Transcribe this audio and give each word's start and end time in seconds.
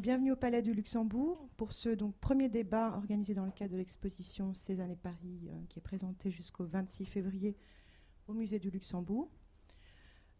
Bienvenue 0.00 0.32
au 0.32 0.36
Palais 0.36 0.60
du 0.60 0.74
Luxembourg 0.74 1.48
pour 1.56 1.72
ce 1.72 1.88
premier 2.20 2.50
débat 2.50 2.92
organisé 2.96 3.32
dans 3.32 3.46
le 3.46 3.50
cadre 3.50 3.72
de 3.72 3.78
l'exposition 3.78 4.52
Cézanne 4.52 4.90
et 4.90 4.96
Paris 4.96 5.48
euh, 5.48 5.64
qui 5.70 5.78
est 5.78 5.82
présentée 5.82 6.30
jusqu'au 6.30 6.64
26 6.64 7.06
février 7.06 7.56
au 8.28 8.34
Musée 8.34 8.58
du 8.58 8.68
Luxembourg. 8.68 9.30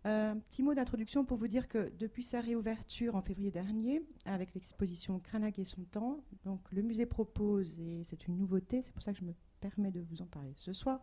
Euh, 0.04 0.32
un 0.32 0.36
petit 0.36 0.62
mot 0.62 0.74
d'introduction 0.74 1.24
pour 1.24 1.38
vous 1.38 1.48
dire 1.48 1.68
que 1.68 1.90
depuis 1.98 2.22
sa 2.22 2.42
réouverture 2.42 3.16
en 3.16 3.22
février 3.22 3.50
dernier, 3.50 4.02
avec 4.26 4.52
l'exposition 4.52 5.20
Cranach 5.20 5.58
et 5.58 5.64
son 5.64 5.84
temps, 5.84 6.20
donc 6.44 6.60
le 6.70 6.82
musée 6.82 7.06
propose, 7.06 7.80
et 7.80 8.02
c'est 8.04 8.26
une 8.26 8.36
nouveauté, 8.36 8.82
c'est 8.82 8.92
pour 8.92 9.02
ça 9.02 9.14
que 9.14 9.18
je 9.20 9.24
me 9.24 9.34
permets 9.60 9.90
de 9.90 10.00
vous 10.00 10.20
en 10.20 10.26
parler 10.26 10.52
ce 10.56 10.74
soir, 10.74 11.00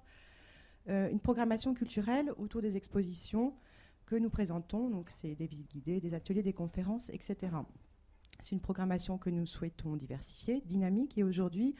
euh, 0.90 1.10
une 1.10 1.20
programmation 1.20 1.74
culturelle 1.74 2.32
autour 2.38 2.62
des 2.62 2.78
expositions 2.78 3.56
que 4.06 4.16
nous 4.16 4.30
présentons. 4.30 4.90
Donc 4.90 5.10
c'est 5.10 5.34
des 5.34 5.48
visites 5.48 5.72
guidées, 5.72 6.00
des 6.00 6.14
ateliers, 6.14 6.44
des 6.44 6.54
conférences, 6.54 7.10
etc. 7.10 7.50
C'est 8.44 8.52
une 8.52 8.60
programmation 8.60 9.18
que 9.18 9.30
nous 9.30 9.46
souhaitons 9.46 9.96
diversifier, 9.96 10.62
dynamique, 10.66 11.18
et 11.18 11.24
aujourd'hui, 11.24 11.76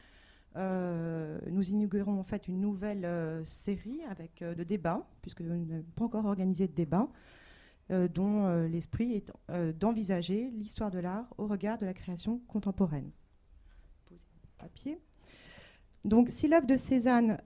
euh, 0.56 1.38
nous 1.50 1.68
inaugurons 1.68 2.18
en 2.18 2.22
fait 2.22 2.48
une 2.48 2.58
nouvelle 2.58 3.04
euh, 3.04 3.44
série 3.44 4.00
avec 4.08 4.40
euh, 4.40 4.54
de 4.54 4.64
débats, 4.64 5.06
puisque 5.20 5.42
nous 5.42 5.62
n'avons 5.66 5.84
pas 5.94 6.04
encore 6.06 6.24
organisé 6.24 6.66
de 6.66 6.72
débat, 6.72 7.08
dont 8.14 8.48
l'esprit 8.64 9.12
est 9.12 9.30
d'envisager 9.78 10.50
l'histoire 10.54 10.90
de 10.90 10.98
l'art 10.98 11.26
au 11.36 11.46
regard 11.46 11.76
de 11.76 11.84
la 11.84 11.92
création 11.92 12.40
contemporaine. 12.48 13.10
Papier. 14.56 14.98
Donc, 16.02 16.30
si 16.30 16.48
l'œuvre 16.48 16.66
de 16.66 16.76
Cézanne 16.76 17.36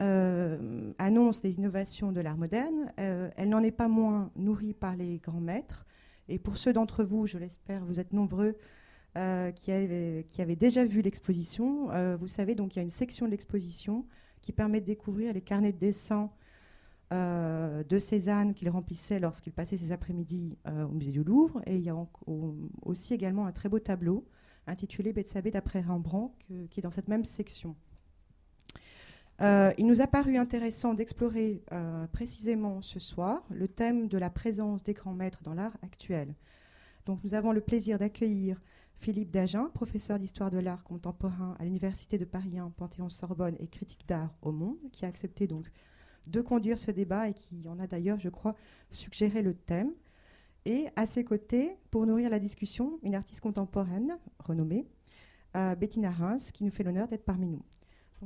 annonce 0.97 1.43
les 1.43 1.55
innovations 1.55 2.13
de 2.13 2.21
l'art 2.21 2.37
moderne, 2.37 2.93
elle 2.97 3.49
n'en 3.49 3.65
est 3.65 3.73
pas 3.73 3.89
moins 3.89 4.31
nourrie 4.37 4.75
par 4.75 4.95
les 4.95 5.19
grands 5.19 5.41
maîtres. 5.41 5.85
Et 6.29 6.39
pour 6.39 6.57
ceux 6.57 6.73
d'entre 6.73 7.03
vous, 7.03 7.27
je 7.27 7.37
l'espère, 7.37 7.85
vous 7.85 7.99
êtes 7.99 8.13
nombreux 8.13 8.57
euh, 9.17 9.51
qui, 9.53 9.73
avait, 9.73 10.57
déjà 10.57 10.85
vu 10.85 11.01
l'exposition. 11.01 11.91
Euh, 11.91 12.17
vous 12.21 12.29
savez, 12.29 12.55
donc 12.55 12.77
il 12.77 12.79
y 12.79 12.81
a 12.81 12.83
une 12.83 12.91
section 12.91 13.27
de 13.27 13.31
l'exposition 13.31 14.05
qui 14.43 14.53
permet 14.53 14.81
de 14.81 14.87
découvrir 14.87 15.33
les 15.33 15.41
carnets 15.41 15.73
de 15.73 15.79
dessin 15.79 16.31
euh, 17.13 17.83
de 17.83 17.99
Cézanne 17.99 18.53
qu'il 18.55 18.69
remplissait 18.69 19.19
lorsqu'il 19.19 19.53
passait 19.53 19.79
ses 19.79 19.93
après-midi 19.93 20.59
au 20.67 20.93
musée 20.93 21.11
du 21.11 21.25
Louvre. 21.25 21.63
Et 21.67 21.77
il 21.77 21.83
y 21.83 21.89
a 21.89 21.97
aussi 22.83 23.15
également 23.15 23.47
un 23.47 23.53
très 23.53 23.69
beau 23.69 23.79
tableau 23.79 24.25
intitulé 24.67 25.15
Bethsabée 25.15 25.51
d'après 25.51 25.81
Rembrandt, 25.81 26.35
qui 26.71 26.79
est 26.79 26.83
dans 26.83 26.91
cette 26.91 27.09
même 27.09 27.25
section. 27.25 27.75
il 29.41 29.87
nous 29.87 30.03
a 30.03 30.07
paru 30.07 30.37
intéressant 30.37 30.93
d'explorer 30.93 31.65
précisément 32.13 32.83
ce 32.83 33.01
soir 33.01 33.43
le 33.51 33.67
thème 33.67 34.07
de 34.07 34.19
la 34.19 34.29
présence 34.29 34.83
des 34.83 34.93
grands 34.93 35.15
maîtres 35.15 35.43
dans 35.43 35.55
l'art 35.55 35.77
actuel. 35.83 36.35
Donc 37.07 37.25
nous 37.25 37.33
avons 37.33 37.53
le 37.53 37.63
plaisir 37.63 37.99
d'accueillir 37.99 38.61
Philippe 38.99 39.31
Dagen, 39.31 39.71
professeur 39.73 40.19
d'histoire 40.19 40.51
de 40.51 40.59
l'art 40.59 40.83
contemporain 40.83 41.57
à 41.61 41.65
l'Université 41.65 42.19
de 42.19 42.25
Paris 42.25 42.59
1, 42.59 42.71
Panthéon-Sorbonne 42.77 43.55
et 43.61 43.69
critique 43.69 44.07
d'art 44.09 44.35
au 44.43 44.51
Monde, 44.51 44.77
qui 44.93 45.05
a 45.05 45.09
accepté 45.09 45.47
donc 45.47 45.71
de 46.27 46.41
conduire 46.41 46.77
ce 46.77 46.91
débat 46.91 47.29
et 47.29 47.33
qui 47.33 47.69
en 47.69 47.79
a 47.79 47.87
d'ailleurs, 47.87 48.19
je 48.19 48.29
crois, 48.29 48.57
suggéré 48.91 49.41
le 49.41 49.55
thème. 49.55 49.93
Et 50.65 50.89
à 50.97 51.07
ses 51.07 51.25
côtés, 51.25 51.77
pour 51.91 52.07
nourrir 52.07 52.29
la 52.29 52.41
discussion, 52.41 52.99
une 53.03 53.15
artiste 53.15 53.41
contemporaine 53.41 54.19
renommée, 54.41 54.85
euh, 55.57 55.77
Bettina 55.77 56.11
Reims, 56.11 56.51
qui 56.51 56.65
nous 56.65 56.73
fait 56.73 56.83
l'honneur 56.83 57.07
d'être 57.07 57.25
parmi 57.25 57.47
nous. 57.47 57.63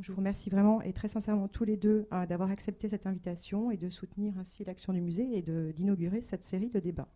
Je 0.00 0.10
vous 0.10 0.16
remercie 0.16 0.48
vraiment 0.48 0.80
et 0.80 0.94
très 0.94 1.08
sincèrement 1.08 1.48
tous 1.48 1.64
les 1.64 1.76
deux 1.76 2.08
euh, 2.12 2.24
d'avoir 2.24 2.50
accepté 2.50 2.88
cette 2.88 3.06
invitation 3.06 3.70
et 3.70 3.76
de 3.76 3.90
soutenir 3.90 4.38
ainsi 4.38 4.64
l'action 4.64 4.94
du 4.94 5.02
musée 5.02 5.36
et 5.36 5.42
d'inaugurer 5.42 6.22
cette 6.22 6.42
série 6.42 6.70
de 6.70 6.80
débats. 6.80 7.08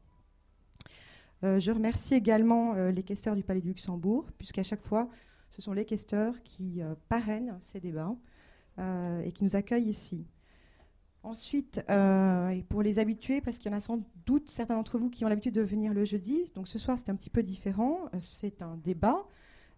Euh, 1.44 1.60
je 1.60 1.70
remercie 1.70 2.14
également 2.14 2.74
euh, 2.74 2.90
les 2.90 3.02
questeurs 3.02 3.36
du 3.36 3.42
Palais 3.42 3.60
du 3.60 3.68
Luxembourg, 3.68 4.26
puisqu'à 4.38 4.62
chaque 4.62 4.82
fois, 4.82 5.08
ce 5.50 5.60
sont 5.60 5.72
les 5.72 5.84
questeurs 5.84 6.42
qui 6.42 6.80
euh, 6.80 6.94
parrainent 7.08 7.56
ces 7.60 7.80
débats 7.80 8.14
et 9.24 9.32
qui 9.32 9.42
nous 9.42 9.56
accueillent 9.56 9.88
ici. 9.88 10.26
Ensuite, 11.22 11.82
pour 12.68 12.82
les 12.82 12.98
habitués, 12.98 13.40
parce 13.40 13.58
qu'il 13.58 13.70
y 13.70 13.74
en 13.74 13.76
a 13.78 13.80
sans 13.80 14.02
doute 14.26 14.50
certains 14.50 14.74
d'entre 14.74 14.98
vous 14.98 15.08
qui 15.08 15.24
ont 15.24 15.30
l'habitude 15.30 15.54
de 15.54 15.62
venir 15.62 15.94
le 15.94 16.04
jeudi, 16.04 16.52
donc 16.54 16.68
ce 16.68 16.78
soir 16.78 16.98
c'est 16.98 17.08
un 17.08 17.14
petit 17.14 17.30
peu 17.30 17.42
différent, 17.42 18.00
c'est 18.20 18.60
un 18.60 18.76
débat, 18.76 19.26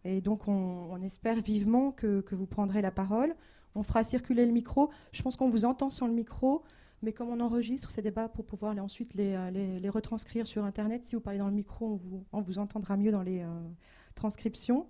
et 0.02 0.20
donc 0.20 0.48
on, 0.48 1.00
espère 1.02 1.40
vivement 1.40 1.92
que, 1.92 2.22
que, 2.22 2.34
vous 2.34 2.46
prendrez 2.46 2.82
la 2.82 2.90
parole. 2.90 3.36
On 3.76 3.84
fera 3.84 4.02
circuler 4.02 4.46
le 4.46 4.50
micro. 4.52 4.90
Je 5.12 5.22
pense 5.22 5.36
qu'on 5.36 5.48
vous 5.48 5.64
entend 5.64 5.90
sans 5.90 6.08
le 6.08 6.12
micro. 6.12 6.64
Mais 7.02 7.12
comme 7.12 7.28
on 7.28 7.40
enregistre 7.40 7.90
ces 7.90 8.02
débats 8.02 8.28
pour 8.28 8.44
pouvoir 8.44 8.76
ensuite 8.78 9.14
euh, 9.18 9.50
les, 9.50 9.88
retranscrire 9.88 10.46
sur 10.46 10.64
Internet, 10.64 11.04
si 11.04 11.14
vous 11.14 11.20
parlez 11.20 11.38
dans 11.38 11.46
le 11.46 11.54
micro, 11.54 12.00
on 12.32 12.40
vous, 12.40 12.58
entendra 12.58 12.96
mieux 12.96 13.12
dans 13.12 13.22
les 13.22 13.42
euh, 13.42 13.68
transcriptions. 14.14 14.88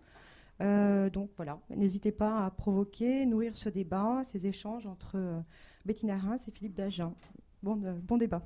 Euh, 0.60 1.10
donc 1.10 1.30
voilà, 1.36 1.60
n'hésitez 1.70 2.10
pas 2.10 2.46
à 2.46 2.50
provoquer, 2.50 3.26
nourrir 3.26 3.54
ce 3.54 3.69
débat, 3.69 4.22
ces 4.24 4.46
échanges 4.46 4.86
entre 4.86 5.44
Bettina 5.84 6.16
Reims 6.16 6.48
et 6.48 6.50
Philippe 6.50 6.74
Dagen. 6.74 7.14
Bon, 7.62 7.76
bon 7.76 8.16
débat. 8.16 8.42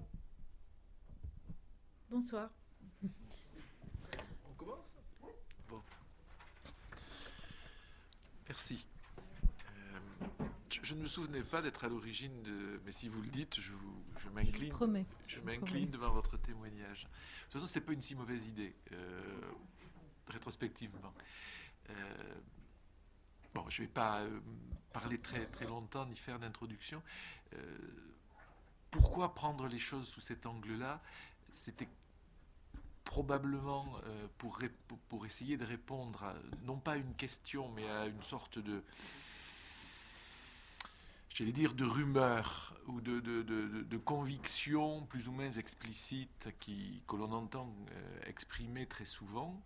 Bonsoir. 2.11 2.51
On 3.03 4.55
commence? 4.57 4.97
Bon. 5.69 5.81
Merci 8.49 8.87
je, 10.83 10.95
ne 10.95 11.01
me 11.01 11.07
souvenais 11.07 11.43
pas 11.43 11.63
d'être 11.63 11.85
à 11.85 11.89
l'origine 11.89 12.43
de. 12.43 12.81
Mais 12.85 12.93
si 12.93 13.09
vous 13.09 13.21
le 13.21 13.29
dites, 13.29 13.61
je, 13.61 13.73
je 14.19 14.29
m'incline. 14.31 14.75
Je 15.27 15.41
m'incline 15.41 15.91
devant 15.91 16.11
votre 16.11 16.37
témoignage. 16.37 17.03
De 17.03 17.43
toute 17.45 17.53
façon, 17.53 17.67
c'était 17.67 17.85
pas 17.85 17.93
une 17.93 18.03
si 18.03 18.15
mauvaise 18.15 18.47
idée, 18.47 18.73
euh, 18.93 19.41
rétrospectivement. 20.29 21.13
Euh, 21.91 21.95
bon, 23.55 23.69
je 23.69 23.83
ne 23.83 23.87
vais 23.87 23.93
pas 23.93 24.21
euh, 24.21 24.41
parler 24.93 25.19
très, 25.19 25.47
très 25.47 25.67
longtemps 25.67 26.07
ni 26.07 26.17
faire 26.17 26.39
d'introduction. 26.39 27.03
pourquoi 28.91 29.35
prendre 29.35 29.67
les 29.67 29.79
choses 29.79 30.09
sous 30.09 30.21
cet 30.21 30.47
angle-là? 30.47 31.03
C'était 31.51 31.89
probablement 33.05 34.01
pour, 34.39 34.59
pour, 35.09 35.27
essayer 35.27 35.59
de 35.59 35.65
répondre, 35.67 36.35
non 36.63 36.79
pas 36.79 36.93
à 36.93 36.97
une 36.97 37.15
question, 37.15 37.69
mais 37.71 37.87
à 37.91 38.07
une 38.07 38.23
sorte 38.23 38.59
de 38.59 38.83
j'allais 41.35 41.53
dire, 41.53 41.75
de 41.75 41.85
rumeurs 41.85 42.75
ou 42.87 43.01
de, 43.01 43.97
convictions 43.99 45.05
plus 45.07 45.29
ou 45.29 45.33
moins 45.33 45.51
explicites 45.53 46.55
qui, 46.59 47.03
que 47.07 47.17
l'on 47.17 47.33
entend 47.33 47.75
euh, 47.91 48.21
exprimer 48.27 48.87
très 48.87 49.05
souvent, 49.05 49.63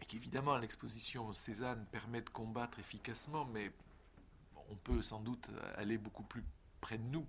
et 0.00 0.04
qu'évidemment 0.04 0.56
l'exposition 0.58 1.32
Cézanne 1.32 1.86
permet 1.90 2.20
de 2.20 2.30
combattre 2.30 2.78
efficacement, 2.78 3.44
mais 3.46 3.72
on 4.68 4.76
peut 4.76 5.02
sans 5.02 5.20
doute 5.20 5.48
aller 5.76 5.98
beaucoup 5.98 6.24
plus 6.24 6.44
près 6.80 6.98
de 6.98 7.04
nous 7.04 7.26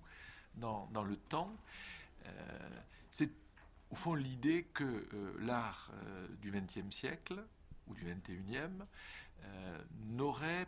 dans, 0.56 0.88
dans 0.88 1.04
le 1.04 1.16
temps. 1.16 1.56
Euh, 2.26 2.70
c'est 3.12 3.32
au 3.92 3.96
fond 3.96 4.16
l'idée 4.16 4.66
que 4.74 4.84
euh, 4.84 5.36
l'art 5.40 5.92
du 6.42 6.52
XXe 6.52 6.90
siècle 6.90 7.46
ou 7.88 7.94
du 7.94 8.06
XXIe 8.06 8.84
n'aurait 10.08 10.68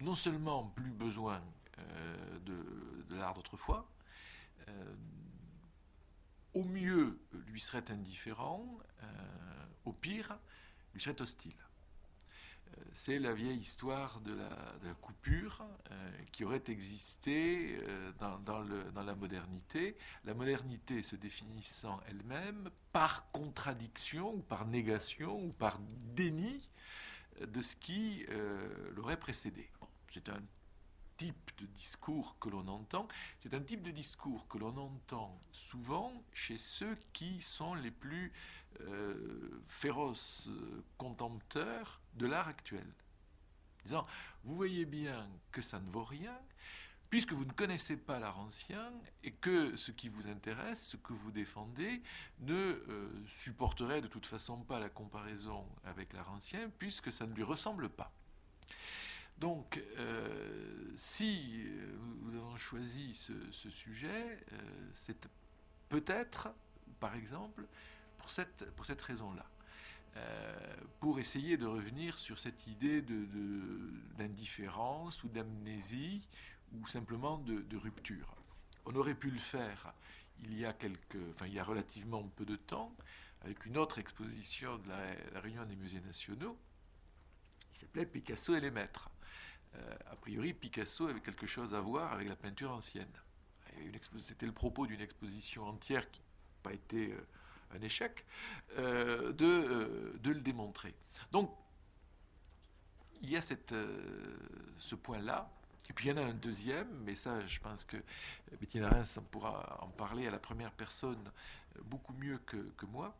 non 0.00 0.14
seulement 0.14 0.64
plus 0.64 0.90
besoin 0.90 1.42
euh, 1.80 2.38
de, 2.40 3.14
l'art 3.14 3.34
d'autrefois, 3.34 3.90
euh, 4.68 4.94
au 6.54 6.64
mieux 6.64 7.20
lui 7.48 7.60
serait 7.60 7.90
indifférent, 7.90 8.78
euh, 9.02 9.06
au 9.84 9.92
pire 9.92 10.38
lui 10.94 11.00
serait 11.00 11.20
hostile. 11.20 11.56
C'est 12.92 13.18
la 13.18 13.32
vieille 13.32 13.58
histoire 13.58 14.20
de 14.20 14.32
la, 14.32 14.94
coupure 15.00 15.66
qui 16.30 16.44
aurait 16.44 16.62
existé 16.68 17.80
dans, 18.20 18.62
la 19.04 19.14
modernité, 19.16 19.96
la 20.24 20.34
modernité 20.34 21.02
se 21.02 21.16
définissant 21.16 22.00
elle-même 22.06 22.70
par 22.92 23.26
contradiction 23.32 24.32
ou 24.34 24.42
par 24.42 24.66
négation 24.66 25.42
ou 25.42 25.52
par 25.52 25.80
déni 26.14 26.70
de 27.40 27.60
ce 27.60 27.74
qui 27.74 28.24
l'aurait 28.94 29.18
précédé. 29.18 29.68
c'est 30.08 30.28
un 30.28 30.40
type 31.20 31.50
de 31.58 31.66
discours 31.66 32.38
que 32.38 32.48
l'on 32.48 32.66
entend, 32.66 33.06
c'est 33.40 33.52
un 33.52 33.60
type 33.60 33.82
de 33.82 33.90
discours 33.90 34.48
que 34.48 34.56
l'on 34.56 34.74
entend 34.78 35.38
souvent 35.52 36.24
chez 36.32 36.56
ceux 36.56 36.96
qui 37.12 37.42
sont 37.42 37.74
les 37.74 37.90
plus 37.90 38.32
euh, 38.80 39.62
féroces 39.66 40.48
euh, 40.48 40.82
contempteurs 40.96 42.00
de 42.14 42.26
l'art 42.26 42.48
actuel. 42.48 42.86
Disant, 43.84 44.06
vous 44.44 44.56
voyez 44.56 44.86
bien 44.86 45.28
que 45.52 45.60
ça 45.60 45.78
ne 45.78 45.90
vaut 45.90 46.04
rien, 46.04 46.38
puisque 47.10 47.34
vous 47.34 47.44
ne 47.44 47.52
connaissez 47.52 47.98
pas 47.98 48.18
l'art 48.18 48.40
ancien 48.40 48.90
et 49.22 49.32
que 49.32 49.76
ce 49.76 49.90
qui 49.90 50.08
vous 50.08 50.26
intéresse, 50.26 50.88
ce 50.88 50.96
que 50.96 51.12
vous 51.12 51.32
défendez, 51.32 52.02
ne 52.38 52.54
euh, 52.54 53.10
supporterait 53.28 54.00
de 54.00 54.08
toute 54.08 54.24
façon 54.24 54.56
pas 54.62 54.80
la 54.80 54.88
comparaison 54.88 55.68
avec 55.84 56.14
l'art 56.14 56.32
ancien, 56.32 56.70
puisque 56.78 57.12
ça 57.12 57.26
ne 57.26 57.34
lui 57.34 57.42
ressemble 57.42 57.90
pas. 57.90 58.10
Donc, 59.40 59.82
euh, 59.98 60.92
si 60.94 61.66
nous 62.22 62.36
avons 62.36 62.56
choisi 62.56 63.14
ce, 63.14 63.70
sujet, 63.70 64.44
euh, 64.52 64.88
c'est 64.92 65.28
peut-être, 65.88 66.50
par 67.00 67.14
exemple, 67.14 67.66
pour 68.18 68.30
cette, 68.30 68.70
pour 68.76 68.84
cette 68.84 69.00
raison-là. 69.00 69.46
pour 70.98 71.18
essayer 71.18 71.56
de 71.56 71.66
revenir 71.66 72.18
sur 72.18 72.38
cette 72.38 72.66
idée 72.66 73.00
d'indifférence 74.18 75.22
de, 75.22 75.26
ou 75.26 75.30
d'amnésie 75.30 76.28
ou 76.72 76.86
simplement 76.86 77.38
de, 77.38 77.76
rupture. 77.76 78.34
On 78.84 78.94
aurait 78.96 79.14
pu 79.14 79.30
le 79.30 79.38
faire 79.38 79.94
il 80.42 80.58
y 80.58 80.64
a 80.64 80.74
enfin 81.32 81.46
il 81.46 81.54
y 81.54 81.58
a 81.58 81.64
relativement 81.64 82.22
peu 82.36 82.44
de 82.44 82.56
temps, 82.56 82.94
avec 83.42 83.66
une 83.66 83.76
autre 83.76 83.98
exposition 83.98 84.78
de 84.78 84.88
la, 84.88 85.40
Réunion 85.40 85.64
des 85.64 85.76
musées 85.76 86.00
nationaux, 86.00 86.58
qui 87.72 87.78
s'appelait 87.78 88.06
Picasso 88.06 88.54
et 88.54 88.60
les 88.60 88.70
maîtres. 88.70 89.10
Euh, 89.76 89.94
a 90.10 90.16
priori, 90.16 90.52
Picasso 90.52 91.06
avait 91.06 91.20
quelque 91.20 91.46
chose 91.46 91.74
à 91.74 91.80
voir 91.80 92.12
avec 92.12 92.28
la 92.28 92.36
peinture 92.36 92.70
ancienne. 92.70 93.10
C'était 94.18 94.46
le 94.46 94.52
propos 94.52 94.86
d'une 94.86 95.00
exposition 95.00 95.64
entière 95.64 96.10
qui 96.10 96.20
n'a 96.20 96.26
pas 96.62 96.72
été 96.72 97.12
euh, 97.12 97.26
un 97.76 97.80
échec, 97.82 98.26
euh, 98.78 99.32
de, 99.32 100.18
le 100.24 100.40
démontrer. 100.40 100.94
Donc, 101.30 101.50
il 103.22 103.30
y 103.30 103.36
a 103.36 103.40
ce 103.42 104.94
point-là. 104.94 105.50
Et 105.88 105.92
puis 105.92 106.06
il 106.06 106.10
y 106.10 106.12
en 106.12 106.18
a 106.18 106.24
un 106.24 106.34
deuxième, 106.34 106.88
mais 107.04 107.16
ça, 107.16 107.44
je 107.46 107.58
pense 107.58 107.84
que 107.84 107.96
Bettina 108.60 108.88
Reims 108.88 109.18
pourra 109.30 109.78
en 109.82 109.88
parler 109.88 110.26
à 110.28 110.30
la 110.30 110.38
première 110.38 110.70
personne 110.70 111.30
beaucoup 111.84 112.12
mieux 112.12 112.38
que, 112.38 112.56
que 112.76 112.86
moi. 112.86 113.16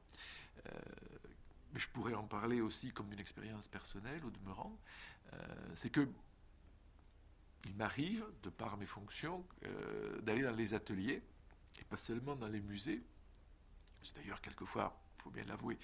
mais 1.72 1.80
je 1.80 1.88
pourrais 1.88 2.14
en 2.14 2.24
parler 2.24 2.60
aussi 2.60 2.92
comme 2.92 3.08
d'une 3.08 3.18
expérience 3.18 3.66
personnelle 3.66 4.24
au 4.24 4.30
demeurant. 4.30 4.78
C'est 5.74 5.90
que 5.90 6.08
il 7.66 7.74
m'arrive, 7.76 8.24
de 8.42 8.50
par 8.50 8.76
mes 8.76 8.86
fonctions, 8.86 9.44
euh, 9.64 10.20
d'aller 10.22 10.42
dans 10.42 10.54
les 10.54 10.74
ateliers, 10.74 11.22
et 11.78 11.84
pas 11.84 11.96
seulement 11.96 12.36
dans 12.36 12.48
les 12.48 12.60
musées. 12.60 13.02
C'est 14.02 14.16
d'ailleurs 14.16 14.40
quelquefois, 14.40 14.98
il 15.16 15.22
faut 15.22 15.30
bien 15.30 15.44
l'avouer, 15.44 15.78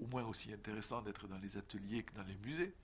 au 0.00 0.06
moins 0.06 0.24
aussi 0.24 0.52
intéressant 0.52 1.02
d'être 1.02 1.28
dans 1.28 1.38
les 1.38 1.56
ateliers 1.56 2.02
que 2.02 2.14
dans 2.14 2.22
les 2.22 2.36
musées, 2.38 2.74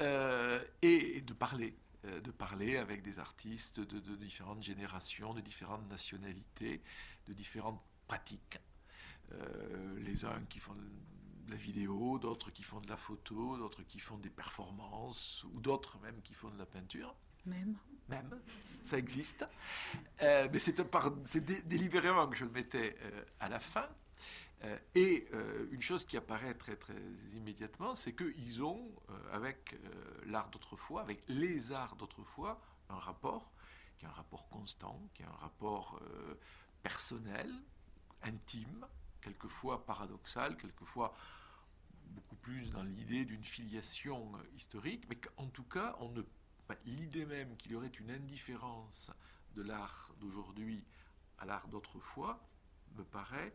euh, 0.00 0.64
et, 0.80 1.20
de 1.20 1.32
parler, 1.34 1.76
euh, 2.06 2.20
de 2.20 2.30
parler 2.30 2.78
avec 2.78 3.02
des 3.02 3.18
artistes 3.18 3.80
de, 3.80 4.00
de, 4.00 4.16
différentes 4.16 4.62
générations, 4.62 5.34
de 5.34 5.40
différentes 5.40 5.88
nationalités, 5.88 6.82
de 7.26 7.32
différentes 7.32 7.82
pratiques. 8.08 8.58
les 9.98 10.24
uns 10.26 10.44
qui 10.50 10.58
font 10.58 10.74
de 10.74 11.50
la 11.50 11.56
vidéo, 11.56 12.18
d'autres 12.18 12.50
qui 12.50 12.62
font 12.62 12.80
de 12.80 12.88
la 12.88 12.96
photo, 12.96 13.56
d'autres 13.56 13.82
qui 13.82 13.98
font 13.98 14.18
des 14.18 14.30
performances, 14.30 15.44
ou 15.52 15.60
d'autres 15.60 15.98
même 16.00 16.20
qui 16.22 16.34
font 16.34 16.50
de 16.50 16.58
la 16.58 16.66
peinture. 16.66 17.14
Même. 17.46 17.76
Même, 18.08 18.40
ça 18.62 18.98
existe. 18.98 19.46
Euh, 20.20 20.48
mais 20.52 20.58
c'est 20.58 21.66
délibérément 21.66 22.28
que 22.28 22.36
je 22.36 22.44
le 22.44 22.50
mettais 22.50 22.96
euh, 23.00 23.24
à 23.40 23.48
la 23.48 23.58
fin. 23.58 23.88
Euh, 24.64 24.78
et 24.94 25.28
une 25.72 25.80
chose 25.80 26.04
qui 26.04 26.16
apparaît 26.16 26.54
très, 26.54 26.76
très 26.76 27.00
immédiatement, 27.34 27.94
c'est 27.94 28.14
qu'ils 28.14 28.62
ont, 28.62 28.92
avec 29.32 29.76
l'art 30.26 30.48
d'autrefois, 30.50 31.00
avec 31.00 31.22
les 31.28 31.72
arts 31.72 31.96
d'autrefois, 31.96 32.60
un 32.88 32.96
rapport 32.96 33.52
qui 33.98 34.04
est 34.04 34.08
un 34.08 34.12
rapport 34.12 34.48
constant, 34.48 35.00
qui 35.14 35.22
est 35.22 35.26
un 35.26 35.38
rapport 35.40 36.00
personnel, 36.82 37.50
intime, 38.22 38.86
quelquefois 39.20 39.84
paradoxal, 39.84 40.56
quelquefois 40.56 41.12
beaucoup 42.10 42.36
plus 42.36 42.70
dans 42.70 42.82
l'idée 42.84 43.24
d'une 43.24 43.44
filiation 43.44 44.32
historique, 44.54 45.06
mais 45.08 45.16
qu'en 45.16 45.48
tout 45.48 45.64
cas, 45.64 45.96
on 45.98 46.10
ne 46.10 46.22
l'idée 46.84 47.26
même 47.26 47.56
qu'il 47.56 47.72
y 47.72 47.74
aurait 47.74 47.88
une 47.88 48.10
indifférence 48.10 49.10
de 49.54 49.62
l'art 49.62 50.12
d'aujourd'hui 50.20 50.84
à 51.38 51.44
l'art 51.44 51.68
d'autrefois 51.68 52.40
me 52.96 53.04
paraît 53.04 53.54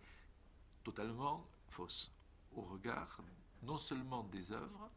totalement 0.83 1.47
fausse 1.69 2.11
au 2.53 2.61
regard 2.61 3.21
non 3.63 3.77
seulement 3.77 4.23
des 4.23 4.51
œuvres, 4.51 4.87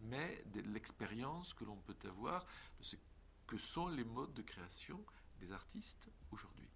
mais 0.00 0.42
de 0.46 0.60
l'expérience 0.60 1.54
que 1.54 1.64
l'on 1.64 1.76
peut 1.76 1.96
avoir 2.08 2.44
de 2.78 2.84
ce 2.84 2.96
que 3.46 3.58
sont 3.58 3.88
les 3.88 4.04
modes 4.04 4.34
de 4.34 4.42
création 4.42 5.04
des 5.40 5.52
artistes 5.52 6.10
aujourd'hui. 6.30 6.68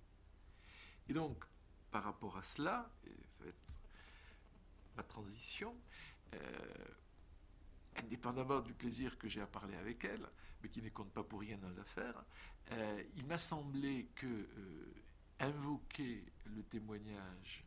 Et 1.08 1.12
donc, 1.12 1.44
par 1.90 2.04
rapport 2.04 2.36
à 2.36 2.42
cela, 2.42 2.90
et 3.04 3.14
ça 3.28 3.44
va 3.44 3.50
être 3.50 3.76
ma 4.96 5.02
transition, 5.02 5.76
euh, 6.34 6.38
indépendamment 7.96 8.60
du 8.60 8.72
plaisir 8.72 9.18
que 9.18 9.28
j'ai 9.28 9.40
à 9.40 9.46
parler 9.46 9.76
avec 9.76 10.04
elle, 10.04 10.26
mais 10.62 10.68
qui 10.68 10.82
ne 10.82 10.88
compte 10.88 11.12
pas 11.12 11.24
pour 11.24 11.40
rien 11.40 11.58
dans 11.58 11.70
l'affaire, 11.70 12.24
euh, 12.70 13.02
il 13.16 13.26
m'a 13.26 13.38
semblé 13.38 14.06
que 14.14 14.26
euh, 14.26 14.94
invoquer 15.40 16.24
le 16.46 16.62
témoignage 16.62 17.64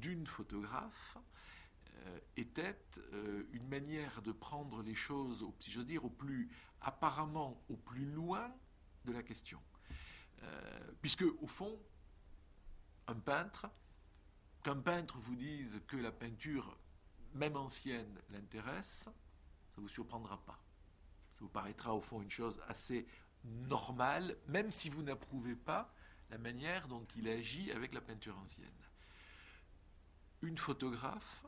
d'une 0.00 0.26
photographe 0.26 1.18
euh, 1.94 2.18
était 2.36 2.80
une 3.52 3.68
manière 3.68 4.22
de 4.22 4.32
prendre 4.32 4.82
les 4.82 4.94
choses, 4.94 5.46
si 5.60 5.70
j'ose 5.70 5.86
dire, 5.86 6.04
au 6.04 6.10
plus 6.10 6.50
apparemment 6.80 7.62
au 7.68 7.76
plus 7.76 8.06
loin 8.06 8.52
de 9.04 9.12
la 9.12 9.22
question. 9.22 9.60
puisque, 11.00 11.24
au 11.40 11.46
fond, 11.46 11.80
un 13.08 13.14
peintre, 13.14 13.68
qu'un 14.62 14.76
peintre 14.76 15.18
vous 15.18 15.34
dise 15.34 15.80
que 15.86 15.96
la 15.96 16.12
peinture, 16.12 16.76
même 17.34 17.56
ancienne, 17.56 18.20
l'intéresse, 18.30 19.04
ça 19.04 19.12
ne 19.76 19.82
vous 19.82 19.88
surprendra 19.88 20.38
pas. 20.44 20.58
Ça 21.38 21.44
vous 21.44 21.50
paraîtra 21.50 21.94
au 21.94 22.00
fond 22.00 22.20
une 22.20 22.30
chose 22.30 22.60
assez 22.66 23.06
normale, 23.44 24.36
même 24.48 24.72
si 24.72 24.90
vous 24.90 25.04
n'approuvez 25.04 25.54
pas 25.54 25.94
la 26.30 26.38
manière 26.38 26.88
dont 26.88 27.06
il 27.14 27.28
agit 27.28 27.70
avec 27.70 27.92
la 27.92 28.00
peinture 28.00 28.36
ancienne. 28.38 28.66
Une 30.42 30.58
photographe, 30.58 31.46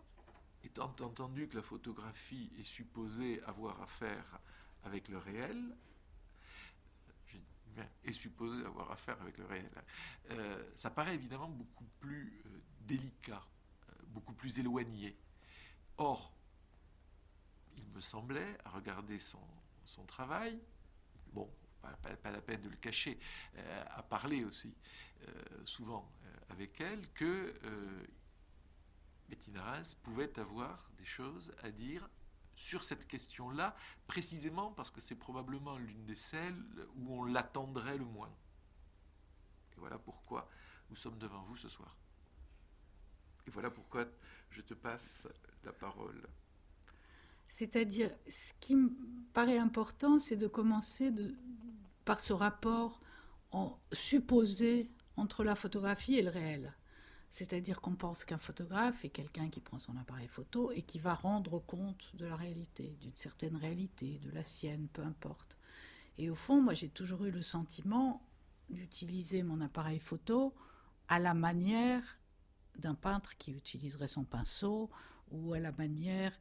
étant 0.62 0.94
entendu 1.00 1.48
que 1.48 1.56
la 1.56 1.62
photographie 1.62 2.52
est 2.60 2.64
supposée 2.64 3.42
avoir 3.42 3.82
affaire 3.82 4.38
avec 4.84 5.08
le 5.08 5.18
réel, 5.18 5.76
est 8.04 8.12
supposée 8.12 8.64
avoir 8.64 8.92
affaire 8.92 9.20
avec 9.20 9.38
le 9.38 9.46
réel, 9.46 9.70
euh, 10.30 10.70
ça 10.76 10.90
paraît 10.90 11.14
évidemment 11.14 11.48
beaucoup 11.48 11.86
plus 11.98 12.42
euh, 12.46 12.60
délicat, 12.82 13.40
euh, 13.88 13.92
beaucoup 14.06 14.34
plus 14.34 14.60
éloigné. 14.60 15.18
Or, 15.96 16.32
il 17.76 17.86
me 17.88 18.00
semblait, 18.00 18.56
à 18.64 18.70
regarder 18.70 19.18
son, 19.18 19.40
son 19.90 20.04
travail, 20.04 20.58
bon, 21.32 21.50
pas, 21.80 22.30
la 22.30 22.40
peine 22.40 22.62
de 22.62 22.68
le 22.68 22.76
cacher, 22.76 23.18
euh, 23.56 23.84
a 23.90 24.02
parlé 24.02 24.44
aussi 24.44 24.74
euh, 25.22 25.64
souvent 25.64 26.10
euh, 26.24 26.36
avec 26.50 26.80
elle 26.80 27.08
que 27.12 27.54
Bettina 29.28 29.62
Reims 29.62 29.94
pouvait 29.94 30.38
avoir 30.38 30.90
des 30.98 31.04
choses 31.04 31.54
à 31.62 31.70
dire 31.70 32.08
sur 32.54 32.84
cette 32.84 33.06
question-là, 33.06 33.74
précisément 34.06 34.72
parce 34.72 34.90
que 34.90 35.00
c'est 35.00 35.16
probablement 35.16 35.78
l'une 35.78 36.04
des 36.04 36.16
celles 36.16 36.62
où 36.96 37.20
on 37.20 37.24
l'attendrait 37.24 37.96
le 37.96 38.04
moins. 38.04 38.34
Et 39.72 39.76
voilà 39.78 39.98
pourquoi 39.98 40.48
nous 40.90 40.96
sommes 40.96 41.18
devant 41.18 41.42
vous 41.44 41.56
ce 41.56 41.68
soir. 41.68 41.96
Et 43.46 43.50
voilà 43.50 43.70
pourquoi 43.70 44.04
je 44.50 44.60
te 44.60 44.74
passe 44.74 45.26
la 45.64 45.72
parole. 45.72 46.28
C'est-à-dire, 47.50 48.10
ce 48.30 48.52
qui 48.60 48.76
me 48.76 48.90
paraît 49.34 49.58
important, 49.58 50.18
c'est 50.18 50.36
de 50.36 50.46
commencer 50.46 51.12
par 52.04 52.20
ce 52.20 52.32
rapport 52.32 53.00
en 53.50 53.76
supposé 53.92 54.88
entre 55.16 55.42
la 55.42 55.56
photographie 55.56 56.14
et 56.14 56.22
le 56.22 56.30
réel. 56.30 56.72
C'est-à-dire 57.32 57.80
qu'on 57.80 57.96
pense 57.96 58.24
qu'un 58.24 58.38
photographe 58.38 59.04
est 59.04 59.10
quelqu'un 59.10 59.50
qui 59.50 59.60
prend 59.60 59.80
son 59.80 59.96
appareil 59.96 60.28
photo 60.28 60.70
et 60.70 60.82
qui 60.82 61.00
va 61.00 61.14
rendre 61.14 61.58
compte 61.58 62.14
de 62.16 62.24
la 62.24 62.36
réalité, 62.36 62.96
d'une 63.00 63.16
certaine 63.16 63.56
réalité, 63.56 64.18
de 64.18 64.30
la 64.30 64.44
sienne, 64.44 64.88
peu 64.92 65.02
importe. 65.02 65.58
Et 66.18 66.30
au 66.30 66.36
fond, 66.36 66.62
moi 66.62 66.74
j'ai 66.74 66.88
toujours 66.88 67.24
eu 67.24 67.30
le 67.30 67.42
sentiment 67.42 68.22
d'utiliser 68.68 69.42
mon 69.42 69.60
appareil 69.60 69.98
photo 69.98 70.54
à 71.08 71.18
la 71.18 71.34
manière 71.34 72.18
d'un 72.76 72.94
peintre 72.94 73.36
qui 73.38 73.50
utiliserait 73.50 74.08
son 74.08 74.24
pinceau 74.24 74.88
ou 75.30 75.52
à 75.52 75.58
la 75.58 75.72
manière 75.72 76.32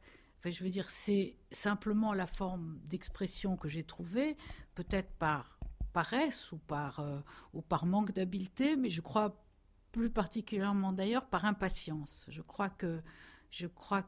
je 0.44 0.64
veux 0.64 0.70
dire, 0.70 0.90
c'est 0.90 1.36
simplement 1.52 2.14
la 2.14 2.26
forme 2.26 2.78
d'expression 2.88 3.56
que 3.56 3.68
j'ai 3.68 3.84
trouvée, 3.84 4.36
peut-être 4.74 5.10
par 5.18 5.58
paresse 5.92 6.52
ou 6.52 6.58
par, 6.58 7.00
euh, 7.00 7.18
ou 7.52 7.62
par 7.62 7.84
manque 7.84 8.12
d'habileté, 8.12 8.76
mais 8.76 8.88
je 8.88 9.00
crois 9.00 9.44
plus 9.92 10.10
particulièrement 10.10 10.92
d'ailleurs 10.92 11.26
par 11.26 11.44
impatience. 11.44 12.26
Je 12.28 12.42
crois 12.42 12.70
que, 12.70 13.00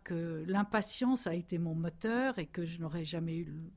que 0.04 0.44
l'impatience 0.46 1.26
a 1.26 1.34
été 1.34 1.58
mon 1.58 1.74
moteur 1.74 2.38
et 2.38 2.46
que 2.46 2.64
je 2.64 2.80
n'aurais 2.80 3.04
jamais 3.04 3.36
eu 3.36 3.72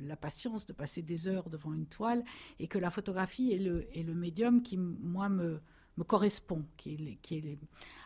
la 0.00 0.16
patience 0.16 0.66
de 0.66 0.72
passer 0.72 1.02
des 1.02 1.26
heures 1.26 1.48
devant 1.48 1.72
une 1.72 1.86
toile 1.86 2.24
et 2.58 2.68
que 2.68 2.78
la 2.78 2.90
photographie 2.90 3.52
est 3.52 3.58
le, 3.58 3.88
est 3.96 4.02
le 4.02 4.14
médium 4.14 4.62
qui, 4.62 4.76
moi, 4.76 5.28
me, 5.28 5.60
me 5.98 6.04
correspond. 6.04 6.64
Qui 6.76 6.94
est, 6.94 7.16
qui 7.16 7.36
est 7.36 7.58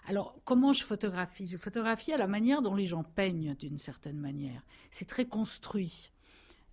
Alors, 0.06 0.36
comment 0.44 0.72
je 0.72 0.82
photographie? 0.82 1.46
Je 1.46 1.56
photographie 1.56 2.12
à 2.12 2.16
la 2.16 2.26
manière 2.26 2.62
dont 2.62 2.74
les 2.74 2.86
gens 2.86 3.04
peignent, 3.04 3.54
d'une 3.54 3.78
certaine 3.78 4.18
manière. 4.18 4.64
C'est 4.90 5.08
très 5.08 5.26
construit. 5.26 6.12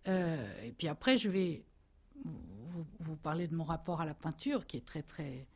Euh, 0.08 0.64
et 0.64 0.72
puis 0.72 0.88
après, 0.88 1.18
je 1.18 1.30
vais 1.30 1.64
vous, 2.24 2.86
vous, 3.00 3.16
parler 3.16 3.48
de 3.48 3.56
mon 3.56 3.64
rapport 3.64 4.02
à 4.02 4.06
la 4.06 4.14
peinture, 4.14 4.66
qui 4.66 4.78
est 4.78 4.86
très, 4.86 5.04
très. 5.04 5.48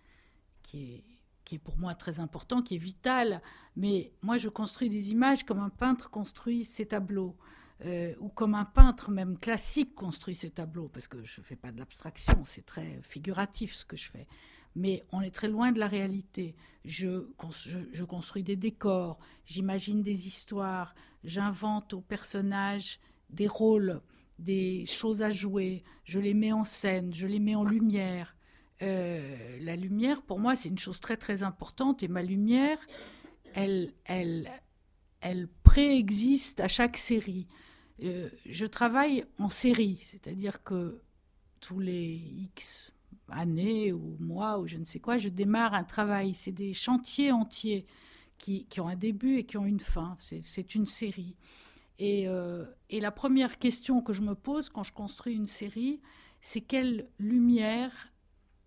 qui 0.61 0.95
est 0.95 1.03
qui 1.45 1.55
est 1.55 1.59
pour 1.59 1.77
moi 1.77 1.93
très 1.93 2.21
important, 2.21 2.61
qui 2.61 2.75
est 2.75 2.79
vital. 2.79 3.41
Mais 3.75 4.13
moi, 4.21 4.37
je 4.37 4.47
construis 4.47 4.87
des 4.87 5.11
images 5.11 5.43
comme 5.43 5.59
un 5.59 5.69
peintre 5.69 6.09
construit 6.09 6.63
ses 6.63 6.85
tableaux. 6.85 7.35
Euh, 7.85 8.13
ou 8.19 8.29
comme 8.29 8.55
un 8.55 8.63
peintre 8.63 9.11
même 9.11 9.37
classique 9.37 9.93
construit 9.93 10.35
ses 10.35 10.51
tableaux, 10.51 10.87
parce 10.87 11.07
que 11.07 11.21
je 11.25 11.41
ne 11.41 11.45
fais 11.45 11.57
pas 11.57 11.71
de 11.71 11.79
l'abstraction, 11.79 12.45
c'est 12.45 12.65
très 12.65 13.01
figuratif 13.01 13.73
ce 13.73 13.83
que 13.83 13.97
je 13.97 14.09
fais. 14.09 14.25
Mais 14.75 15.03
on 15.11 15.21
est 15.21 15.33
très 15.33 15.47
loin 15.47 15.71
de 15.71 15.79
la 15.79 15.87
réalité. 15.87 16.55
Je, 16.85 17.25
construis 18.05 18.43
des 18.43 18.55
décors, 18.55 19.19
j'imagine 19.45 20.01
des 20.01 20.27
histoires, 20.27 20.95
j'invente 21.23 21.93
aux 21.93 22.01
personnages 22.01 22.99
des 23.29 23.47
rôles, 23.47 24.01
des 24.39 24.85
choses 24.85 25.23
à 25.23 25.29
jouer, 25.29 25.83
je 26.03 26.19
les 26.19 26.33
mets 26.33 26.51
en 26.51 26.63
scène, 26.63 27.13
je 27.13 27.27
les 27.27 27.39
mets 27.39 27.55
en 27.55 27.63
lumière. 27.63 28.35
Euh, 28.81 29.57
la 29.61 29.75
lumière, 29.75 30.21
pour 30.23 30.39
moi, 30.39 30.55
c'est 30.55 30.69
une 30.69 30.79
chose 30.79 30.99
très 30.99 31.17
très 31.17 31.43
importante 31.43 32.03
et 32.03 32.07
ma 32.07 32.21
lumière, 32.21 32.79
elle, 33.53 33.93
elle, 34.05 34.51
elle 35.21 35.47
préexiste 35.63 36.59
à 36.59 36.67
chaque 36.67 36.97
série. 36.97 37.47
Euh, 38.01 38.29
je 38.45 38.65
travaille 38.65 39.23
en 39.37 39.49
série, 39.49 39.99
c'est-à-dire 40.01 40.63
que 40.63 41.01
tous 41.59 41.79
les 41.79 42.15
X 42.53 42.92
années 43.37 43.91
ou 43.93 44.17
mois 44.19 44.59
ou 44.59 44.67
je 44.67 44.77
ne 44.77 44.83
sais 44.83 44.99
quoi, 44.99 45.17
je 45.17 45.29
démarre 45.29 45.73
un 45.73 45.83
travail. 45.83 46.33
C'est 46.33 46.51
des 46.51 46.73
chantiers 46.73 47.31
entiers 47.31 47.85
qui, 48.37 48.65
qui, 48.65 48.79
ont 48.79 48.87
un 48.87 48.95
début 48.95 49.37
et 49.37 49.45
qui 49.45 49.57
ont 49.57 49.65
une 49.65 49.79
fin. 49.79 50.15
C'est 50.17 50.75
une 50.75 50.85
série. 50.85 51.35
Et, 51.99 52.27
euh, 52.27 52.65
et, 52.89 52.99
la 52.99 53.11
première 53.11 53.59
question 53.59 54.01
que 54.01 54.13
je 54.13 54.21
me 54.21 54.35
pose 54.35 54.69
quand 54.69 54.83
je 54.83 54.93
construis 54.93 55.35
une 55.35 55.47
série, 55.47 56.01
c'est 56.41 56.61
quelle 56.61 57.07
lumière 57.19 58.09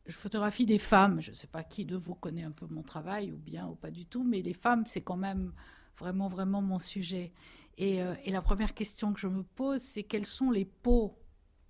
je 0.06 0.14
photographie 0.14 0.66
des 0.66 0.78
femmes. 0.78 1.20
Je 1.20 1.30
ne 1.30 1.36
sais 1.36 1.48
pas 1.48 1.64
qui 1.64 1.84
de 1.84 1.96
vous 1.96 2.14
connaît 2.14 2.44
un 2.44 2.52
peu 2.52 2.66
mon 2.70 2.82
travail, 2.82 3.32
ou 3.32 3.36
bien 3.36 3.66
ou 3.66 3.74
pas 3.74 3.90
du 3.90 4.06
tout, 4.06 4.22
mais 4.22 4.42
les 4.42 4.52
femmes, 4.52 4.84
c'est 4.86 5.00
quand 5.00 5.16
même 5.16 5.52
vraiment, 5.98 6.28
vraiment 6.28 6.62
mon 6.62 6.78
sujet. 6.78 7.32
Et, 7.78 8.02
euh, 8.02 8.14
et, 8.24 8.30
la 8.30 8.42
première 8.42 8.74
question 8.74 9.12
que 9.12 9.20
je 9.20 9.28
me 9.28 9.42
pose, 9.42 9.82
c'est 9.82 10.04
quelles 10.04 10.26
sont 10.26 10.50
les 10.50 10.64
peaux, 10.64 11.18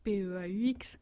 P-E-A-U-X, 0.05 1.01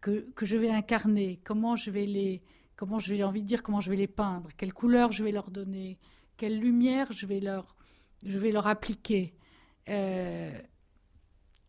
que, 0.00 0.24
je 0.42 0.56
vais 0.56 0.70
incarner 0.70 1.40
Comment 1.44 1.76
je 1.76 1.90
vais 1.90 2.06
les. 2.06 2.42
Comment 2.76 2.98
je 2.98 3.12
vais, 3.12 3.22
envie 3.22 3.42
de 3.42 3.46
dire, 3.46 3.62
comment 3.62 3.80
je 3.80 3.90
vais 3.90 3.96
les 3.96 4.06
peindre 4.08 4.48
Quelle 4.56 4.72
couleur 4.72 5.12
je 5.12 5.22
vais 5.22 5.32
leur 5.32 5.50
donner 5.50 5.98
Quelle 6.38 6.58
lumière 6.58 7.12
je 7.12 7.26
vais 7.26 7.40
leur, 7.40 7.76
je 8.22 8.38
vais 8.38 8.52
leur 8.52 8.66
appliquer 8.66 9.34
euh, 9.90 10.58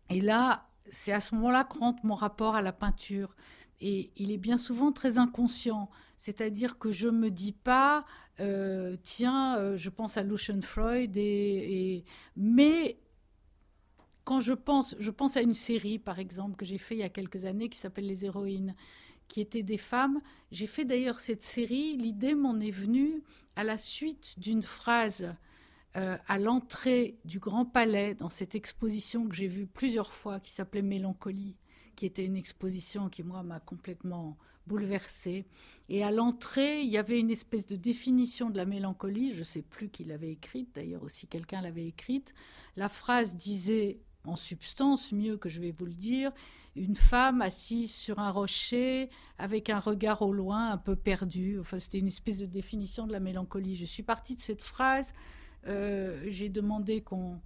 Et 0.10 0.22
là, 0.22 0.70
c'est 0.90 1.12
à 1.12 1.20
ce 1.20 1.36
moment-là 1.36 1.66
que 1.66 1.78
rentre 1.78 2.06
mon 2.06 2.16
rapport 2.16 2.56
à 2.56 2.62
la 2.62 2.72
peinture 2.72 3.36
et 3.82 4.12
il 4.16 4.32
est 4.32 4.38
bien 4.38 4.58
souvent 4.58 4.92
très 4.92 5.18
inconscient. 5.18 5.90
C'est-à-dire 6.16 6.78
que 6.78 6.92
je 6.92 7.08
ne 7.08 7.18
me 7.18 7.32
dis 7.32 7.52
pas, 7.52 8.06
euh, 8.40 8.96
tiens, 9.04 9.58
euh, 9.58 9.76
je 9.76 9.90
pense 9.90 10.18
à 10.18 10.24
Lucian 10.24 10.62
Freud, 10.62 11.18
et, 11.18 12.06
mais 12.36 13.00
quand 14.24 14.40
je 14.40 14.54
pense, 14.54 14.96
je 15.00 15.12
pense 15.12 15.38
à 15.38 15.42
une 15.42 15.54
série, 15.54 16.00
par 16.00 16.20
exemple, 16.20 16.56
que 16.56 16.66
j'ai 16.66 16.78
fait 16.78 16.96
il 16.96 17.00
y 17.00 17.04
a 17.04 17.10
quelques 17.10 17.46
années 17.46 17.70
qui 17.70 17.78
s'appelle 17.78 18.08
Les 18.08 18.26
Héroïnes, 18.26 18.76
qui 19.28 19.42
étaient 19.42 19.64
des 19.64 19.78
femmes. 19.78 20.22
J'ai 20.52 20.68
fait 20.68 20.86
d'ailleurs 20.86 21.20
cette 21.20 21.44
série, 21.44 21.98
l'idée 21.98 22.36
m'en 22.36 22.60
est 22.60 22.72
venue 22.72 23.24
à 23.56 23.64
la 23.64 23.78
suite 23.78 24.36
d'une 24.38 24.64
phrase 24.64 25.34
euh, 25.96 26.18
à 26.28 26.40
l'entrée 26.40 27.18
du 27.26 27.40
Grand 27.40 27.66
Palais, 27.66 28.16
dans 28.16 28.30
cette 28.30 28.56
exposition 28.56 29.28
que 29.28 29.36
j'ai 29.36 29.48
vue 29.48 29.68
plusieurs 29.68 30.14
fois, 30.14 30.40
qui 30.40 30.52
s'appelait 30.52 30.82
Mélancolie 30.82 31.58
qui 31.96 32.06
était 32.06 32.26
une 32.26 32.36
exposition 32.36 33.10
qui, 33.10 33.24
moi, 33.24 33.44
m'a 33.44 33.60
complètement 33.60 34.38
bouleversée. 34.68 35.46
Et 35.90 36.04
à 36.04 36.12
l'entrée, 36.12 36.82
il 36.82 36.90
y 36.90 36.98
avait 36.98 37.20
une 37.20 37.30
espèce 37.30 37.66
de 37.66 37.76
définition 37.76 38.50
de 38.50 38.58
la 38.58 38.66
mélancolie. 38.66 39.32
Je 39.32 39.40
ne 39.40 39.44
sais 39.44 39.62
plus 39.62 39.90
qui 39.90 40.04
l'avait 40.04 40.32
écrite, 40.32 40.74
d'ailleurs, 40.74 41.04
aussi 41.04 41.28
quelqu'un 41.28 41.62
l'avait 41.62 41.86
écrite. 41.86 42.34
La 42.76 42.90
phrase 42.90 43.36
disait, 43.36 44.00
en 44.26 44.36
substance, 44.36 45.12
mieux 45.12 45.38
que 45.38 45.50
je 45.50 45.60
vais 45.60 45.72
vous 45.72 45.86
le 45.86 45.94
dire, 45.94 46.32
une 46.76 46.96
femme 46.96 47.42
assise 47.42 47.94
sur 47.94 48.20
un 48.20 48.32
rocher 48.32 49.10
avec 49.38 49.70
un 49.70 49.80
regard 49.80 50.22
au 50.22 50.32
loin, 50.32 50.72
un 50.72 50.78
peu 50.78 50.96
perdu. 50.96 51.60
Enfin, 51.60 51.80
c'était 51.80 52.00
une 52.00 52.08
espèce 52.08 52.38
de 52.38 52.46
définition 52.46 53.08
de 53.08 53.12
la 53.12 53.20
mélancolie. 53.20 53.76
Je 53.76 53.86
suis 53.86 54.04
partie 54.04 54.36
de 54.36 54.42
cette 54.42 54.62
phrase. 54.62 55.14
Euh, 55.68 56.24
j'ai 56.28 56.50
demandé 56.50 57.02
qu'on 57.02 57.40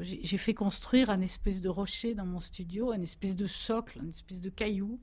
j'ai 0.00 0.36
fait 0.36 0.52
construire 0.52 1.08
un 1.08 1.22
espèce 1.22 1.62
de 1.62 1.70
rocher 1.70 2.14
dans 2.14 2.26
mon 2.26 2.40
studio, 2.40 2.92
un 2.92 3.00
espèce 3.00 3.34
de 3.34 3.46
socle, 3.46 4.00
un 4.04 4.08
espèce 4.08 4.42
de 4.42 4.50
caillou 4.50 5.00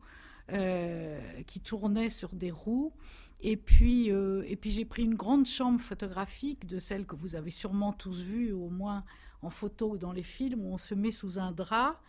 euh, 0.51 1.19
qui 1.47 1.61
tournait 1.61 2.09
sur 2.09 2.35
des 2.35 2.51
roues. 2.51 2.93
Et 3.41 3.57
puis, 3.57 4.11
euh, 4.11 4.43
et 4.47 4.55
puis 4.55 4.71
j'ai 4.71 4.85
pris 4.85 5.03
une 5.03 5.15
grande 5.15 5.45
chambre 5.45 5.79
photographique 5.79 6.67
de 6.67 6.79
celle 6.79 7.05
que 7.05 7.15
vous 7.15 7.35
avez 7.35 7.49
sûrement 7.49 7.91
tous 7.91 8.21
vue, 8.21 8.51
au 8.53 8.69
moins 8.69 9.03
en 9.43 9.49
photo 9.49 9.91
ou 9.91 9.97
dans 9.97 10.11
les 10.11 10.23
films, 10.23 10.65
où 10.65 10.73
on 10.73 10.77
se 10.77 10.95
met 10.95 11.11
sous 11.11 11.39
un 11.39 11.51
drap. 11.51 11.99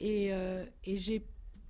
Et, 0.00 0.32
euh, 0.32 0.64
et 0.84 0.96
j'ai 0.96 1.24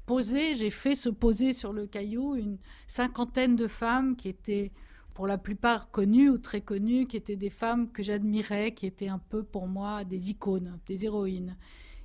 posé, 0.07 0.55
j'ai 0.55 0.71
fait 0.71 0.95
se 0.95 1.09
poser 1.09 1.53
sur 1.53 1.73
le 1.73 1.87
caillou 1.87 2.35
une 2.35 2.59
cinquantaine 2.87 3.57
de 3.57 3.67
femmes 3.67 4.17
qui 4.17 4.29
étaient 4.29 4.73
pour 5.15 5.27
la 5.27 5.39
plupart 5.39 5.91
connues 5.91 6.31
ou 6.31 6.39
très 6.39 6.63
connues, 6.63 7.07
qui 7.07 7.17
étaient 7.17 7.37
des 7.37 7.51
femmes 7.51 7.91
que 7.91 8.03
j'admirais, 8.03 8.73
qui 8.73 8.87
étaient 8.87 9.09
un 9.09 9.19
peu 9.19 9.43
pour 9.43 9.69
moi 9.69 10.05
des 10.05 10.31
icônes, 10.31 10.79
des 10.87 11.05
héroïnes. 11.05 11.57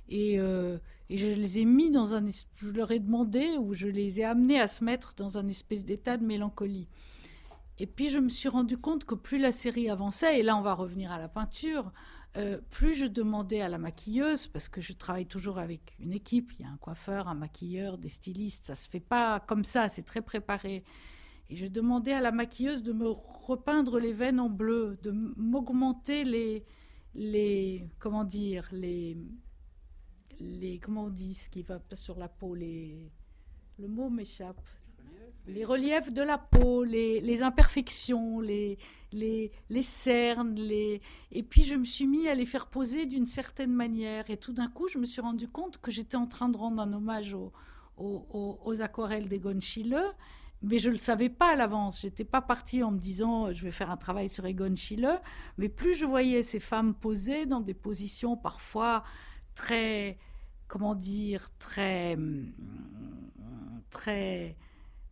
Et, 0.08 0.38
euh, 0.38 0.78
et, 1.08 1.16
je 1.16 1.26
les 1.26 1.60
ai 1.60 1.64
mis 1.64 1.90
dans 1.90 2.14
un... 2.14 2.24
Je 2.56 2.70
leur 2.70 2.90
ai 2.90 2.98
demandé 2.98 3.56
ou 3.58 3.74
je 3.74 3.88
les 3.88 4.20
ai 4.20 4.24
amenées 4.24 4.60
à 4.60 4.66
se 4.66 4.84
mettre 4.84 5.14
dans 5.16 5.38
un 5.38 5.48
espèce 5.48 5.84
d'état 5.84 6.16
de 6.16 6.24
mélancolie. 6.24 6.88
Et 7.78 7.86
puis 7.86 8.08
je 8.08 8.18
me 8.18 8.28
suis 8.28 8.48
rendu 8.48 8.76
compte 8.76 9.04
que 9.04 9.14
plus 9.14 9.38
la 9.38 9.52
série 9.52 9.88
avançait, 9.88 10.40
et 10.40 10.42
là 10.42 10.56
on 10.56 10.60
va 10.60 10.74
revenir 10.74 11.12
à 11.12 11.18
la 11.18 11.28
peinture, 11.28 11.92
euh, 12.36 12.58
plus 12.70 12.94
je 12.94 13.06
demandais 13.06 13.60
à 13.60 13.68
la 13.68 13.78
maquilleuse, 13.78 14.46
parce 14.46 14.68
que 14.68 14.80
je 14.80 14.92
travaille 14.92 15.26
toujours 15.26 15.58
avec 15.58 15.96
une 15.98 16.12
équipe, 16.12 16.52
il 16.52 16.62
y 16.62 16.64
a 16.64 16.68
un 16.70 16.76
coiffeur, 16.76 17.26
un 17.28 17.34
maquilleur, 17.34 17.98
des 17.98 18.08
stylistes, 18.08 18.66
ça 18.66 18.74
se 18.74 18.88
fait 18.88 19.00
pas 19.00 19.40
comme 19.40 19.64
ça, 19.64 19.88
c'est 19.88 20.02
très 20.04 20.22
préparé. 20.22 20.84
Et 21.50 21.56
je 21.56 21.66
demandais 21.66 22.12
à 22.12 22.20
la 22.20 22.30
maquilleuse 22.30 22.82
de 22.82 22.92
me 22.92 23.08
repeindre 23.08 23.98
les 23.98 24.12
veines 24.12 24.38
en 24.38 24.50
bleu, 24.50 24.98
de 25.02 25.10
m'augmenter 25.10 26.24
les, 26.24 26.64
les, 27.14 27.88
comment 27.98 28.24
dire, 28.24 28.68
les, 28.70 29.16
les, 30.38 30.78
comment 30.78 31.04
on 31.04 31.10
dit 31.10 31.34
ce 31.34 31.48
qui 31.48 31.62
va 31.62 31.80
sur 31.94 32.18
la 32.18 32.28
peau, 32.28 32.54
les, 32.54 33.10
le 33.78 33.88
mot 33.88 34.10
m'échappe. 34.10 34.60
Les 35.46 35.64
reliefs 35.64 36.12
de 36.12 36.22
la 36.22 36.38
peau, 36.38 36.84
les, 36.84 37.42
imperfections, 37.42 38.40
les, 38.40 38.78
les, 39.12 39.50
les, 39.68 39.82
cernes, 39.82 40.54
les... 40.54 41.00
et 41.32 41.42
puis 41.42 41.64
je 41.64 41.74
me 41.74 41.84
suis 41.84 42.06
mis 42.06 42.28
à 42.28 42.34
les 42.34 42.46
faire 42.46 42.66
poser 42.66 43.06
d'une 43.06 43.26
certaine 43.26 43.72
manière. 43.72 44.28
Et 44.30 44.36
tout 44.36 44.52
d'un 44.52 44.68
coup, 44.68 44.88
je 44.88 44.98
me 44.98 45.06
suis 45.06 45.20
rendu 45.20 45.48
compte 45.48 45.78
que 45.78 45.90
j'étais 45.90 46.16
en 46.16 46.26
train 46.26 46.48
de 46.48 46.56
rendre 46.56 46.82
un 46.82 46.92
hommage 46.92 47.34
aux, 47.34 47.52
aux, 47.96 48.82
aquarelles 48.82 49.28
d'Egon 49.28 49.60
Schiele 49.60 50.02
mais 50.60 50.80
je 50.80 50.88
ne 50.88 50.94
le 50.94 50.98
savais 50.98 51.28
pas 51.28 51.52
à 51.52 51.54
l'avance. 51.54 52.00
J'étais 52.00 52.24
pas 52.24 52.42
partie 52.42 52.82
en 52.82 52.90
me 52.90 52.98
disant 52.98 53.52
je 53.52 53.62
vais 53.62 53.70
faire 53.70 53.90
un 53.90 53.96
travail 53.96 54.28
sur 54.28 54.44
Egon 54.44 54.74
Schiele, 54.74 55.20
mais 55.56 55.68
plus 55.68 55.94
je 55.94 56.04
voyais 56.04 56.42
ces 56.42 56.58
femmes 56.58 56.94
posées 56.94 57.46
dans 57.46 57.60
des 57.60 57.74
positions 57.74 58.36
parfois 58.36 59.04
très, 59.54 60.18
comment 60.66 60.96
dire, 60.96 61.48
très, 61.58 62.18
très 63.90 64.56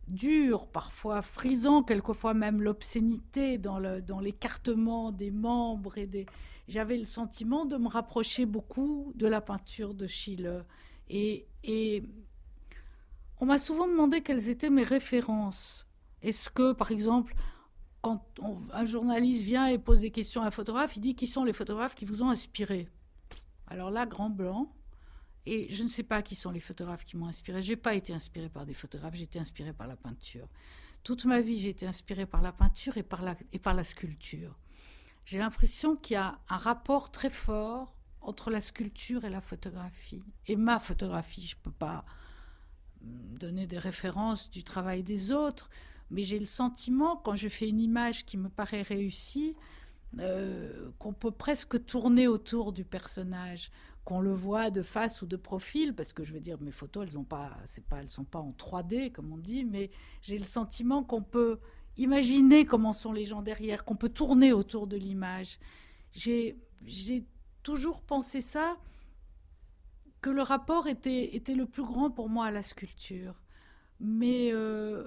dures, 0.07 0.67
parfois 0.67 1.21
frisant, 1.21 1.83
quelquefois 1.83 2.33
même 2.33 2.61
l'obscénité 2.61 3.57
dans, 3.57 3.79
l'écartement 4.19 5.11
des 5.11 5.31
membres 5.31 5.97
et 5.97 6.07
des. 6.07 6.25
J'avais 6.67 6.97
le 6.97 7.05
sentiment 7.05 7.65
de 7.65 7.77
me 7.77 7.87
rapprocher 7.87 8.45
beaucoup 8.45 9.13
de 9.15 9.27
la 9.27 9.41
peinture 9.41 9.93
de 9.93 10.05
Schiele 10.05 10.65
et, 11.09 11.47
et 11.63 12.03
on 13.39 13.45
m'a 13.45 13.57
souvent 13.57 13.87
demandé 13.87 14.21
quelles 14.21 14.49
étaient 14.49 14.69
mes 14.69 14.83
références. 14.83 15.87
Est-ce 16.21 16.49
que, 16.49 16.73
par 16.73 16.91
exemple, 16.91 17.35
quand 18.01 18.25
un 18.73 18.85
journaliste 18.85 19.43
vient 19.43 19.67
et 19.67 19.77
pose 19.77 20.01
des 20.01 20.11
questions 20.11 20.41
à 20.41 20.47
un 20.47 20.51
photographe, 20.51 20.95
il 20.97 21.01
dit 21.01 21.15
qui 21.15 21.27
sont 21.27 21.43
les 21.43 21.53
photographes 21.53 21.95
qui 21.95 22.05
vous 22.05 22.23
ont 22.23 22.29
inspiré? 22.29 22.89
Alors 23.67 23.91
là, 23.91 24.05
grand 24.05 24.29
blanc. 24.29 24.71
Et 25.49 25.67
je 25.69 25.81
ne 25.81 25.87
sais 25.87 26.03
pas 26.03 26.21
qui 26.21 26.35
sont 26.35 26.51
les 26.51 26.59
photographes 26.59 27.05
qui 27.05 27.15
m'ont 27.15 27.27
inspiré. 27.27 27.61
Je 27.61 27.71
n'ai 27.71 27.77
pas 27.77 27.95
été 27.95 28.13
inspiré 28.13 28.49
par 28.49 28.65
des 28.65 28.73
photographes, 28.73 29.15
j'ai 29.15 29.23
été 29.23 29.39
inspiré 29.39 29.71
par 29.71 29.87
la 29.87 29.95
peinture. 29.95 30.49
Toute 31.03 31.23
ma 31.23 31.39
vie, 31.39 31.57
j'ai 31.57 31.69
été 31.69 31.87
inspiré 31.87 32.25
par 32.25 32.41
la 32.41 32.51
peinture 32.51 32.97
et 32.97 33.03
par 33.03 33.21
la, 33.21 33.37
et 33.53 33.57
par 33.57 33.73
la 33.73 33.85
sculpture. 33.85 34.59
J'ai 35.23 35.37
l'impression 35.37 35.95
qu'il 35.95 36.15
y 36.15 36.17
a 36.17 36.37
un 36.49 36.57
rapport 36.57 37.11
très 37.11 37.29
fort 37.29 37.95
entre 38.19 38.49
la 38.49 38.59
sculpture 38.59 39.23
et 39.23 39.29
la 39.29 39.39
photographie. 39.39 40.21
Et 40.47 40.57
ma 40.57 40.79
photographie, 40.79 41.47
je 41.47 41.55
ne 41.55 41.61
peux 41.61 41.71
pas 41.71 42.03
donner 43.01 43.67
des 43.67 43.79
références 43.79 44.51
du 44.51 44.65
travail 44.65 45.01
des 45.01 45.31
autres, 45.31 45.69
mais 46.11 46.23
j'ai 46.23 46.39
le 46.39 46.45
sentiment, 46.45 47.15
quand 47.15 47.35
je 47.35 47.47
fais 47.47 47.69
une 47.69 47.79
image 47.79 48.25
qui 48.25 48.35
me 48.35 48.49
paraît 48.49 48.81
réussie, 48.81 49.55
euh, 50.19 50.91
qu'on 50.99 51.13
peut 51.13 51.31
presque 51.31 51.85
tourner 51.85 52.27
autour 52.27 52.73
du 52.73 52.83
personnage, 52.83 53.71
qu'on 54.07 54.21
le 54.21 54.31
voit 54.31 54.69
de 54.69 54.83
face 54.83 55.21
ou 55.21 55.25
de 55.25 55.35
profil, 55.35 55.93
parce 55.93 56.13
que 56.13 56.23
je 56.23 56.31
veux 56.31 56.39
dire, 56.39 56.61
mes 56.61 56.71
photos, 56.71 57.05
elles 57.05 57.17
ont 57.17 57.25
pas, 57.25 57.57
c'est 57.65 57.83
pas, 57.83 57.97
elles 57.97 58.09
sont 58.09 58.23
pas 58.23 58.39
en 58.39 58.51
3D 58.51 59.11
comme 59.11 59.33
on 59.33 59.37
dit, 59.37 59.65
mais 59.65 59.91
j'ai 60.21 60.37
le 60.37 60.45
sentiment 60.45 61.03
qu'on 61.03 61.21
peut 61.21 61.59
imaginer 61.97 62.63
comment 62.63 62.93
sont 62.93 63.11
les 63.11 63.25
gens 63.25 63.41
derrière, 63.41 63.83
qu'on 63.83 63.97
peut 63.97 64.07
tourner 64.07 64.53
autour 64.53 64.87
de 64.87 64.95
l'image. 64.95 65.59
J'ai 66.13 66.55
toujours 67.63 68.01
pensé 68.01 68.39
ça, 68.39 68.77
que 70.21 70.29
le 70.29 70.41
rapport 70.41 70.87
était, 70.87 71.35
était 71.35 71.55
le 71.55 71.65
plus 71.65 71.83
grand 71.83 72.09
pour 72.09 72.29
moi 72.29 72.45
à 72.45 72.51
la 72.51 72.63
sculpture. 72.63 73.35
Mais, 73.99 74.53
euh, 74.53 75.05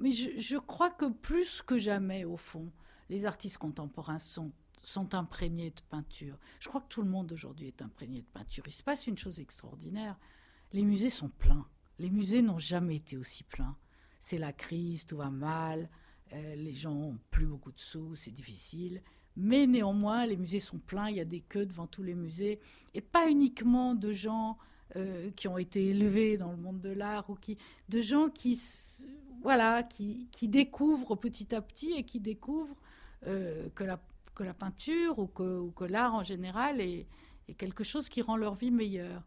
mais 0.00 0.10
je, 0.10 0.58
crois 0.58 0.90
que 0.90 1.04
plus 1.04 1.62
que 1.62 1.78
jamais, 1.78 2.24
au 2.24 2.36
fond, 2.36 2.72
les 3.10 3.26
artistes 3.26 3.58
contemporains 3.58 4.18
sont, 4.18 4.50
sont 4.84 5.14
imprégnés 5.14 5.70
de 5.70 5.80
peinture. 5.90 6.38
Je 6.60 6.68
crois 6.68 6.80
que 6.80 6.88
tout 6.88 7.02
le 7.02 7.08
monde 7.08 7.32
aujourd'hui 7.32 7.68
est 7.68 7.82
imprégné 7.82 8.22
de 8.22 8.26
peinture. 8.26 8.64
Il 8.66 8.72
se 8.72 8.82
passe 8.82 9.06
une 9.06 9.18
chose 9.18 9.40
extraordinaire. 9.40 10.18
Les 10.72 10.82
musées 10.82 11.10
sont 11.10 11.28
pleins. 11.28 11.66
Les 11.98 12.10
musées 12.10 12.42
n'ont 12.42 12.58
jamais 12.58 12.96
été 12.96 13.16
aussi 13.16 13.44
pleins. 13.44 13.76
C'est 14.18 14.38
la 14.38 14.52
crise, 14.52 15.06
tout 15.06 15.18
va 15.18 15.30
mal, 15.30 15.88
euh, 16.32 16.54
les 16.56 16.72
gens 16.72 16.94
n'ont 16.94 17.18
plus 17.30 17.46
beaucoup 17.46 17.72
de 17.72 17.78
sous, 17.78 18.16
c'est 18.16 18.30
difficile. 18.30 19.02
Mais 19.36 19.66
néanmoins, 19.66 20.26
les 20.26 20.36
musées 20.36 20.60
sont 20.60 20.78
pleins, 20.78 21.08
il 21.10 21.16
y 21.16 21.20
a 21.20 21.24
des 21.24 21.40
queues 21.40 21.66
devant 21.66 21.86
tous 21.86 22.02
les 22.02 22.14
musées, 22.14 22.60
et 22.94 23.00
pas 23.00 23.28
uniquement 23.28 23.94
de 23.94 24.12
gens 24.12 24.58
euh, 24.96 25.30
qui 25.32 25.48
ont 25.48 25.58
été 25.58 25.86
élevés 25.88 26.36
dans 26.36 26.50
le 26.50 26.56
monde 26.56 26.80
de 26.80 26.90
l'art, 26.90 27.28
ou 27.28 27.34
qui, 27.34 27.58
de 27.88 28.00
gens 28.00 28.28
qui, 28.28 28.60
voilà, 29.42 29.82
qui, 29.82 30.28
qui, 30.30 30.48
découvrent 30.48 31.16
petit 31.16 31.54
à 31.54 31.60
petit 31.60 31.92
et 31.92 32.04
qui 32.04 32.20
découvrent 32.20 32.80
euh, 33.26 33.68
que, 33.74 33.84
la, 33.84 34.00
que 34.34 34.42
la 34.42 34.54
peinture 34.54 35.18
ou 35.18 35.26
que, 35.26 35.84
l'art 35.84 36.14
en 36.14 36.22
général 36.22 36.80
est, 36.80 37.06
quelque 37.58 37.84
chose 37.84 38.08
qui 38.08 38.22
rend 38.22 38.36
leur 38.36 38.54
vie 38.54 38.70
meilleure. 38.70 39.22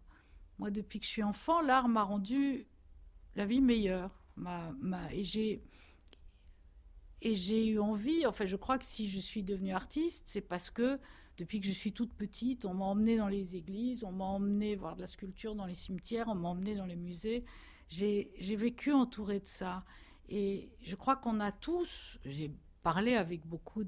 Moi, 0.58 0.72
depuis 0.72 1.00
que 1.00 1.06
je 1.06 1.12
suis 1.12 1.24
enfant, 1.24 1.62
l'art 1.62 1.88
m'a 1.88 2.04
rendu 2.04 2.66
la 3.36 3.46
vie 3.46 3.62
meilleure. 3.62 4.12
Et 5.12 5.24
j'ai 5.24 5.64
et 7.22 7.36
j'ai 7.36 7.68
eu 7.68 7.80
envie, 7.80 8.28
enfin 8.28 8.46
je 8.46 8.56
crois 8.56 8.78
que 8.78 8.86
si 8.86 9.08
je 9.08 9.20
suis 9.20 9.42
devenue 9.42 9.72
artiste, 9.72 10.26
c'est 10.28 10.42
parce 10.42 10.70
que 10.70 11.00
depuis 11.38 11.60
que 11.60 11.66
je 11.66 11.72
suis 11.72 11.92
toute 11.92 12.14
petite, 12.14 12.66
on 12.66 12.74
m'a 12.74 12.86
emmenée 12.86 13.18
dans 13.18 13.28
les 13.28 13.56
églises, 13.56 14.04
on 14.04 14.12
m'a 14.12 14.26
emmenée 14.26 14.76
voir 14.76 14.96
de 14.96 15.02
la 15.02 15.08
sculpture 15.08 15.56
dans 15.56 15.66
les 15.66 15.76
cimetières, 15.76 16.28
on 16.28 16.36
m'a 16.36 16.50
emmenée 16.50 16.76
dans 16.76 16.86
les 16.86 16.96
musées. 16.96 17.44
J'ai 17.90 18.56
vécu 18.56 18.92
entourée 18.92 19.40
de 19.40 19.48
ça. 19.48 19.84
Et 20.30 20.70
je 20.82 20.96
crois 20.96 21.16
qu'on 21.16 21.40
a 21.40 21.52
tous, 21.52 22.20
j'ai 22.26 22.52
parlé 22.84 23.16
avec 23.16 23.46
beaucoup 23.46 23.84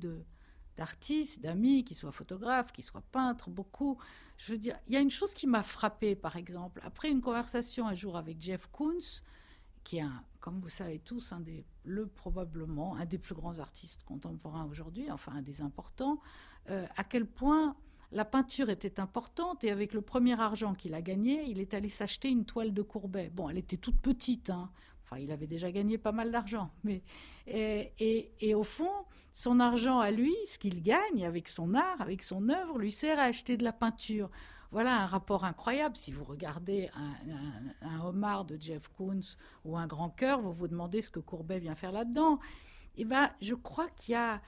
d'artistes, 0.79 1.41
d'amis, 1.41 1.83
qui 1.83 1.93
soient 1.93 2.13
photographes, 2.13 2.71
qui 2.71 2.81
soient 2.81 3.03
peintres, 3.11 3.49
beaucoup. 3.49 3.97
Je 4.37 4.53
veux 4.53 4.57
dire, 4.57 4.77
il 4.87 4.93
y 4.93 4.97
a 4.97 5.01
une 5.01 5.11
chose 5.11 5.33
qui 5.33 5.45
m'a 5.45 5.61
frappée, 5.61 6.15
par 6.15 6.37
exemple, 6.37 6.79
après 6.85 7.09
une 7.11 7.19
conversation 7.19 7.85
un 7.85 7.95
jour 7.95 8.15
avec 8.15 8.41
Jeff 8.41 8.67
Koons, 8.71 9.21
qui 9.83 9.97
est, 9.97 10.01
un, 10.01 10.23
comme 10.39 10.61
vous 10.61 10.69
savez 10.69 10.99
tous, 10.99 11.33
un 11.33 11.41
des, 11.41 11.65
le 11.83 12.07
probablement 12.07 12.95
un 12.95 13.05
des 13.05 13.17
plus 13.17 13.35
grands 13.35 13.59
artistes 13.59 14.03
contemporains 14.03 14.65
aujourd'hui, 14.71 15.11
enfin 15.11 15.33
un 15.33 15.41
des 15.41 15.61
importants, 15.61 16.21
euh, 16.69 16.85
à 16.95 17.03
quel 17.03 17.25
point 17.25 17.75
la 18.11 18.23
peinture 18.23 18.69
était 18.69 19.01
importante 19.01 19.65
et 19.65 19.71
avec 19.71 19.93
le 19.93 20.01
premier 20.01 20.39
argent 20.39 20.73
qu'il 20.75 20.93
a 20.93 21.01
gagné, 21.01 21.43
il 21.47 21.59
est 21.59 21.73
allé 21.73 21.89
s'acheter 21.89 22.29
une 22.29 22.45
toile 22.45 22.73
de 22.73 22.81
Courbet. 22.81 23.29
Bon, 23.35 23.49
elle 23.49 23.57
était 23.57 23.77
toute 23.77 23.99
petite, 23.99 24.49
hein. 24.49 24.71
Enfin 25.09 25.21
il 25.21 25.31
avait 25.31 25.47
déjà 25.47 25.71
gagné 25.71 25.97
pas 25.97 26.11
mal 26.11 26.31
d'argent, 26.31 26.69
mais 26.83 27.01
et, 27.47 28.53
au 28.53 28.63
fond, 28.63 28.91
son 29.31 29.59
argent 29.59 29.99
à 29.99 30.11
lui, 30.11 30.35
ce 30.47 30.59
qu'il 30.59 30.83
gagne 30.83 31.25
avec 31.25 31.47
son 31.47 31.73
art, 31.73 31.99
avec 31.99 32.21
son 32.21 32.49
œuvre, 32.49 32.77
lui 32.77 32.91
sert 32.91 33.17
à 33.17 33.23
acheter 33.23 33.57
de 33.57 33.63
la 33.63 33.73
peinture. 33.73 34.29
Voilà 34.71 35.01
un 35.01 35.07
rapport 35.07 35.45
incroyable. 35.45 35.97
Si 35.97 36.11
vous 36.11 36.23
regardez 36.23 36.91
un, 37.81 37.99
homard 38.01 38.45
de 38.45 38.55
Jeff 38.61 38.87
Koons 38.89 39.35
ou 39.65 39.77
un 39.77 39.87
grand 39.87 40.11
cœur, 40.11 40.41
vous 40.41 40.53
vous 40.53 40.67
demandez 40.67 41.01
ce 41.01 41.09
que 41.09 41.19
Courbet 41.19 41.57
vient 41.57 41.73
faire 41.73 41.91
là-dedans. 41.91 42.39
Eh 42.95 43.05
ben, 43.05 43.31
je 43.41 43.55
crois 43.55 43.89
qu'il 43.89 44.13
y 44.13 44.15
a, 44.15 44.41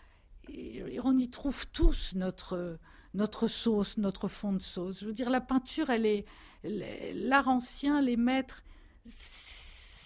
on 1.04 1.18
y 1.18 1.30
trouve 1.30 1.68
tous 1.72 2.14
notre 2.16 2.80
notre 3.14 3.48
sauce, 3.48 3.98
notre 3.98 4.28
fond 4.28 4.54
de 4.54 4.62
sauce. 4.62 5.02
Je 5.02 5.06
veux 5.06 5.14
dire, 5.14 5.30
la 5.30 5.42
peinture, 5.42 5.90
elle 5.90 6.06
est 6.06 6.26
l'art 6.64 7.50
ancien, 7.50 8.02
les 8.02 8.16
maîtres, 8.16 8.64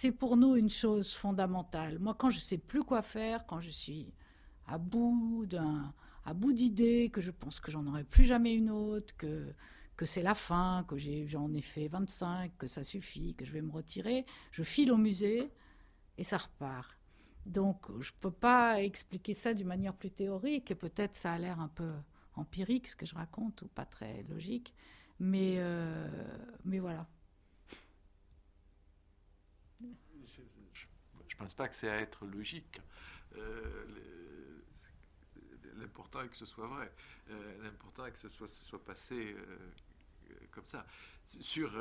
c'est 0.06 0.12
pour 0.12 0.36
nous 0.36 0.54
une 0.54 0.70
chose 0.70 1.14
fondamentale. 1.14 1.98
Moi, 1.98 2.14
quand 2.14 2.30
je 2.30 2.38
sais 2.38 2.58
plus 2.58 2.84
quoi 2.84 3.02
faire, 3.02 3.44
quand 3.44 3.60
je 3.60 3.70
suis 3.70 4.14
à 4.68 4.78
bout 4.78 5.46
d'un 5.46 5.92
à 6.24 6.32
bout 6.32 6.52
d'idées, 6.52 7.10
que 7.12 7.20
je 7.20 7.32
pense 7.32 7.58
que 7.58 7.72
j'en 7.72 7.84
aurai 7.86 8.04
plus 8.04 8.24
jamais 8.24 8.54
une 8.54 8.70
autre, 8.70 9.16
que 9.16 9.52
que 9.96 10.06
c'est 10.06 10.22
la 10.22 10.34
fin, 10.34 10.84
que 10.86 10.96
j'en 11.26 11.52
ai, 11.54 11.62
fait 11.62 11.88
25, 11.88 12.56
que 12.58 12.66
ça 12.68 12.84
suffit, 12.84 13.34
que 13.34 13.44
je 13.44 13.52
vais 13.52 13.62
me 13.62 13.72
retirer. 13.72 14.26
Je 14.52 14.62
file 14.62 14.92
au 14.92 14.96
musée 14.96 15.50
et 16.18 16.24
ça 16.24 16.38
repart. 16.38 16.96
Donc 17.46 17.86
je 18.00 18.12
ne 18.12 18.16
peux 18.20 18.30
pas 18.30 18.80
expliquer 18.82 19.34
ça 19.34 19.54
d'une 19.54 19.66
manière 19.66 19.94
plus 19.94 20.12
théorique 20.12 20.70
et 20.70 20.76
peut-être 20.76 21.16
ça 21.16 21.32
a 21.32 21.38
l'air 21.38 21.58
un 21.58 21.68
peu 21.68 21.90
empirique 22.34 22.86
ce 22.86 22.94
que 22.94 23.06
je 23.06 23.14
raconte 23.16 23.62
ou 23.62 23.68
pas 23.68 23.86
très 23.86 24.22
logique, 24.24 24.72
mais, 25.18 25.56
euh, 25.58 26.08
mais 26.64 26.78
voilà. 26.78 27.08
Je 31.25 31.25
ne 31.36 31.40
pense 31.44 31.54
pas 31.54 31.68
que 31.68 31.76
c'est 31.76 31.90
à 31.90 32.00
être 32.00 32.26
logique. 32.26 32.80
Euh, 33.36 33.84
l'important 35.74 36.22
est 36.22 36.28
que 36.28 36.36
ce 36.36 36.46
soit 36.46 36.66
vrai. 36.66 36.90
Euh, 37.30 37.62
l'important 37.62 38.06
est 38.06 38.12
que 38.12 38.18
ce 38.18 38.30
soit, 38.30 38.84
passé 38.84 39.34
euh, 39.34 40.36
comme 40.50 40.64
ça. 40.64 40.86
Sur 41.26 41.72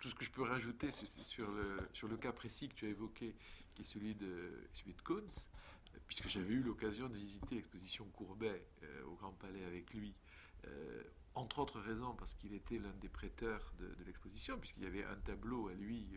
tout 0.00 0.08
ce 0.08 0.14
que 0.14 0.24
je 0.24 0.30
peux 0.30 0.42
rajouter, 0.42 0.90
c'est 0.90 1.06
sur 1.22 1.50
le, 1.50 1.78
sur 1.92 2.08
le 2.08 2.16
cas 2.16 2.32
précis 2.32 2.68
que 2.68 2.74
tu 2.74 2.86
as 2.86 2.88
évoqué, 2.88 3.36
qui 3.74 3.82
est 3.82 3.84
celui 3.84 4.14
de, 4.14 4.68
celui 4.72 4.94
de 4.94 5.02
Kohns, 5.02 5.48
puisque 6.06 6.28
j'avais 6.28 6.54
eu 6.54 6.62
l'occasion 6.62 7.08
de 7.08 7.14
visiter 7.14 7.54
l'exposition 7.56 8.06
Courbet 8.06 8.66
au 9.06 9.14
Grand 9.14 9.32
Palais 9.32 9.64
avec 9.64 9.92
lui. 9.92 10.14
entre 11.34 11.58
autres 11.58 11.78
raisons 11.78 12.14
parce 12.14 12.32
qu'il 12.32 12.54
était 12.54 12.78
l'un 12.78 12.94
des 12.94 13.10
prêteurs 13.10 13.70
de 13.78 14.04
l'exposition, 14.06 14.58
puisqu'il 14.58 14.84
y 14.84 14.86
avait 14.86 15.04
un 15.04 15.16
tableau 15.16 15.68
à 15.68 15.74
lui, 15.74 16.08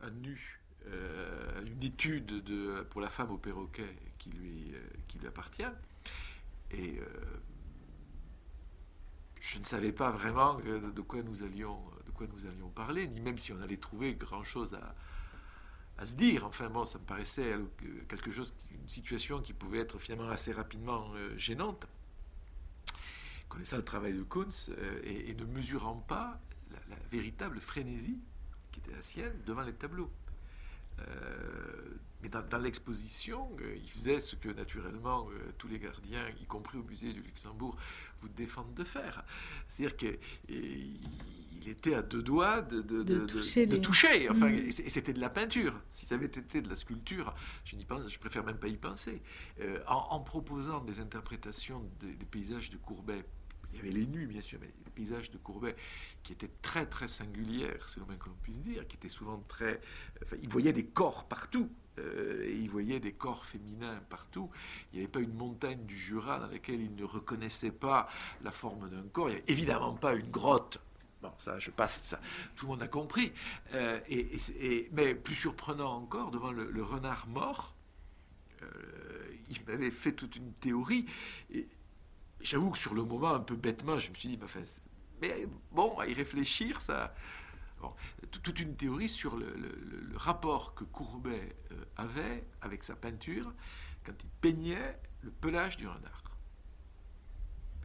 un 0.00 0.10
nu, 0.10 0.62
une 0.86 1.82
étude 1.82 2.26
de, 2.26 2.82
pour 2.90 3.00
la 3.00 3.08
femme 3.08 3.30
au 3.30 3.38
perroquet 3.38 3.94
qui 4.18 4.30
lui, 4.30 4.72
qui 5.06 5.18
lui 5.18 5.26
appartient. 5.26 5.62
Et 6.70 7.00
je 9.40 9.58
ne 9.58 9.64
savais 9.64 9.92
pas 9.92 10.10
vraiment 10.10 10.54
de 10.54 11.00
quoi 11.00 11.22
nous 11.22 11.42
allions, 11.42 11.80
de 12.04 12.10
quoi 12.10 12.26
nous 12.26 12.46
allions 12.46 12.68
parler, 12.68 13.06
ni 13.08 13.20
même 13.20 13.38
si 13.38 13.52
on 13.52 13.60
allait 13.62 13.76
trouver 13.76 14.14
grand-chose 14.14 14.74
à, 14.74 14.94
à, 15.98 16.06
se 16.06 16.16
dire. 16.16 16.44
Enfin 16.44 16.68
bon, 16.68 16.84
ça 16.84 16.98
me 16.98 17.04
paraissait 17.04 17.54
quelque 18.08 18.30
chose, 18.30 18.54
une 18.70 18.88
situation 18.88 19.40
qui 19.40 19.52
pouvait 19.52 19.78
être 19.78 19.98
finalement 19.98 20.30
assez 20.30 20.52
rapidement 20.52 21.10
euh, 21.14 21.36
gênante, 21.36 21.86
connaissant 23.48 23.76
le 23.76 23.84
travail 23.84 24.12
de 24.12 24.22
Kunz 24.22 24.70
euh, 24.70 25.00
et, 25.04 25.34
ne 25.34 25.44
mesurant 25.44 25.96
pas 25.96 26.40
la, 26.70 26.96
véritable 27.10 27.60
frénésie 27.60 28.20
qui 28.70 28.80
était 28.80 28.92
la 28.92 29.02
sienne 29.02 29.34
devant 29.46 29.62
les 29.62 29.72
tableaux. 29.72 30.10
Euh, 31.00 31.98
mais 32.22 32.28
dans, 32.28 32.58
l'exposition, 32.58 33.48
euh, 33.60 33.76
il 33.76 33.88
faisait 33.88 34.18
ce 34.18 34.34
que 34.34 34.48
naturellement 34.48 35.28
euh, 35.30 35.52
tous 35.56 35.68
les 35.68 35.78
gardiens, 35.78 36.28
y 36.40 36.46
compris 36.46 36.76
au 36.76 36.82
musée 36.82 37.12
du 37.12 37.22
Luxembourg, 37.22 37.76
vous 38.20 38.28
défendent 38.28 38.74
de 38.74 38.82
faire. 38.82 39.24
C'est-à-dire 39.68 39.96
qu'il 39.96 41.68
était 41.68 41.94
à 41.94 42.02
deux 42.02 42.22
doigts 42.22 42.62
de, 42.62 42.80
de, 42.80 43.76
toucher. 43.76 44.28
Enfin, 44.28 44.48
mm. 44.48 44.54
Et 44.54 44.70
c'était 44.70 45.12
de 45.12 45.20
la 45.20 45.30
peinture. 45.30 45.80
Si 45.90 46.06
ça 46.06 46.16
avait 46.16 46.26
été 46.26 46.60
de 46.60 46.68
la 46.68 46.74
sculpture, 46.74 47.34
je 47.64 47.76
n'y 47.76 47.84
pense, 47.84 48.08
je 48.08 48.18
préfère 48.18 48.44
même 48.44 48.58
pas 48.58 48.68
y 48.68 48.76
penser. 48.76 49.22
Euh, 49.60 49.78
en, 49.86 50.18
proposant 50.18 50.82
des 50.82 50.98
interprétations 50.98 51.88
des, 52.00 52.14
des 52.14 52.26
paysages 52.26 52.70
de 52.70 52.78
Courbet 52.78 53.24
il 53.72 53.76
y 53.76 53.80
avait 53.80 53.90
les 53.90 54.06
nus, 54.06 54.26
bien 54.26 54.42
sûr, 54.42 54.58
mais 54.60 54.70
les 54.84 54.90
paysages 54.90 55.30
de 55.30 55.38
Courbet 55.38 55.76
qui 56.22 56.32
étaient 56.32 56.50
très, 56.62 56.86
très 56.86 57.08
singulières, 57.08 57.88
c'est 57.88 58.00
le 58.00 58.06
moins 58.06 58.16
que 58.16 58.28
l'on 58.28 58.36
puisse 58.42 58.62
dire, 58.62 58.86
qui 58.86 58.96
étaient 58.96 59.08
souvent 59.08 59.42
très. 59.48 59.80
Il 60.42 60.48
voyait 60.48 60.72
des 60.72 60.86
corps 60.86 61.26
partout. 61.28 61.70
Euh, 61.98 62.44
et 62.44 62.52
il 62.52 62.70
voyait 62.70 63.00
des 63.00 63.12
corps 63.12 63.44
féminins 63.44 64.00
partout. 64.08 64.50
Il 64.92 64.96
n'y 64.96 65.04
avait 65.04 65.10
pas 65.10 65.20
une 65.20 65.34
montagne 65.34 65.84
du 65.84 65.96
Jura 65.96 66.38
dans 66.38 66.46
laquelle 66.46 66.80
il 66.80 66.94
ne 66.94 67.04
reconnaissait 67.04 67.72
pas 67.72 68.08
la 68.42 68.52
forme 68.52 68.88
d'un 68.88 69.02
corps. 69.12 69.28
Il 69.28 69.32
n'y 69.32 69.38
avait 69.38 69.52
évidemment 69.52 69.94
pas 69.94 70.14
une 70.14 70.30
grotte. 70.30 70.80
Bon, 71.22 71.32
ça, 71.38 71.58
je 71.58 71.72
passe, 71.72 72.02
ça, 72.02 72.20
tout 72.54 72.66
le 72.66 72.72
monde 72.72 72.82
a 72.82 72.88
compris. 72.88 73.32
Euh, 73.74 73.98
mais 74.92 75.14
plus 75.14 75.34
surprenant 75.34 75.96
encore, 75.96 76.30
devant 76.30 76.52
le, 76.52 76.82
renard 76.82 77.26
mort, 77.26 77.74
euh, 78.62 78.66
il 79.50 79.64
m'avait 79.66 79.90
fait 79.90 80.12
toute 80.12 80.36
une 80.36 80.52
théorie. 80.52 81.06
J'avoue 82.40 82.70
que 82.70 82.78
sur 82.78 82.94
le 82.94 83.04
moment, 83.04 83.34
un 83.34 83.40
peu 83.40 83.56
bêtement, 83.56 83.98
je 83.98 84.10
me 84.10 84.14
suis 84.14 84.30
dit, 84.30 84.38
enfin, 84.42 84.60
mais 85.20 85.46
bon, 85.72 85.98
à 85.98 86.06
y 86.06 86.14
réfléchir, 86.14 86.80
ça, 86.80 87.08
toute 88.42 88.60
une 88.60 88.76
théorie 88.76 89.08
sur 89.08 89.36
le, 89.36 89.48
rapport 90.14 90.74
que 90.74 90.84
Courbet 90.84 91.56
euh, 91.70 91.84
avait 91.96 92.44
avec 92.60 92.82
sa 92.82 92.96
peinture 92.96 93.52
quand 94.04 94.12
il 94.24 94.30
peignait 94.40 94.98
le 95.22 95.30
pelage 95.30 95.76
du 95.76 95.86
renard. 95.86 96.22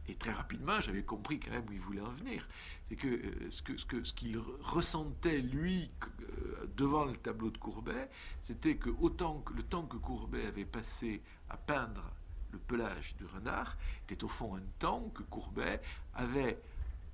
Et 0.08 0.16
très 0.16 0.32
rapidement, 0.32 0.80
j'avais 0.80 1.04
compris 1.04 1.40
quand 1.40 1.52
même 1.52 1.64
où 1.68 1.72
il 1.72 1.80
voulait 1.80 2.00
en 2.00 2.10
venir. 2.10 2.46
C'est 2.84 2.96
que 2.96 3.08
euh, 3.08 3.50
ce 3.50 3.62
qu'il 3.62 3.86
que, 3.86 4.04
ce 4.04 4.12
qu'il 4.12 4.36
ressentait, 4.60 5.38
lui, 5.38 5.90
euh, 6.20 6.66
devant 6.76 7.04
le 7.04 7.14
tableau 7.14 7.50
de 7.50 7.58
Courbet, 7.58 8.10
c'était 8.40 8.76
que 8.76 8.90
autant 9.00 9.40
que 9.40 9.54
le 9.54 9.62
temps 9.62 9.86
que 9.86 9.96
Courbet 9.96 10.46
avait 10.46 10.66
passé 10.66 11.22
à 11.48 11.56
peindre 11.56 12.10
le 12.54 12.60
pelage 12.60 13.16
du 13.16 13.24
renard, 13.24 13.76
était 14.08 14.24
au 14.24 14.28
fond 14.28 14.56
un 14.56 14.62
temps 14.78 15.10
que 15.14 15.22
Courbet 15.22 15.80
avait, 16.14 16.58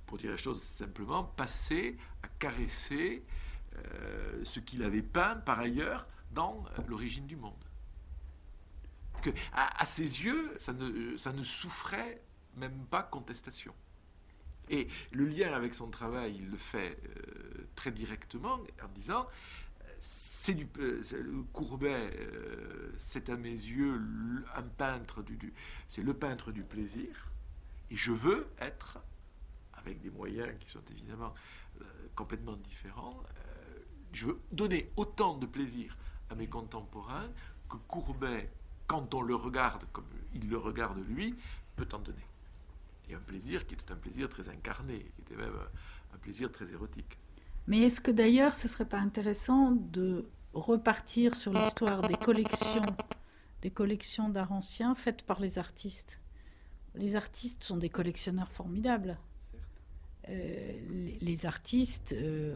pour 0.05 0.17
dire 0.17 0.31
les 0.31 0.37
choses 0.37 0.61
simplement, 0.61 1.23
passé 1.23 1.97
à 2.23 2.27
caresser 2.39 3.23
euh, 3.75 4.41
ce 4.43 4.59
qu'il 4.59 4.83
avait 4.83 5.01
peint 5.01 5.35
par 5.35 5.59
ailleurs 5.59 6.07
dans 6.31 6.63
l'origine 6.87 7.27
du 7.27 7.35
monde. 7.35 7.63
Que, 9.21 9.29
à, 9.53 9.85
ses 9.85 10.23
yeux, 10.23 10.53
ça 10.57 10.73
ne, 10.73 11.15
ça 11.17 11.31
ne 11.31 11.43
souffrait 11.43 12.21
même 12.55 12.85
pas 12.89 13.03
contestation. 13.03 13.73
Et 14.69 14.87
le 15.11 15.25
lien 15.25 15.53
avec 15.53 15.73
son 15.73 15.89
travail, 15.89 16.37
il 16.37 16.49
le 16.49 16.57
fait 16.57 16.97
euh, 17.03 17.67
très 17.75 17.91
directement 17.91 18.59
en 18.81 18.87
disant 18.93 19.27
c'est 20.01 20.55
du 20.55 20.67
euh, 20.79 21.01
Courbet, 21.53 22.11
euh, 22.19 22.91
c'est 22.97 23.29
à 23.29 23.37
mes 23.37 23.49
yeux 23.49 24.01
un 24.55 24.63
peintre 24.63 25.21
du, 25.21 25.53
c'est 25.87 26.01
le 26.01 26.13
peintre 26.13 26.51
du 26.51 26.63
plaisir, 26.63 27.29
et 27.89 27.95
je 27.95 28.11
veux 28.11 28.47
être, 28.59 28.99
avec 29.73 30.01
des 30.01 30.09
moyens 30.09 30.49
qui 30.59 30.69
sont 30.69 30.83
évidemment 30.91 31.33
complètement 32.15 32.55
différents, 32.57 33.23
je 34.11 34.27
veux 34.27 34.39
donner 34.51 34.91
autant 34.97 35.37
de 35.37 35.45
plaisir 35.45 35.97
à 36.29 36.35
mes 36.35 36.47
contemporains 36.47 37.29
que 37.69 37.77
Courbet, 37.87 38.49
quand 38.87 39.13
on 39.13 39.21
le 39.21 39.35
regarde 39.35 39.85
comme 39.93 40.05
il 40.33 40.49
le 40.49 40.57
regarde 40.57 40.99
lui, 41.07 41.35
peut 41.75 41.87
en 41.93 41.99
donner 41.99 42.25
un 43.13 43.19
plaisir 43.19 43.65
qui 43.65 43.73
était 43.73 43.91
un 43.91 43.97
plaisir 43.97 44.29
très 44.29 44.49
incarné, 44.49 44.99
qui 45.15 45.21
était 45.21 45.35
même 45.35 45.53
un 46.13 46.17
plaisir 46.17 46.51
très 46.51 46.71
érotique. 46.71 47.17
Mais 47.67 47.81
est-ce 47.81 48.01
que 48.01 48.11
d'ailleurs 48.11 48.55
ce 48.55 48.67
serait 48.67 48.85
pas 48.85 48.99
intéressant 48.99 49.71
de 49.71 50.27
repartir 50.53 51.35
sur 51.35 51.53
l'histoire 51.53 52.01
des 52.01 52.15
collections, 52.15 52.81
des 53.61 53.71
collections 53.71 54.29
d'art 54.29 54.51
ancien 54.51 54.95
faites 54.95 55.23
par 55.23 55.39
les 55.39 55.57
artistes? 55.57 56.19
Les 56.95 57.15
artistes 57.15 57.63
sont 57.63 57.77
des 57.77 57.89
collectionneurs 57.89 58.51
formidables. 58.51 59.17
Euh, 60.29 60.73
les, 61.19 61.45
artistes, 61.47 62.13
euh, 62.13 62.55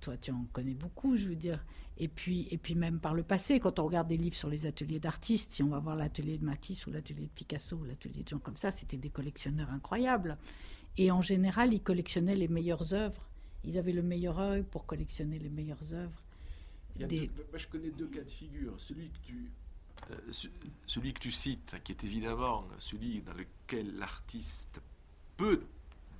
toi 0.00 0.16
tu 0.16 0.30
en 0.30 0.46
connais 0.52 0.74
beaucoup, 0.74 1.16
je 1.16 1.26
veux 1.26 1.36
dire, 1.36 1.64
et 1.98 2.06
puis, 2.06 2.46
et 2.50 2.58
puis 2.58 2.76
même 2.76 3.00
par 3.00 3.12
le 3.12 3.24
passé, 3.24 3.58
quand 3.58 3.80
on 3.80 3.86
regarde 3.86 4.06
des 4.06 4.16
livres 4.16 4.36
sur 4.36 4.48
les 4.48 4.66
ateliers 4.66 5.00
d'artistes, 5.00 5.52
si 5.52 5.62
on 5.64 5.68
va 5.68 5.80
voir 5.80 5.96
l'atelier 5.96 6.38
de 6.38 6.44
Matisse 6.44 6.86
ou 6.86 6.92
l'atelier 6.92 7.26
de 7.26 7.32
Picasso 7.32 7.76
ou 7.76 7.84
l'atelier 7.84 8.22
de 8.22 8.28
gens 8.28 8.38
comme 8.38 8.56
ça, 8.56 8.70
c'était 8.70 8.98
des 8.98 9.10
collectionneurs 9.10 9.70
incroyables. 9.70 10.38
Et 10.96 11.10
en 11.10 11.22
général, 11.22 11.74
ils 11.74 11.82
collectionnaient 11.82 12.36
les 12.36 12.48
meilleures 12.48 12.94
œuvres. 12.94 13.28
Ils 13.64 13.78
avaient 13.78 13.92
le 13.92 14.02
meilleur 14.02 14.38
œil 14.38 14.62
pour 14.62 14.86
collectionner 14.86 15.38
les 15.38 15.50
meilleures 15.50 15.92
œuvres. 15.92 16.22
moi, 16.98 17.08
je 17.58 17.66
connais 17.68 17.90
deux 17.90 18.08
cas 18.08 18.22
de 18.22 18.30
figure. 18.30 18.74
Celui 18.78 19.08
que 19.08 19.18
tu, 19.24 19.50
euh, 20.10 20.32
celui 20.86 21.12
que 21.14 21.20
tu 21.20 21.32
cites, 21.32 21.76
qui 21.84 21.92
est 21.92 22.04
évidemment 22.04 22.64
celui 22.78 23.22
dans 23.22 23.34
lequel 23.34 23.96
l'artiste 23.96 24.80
peut 25.36 25.62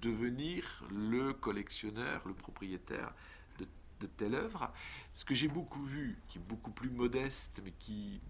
devenir 0.01 0.85
le 0.91 1.33
collectionneur, 1.33 2.27
le 2.27 2.35
propriétaire 2.35 3.15
de, 3.59 4.07
telle 4.17 4.35
œuvre. 4.35 4.73
Ce 5.13 5.25
que 5.25 5.33
j'ai 5.33 5.47
beaucoup 5.47 5.85
vu, 5.85 6.19
qui 6.27 6.39
est 6.39 6.43
beaucoup 6.43 6.73
plus 6.73 6.91
modeste, 6.91 7.61
mais 7.65 7.73
qui, 7.79 8.21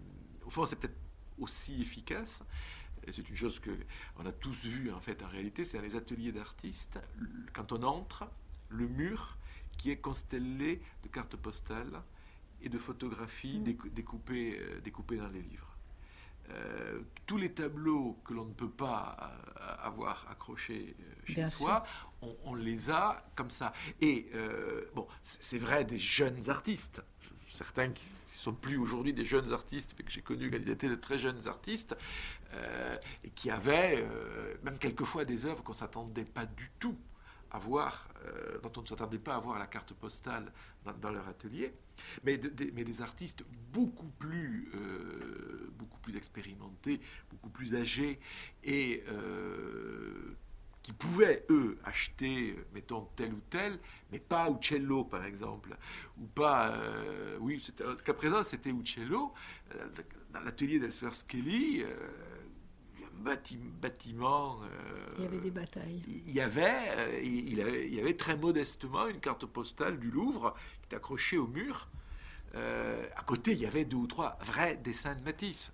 au 0.45 0.51
fond, 0.51 0.65
c'est 0.65 0.75
peut-être 0.75 0.97
aussi 1.39 1.81
efficace, 1.81 2.43
c'est 3.11 3.27
une 3.27 3.35
chose 3.35 3.59
que 3.59 3.71
on 4.17 4.25
a 4.27 4.31
tous 4.31 4.65
vu 4.65 4.91
en 4.91 4.99
fait 4.99 5.23
en 5.23 5.27
réalité, 5.27 5.65
c'est 5.65 5.77
dans 5.77 5.83
les 5.83 5.95
ateliers 5.95 6.31
d'artistes, 6.31 6.99
quand 7.53 7.71
on 7.71 7.81
entre, 7.81 8.29
le 8.73 8.87
mur 8.87 9.37
qui 9.77 9.91
est 9.91 9.97
constellé 9.97 10.81
de 11.03 11.07
cartes 11.09 11.35
postales 11.35 12.01
et 12.61 12.69
de 12.69 12.77
photographies 12.77 13.59
mmh. 13.59 13.89
découpées, 13.93 14.59
euh, 14.59 14.81
découpées 14.81 15.17
dans 15.17 15.27
les 15.27 15.41
livres. 15.41 15.77
Euh, 16.49 16.99
tous 17.25 17.37
les 17.37 17.53
tableaux 17.53 18.19
que 18.25 18.33
l'on 18.33 18.45
ne 18.45 18.53
peut 18.53 18.69
pas 18.69 19.17
euh, 19.59 19.75
avoir 19.79 20.25
accrochés 20.29 20.95
chez 21.23 21.43
soi, 21.43 21.85
on, 22.43 22.53
les 22.53 22.89
a 22.89 23.25
comme 23.35 23.49
ça. 23.49 23.73
Et 24.01 24.29
bon, 24.95 25.07
c'est 25.21 25.57
vrai 25.57 25.83
des 25.83 25.97
jeunes 25.97 26.49
artistes. 26.49 27.01
Certains 27.47 27.89
qui 27.89 28.05
ne 28.05 28.31
sont 28.31 28.53
plus 28.53 28.77
aujourd'hui 28.77 29.13
des 29.13 29.25
jeunes 29.25 29.51
artistes, 29.51 29.95
mais 29.97 30.05
que 30.05 30.11
j'ai 30.11 30.21
connus 30.21 30.49
quand 30.51 30.57
ils 30.57 30.69
étaient 30.69 30.89
de 30.89 30.95
très 30.95 31.17
jeunes 31.17 31.47
artistes, 31.47 31.97
et 33.23 33.29
qui 33.31 33.49
avaient 33.49 34.05
même 34.63 34.77
quelquefois 34.77 35.25
des 35.25 35.45
œuvres 35.45 35.63
qu'on 35.63 35.73
ne 35.73 35.77
s'attendait 35.77 36.25
pas 36.25 36.45
du 36.45 36.71
tout 36.79 36.97
à 37.53 37.59
voir, 37.59 38.09
dont 38.63 38.71
on 38.77 38.81
ne 38.81 38.87
s'attendait 38.87 39.19
pas 39.19 39.35
à 39.35 39.39
voir 39.39 39.59
la 39.59 39.67
carte 39.67 39.93
postale 39.93 40.51
dans, 40.99 41.11
leur 41.11 41.27
atelier, 41.27 41.73
mais, 42.23 42.37
des 42.37 43.01
artistes 43.01 43.43
beaucoup 43.71 44.09
plus 44.09 44.71
beaucoup 45.83 45.99
plus 45.99 46.15
expérimentés, 46.15 47.01
beaucoup 47.29 47.49
plus 47.49 47.75
âgés, 47.75 48.19
et 48.63 49.03
euh, 49.09 50.35
qui 50.81 50.93
pouvaient, 50.93 51.45
eux, 51.49 51.77
acheter, 51.85 52.57
mettons, 52.73 53.07
tel 53.15 53.33
ou 53.33 53.41
tel, 53.49 53.79
mais 54.11 54.19
pas 54.19 54.49
Uccello, 54.49 55.05
par 55.05 55.25
exemple, 55.25 55.77
ou 56.17 56.25
pas... 56.25 56.73
Euh, 56.75 57.37
oui, 57.39 57.63
qu'à 58.03 58.13
présent, 58.13 58.43
c'était 58.43 58.69
Uccello. 58.69 59.33
Euh, 59.75 59.87
dans 60.31 60.41
l'atelier 60.41 60.79
d'Elswer 60.79 61.11
Skelly, 61.11 61.83
bâtiment. 63.23 64.59
il 65.17 65.23
y 65.23 65.27
avait 65.27 65.39
des 65.39 65.51
batailles. 65.51 66.03
Il 66.07 66.33
y 66.33 66.41
avait, 66.41 67.23
il, 67.23 67.61
avait, 67.61 67.87
il 67.87 67.95
y 67.95 67.99
avait 67.99 68.15
très 68.15 68.37
modestement 68.37 69.07
une 69.07 69.19
carte 69.19 69.45
postale 69.45 69.99
du 69.99 70.11
Louvre 70.11 70.53
qui 70.81 70.87
était 70.87 70.95
accrochée 70.97 71.37
au 71.37 71.47
mur 71.47 71.87
euh, 72.55 73.07
à 73.15 73.23
côté, 73.23 73.53
il 73.53 73.59
y 73.59 73.65
avait 73.65 73.85
deux 73.85 73.97
ou 73.97 74.07
trois 74.07 74.37
vrais 74.41 74.77
dessins 74.77 75.15
de 75.15 75.21
Matisse. 75.21 75.73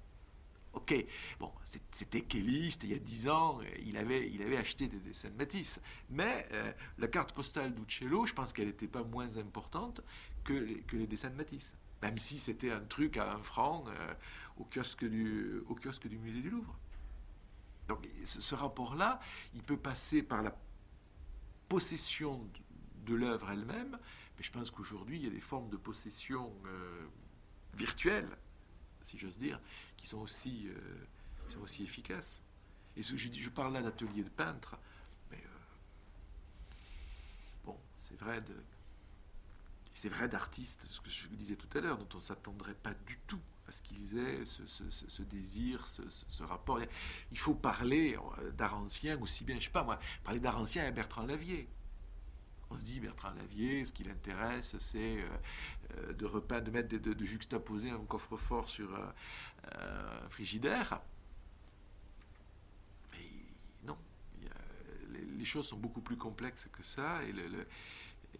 Ok, 0.73 0.93
bon, 1.39 1.51
c'était 1.91 2.21
Kelly, 2.21 2.71
c'était 2.71 2.87
il 2.87 2.93
y 2.93 2.95
a 2.95 2.99
dix 2.99 3.27
ans, 3.27 3.59
il 3.83 3.97
avait, 3.97 4.29
il 4.29 4.41
avait 4.43 4.57
acheté 4.57 4.87
des 4.87 4.99
dessins 4.99 5.29
de 5.29 5.35
Matisse. 5.35 5.81
Mais 6.09 6.47
euh, 6.53 6.71
la 6.99 7.07
carte 7.07 7.33
postale 7.33 7.73
d'Uccello, 7.73 8.27
je 8.27 8.33
pense 8.33 8.53
qu'elle 8.53 8.67
n'était 8.67 8.87
pas 8.87 9.03
moins 9.03 9.37
importante 9.37 10.01
que 10.43 10.53
les, 10.53 10.81
que 10.81 10.95
les, 10.95 11.07
dessins 11.07 11.31
de 11.31 11.35
Matisse. 11.35 11.75
Même 12.03 12.17
si 12.17 12.37
c'était 12.37 12.71
un 12.71 12.81
truc 12.81 13.17
à 13.17 13.33
un 13.33 13.39
franc 13.39 13.83
euh, 13.87 14.13
au, 14.57 14.63
kiosque 14.63 15.05
du, 15.05 15.59
au 15.67 15.75
kiosque 15.75 16.07
du 16.07 16.19
musée 16.19 16.41
du 16.41 16.51
Louvre. 16.51 16.77
Donc 17.89 18.07
ce, 18.23 18.55
rapport-là, 18.55 19.19
il 19.55 19.63
peut 19.63 19.75
passer 19.75 20.21
par 20.21 20.43
la 20.43 20.55
possession 21.67 22.47
de 23.05 23.15
l'œuvre 23.15 23.49
elle-même, 23.49 23.97
mais 24.37 24.43
je 24.43 24.51
pense 24.51 24.69
qu'aujourd'hui, 24.69 25.17
il 25.17 25.23
y 25.23 25.27
a 25.27 25.31
des 25.31 25.41
formes 25.41 25.69
de 25.69 25.75
possession 25.75 26.53
euh, 26.67 27.07
virtuelles, 27.73 28.29
si 29.01 29.17
j'ose 29.17 29.39
dire, 29.39 29.59
qui 29.97 30.07
sont 30.07 30.19
aussi, 30.19 30.67
euh, 30.67 31.05
sont 31.49 31.61
aussi 31.61 31.83
efficaces. 31.83 32.43
Et 32.95 33.01
je, 33.01 33.49
parle 33.49 33.73
là 33.73 33.81
d'atelier 33.81 34.23
de 34.23 34.29
peintre, 34.29 34.77
mais 35.31 35.37
euh, 35.37 35.59
bon, 37.65 37.77
c'est 37.95 38.19
vrai 38.19 38.41
de. 38.41 38.55
C'est 39.93 40.09
vrai 40.09 40.29
d'artistes, 40.29 40.83
ce 40.83 41.01
que 41.01 41.09
je 41.09 41.27
vous 41.27 41.35
disais 41.35 41.55
tout 41.55 41.75
à 41.75 41.81
l'heure, 41.81 41.97
dont 41.97 42.07
on 42.13 42.17
ne 42.17 42.23
s'attendrait 42.23 42.75
pas 42.75 42.93
du 42.93 43.17
tout 43.25 43.41
à 43.69 43.71
ce 43.71 43.83
qu'ils 43.83 44.17
aient 44.17 44.45
ce, 44.45 45.21
désir, 45.21 45.79
ce, 45.85 46.43
rapport. 46.43 46.79
Il 47.31 47.37
faut 47.37 47.53
parler 47.53 48.17
d'art 48.57 48.75
ancien 48.75 49.19
aussi 49.21 49.43
bien, 49.43 49.57
je 49.59 49.65
sais 49.65 49.69
pas 49.69 49.83
moi, 49.83 49.99
parler 50.23 50.39
d'art 50.39 50.57
ancien 50.57 50.85
à 50.85 50.91
Bertrand 50.91 51.25
Lavier. 51.25 51.69
On 52.71 52.77
se 52.77 52.85
dit, 52.85 52.99
Bertrand 52.99 53.31
Lavier, 53.31 53.85
ce 53.85 53.93
qui 53.93 54.03
l'intéresse, 54.03 54.75
c'est 54.79 55.17
euh, 55.21 55.27
euh, 55.97 56.13
de 56.13 56.59
de 56.59 56.71
mettre, 56.71 56.97
de, 56.97 57.25
juxtaposer 57.25 57.89
un 57.91 57.99
coffre-fort 57.99 58.67
sur 58.67 58.93
euh, 58.93 60.23
un 60.25 60.29
frigidaire. 60.29 61.01
Non, 63.83 63.97
les, 65.09 65.45
choses 65.45 65.67
sont 65.67 65.77
beaucoup 65.77 66.01
plus 66.01 66.17
complexes 66.17 66.69
que 66.71 66.83
ça, 66.83 67.23
et 67.23 67.31
le, 67.31 67.67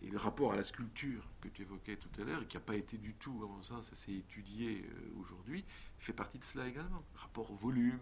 et 0.01 0.09
le 0.09 0.17
rapport 0.17 0.53
à 0.53 0.55
la 0.55 0.63
sculpture 0.63 1.29
que 1.41 1.49
tu 1.49 1.63
évoquais 1.63 1.97
tout 1.97 2.21
à 2.21 2.23
l'heure, 2.23 2.41
et 2.41 2.45
qui 2.45 2.57
n'a 2.57 2.61
pas 2.61 2.75
été 2.75 2.97
du 2.97 3.13
tout, 3.13 3.41
à 3.43 3.47
mon 3.47 3.61
sens, 3.63 3.91
assez 3.91 4.13
étudié 4.13 4.85
aujourd'hui, 5.19 5.65
fait 5.97 6.13
partie 6.13 6.39
de 6.39 6.43
cela 6.43 6.67
également. 6.67 7.03
Rapport 7.15 7.51
au 7.51 7.55
volume, 7.55 7.99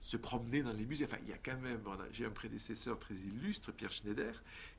se 0.00 0.16
promener 0.16 0.62
dans 0.62 0.72
les 0.72 0.86
musées. 0.86 1.04
Enfin, 1.04 1.18
il 1.22 1.28
y 1.28 1.32
a 1.32 1.38
quand 1.38 1.58
même, 1.58 1.82
j'ai 2.12 2.24
un 2.24 2.30
prédécesseur 2.30 2.98
très 2.98 3.14
illustre, 3.14 3.72
Pierre 3.72 3.90
Schneider, 3.90 4.32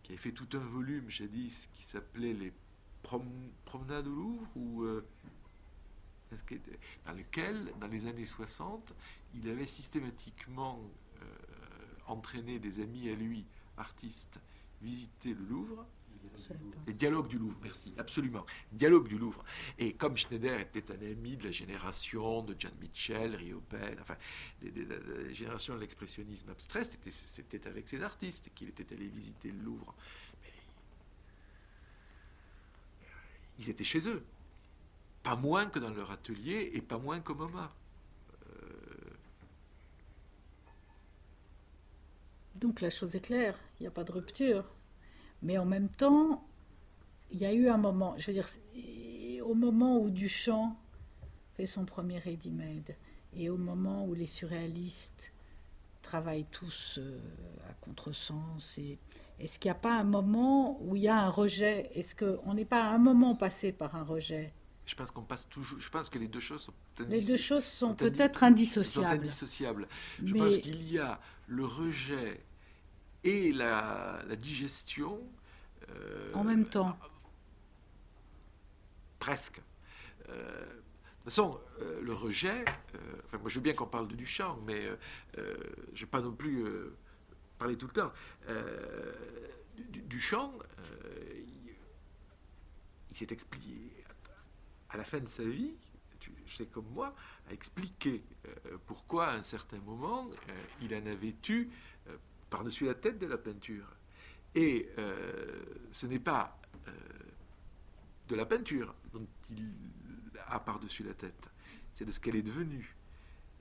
qui 0.04 0.12
avait 0.12 0.22
fait 0.22 0.32
tout 0.32 0.48
un 0.54 0.60
volume 0.60 1.10
jadis 1.10 1.70
qui 1.74 1.84
s'appelait 1.84 2.34
les 2.34 2.54
promenades 3.04 4.08
au 4.08 4.16
Louvre, 4.16 4.58
ou, 4.58 4.84
euh, 4.84 5.06
dans 7.06 7.14
lequel, 7.14 7.74
dans 7.80 7.88
les 7.88 8.06
années 8.08 8.26
60, 8.26 8.94
il 9.36 9.50
avait 9.50 9.66
systématiquement 9.66 10.80
euh, 11.22 11.26
entraîné 12.08 12.60
des 12.60 12.82
amis 12.82 13.10
à 13.10 13.16
lui, 13.16 13.46
artistes, 13.78 14.40
visiter 14.82 15.34
le 15.34 15.44
Louvre, 15.46 15.86
Les 16.88 16.94
dialogues 16.94 17.28
du 17.28 17.38
Louvre, 17.38 17.58
merci, 17.62 17.94
absolument. 17.98 18.46
Dialogue 18.72 19.08
du 19.08 19.18
Louvre. 19.18 19.44
Et 19.78 19.94
comme 19.94 20.18
Schneider 20.18 20.60
était 20.60 20.92
un 20.92 21.02
ami 21.02 21.38
de 21.38 21.46
la 21.46 21.52
génération 21.52 22.44
de 22.44 22.56
John 22.58 22.74
Mitchell, 22.80 23.36
Riopel, 23.36 23.98
enfin, 24.02 24.16
des, 24.62 24.86
la 24.86 25.34
génération 25.34 25.76
de 25.76 25.80
l'expressionnisme 25.80 26.50
abstrait, 26.50 26.84
c'était 26.84 27.68
avec 27.68 27.88
ces 27.88 28.02
artistes 28.04 28.52
qu'il 28.54 28.70
était 28.70 28.94
allé 28.94 29.08
visiter 29.08 29.52
le 29.52 29.60
Louvre. 29.60 29.94
Mais 30.44 30.54
ils 33.60 33.70
étaient 33.70 33.84
chez 33.84 34.08
eux. 34.08 34.24
Pas 35.24 35.36
moins 35.36 35.66
que 35.66 35.80
dans 35.80 35.90
leur 35.90 36.12
atelier 36.12 36.72
et 36.74 36.82
pas 36.82 36.98
moins 36.98 37.20
qu'au 37.20 37.36
MoMA. 37.36 37.74
Donc 42.60 42.82
la 42.82 42.90
chose 42.90 43.16
est 43.16 43.22
claire, 43.22 43.58
il 43.80 43.84
n'y 43.84 43.88
a 43.88 43.92
pas 43.92 44.04
de 44.04 44.12
rupture. 44.12 44.66
Mais 45.42 45.58
en 45.58 45.66
même 45.66 45.90
temps, 45.90 46.46
il 47.32 47.40
y 47.40 47.46
a 47.46 47.54
eu 47.54 47.70
un 47.70 47.78
moment, 47.78 48.16
je 48.18 48.28
veux 48.28 48.34
dire, 48.34 48.48
au 49.44 49.56
moment 49.56 49.98
où 50.00 50.10
Duchamp 50.10 50.76
fait 51.54 51.66
son 51.66 51.86
premier 51.86 52.20
ready-made, 52.20 52.96
et 53.34 53.50
au 53.50 53.58
moment 53.58 54.06
où 54.06 54.14
les 54.14 54.28
surréalistes 54.28 55.32
travaillent 56.02 56.48
tous 56.52 56.98
euh, 56.98 57.20
à 57.70 57.74
contresens, 57.74 58.78
et 58.78 58.98
est-ce 59.40 59.60
qu'il 59.60 59.70
n'y 59.70 59.78
a 59.78 59.80
pas 59.80 59.98
un 59.98 60.04
moment 60.04 60.82
où 60.82 60.96
il 60.96 61.04
y 61.04 61.08
a 61.08 61.24
un 61.24 61.30
rejet? 61.30 61.92
Est-ce 61.94 62.16
qu'on 62.16 62.54
n'est 62.54 62.66
pas 62.66 62.84
à 62.86 62.94
un 62.94 62.98
moment 62.98 63.36
passé 63.36 63.72
par 63.72 63.96
un 63.96 64.04
rejet? 64.04 64.54
Je 64.86 64.96
pense 64.96 65.12
qu'on 65.12 65.24
passe 65.24 65.48
toujours. 65.48 65.80
Je 65.80 65.90
pense 65.90 66.10
que 66.10 66.18
les 66.18 66.28
deux 66.28 66.40
choses 66.40 66.64
sont. 66.64 66.74
Les 67.08 67.22
deux 67.22 67.38
choses 67.38 67.64
sont, 67.64 67.94
peut-être 67.94 68.44
indissociables. 68.44 69.08
Sont 69.08 69.14
indissociables. 69.14 69.88
Je 70.24 70.34
pense 70.34 70.58
qu'il 70.58 70.92
y 70.92 70.98
a 70.98 71.20
le 71.48 71.64
rejet 71.64 72.44
et 73.24 73.52
la, 73.52 74.24
digestion. 74.38 75.22
Euh, 75.90 76.34
en 76.34 76.44
même 76.44 76.68
temps. 76.68 76.98
Presque. 79.20 79.62
Euh, 80.30 80.66
de 80.66 80.72
toute 80.76 81.24
façon, 81.26 81.60
euh, 81.82 82.02
le 82.02 82.14
rejet, 82.14 82.64
enfin, 83.26 83.38
moi 83.40 83.50
je 83.50 83.56
veux 83.56 83.62
bien 83.62 83.74
qu'on 83.74 83.86
parle 83.86 84.08
de 84.08 84.16
Duchamp, 84.16 84.58
mais 84.66 84.84
je 85.36 85.42
ne 85.42 86.00
vais 86.00 86.06
pas 86.06 86.22
non 86.22 86.34
plus 86.34 86.66
parler 87.58 87.78
tout 87.78 87.88
le 87.88 87.92
temps. 87.92 88.12
Duchamp, 90.06 90.54
il, 91.36 91.76
il 93.12 93.18
s'est 93.18 93.28
expliqué 93.32 93.92
à 94.90 94.98
la 94.98 95.04
fin 95.04 95.20
de 95.20 95.28
sa 95.28 95.44
vie, 95.44 95.76
tu 96.20 96.32
sais 96.48 96.66
comme 96.66 96.88
moi, 96.88 97.14
a 97.50 97.54
expliqué 97.54 98.24
pourquoi 98.88 99.28
à 99.28 99.36
un 99.36 99.44
certain 99.44 99.80
moment 99.80 100.30
il 100.82 100.96
en 100.96 101.06
avait 101.06 101.36
eu 101.50 101.70
par-dessus 102.50 102.86
la 102.86 102.96
tête 102.96 103.20
de 103.20 103.28
la 103.28 103.38
peinture. 103.38 103.96
Et 104.56 104.90
euh, 104.98 105.62
ce 105.92 106.08
n'est 106.08 106.20
pas 106.20 106.60
euh, 106.88 106.92
de 108.28 108.36
la 108.36 108.46
peinture 108.46 108.96
dont 109.14 109.28
il 109.52 109.72
a 110.48 110.60
par-dessus 110.60 111.04
la 111.04 111.14
tête, 111.14 111.50
c'est 111.94 112.06
de 112.06 112.12
ce 112.12 112.20
qu'elle 112.20 112.36
est 112.36 112.42
devenue. 112.42 112.96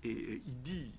Et 0.02 0.14
euh, 0.14 0.40
il 0.46 0.62
dit 0.62 0.94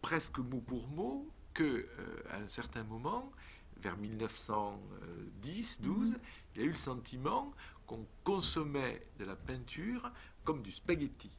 presque 0.00 0.38
mot 0.38 0.60
pour 0.60 0.88
mot 0.88 1.30
que 1.54 1.86
à 2.30 2.38
un 2.38 2.48
certain 2.48 2.82
moment, 2.82 3.30
vers 3.76 3.96
1910-12, 3.98 6.16
il 6.54 6.62
a 6.62 6.64
eu 6.64 6.70
le 6.70 6.74
sentiment 6.74 7.52
qu'on 7.86 8.06
consommait 8.24 9.06
de 9.18 9.24
la 9.24 9.36
peinture 9.36 10.10
comme 10.44 10.62
du 10.62 10.72
spaghetti. 10.72 11.30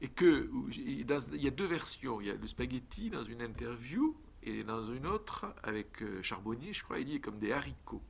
Et 0.00 0.08
que 0.08 0.50
il 0.76 1.08
y 1.08 1.46
a 1.46 1.50
deux 1.50 1.66
versions. 1.66 2.20
Il 2.20 2.26
y 2.26 2.30
a 2.30 2.34
le 2.34 2.46
spaghetti 2.46 3.10
dans 3.10 3.22
une 3.22 3.42
interview 3.42 4.16
et 4.46 4.62
dans 4.62 4.84
une 4.84 5.06
autre, 5.06 5.52
avec 5.64 6.02
euh, 6.02 6.22
Charbonnier, 6.22 6.72
je 6.72 6.84
crois, 6.84 7.00
il 7.00 7.04
dit 7.04 7.20
comme 7.20 7.38
des 7.38 7.52
haricots. 7.52 8.02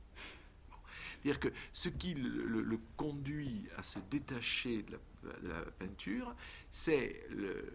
C'est-à-dire 1.21 1.39
que 1.39 1.47
ce 1.73 1.89
qui 1.89 2.13
le, 2.13 2.79
conduit 2.95 3.67
à 3.75 3.83
se 3.83 3.97
détacher 4.11 4.83
de 4.83 4.99
la, 5.43 5.61
peinture, 5.79 6.35
c'est 6.69 7.25
le, 7.31 7.73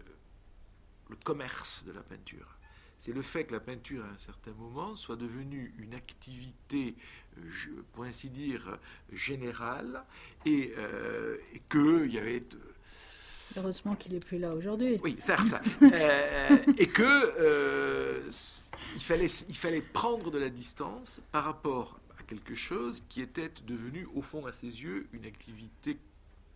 commerce 1.25 1.83
de 1.85 1.91
la 1.91 2.01
peinture. 2.01 2.57
C'est 2.97 3.11
le 3.11 3.21
fait 3.21 3.43
que 3.43 3.51
la 3.51 3.59
peinture, 3.59 4.05
à 4.05 4.07
un 4.07 4.17
certain 4.17 4.53
moment, 4.53 4.95
soit 4.95 5.17
devenue 5.17 5.75
une 5.77 5.93
activité, 5.93 6.95
pour 7.91 8.05
ainsi 8.05 8.29
dire, 8.29 8.79
générale, 9.11 10.05
et, 10.45 10.73
euh, 10.77 11.37
et 11.53 11.61
qu'il 11.69 12.13
y 12.13 12.17
avait 12.17 12.45
Heureusement 13.57 13.95
qu'il 13.95 14.13
n'est 14.13 14.19
plus 14.19 14.37
là 14.37 14.49
aujourd'hui. 14.53 14.99
Oui, 15.03 15.15
certes. 15.19 15.53
Euh, 15.81 16.57
et 16.77 16.87
que 16.87 17.03
euh, 17.03 18.21
il, 18.95 19.01
fallait, 19.01 19.27
il 19.49 19.55
fallait 19.55 19.81
prendre 19.81 20.31
de 20.31 20.37
la 20.37 20.49
distance 20.49 21.21
par 21.31 21.43
rapport 21.43 21.99
à 22.19 22.23
quelque 22.23 22.55
chose 22.55 23.03
qui 23.09 23.21
était 23.21 23.51
devenu, 23.67 24.07
au 24.13 24.21
fond, 24.21 24.45
à 24.45 24.51
ses 24.51 24.67
yeux, 24.67 25.07
une 25.13 25.25
activité 25.25 25.99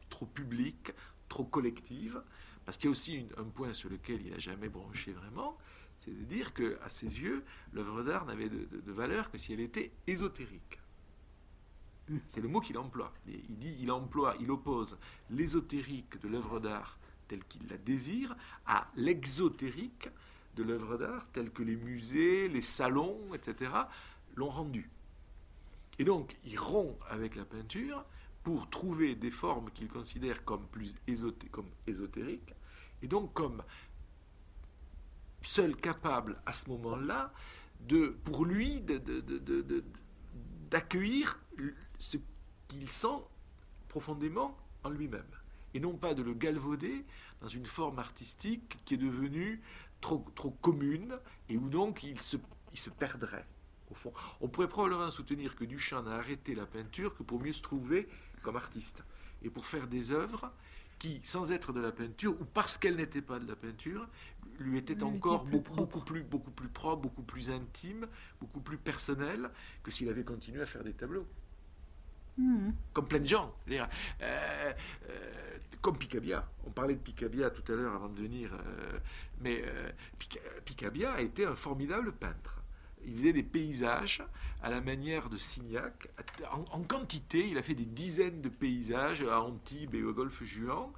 trop 0.10 0.26
publique, 0.26 0.91
trop 1.30 1.43
collective. 1.43 2.21
Parce 2.65 2.78
qu'il 2.78 2.86
y 2.86 2.89
a 2.89 2.91
aussi 2.91 3.28
un 3.38 3.43
point 3.43 3.73
sur 3.73 3.89
lequel 3.89 4.21
il 4.26 4.32
n'a 4.32 4.39
jamais 4.39 4.69
branché 4.69 5.12
vraiment, 5.12 5.58
c'est 5.97 6.17
de 6.17 6.23
dire 6.23 6.54
que, 6.54 6.80
à 6.84 6.89
ses 6.89 7.21
yeux, 7.21 7.43
l'œuvre 7.73 8.04
d'art 8.04 8.26
n'avait 8.26 8.50
de, 8.50 8.65
de 8.65 8.91
valeur 8.91 9.30
que 9.32 9.38
si 9.38 9.54
elle 9.54 9.60
était 9.60 9.91
ésotérique. 10.08 10.80
C'est 12.28 12.41
le 12.41 12.48
mot 12.48 12.62
qu'il 12.62 12.78
emploie. 12.78 13.13
Il 13.28 13.58
dit, 13.58 13.76
il 13.80 13.91
emploie, 13.91 14.36
il 14.39 14.50
oppose 14.52 14.98
l'ésotérique 15.30 16.20
de 16.22 16.28
l'œuvre 16.28 16.60
d'art 16.60 16.98
telle 17.28 17.43
qu'il 17.43 17.67
la 17.67 17.78
désire 17.78 18.36
à 18.65 18.88
l'exotérique 18.96 20.10
de 20.56 20.63
l'œuvre 20.63 20.98
d'art 20.98 21.28
telle 21.32 21.52
que 21.52 21.63
les 21.63 21.76
musées, 21.76 22.48
les 22.48 22.62
salons, 22.62 23.20
etc. 23.34 23.72
l'ont 24.36 24.50
rendue. 24.50 24.89
Et 26.00 26.04
donc, 26.04 26.38
il 26.46 26.58
rompt 26.58 26.98
avec 27.10 27.36
la 27.36 27.46
peinture 27.46 28.06
pour 28.43 28.70
trouver 28.70 29.15
des 29.15 29.32
formes 29.32 29.70
qu'il 29.72 29.89
considère 29.89 30.46
comme 30.46 30.65
plus 30.67 30.96
comme 31.52 31.70
ésotériques, 31.86 32.54
et 33.02 33.08
donc 33.08 33.34
comme 33.34 33.62
seul 35.41 35.76
capable 35.76 36.41
à 36.46 36.54
ce 36.54 36.70
moment-là 36.70 37.34
de, 37.82 38.15
pour 38.24 38.46
lui, 38.46 38.82
d'accueillir 40.70 41.39
ce 42.00 42.18
qu'il 42.68 42.90
sent 42.90 43.24
profondément 43.88 44.58
en 44.84 44.90
lui-même, 44.90 45.24
et 45.74 45.80
non 45.80 45.96
pas 45.98 46.14
de 46.14 46.22
le 46.22 46.34
galvauder 46.34 47.06
dans 47.42 47.48
une 47.48 47.66
forme 47.66 48.00
artistique 48.00 48.78
qui 48.86 48.96
est 48.96 48.98
devenue 48.98 49.62
trop, 50.02 50.26
trop 50.36 50.52
commune, 50.52 51.18
et 51.50 51.58
où 51.58 51.70
donc 51.70 52.04
il 52.04 52.20
se, 52.20 52.38
il 52.74 52.80
se 52.80 52.90
perdrait. 52.90 53.46
Au 53.90 53.96
fond. 53.96 54.12
On 54.42 54.50
pourrait 54.50 54.68
probablement 54.68 55.10
soutenir 55.10 55.56
que 55.56 55.64
Duchamp 55.64 56.04
n'a 56.04 56.16
arrêté 56.16 56.56
la 56.56 56.66
peinture 56.66 57.16
que 57.16 57.24
pour 57.24 57.40
mieux 57.40 57.54
se 57.54 57.62
trouver 57.62 58.10
comme 58.42 58.58
artiste, 58.58 59.06
et 59.44 59.50
pour 59.50 59.66
faire 59.66 59.88
des 59.88 60.12
œuvres 60.12 60.52
qui, 61.00 61.22
sans 61.24 61.52
être 61.52 61.74
de 61.74 61.80
la 61.80 61.92
peinture, 61.92 62.40
ou 62.42 62.46
parce 62.46 62.78
qu'elle 62.78 62.96
n'était 62.96 63.22
pas 63.22 63.40
de 63.40 63.48
la 63.48 63.56
peinture, 63.56 64.08
lui 64.60 64.78
étaient 64.78 65.04
encore 65.04 65.46
beaucoup, 65.46 65.74
beaucoup, 65.76 66.02
plus, 66.02 66.24
beaucoup 66.24 66.52
plus 66.52 66.70
propre, 66.70 67.02
beaucoup 67.04 67.24
plus 67.24 67.50
intime, 67.50 68.08
beaucoup 68.42 68.62
plus 68.62 68.78
personnel 68.78 69.52
que 69.84 69.92
s'il 69.92 70.10
avait 70.10 70.24
continué 70.24 70.62
à 70.62 70.66
faire 70.66 70.84
des 70.84 70.94
tableaux. 70.94 71.28
Hmm. 72.38 72.71
Comme 72.93 73.08
plein 73.08 73.19
de 73.19 73.26
gens. 73.26 73.54
Euh, 73.69 73.86
euh, 74.21 74.73
comme 75.82 75.97
Picabia. 75.97 76.47
On 76.65 76.71
parlait 76.71 76.93
de 76.93 77.00
Picabia 77.00 77.50
tout 77.50 77.71
à 77.71 77.76
l'heure 77.76 77.95
avant 77.95 78.10
de 78.10 78.19
venir. 78.19 78.54
Euh, 78.54 79.00
mais 79.41 79.63
Picabia 80.65 81.13
a 81.13 81.21
été 81.21 81.45
un 81.45 81.56
formidable 81.56 82.12
peintre. 82.13 82.62
Il 83.06 83.15
faisait 83.15 83.34
des 83.34 83.43
paysages 83.43 84.23
à 84.62 84.69
la 84.69 84.82
manière 84.82 85.30
de 85.30 85.38
Signac. 85.38 86.10
En, 86.52 86.82
quantité, 86.82 87.47
il 87.47 87.58
a 87.58 87.63
fait 87.63 87.76
des 87.76 87.86
dizaines 87.86 88.41
de 88.41 88.50
paysages 88.50 89.21
à 89.21 89.41
Antibes 89.41 89.95
et 89.95 90.04
au 90.04 90.13
Golfe 90.13 90.43
Juan 90.43 90.91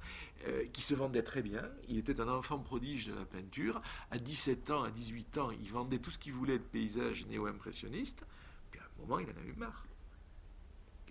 qui 0.72 0.80
se 0.80 0.94
vendaient 0.94 1.22
très 1.22 1.42
bien. 1.42 1.62
Il 1.88 1.98
était 1.98 2.20
un 2.20 2.28
enfant 2.28 2.58
prodige 2.58 3.08
de 3.08 3.14
la 3.14 3.26
peinture. 3.26 3.80
À 4.10 4.18
17 4.18 4.70
ans, 4.70 4.82
à 4.82 4.90
18 4.90 5.38
ans, 5.38 5.50
il 5.50 5.70
vendait 5.70 5.98
tout 5.98 6.10
ce 6.10 6.18
qu'il 6.18 6.32
voulait 6.32 6.58
de 6.58 6.64
paysages 6.64 7.26
néo-impressionnistes. 7.26 8.26
Puis 8.70 8.80
à 8.80 8.84
un 8.84 9.02
moment, 9.02 9.18
il 9.18 9.26
en 9.26 9.40
a 9.40 9.46
eu 9.46 9.52
marre. 9.52 9.84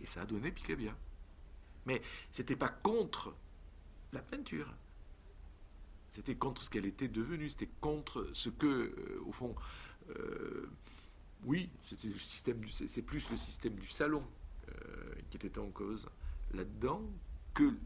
Et 0.01 0.05
ça 0.05 0.21
a 0.21 0.25
donné 0.25 0.51
Picabia. 0.51 0.95
Mais 1.85 2.01
c'était 2.31 2.55
pas 2.55 2.69
contre 2.69 3.35
la 4.12 4.21
peinture. 4.21 4.73
C'était 6.07 6.35
contre 6.35 6.62
ce 6.62 6.69
qu'elle 6.69 6.85
était 6.85 7.07
devenue. 7.07 7.49
C'était 7.49 7.69
contre 7.81 8.27
ce 8.33 8.49
que, 8.49 8.65
euh, 8.67 9.23
au 9.25 9.31
fond, 9.31 9.55
euh, 10.09 10.69
oui, 11.43 11.69
c'est 11.83 13.03
plus 13.03 13.29
le 13.29 13.38
système 13.38 13.75
du 13.75 13.88
salon 13.88 14.23
euh, 14.69 15.13
qui 15.29 15.38
était 15.38 15.59
en 15.59 15.69
cause 15.69 16.09
là-dedans 16.51 17.01
que 17.53 17.77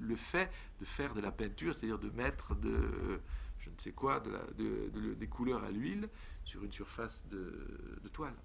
le 0.00 0.16
fait 0.16 0.50
de 0.80 0.84
faire 0.84 1.14
de 1.14 1.20
la 1.20 1.32
peinture, 1.32 1.74
c'est-à-dire 1.74 1.98
de 1.98 2.10
mettre 2.10 2.54
de, 2.54 3.20
je 3.58 3.70
ne 3.70 3.74
sais 3.78 3.92
quoi, 3.92 4.20
de 4.20 4.30
la, 4.30 4.42
de, 4.52 5.14
des 5.14 5.28
couleurs 5.28 5.64
à 5.64 5.70
l'huile 5.70 6.08
sur 6.44 6.62
une 6.64 6.72
surface 6.72 7.26
de 7.28 8.08
toile. 8.12 8.36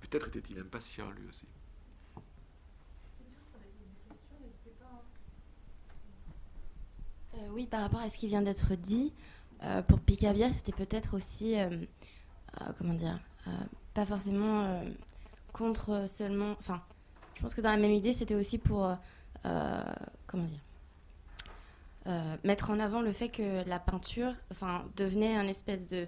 Peut-être 0.00 0.28
était-il 0.28 0.58
impatient 0.58 1.10
lui 1.10 1.26
aussi. 1.28 1.46
Euh, 7.25 7.25
oui, 7.52 7.66
par 7.66 7.80
rapport 7.80 8.00
à 8.00 8.10
ce 8.10 8.18
qui 8.18 8.26
vient 8.26 8.42
d'être 8.42 8.74
dit, 8.74 9.12
euh, 9.62 9.82
pour 9.82 10.00
Picabia, 10.00 10.52
c'était 10.52 10.72
peut-être 10.72 11.16
aussi, 11.16 11.58
euh, 11.58 11.68
comment 12.78 12.94
dire, 12.94 13.18
pas 13.94 14.06
forcément 14.06 14.82
contre 15.52 16.08
seulement. 16.08 16.54
Enfin, 16.58 16.82
je 17.34 17.42
pense 17.42 17.54
que 17.54 17.60
dans 17.60 17.70
la 17.70 17.76
même 17.76 17.92
idée, 17.92 18.12
c'était 18.12 18.34
aussi 18.34 18.58
pour. 18.58 18.90
comment 20.26 20.44
dire 20.44 20.60
mettre 22.44 22.70
en 22.70 22.78
avant 22.78 23.00
le 23.00 23.10
fait 23.12 23.28
que 23.28 23.68
la 23.68 23.80
peinture 23.80 24.32
enfin, 24.52 24.84
devenait 24.96 25.36
un 25.36 25.48
espèce 25.48 25.86
de. 25.88 26.06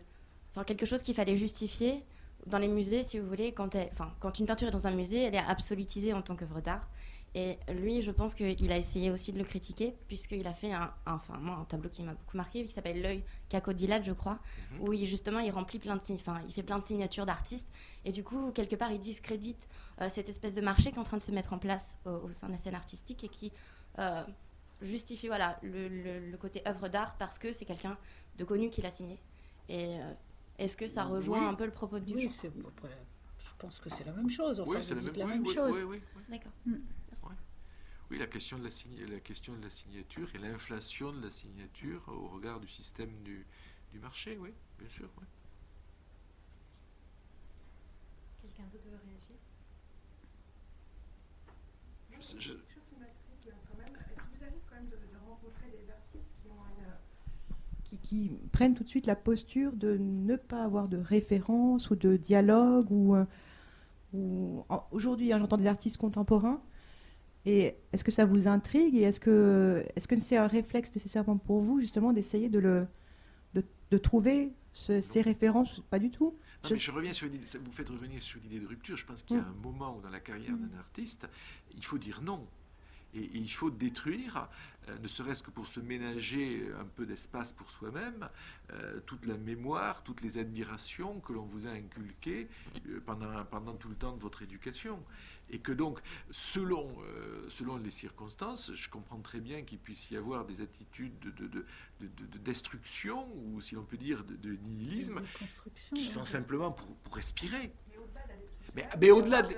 Enfin, 0.53 0.65
quelque 0.65 0.87
chose 0.87 1.03
qu'il 1.03 1.15
fallait 1.15 1.37
justifier 1.37 2.05
dans 2.47 2.59
les 2.59 2.69
musées, 2.69 3.03
si 3.03 3.19
vous 3.19 3.29
voulez, 3.29 3.53
quand, 3.53 3.75
elle, 3.75 3.91
quand 4.21 4.39
une 4.39 4.47
peinture 4.47 4.69
est 4.69 4.73
dans 4.73 4.87
un 4.87 4.93
musée, 4.93 5.23
elle 5.23 5.35
est 5.35 5.39
absolutisée 5.39 6.13
en 6.13 6.23
tant 6.23 6.37
qu'œuvre 6.37 6.61
d'art. 6.61 6.89
Et 7.35 7.59
lui, 7.69 8.01
je 8.01 8.11
pense 8.11 8.35
qu'il 8.35 8.73
a 8.73 8.79
essayé 8.79 9.11
aussi 9.11 9.33
de 9.33 9.39
le 9.39 9.45
critiquer, 9.45 9.95
puisqu'il 10.09 10.47
a 10.47 10.53
fait 10.53 10.73
un, 10.73 10.93
enfin, 11.07 11.37
moi, 11.39 11.57
un 11.57 11.65
tableau 11.65 11.91
qui 11.91 12.03
m'a 12.03 12.15
beaucoup 12.15 12.37
marqué, 12.37 12.65
qui 12.65 12.73
s'appelle 12.73 13.03
L'œil 13.03 13.23
cacodilate, 13.49 14.05
je 14.05 14.13
crois, 14.13 14.39
mhm. 14.73 14.81
où 14.81 14.93
il, 14.93 15.07
justement 15.07 15.39
il 15.41 15.51
remplit 15.51 15.79
plein 15.79 15.97
de 15.97 16.03
enfin, 16.13 16.41
il 16.49 16.55
fait 16.55 16.63
plein 16.63 16.79
de 16.79 16.85
signatures 16.85 17.27
d'artistes. 17.27 17.69
Et 18.05 18.13
du 18.13 18.25
coup, 18.25 18.51
quelque 18.53 18.77
part, 18.77 18.91
il 18.93 18.99
discrédite 18.99 19.69
euh, 20.01 20.09
cette 20.09 20.29
espèce 20.29 20.55
de 20.55 20.63
marché 20.63 20.91
qui 20.91 20.97
est 20.97 21.01
en 21.01 21.05
train 21.05 21.19
de 21.19 21.23
se 21.23 21.31
mettre 21.31 21.53
en 21.53 21.59
place 21.59 21.99
au, 22.07 22.33
sein 22.33 22.47
de 22.47 22.53
la 22.53 22.59
scène 22.59 22.75
artistique 22.75 23.23
et 23.25 23.29
qui 23.29 23.53
euh, 23.99 24.23
justifie 24.81 25.27
voilà, 25.27 25.59
le, 25.63 26.35
côté 26.37 26.63
œuvre 26.67 26.89
d'art 26.89 27.17
parce 27.19 27.39
que 27.39 27.53
c'est 27.53 27.67
quelqu'un 27.67 27.99
de 28.39 28.45
connu 28.45 28.71
qui 28.71 28.81
l'a 28.81 28.91
signé. 28.91 29.19
Et 29.69 29.99
euh, 29.99 30.13
est-ce 30.59 30.77
que 30.77 30.89
ça 30.89 31.05
rejoint 31.05 31.47
un 31.47 31.55
peu 31.55 31.67
le 31.67 31.73
propos 31.73 31.99
du 31.99 32.15
Oui, 32.15 32.29
c'est 32.29 32.51
je 33.39 33.53
pense 33.67 33.81
que 33.81 33.91
c'est 33.91 34.07
la 34.07 34.13
même 34.13 34.31
chose. 34.31 34.61
Enfin, 34.61 34.71
oui, 34.71 34.83
c'est 34.83 34.95
la, 35.17 35.27
même, 35.27 35.45
chose. 35.47 35.73
Oui, 35.73 35.83
oui, 35.83 36.01
D'accord. 36.29 36.53
Mm. 36.65 36.77
Oui, 38.11 38.19
la 38.19 38.27
question, 38.27 38.57
de 38.59 38.65
la, 38.65 38.71
la 39.13 39.21
question 39.21 39.55
de 39.55 39.63
la 39.63 39.69
signature 39.69 40.29
et 40.35 40.39
l'inflation 40.39 41.13
de 41.13 41.21
la 41.21 41.31
signature 41.31 42.09
au 42.09 42.29
regard 42.29 42.59
du 42.59 42.69
système 42.69 43.11
du, 43.23 43.45
du 43.93 43.99
marché, 43.99 44.39
oui, 44.41 44.51
bien 44.79 44.89
sûr. 44.89 45.11
Oui. 45.19 45.27
Quelqu'un 48.41 48.63
d'autre 48.73 48.85
veut 48.91 48.99
réagir? 49.05 49.37
Je, 52.13 52.41
je... 52.41 52.53
Chose 52.53 52.85
qui 52.89 52.97
m'intrigue 52.99 53.55
quand 53.71 53.79
même, 53.79 53.95
est-ce 54.11 54.17
que 54.17 54.39
vous 54.39 54.45
arrive 54.45 54.63
quand 54.71 54.77
même 54.77 54.89
de, 54.89 54.97
rencontrer 55.29 55.67
des 55.71 55.91
artistes 55.91 56.33
qui, 56.43 56.49
ont 56.49 56.55
qui, 57.85 57.99
qui, 57.99 58.31
prennent 58.53 58.75
tout 58.75 58.85
de 58.85 58.89
suite 58.89 59.07
la 59.07 59.17
posture 59.17 59.73
de 59.73 59.99
ne 59.99 60.37
pas 60.37 60.65
avoir 60.65 60.89
de 60.89 60.97
référence 60.97 61.91
ou 61.91 61.95
de 61.95 62.17
dialogue 62.17 62.91
ou, 62.91 63.17
euh, 63.17 63.27
ou 64.15 64.65
aujourd'hui 64.93 65.35
hein, 65.35 65.39
j'entends 65.39 65.59
des 65.59 65.67
artistes 65.67 65.99
contemporains 65.99 66.63
et 67.47 67.77
est-ce 67.93 68.05
que 68.05 68.11
ça 68.11 68.25
vous 68.25 68.49
intrigue 68.49 68.97
et 68.97 69.03
est-ce 69.03 69.21
que 69.21 69.85
est-ce 69.97 70.09
que 70.09 70.19
c'est 70.19 70.37
un 70.37 70.47
réflexe 70.47 70.95
nécessairement 70.95 71.39
pour 71.39 71.61
vous 71.61 71.81
justement 71.81 72.13
d'essayer 72.13 72.49
de 72.49 72.59
le 72.59 72.87
de, 73.91 73.97
trouver 73.97 74.53
ces 74.75 75.23
références 75.23 75.81
Pas 75.89 75.99
du 75.99 76.11
tout? 76.11 76.37
je... 76.65 76.75
je... 76.75 76.91
reviens 76.91 77.15
sur 77.15 77.27
vous 77.29 77.73
faites 77.73 77.89
revenir 77.89 78.23
sur 78.23 78.39
l'idée 78.41 78.61
de 78.61 78.67
rupture. 78.67 78.99
Je 78.99 79.07
pense 79.07 79.23
qu'il 79.23 79.37
y 79.37 79.41
a 79.41 79.43
mm. 79.43 79.55
un 79.57 79.63
moment 79.63 79.97
où 79.97 80.03
dans 80.03 80.11
la 80.11 80.21
carrière 80.21 80.57
d'un 80.57 80.77
mm. 80.77 80.81
artiste, 80.81 81.27
il 81.75 81.83
faut 81.83 81.97
dire 81.97 82.21
non. 82.23 82.47
Et, 83.15 83.31
il 83.35 83.51
faut 83.51 83.71
détruire, 83.71 84.49
euh, 84.89 84.99
ne 84.99 85.09
serait-ce 85.09 85.43
que 85.43 85.51
pour 85.51 85.67
se 85.67 85.81
ménager 85.81 86.69
un 86.79 86.85
peu 86.85 87.07
d'espace 87.07 87.53
pour 87.53 87.71
soi-même, 87.71 88.29
euh, 88.73 89.01
toute 89.07 89.27
la 89.27 89.37
mémoire, 89.39 90.03
toutes 90.03 90.23
les 90.23 90.39
admirations 90.39 91.21
que 91.21 91.33
l'on 91.33 91.47
vous 91.47 91.67
a 91.67 91.71
inculquées 91.71 92.49
euh, 92.89 93.01
pendant, 93.05 93.45
pendant 93.47 93.75
tout 93.75 93.89
le 93.89 93.97
temps 93.97 94.13
de 94.13 94.21
votre 94.21 94.43
éducation. 94.43 95.03
Et 95.51 95.59
que 95.59 95.73
donc, 95.73 96.01
selon, 96.31 96.89
selon 97.49 97.79
les 97.79 97.91
circonstances, 97.91 98.73
je 98.75 98.89
comprends 98.91 99.21
très 99.21 99.41
bien 99.41 99.63
qu'il 99.63 99.79
puisse 99.79 100.11
y 100.11 100.17
avoir 100.17 100.45
des 100.45 100.61
attitudes 100.61 101.19
de, 101.21 101.31
de, 101.31 101.65
de, 102.01 102.39
destruction, 102.39 103.29
ou 103.35 103.61
si 103.61 103.75
l'on 103.75 103.85
peut 103.85 103.97
dire 103.97 104.25
de, 104.25 104.51
nihilisme, 104.51 105.23
qui 105.95 106.07
sont 106.07 106.25
simplement 106.25 106.71
pour, 106.71 106.95
pour 106.97 107.17
respirer. 107.17 107.73
Mais, 109.01 109.11
au-delà 109.11 109.43
de, 109.43 109.55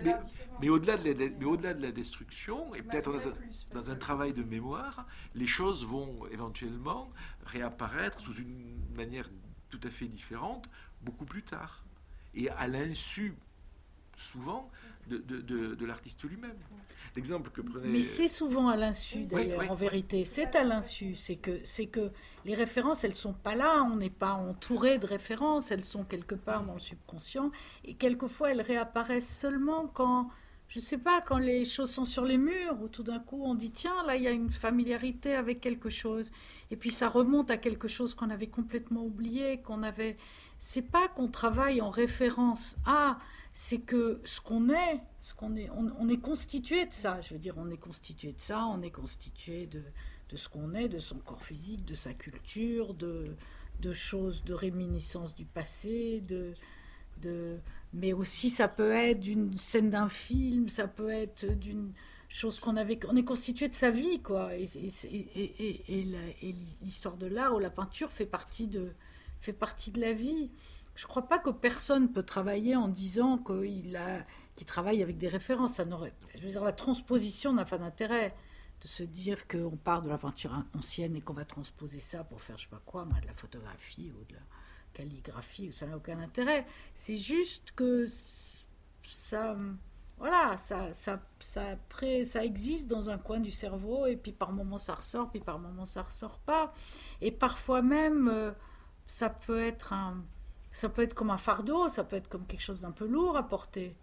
mais, 0.61 0.69
au-delà 0.69 0.97
de, 0.97 1.45
au-delà 1.45 1.75
de 1.75 1.83
la 1.83 1.93
destruction, 1.93 2.75
et 2.75 2.83
peut-être 2.83 3.13
dans, 3.73 3.91
un 3.91 3.97
travail 3.97 4.33
de 4.33 4.43
mémoire, 4.43 5.07
les 5.35 5.47
choses 5.47 5.85
vont 5.85 6.27
éventuellement 6.31 7.11
réapparaître 7.45 8.21
sous 8.21 8.35
une 8.35 8.79
manière 8.95 9.29
tout 9.69 9.81
à 9.85 9.91
fait 9.91 10.07
différente 10.07 10.69
beaucoup 11.03 11.25
plus 11.25 11.43
tard. 11.43 11.85
Et 12.35 12.49
à 12.51 12.67
l'insu, 12.69 13.35
souvent, 14.17 14.71
de, 15.19 15.75
de 15.75 15.87
l'artiste 15.87 16.23
lui-même. 16.25 16.57
L'exemple 17.17 17.51
que 17.51 17.61
prenait. 17.61 17.89
Mais 17.89 18.03
c'est 18.05 18.29
souvent 18.29 18.69
à 18.69 18.77
l'insu, 18.77 19.25
d'ailleurs, 19.25 19.69
en 19.69 19.75
vérité. 19.75 20.25
C'est 20.25 20.55
à 20.55 20.63
l'insu. 20.63 21.17
C'est 21.17 21.35
que, 21.37 21.59
c'est 21.65 21.87
que 21.87 22.13
les 22.45 22.55
références, 22.55 23.03
elles 23.03 23.17
sont 23.17 23.33
pas 23.33 23.57
là. 23.57 23.83
On 23.83 23.97
n'est 23.97 24.11
pas 24.11 24.35
entouré 24.35 24.99
de 24.99 25.07
références. 25.07 25.73
Elles 25.73 25.83
sont 25.83 26.05
quelque 26.05 26.37
part 26.37 26.63
dans 26.63 26.75
le 26.75 26.81
subconscient. 26.81 27.51
Et 27.85 27.95
quelquefois, 27.95 28.53
elles 28.53 28.61
réapparaissent 28.61 29.37
seulement 29.37 29.89
quand, 29.89 30.31
je 30.69 30.79
sais 30.79 30.99
pas, 30.99 31.21
quand 31.21 31.39
les 31.39 31.65
choses 31.65 31.91
sont 31.91 32.05
sur 32.05 32.25
les 32.25 32.39
murs, 32.39 32.81
où 32.81 32.87
tout 32.87 33.03
d'un 33.03 33.19
coup, 33.19 33.43
on 33.43 33.57
dit 33.57 33.73
tiens, 33.73 34.05
là, 34.07 34.15
il 34.15 34.23
y 34.23 34.29
a 34.29 34.31
une 34.31 34.51
familiarité 34.51 35.35
avec 35.35 35.61
quelque 35.61 35.91
chose. 35.91 36.31
Et 36.71 36.77
puis, 36.77 36.93
ça 36.93 37.09
remonte 37.09 37.51
à 37.51 37.57
quelque 37.57 37.89
chose 37.89 38.15
qu'on 38.15 38.31
avait 38.31 38.47
complètement 38.47 39.03
oublié, 39.05 39.61
qu'on 39.63 39.83
avait. 39.83 40.17
C'est 40.61 40.83
pas 40.83 41.09
qu'on 41.09 41.27
travaille 41.27 41.81
en 41.81 41.91
référence 41.91 42.77
à 42.87 43.19
c'est 43.53 43.79
que 43.79 44.21
ce 44.25 44.41
qu'on 44.41 44.69
est, 44.69 45.01
ce 45.21 45.35
qu'on 45.35 45.57
est, 45.57 45.69
on, 45.71 46.09
est 46.09 46.21
constitué 46.21 46.87
de 46.87 46.93
ça. 46.93 47.21
Je 47.21 47.35
veux 47.35 47.41
dire, 47.41 47.55
on 47.57 47.71
est 47.71 47.77
constitué 47.77 48.33
de 48.33 48.41
ça, 48.41 48.65
on 48.67 48.81
est 48.83 48.91
constitué 48.91 49.67
de, 49.67 49.83
de 50.29 50.37
ce 50.37 50.49
qu'on 50.49 50.75
est, 50.75 50.89
de 50.89 50.99
son 50.99 51.19
corps 51.19 51.43
physique, 51.43 51.85
de 51.85 51.95
sa 51.95 52.15
culture, 52.15 52.95
de, 52.95 53.35
de 53.81 53.93
choses, 53.93 54.45
de 54.45 54.55
réminiscences 54.55 55.35
du 55.35 55.45
passé, 55.45 56.21
de, 56.29 56.55
de, 57.23 57.57
mais 57.93 58.13
aussi 58.13 58.51
ça 58.51 58.69
peut 58.69 58.93
être 58.93 59.21
d'une 59.21 59.57
scène 59.57 59.91
d'un 59.91 60.09
film, 60.09 60.69
ça 60.69 60.87
peut 60.87 61.11
être 61.11 61.47
d'une 61.47 61.93
chose 62.29 62.61
qu'on 62.61 62.77
avait, 62.77 62.99
on 63.09 63.17
est 63.17 63.25
constitué 63.25 63.69
de 63.69 63.75
sa 63.75 63.91
vie, 63.91 64.21
quoi. 64.23 64.55
Et, 64.55 64.67
l'histoire 66.83 67.17
de 67.17 67.27
l'art 67.27 67.57
ou 67.57 67.59
la 67.59 67.71
peinture 67.71 68.13
fait 68.13 68.27
partie 68.27 68.69
de, 68.69 68.93
fait 69.41 69.53
partie 69.53 69.91
de 69.91 70.01
la 70.01 70.13
vie. 70.13 70.51
Je 71.01 71.07
ne 71.07 71.09
crois 71.09 71.27
pas 71.27 71.39
que 71.39 71.49
personne 71.49 72.13
peut 72.13 72.23
travailler 72.23 72.77
en 72.77 72.87
disant 72.87 73.39
qu'il 73.39 73.97
travaille 74.67 75.03
avec 75.03 75.17
des 75.17 75.29
références. 75.29 75.81
Je 76.35 76.43
veux 76.43 76.51
dire, 76.51 76.63
la 76.63 76.73
transposition 76.73 77.55
n'a 77.55 77.65
pas 77.65 77.79
d'intérêt 77.79 78.35
de 78.83 78.87
se 78.87 79.03
dire 79.03 79.49
qu'on 79.49 79.79
part 79.79 80.03
de 80.03 80.11
la 80.11 80.19
peinture 80.19 80.53
ancienne 80.77 81.17
et 81.17 81.23
qu'on 81.23 81.33
va 81.33 81.47
transposer 81.47 82.01
ça 82.01 82.23
pour 82.23 82.43
faire 82.43 82.59
je 82.59 82.65
sais 82.65 82.69
pas 82.69 82.83
quoi, 82.85 83.07
de 83.07 83.27
la 83.27 83.33
photographie 83.33 84.13
ou 84.13 84.25
de 84.27 84.35
la 84.35 84.43
calligraphie, 84.93 85.73
ça 85.73 85.87
n'a 85.87 85.97
aucun 85.97 86.21
intérêt. 86.21 86.67
C'est 86.95 87.17
juste 87.17 87.73
que 87.75 88.05
ça, 89.03 89.57
voilà, 90.19 90.59
ça 90.59 92.45
existe 92.45 92.89
dans 92.89 93.09
un 93.09 93.17
coin 93.17 93.41
du 93.41 93.53
cerveau 93.53 94.05
et 94.05 94.19
puis 94.19 94.33
par 94.33 94.53
moments 94.53 94.77
ça 94.77 94.97
ressort, 94.97 95.31
puis 95.31 95.41
par 95.41 95.59
moments 95.61 95.87
ça 95.87 96.03
ressort 96.03 96.41
pas. 96.41 96.75
Et 97.23 97.33
parfois 97.33 97.81
même, 97.81 98.29
euh, 98.29 98.53
ça 99.07 99.31
peut 99.31 99.61
être 99.61 99.95
un 99.95 100.23
ça 100.73 100.89
peut 100.89 101.03
être 101.03 101.15
comme 101.15 101.31
un 101.31 101.39
fardeau, 101.39 101.89
ça 101.89 102.05
peut 102.05 102.17
être 102.17 102.29
comme 102.29 102.47
quelque 102.47 102.63
chose 102.63 102.81
d'un 102.81 102.93
peu 102.93 103.07
lourd 103.07 103.37
à 103.37 103.47
porter. 103.47 103.97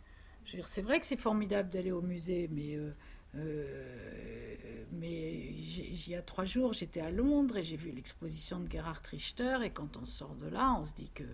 C'est 0.66 0.82
vrai 0.82 1.00
que 1.00 1.06
c'est 1.06 1.18
formidable 1.18 1.70
d'aller 1.70 1.92
au 1.92 2.02
musée, 2.02 2.48
mais, 2.52 2.76
euh, 2.76 2.94
euh, 3.36 4.86
mais 4.94 5.52
il 5.52 6.10
y 6.10 6.16
a 6.16 6.22
trois 6.22 6.46
jours, 6.46 6.74
j'étais 6.74 7.02
à 7.02 7.12
Londres 7.12 7.58
et 7.58 7.64
j'ai 7.64 7.76
vu 7.76 7.92
l'exposition 7.92 8.62
de 8.62 8.72
Gerhard 8.72 9.02
Richter, 9.06 9.58
et 9.64 9.72
quand 9.72 9.98
on 9.98 10.06
sort 10.06 10.36
de 10.36 10.48
là, 10.48 10.76
on 10.80 10.86
se 10.86 10.94
dit 10.94 11.10
que 11.12 11.26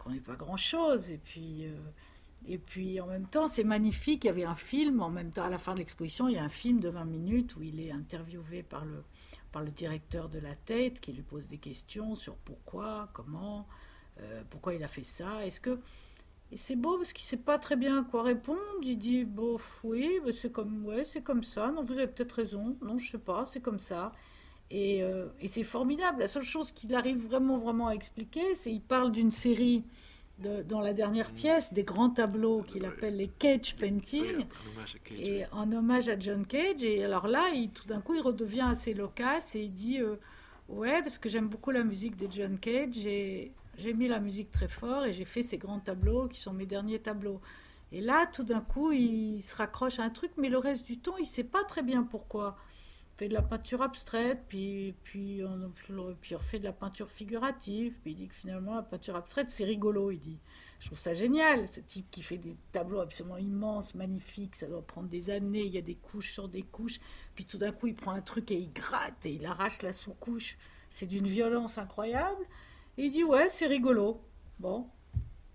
qu'on 0.00 0.10
n'est 0.10 0.20
pas 0.20 0.34
grand-chose. 0.34 1.10
Et 1.10 1.18
puis, 1.18 1.66
euh, 1.66 1.76
et 2.46 2.58
puis 2.58 3.00
en 3.00 3.06
même 3.06 3.26
temps, 3.26 3.46
c'est 3.46 3.64
magnifique. 3.64 4.24
Il 4.24 4.28
y 4.28 4.30
avait 4.30 4.44
un 4.44 4.54
film, 4.54 5.02
en 5.02 5.10
même 5.10 5.30
temps, 5.30 5.44
à 5.44 5.50
la 5.50 5.58
fin 5.58 5.74
de 5.74 5.78
l'exposition, 5.78 6.28
il 6.28 6.34
y 6.34 6.38
a 6.38 6.44
un 6.44 6.48
film 6.48 6.80
de 6.80 6.88
20 6.88 7.04
minutes 7.04 7.56
où 7.56 7.62
il 7.62 7.80
est 7.80 7.92
interviewé 7.92 8.62
par 8.62 8.84
le, 8.84 9.04
par 9.52 9.62
le 9.62 9.70
directeur 9.70 10.28
de 10.28 10.38
la 10.38 10.54
tête 10.54 11.00
qui 11.00 11.12
lui 11.12 11.22
pose 11.22 11.48
des 11.48 11.58
questions 11.58 12.14
sur 12.14 12.36
pourquoi, 12.36 13.10
comment. 13.12 13.66
Euh, 14.18 14.42
pourquoi 14.50 14.74
il 14.74 14.82
a 14.82 14.88
fait 14.88 15.02
ça? 15.02 15.44
Est-ce 15.46 15.60
que 15.60 15.78
et 16.52 16.56
c'est 16.56 16.76
beau 16.76 16.96
parce 16.96 17.12
qu'il 17.12 17.24
sait 17.24 17.36
pas 17.36 17.58
très 17.58 17.76
bien 17.76 18.00
à 18.00 18.04
quoi 18.04 18.22
répondre. 18.24 18.58
Il 18.82 18.98
dit 18.98 19.24
bof, 19.24 19.80
oui, 19.84 20.18
c'est 20.32 20.50
comme 20.50 20.84
ouais, 20.84 21.04
c'est 21.04 21.22
comme 21.22 21.44
ça. 21.44 21.70
Non, 21.70 21.82
vous 21.82 21.98
avez 21.98 22.08
peut-être 22.08 22.32
raison. 22.32 22.76
Non, 22.82 22.98
je 22.98 23.12
sais 23.12 23.18
pas, 23.18 23.46
c'est 23.46 23.60
comme 23.60 23.78
ça. 23.78 24.12
Et, 24.70 25.02
euh, 25.02 25.26
et 25.40 25.48
c'est 25.48 25.64
formidable. 25.64 26.20
La 26.20 26.28
seule 26.28 26.42
chose 26.42 26.72
qu'il 26.72 26.94
arrive 26.94 27.24
vraiment 27.24 27.56
vraiment 27.56 27.88
à 27.88 27.92
expliquer, 27.92 28.54
c'est 28.54 28.72
il 28.72 28.80
parle 28.80 29.12
d'une 29.12 29.30
série 29.30 29.84
de, 30.38 30.62
dans 30.62 30.80
la 30.80 30.92
dernière 30.92 31.30
mm. 31.30 31.34
pièce 31.34 31.72
des 31.72 31.84
grands 31.84 32.10
tableaux 32.10 32.62
qu'il 32.62 32.84
appelle 32.84 33.16
les 33.16 33.28
Cage 33.28 33.76
Paintings 33.76 34.46
et 35.18 35.44
en 35.52 35.70
hommage 35.70 36.08
à 36.08 36.18
John 36.18 36.46
Cage. 36.46 36.82
Et 36.82 37.04
alors 37.04 37.28
là, 37.28 37.50
il, 37.54 37.70
tout 37.70 37.86
d'un 37.86 38.00
coup, 38.00 38.14
il 38.14 38.22
redevient 38.22 38.66
assez 38.68 38.94
loquace 38.94 39.54
et 39.54 39.62
il 39.62 39.72
dit 39.72 40.00
euh, 40.00 40.16
ouais, 40.68 41.00
parce 41.02 41.18
que 41.18 41.28
j'aime 41.28 41.48
beaucoup 41.48 41.70
la 41.70 41.84
musique 41.84 42.16
de 42.16 42.26
John 42.30 42.58
Cage 42.58 43.06
et 43.06 43.52
j'ai 43.80 43.94
mis 43.94 44.08
la 44.08 44.20
musique 44.20 44.50
très 44.50 44.68
fort 44.68 45.04
et 45.04 45.12
j'ai 45.12 45.24
fait 45.24 45.42
ces 45.42 45.58
grands 45.58 45.80
tableaux 45.80 46.28
qui 46.28 46.40
sont 46.40 46.52
mes 46.52 46.66
derniers 46.66 47.00
tableaux. 47.00 47.40
Et 47.92 48.00
là, 48.00 48.26
tout 48.26 48.44
d'un 48.44 48.60
coup, 48.60 48.92
il 48.92 49.42
se 49.42 49.56
raccroche 49.56 49.98
à 49.98 50.04
un 50.04 50.10
truc, 50.10 50.30
mais 50.36 50.48
le 50.48 50.58
reste 50.58 50.86
du 50.86 50.98
temps, 50.98 51.16
il 51.16 51.22
ne 51.22 51.26
sait 51.26 51.44
pas 51.44 51.64
très 51.64 51.82
bien 51.82 52.04
pourquoi. 52.04 52.56
fait 53.16 53.28
de 53.28 53.34
la 53.34 53.42
peinture 53.42 53.82
abstraite, 53.82 54.44
puis, 54.48 54.94
puis, 55.02 55.42
on, 55.44 55.72
puis 56.20 56.34
de 56.34 56.64
la 56.64 56.72
peinture 56.72 57.10
figurative, 57.10 57.98
puis 58.02 58.12
il 58.12 58.16
dit 58.16 58.28
que 58.28 58.34
finalement 58.34 58.76
la 58.76 58.82
peinture 58.82 59.16
abstraite 59.16 59.50
c'est 59.50 59.64
rigolo, 59.64 60.10
il 60.10 60.18
dit. 60.18 60.38
Je 60.78 60.86
trouve 60.86 60.98
ça 60.98 61.12
génial, 61.12 61.68
ce 61.68 61.80
type 61.80 62.10
qui 62.10 62.22
fait 62.22 62.38
des 62.38 62.56
tableaux 62.72 63.00
absolument 63.00 63.36
immenses, 63.36 63.94
magnifiques, 63.94 64.56
ça 64.56 64.66
doit 64.66 64.80
prendre 64.80 65.08
des 65.08 65.28
années, 65.28 65.64
il 65.64 65.72
y 65.72 65.78
a 65.78 65.82
des 65.82 65.96
couches 65.96 66.32
sur 66.32 66.48
des 66.48 66.62
couches, 66.62 67.00
puis 67.34 67.44
tout 67.44 67.58
d'un 67.58 67.72
coup 67.72 67.88
il 67.88 67.94
prend 67.94 68.12
un 68.12 68.22
truc 68.22 68.50
et 68.50 68.56
il 68.56 68.72
gratte 68.72 69.26
et 69.26 69.32
il 69.32 69.44
arrache 69.44 69.82
la 69.82 69.92
sous-couche, 69.92 70.56
c'est 70.88 71.04
d'une 71.04 71.26
violence 71.26 71.76
incroyable, 71.76 72.46
il 73.06 73.10
dit 73.10 73.24
ouais 73.24 73.48
c'est 73.48 73.66
rigolo. 73.66 74.20
Bon, 74.58 74.88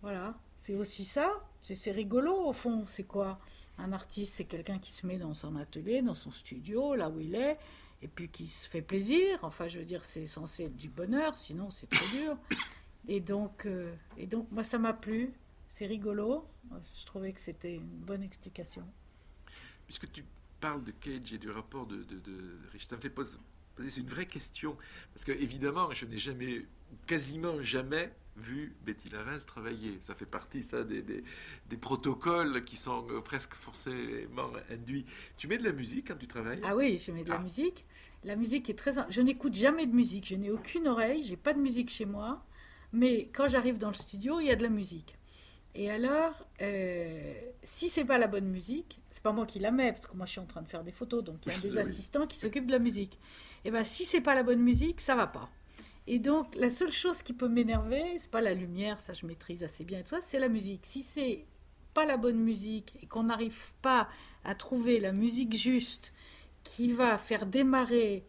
voilà, 0.01 0.37
c'est 0.55 0.75
aussi 0.75 1.05
ça, 1.05 1.31
c'est 1.61 1.91
rigolo 1.91 2.33
au 2.33 2.53
fond, 2.53 2.85
c'est 2.87 3.03
quoi? 3.03 3.39
Un 3.77 3.91
artiste 3.91 4.35
c'est 4.35 4.45
quelqu'un 4.45 4.79
qui 4.79 4.91
se 4.91 5.05
met 5.05 5.17
dans 5.17 5.33
son 5.33 5.55
atelier, 5.55 6.01
dans 6.01 6.15
son 6.15 6.31
studio, 6.31 6.95
là 6.95 7.09
où 7.09 7.19
il 7.19 7.35
est, 7.35 7.57
et 8.01 8.07
puis 8.07 8.29
qui 8.29 8.47
se 8.47 8.69
fait 8.69 8.81
plaisir, 8.81 9.39
enfin 9.43 9.67
je 9.67 9.79
veux 9.79 9.85
dire 9.85 10.03
c'est 10.05 10.25
censé 10.25 10.63
être 10.63 10.75
du 10.75 10.89
bonheur, 10.89 11.37
sinon 11.37 11.69
c'est 11.69 11.89
trop 11.89 12.07
dur. 12.07 12.37
Et 13.07 13.19
donc, 13.19 13.65
euh, 13.65 13.93
et 14.17 14.27
donc 14.27 14.49
moi, 14.51 14.63
ça 14.63 14.79
m'a 14.79 14.93
plu. 14.93 15.33
C'est 15.67 15.85
rigolo. 15.85 16.47
Je 16.71 17.05
trouvais 17.05 17.33
que 17.33 17.39
c'était 17.39 17.75
une 17.75 17.83
bonne 17.83 18.23
explication. 18.23 18.83
Puisque 19.85 20.11
tu 20.11 20.25
parles 20.59 20.83
de 20.83 20.91
Cage 20.91 21.33
et 21.33 21.37
du 21.37 21.49
rapport 21.49 21.85
de, 21.85 22.03
de, 22.03 22.59
Rich, 22.71 22.85
ça 22.85 22.95
me 22.95 23.01
fait 23.01 23.09
poser, 23.09 23.37
c'est 23.79 24.01
une 24.01 24.07
vraie 24.07 24.25
question. 24.25 24.77
Parce 25.13 25.25
que, 25.25 25.31
évidemment, 25.31 25.89
je 25.91 26.05
n'ai 26.05 26.17
jamais, 26.17 26.61
quasiment 27.07 27.61
jamais, 27.61 28.11
vu 28.37 28.75
Betty 28.85 29.09
Larens 29.09 29.45
travailler. 29.45 29.97
Ça 30.01 30.13
fait 30.13 30.25
partie, 30.25 30.61
ça, 30.61 30.83
des, 30.83 31.01
des, 31.01 31.23
des, 31.69 31.77
protocoles 31.77 32.65
qui 32.65 32.75
sont 32.75 33.05
euh, 33.09 33.21
presque 33.21 33.53
forcément 33.53 34.51
induits. 34.69 35.05
Tu 35.37 35.47
mets 35.47 35.57
de 35.57 35.63
la 35.63 35.71
musique 35.71 36.09
quand 36.09 36.17
tu 36.17 36.27
travailles? 36.27 36.59
Ah 36.63 36.75
oui, 36.75 37.01
je 37.03 37.11
mets 37.11 37.23
de 37.23 37.29
la 37.29 37.35
ah. 37.35 37.41
musique. 37.43 37.85
La 38.23 38.35
musique 38.35 38.69
est 38.69 38.77
très... 38.77 38.91
Je 39.09 39.21
n'écoute 39.21 39.53
jamais 39.53 39.85
de 39.85 39.93
musique. 39.93 40.27
Je 40.27 40.35
n'ai 40.35 40.51
aucune 40.51 40.87
oreille. 40.87 41.23
J'ai 41.23 41.37
pas 41.37 41.53
de 41.53 41.59
musique 41.59 41.89
chez 41.89 42.05
moi. 42.05 42.45
Mais 42.91 43.29
quand 43.33 43.47
j'arrive 43.47 43.77
dans 43.77 43.89
le 43.89 43.95
studio, 43.95 44.39
il 44.39 44.47
y 44.47 44.51
a 44.51 44.55
de 44.55 44.63
la 44.63 44.69
musique. 44.69 45.17
Et 45.75 45.91
alors, 45.91 46.47
euh, 46.61 47.33
si 47.61 47.89
c'est 47.89 48.05
pas 48.05 48.17
la 48.17 48.27
bonne 48.27 48.47
musique, 48.47 49.01
c'est 49.11 49.21
pas 49.21 49.33
moi 49.33 49.45
qui 49.45 49.59
la 49.59 49.71
mets, 49.71 49.91
parce 49.91 50.07
que 50.07 50.15
moi 50.15 50.25
je 50.25 50.31
suis 50.31 50.39
en 50.39 50.45
train 50.45 50.61
de 50.61 50.69
faire 50.69 50.83
des 50.83 50.93
photos, 50.93 51.21
donc 51.21 51.45
il 51.45 51.51
y 51.51 51.55
a 51.55 51.59
des 51.59 51.77
assistants 51.77 52.25
qui 52.25 52.39
s'occupent 52.39 52.67
de 52.67 52.71
la 52.71 52.79
musique. 52.79 53.19
Et 53.65 53.71
bien 53.71 53.83
si 53.83 54.05
c'est 54.05 54.21
pas 54.21 54.35
la 54.35 54.43
bonne 54.43 54.61
musique, 54.61 55.01
ça 55.01 55.15
va 55.15 55.27
pas. 55.27 55.49
Et 56.07 56.19
donc 56.19 56.55
la 56.55 56.69
seule 56.69 56.91
chose 56.91 57.21
qui 57.21 57.33
peut 57.33 57.49
m'énerver, 57.49 58.03
c'est 58.17 58.31
pas 58.31 58.41
la 58.41 58.53
lumière, 58.53 58.99
ça 58.99 59.11
je 59.13 59.25
maîtrise 59.25 59.63
assez 59.63 59.83
bien 59.83 59.99
et 59.99 60.03
tout 60.03 60.11
ça, 60.11 60.21
c'est 60.21 60.39
la 60.39 60.47
musique. 60.47 60.85
Si 60.85 61.01
c'est 61.01 61.45
pas 61.93 62.05
la 62.05 62.17
bonne 62.17 62.39
musique 62.39 62.97
et 63.01 63.07
qu'on 63.07 63.23
n'arrive 63.23 63.73
pas 63.81 64.07
à 64.43 64.55
trouver 64.55 64.99
la 64.99 65.11
musique 65.11 65.55
juste 65.55 66.13
qui 66.63 66.91
va 66.91 67.17
faire 67.17 67.45
démarrer 67.45 68.25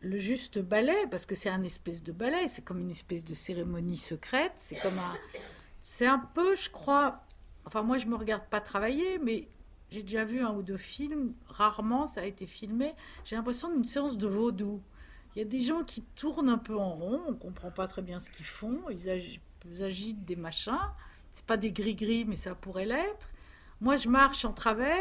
le 0.00 0.18
juste 0.18 0.58
ballet, 0.58 1.06
parce 1.10 1.26
que 1.26 1.34
c'est 1.34 1.48
un 1.48 1.62
espèce 1.62 2.02
de 2.02 2.12
ballet, 2.12 2.48
c'est 2.48 2.62
comme 2.62 2.80
une 2.80 2.90
espèce 2.90 3.24
de 3.24 3.34
cérémonie 3.34 3.96
secrète, 3.96 4.52
c'est 4.56 4.80
comme 4.80 4.98
un... 4.98 5.14
C'est 5.84 6.06
un 6.06 6.18
peu, 6.18 6.54
je 6.54 6.70
crois... 6.70 7.24
Enfin, 7.64 7.82
moi, 7.82 7.98
je 7.98 8.06
me 8.06 8.16
regarde 8.16 8.44
pas 8.48 8.60
travailler, 8.60 9.18
mais 9.18 9.48
j'ai 9.92 10.02
déjà 10.02 10.24
vu 10.24 10.40
un 10.40 10.52
ou 10.54 10.62
deux 10.62 10.76
films, 10.76 11.34
rarement 11.46 12.06
ça 12.06 12.22
a 12.22 12.24
été 12.24 12.46
filmé, 12.46 12.94
j'ai 13.24 13.36
l'impression 13.36 13.70
d'une 13.70 13.84
séance 13.84 14.18
de 14.18 14.26
vaudou. 14.26 14.80
Il 15.34 15.38
y 15.38 15.42
a 15.42 15.44
des 15.44 15.60
gens 15.60 15.84
qui 15.84 16.02
tournent 16.14 16.48
un 16.48 16.58
peu 16.58 16.76
en 16.76 16.90
rond, 16.90 17.20
on 17.28 17.34
comprend 17.34 17.70
pas 17.70 17.86
très 17.86 18.02
bien 18.02 18.20
ce 18.20 18.30
qu'ils 18.30 18.46
font, 18.46 18.80
ils, 18.90 19.08
agitent 19.82 20.24
des 20.24 20.36
machins, 20.36 20.78
c'est 21.30 21.44
pas 21.44 21.56
des 21.56 21.72
gris-gris, 21.72 22.24
mais 22.26 22.36
ça 22.36 22.54
pourrait 22.54 22.86
l'être. 22.86 23.30
Moi, 23.80 23.96
je 23.96 24.08
marche 24.08 24.44
en 24.44 24.52
travers, 24.52 24.98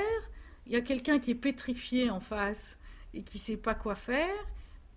il 0.65 0.73
y 0.73 0.75
a 0.75 0.81
quelqu'un 0.81 1.19
qui 1.19 1.31
est 1.31 1.35
pétrifié 1.35 2.09
en 2.09 2.19
face 2.19 2.77
et 3.13 3.23
qui 3.23 3.39
sait 3.39 3.57
pas 3.57 3.75
quoi 3.75 3.95
faire 3.95 4.45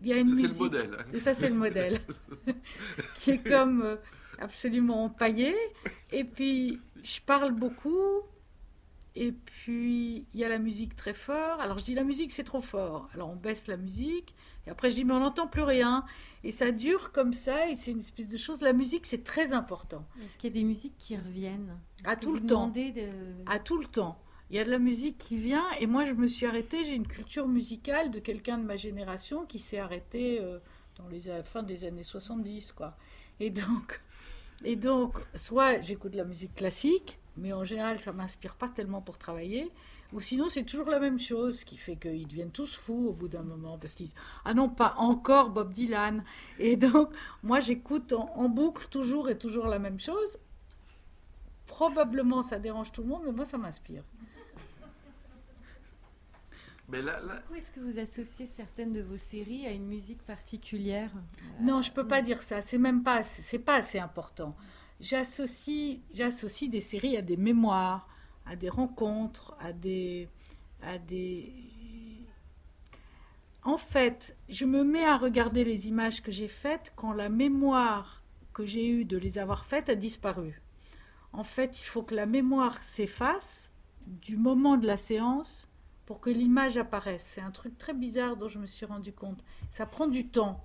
il 0.00 0.08
y 0.08 0.12
a 0.12 0.16
une 0.18 0.28
ça, 0.28 0.34
musique. 0.34 0.50
Le 0.50 0.64
modèle. 0.64 0.96
Et 1.14 1.18
ça, 1.18 1.34
c'est 1.34 1.48
le 1.48 1.54
modèle. 1.54 1.98
qui 3.14 3.30
est 3.30 3.48
comme 3.48 3.82
euh, 3.82 3.96
absolument 4.38 5.04
empaillé. 5.04 5.54
Et 6.12 6.24
puis, 6.24 6.78
je 7.02 7.20
parle 7.20 7.52
beaucoup. 7.52 8.22
Et 9.16 9.32
puis, 9.32 10.26
il 10.34 10.40
y 10.40 10.44
a 10.44 10.48
la 10.48 10.58
musique 10.58 10.96
très 10.96 11.14
fort. 11.14 11.60
Alors, 11.60 11.78
je 11.78 11.84
dis, 11.84 11.94
la 11.94 12.04
musique, 12.04 12.32
c'est 12.32 12.44
trop 12.44 12.60
fort. 12.60 13.08
Alors, 13.14 13.30
on 13.30 13.36
baisse 13.36 13.68
la 13.68 13.76
musique. 13.76 14.34
Et 14.66 14.70
après, 14.70 14.90
je 14.90 14.96
dis, 14.96 15.04
mais 15.04 15.14
on 15.14 15.20
n'entend 15.20 15.46
plus 15.46 15.62
rien. 15.62 16.04
Et 16.42 16.50
ça 16.50 16.72
dure 16.72 17.12
comme 17.12 17.32
ça. 17.32 17.68
Et 17.68 17.76
c'est 17.76 17.92
une 17.92 18.00
espèce 18.00 18.28
de 18.28 18.36
chose. 18.36 18.60
La 18.60 18.72
musique, 18.72 19.06
c'est 19.06 19.22
très 19.22 19.52
important. 19.52 20.04
Est-ce 20.24 20.36
qu'il 20.36 20.50
y 20.50 20.58
a 20.58 20.60
des 20.60 20.64
musiques 20.64 20.98
qui 20.98 21.16
reviennent? 21.16 21.78
À 22.04 22.16
tout 22.16 22.34
le 22.34 22.40
temps. 22.40 22.72
À 23.46 23.58
tout 23.60 23.78
le 23.78 23.86
temps 23.86 24.18
il 24.50 24.56
y 24.56 24.60
a 24.60 24.64
de 24.64 24.70
la 24.70 24.78
musique 24.78 25.18
qui 25.18 25.36
vient 25.36 25.64
et 25.80 25.86
moi 25.86 26.04
je 26.04 26.12
me 26.12 26.26
suis 26.26 26.46
arrêtée, 26.46 26.84
j'ai 26.84 26.94
une 26.94 27.06
culture 27.06 27.48
musicale 27.48 28.10
de 28.10 28.18
quelqu'un 28.18 28.58
de 28.58 28.64
ma 28.64 28.76
génération 28.76 29.46
qui 29.46 29.58
s'est 29.58 29.78
arrêté 29.78 30.38
euh, 30.40 30.58
dans 30.96 31.08
les 31.08 31.22
fin 31.42 31.62
des 31.62 31.84
années 31.84 32.02
70 32.02 32.72
quoi. 32.72 32.96
Et 33.40 33.50
donc 33.50 34.02
et 34.64 34.76
donc 34.76 35.14
soit 35.34 35.80
j'écoute 35.80 36.12
de 36.12 36.18
la 36.18 36.24
musique 36.24 36.54
classique, 36.54 37.18
mais 37.36 37.52
en 37.52 37.64
général 37.64 37.98
ça 37.98 38.12
m'inspire 38.12 38.56
pas 38.56 38.68
tellement 38.68 39.00
pour 39.00 39.18
travailler. 39.18 39.70
Ou 40.12 40.20
sinon 40.20 40.48
c'est 40.48 40.64
toujours 40.64 40.88
la 40.88 41.00
même 41.00 41.18
chose 41.18 41.60
ce 41.60 41.64
qui 41.64 41.76
fait 41.76 41.96
qu'ils 41.96 42.28
deviennent 42.28 42.50
tous 42.50 42.76
fous 42.76 43.08
au 43.08 43.12
bout 43.12 43.28
d'un 43.28 43.42
moment 43.42 43.78
parce 43.78 43.94
qu'ils 43.94 44.06
disent 44.06 44.16
ah 44.44 44.54
non 44.54 44.68
pas 44.68 44.94
encore 44.98 45.50
Bob 45.50 45.72
Dylan 45.72 46.24
et 46.58 46.76
donc 46.76 47.10
moi 47.42 47.60
j'écoute 47.60 48.12
en 48.12 48.48
boucle 48.48 48.86
toujours 48.88 49.28
et 49.28 49.38
toujours 49.38 49.66
la 49.66 49.78
même 49.78 49.98
chose. 49.98 50.38
Probablement 51.66 52.42
ça 52.42 52.58
dérange 52.58 52.92
tout 52.92 53.02
le 53.02 53.08
monde 53.08 53.22
mais 53.26 53.32
moi 53.32 53.44
ça 53.44 53.58
m'inspire. 53.58 54.04
Mais 56.88 57.00
là, 57.00 57.18
est-ce 57.56 57.70
que 57.70 57.80
vous 57.80 57.98
associez 57.98 58.46
certaines 58.46 58.92
de 58.92 59.00
vos 59.00 59.16
séries 59.16 59.66
à 59.66 59.70
une 59.70 59.86
musique 59.86 60.22
particulière? 60.22 61.10
Non, 61.60 61.80
je 61.80 61.90
peux 61.90 62.06
pas 62.06 62.20
dire 62.20 62.42
ça. 62.42 62.60
C'est 62.60 62.78
même 62.78 63.02
pas, 63.02 63.22
c'est 63.22 63.58
pas 63.58 63.76
assez 63.76 63.98
important. 63.98 64.54
J'associe, 65.04 66.00
des 66.70 66.80
séries 66.80 67.18
à 67.18 67.20
des 67.20 67.36
mémoires, 67.36 68.08
à 68.46 68.56
des 68.56 68.70
rencontres, 68.70 69.54
à 69.60 69.74
des, 69.74 70.30
à 70.80 70.96
des. 70.96 71.52
En 73.64 73.76
fait, 73.76 74.34
je 74.48 74.64
me 74.64 74.82
mets 74.82 75.04
à 75.04 75.18
regarder 75.18 75.62
les 75.62 75.88
images 75.88 76.22
que 76.22 76.32
j'ai 76.32 76.48
faites 76.48 76.94
quand 76.96 77.12
la 77.12 77.28
mémoire 77.28 78.22
que 78.54 78.64
j'ai 78.64 78.88
eue 78.88 79.04
de 79.04 79.18
les 79.18 79.36
avoir 79.36 79.66
faites 79.66 79.90
a 79.90 79.94
disparu. 79.94 80.62
En 81.34 81.44
fait, 81.44 81.78
il 81.80 81.84
faut 81.84 82.02
que 82.02 82.14
la 82.14 82.24
mémoire 82.24 82.82
s'efface 82.82 83.72
du 84.06 84.38
moment 84.38 84.78
de 84.78 84.86
la 84.86 84.96
séance 84.96 85.68
pour 86.06 86.20
que 86.20 86.30
l'image 86.30 86.78
apparaisse. 86.78 87.24
C'est 87.26 87.42
un 87.42 87.50
truc 87.50 87.76
très 87.76 87.92
bizarre 87.92 88.38
dont 88.38 88.48
je 88.48 88.58
me 88.58 88.66
suis 88.66 88.86
rendu 88.86 89.12
compte. 89.12 89.44
Ça 89.70 89.84
prend 89.84 90.06
du 90.06 90.28
temps 90.28 90.64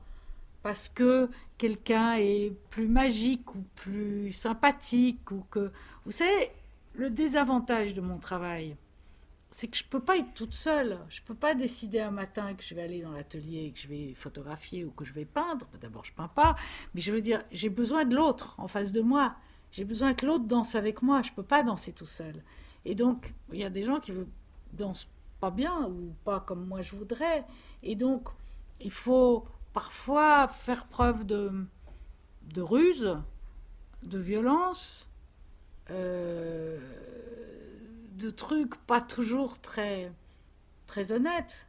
parce 0.64 0.90
que 0.90 1.30
quelqu'un 1.58 2.16
est 2.16 2.54
plus 2.70 2.88
magique 2.88 3.56
ou 3.56 3.64
plus 3.76 4.32
sympathique 4.34 5.32
ou 5.32 5.46
que 5.50 5.72
vous 6.06 6.12
savez 6.12 6.52
le 6.94 7.10
désavantage 7.10 7.94
de 7.94 8.02
mon 8.02 8.18
travail 8.18 8.76
c'est 9.52 9.68
que 9.68 9.78
je 9.78 9.84
peux 9.84 10.00
pas 10.00 10.18
être 10.18 10.34
toute 10.34 10.54
seule. 10.54 11.00
Je 11.10 11.22
peux 11.22 11.34
pas 11.34 11.56
décider 11.56 12.00
un 12.00 12.12
matin 12.12 12.54
que 12.54 12.64
je 12.64 12.76
vais 12.76 12.84
aller 12.84 13.02
dans 13.02 13.12
l'atelier, 13.12 13.72
que 13.74 13.80
je 13.80 13.88
vais 13.88 14.14
photographier 14.14 14.86
ou 14.86 14.92
que 14.92 15.04
je 15.04 15.14
vais 15.14 15.26
peindre. 15.26 15.68
D'abord, 15.82 16.06
je 16.06 16.14
peins 16.14 16.28
pas, 16.28 16.56
mais 16.94 17.02
je 17.02 17.12
veux 17.12 17.22
dire, 17.22 17.42
j'ai 17.52 17.70
besoin 17.70 18.06
de 18.06 18.16
l'autre 18.16 18.56
en 18.60 18.68
face 18.68 18.92
de 18.92 19.02
moi. 19.02 19.36
J'ai 19.72 19.86
besoin 19.86 20.14
que 20.14 20.26
l'autre 20.26 20.46
danse 20.46 20.76
avec 20.76 21.02
moi. 21.02 21.22
Je 21.22 21.32
peux 21.32 21.44
pas 21.44 21.64
danser 21.64 21.94
tout 21.94 22.06
seul. 22.06 22.44
Et 22.86 22.96
donc, 22.96 23.34
il 23.52 23.60
y 23.60 23.64
a 23.64 23.70
des 23.70 23.84
gens 23.84 24.00
qui 24.00 24.14
dansent 24.74 25.10
pas 25.40 25.52
bien 25.52 25.88
ou 25.88 26.14
pas 26.26 26.40
comme 26.42 26.68
moi 26.68 26.82
je 26.82 26.96
voudrais. 26.96 27.44
Et 27.82 27.96
donc, 27.96 28.30
il 28.82 28.92
faut 28.92 29.46
parfois 29.80 30.50
faire 30.50 30.88
preuve 30.88 31.26
de, 31.26 31.54
de 32.54 32.62
ruse, 32.62 33.18
de 34.04 34.20
violence, 34.20 35.08
euh, 35.90 36.78
de 38.18 38.30
trucs 38.30 38.76
pas 38.76 39.00
toujours 39.00 39.62
très, 39.62 40.12
très 40.86 41.14
honnêtes. 41.14 41.66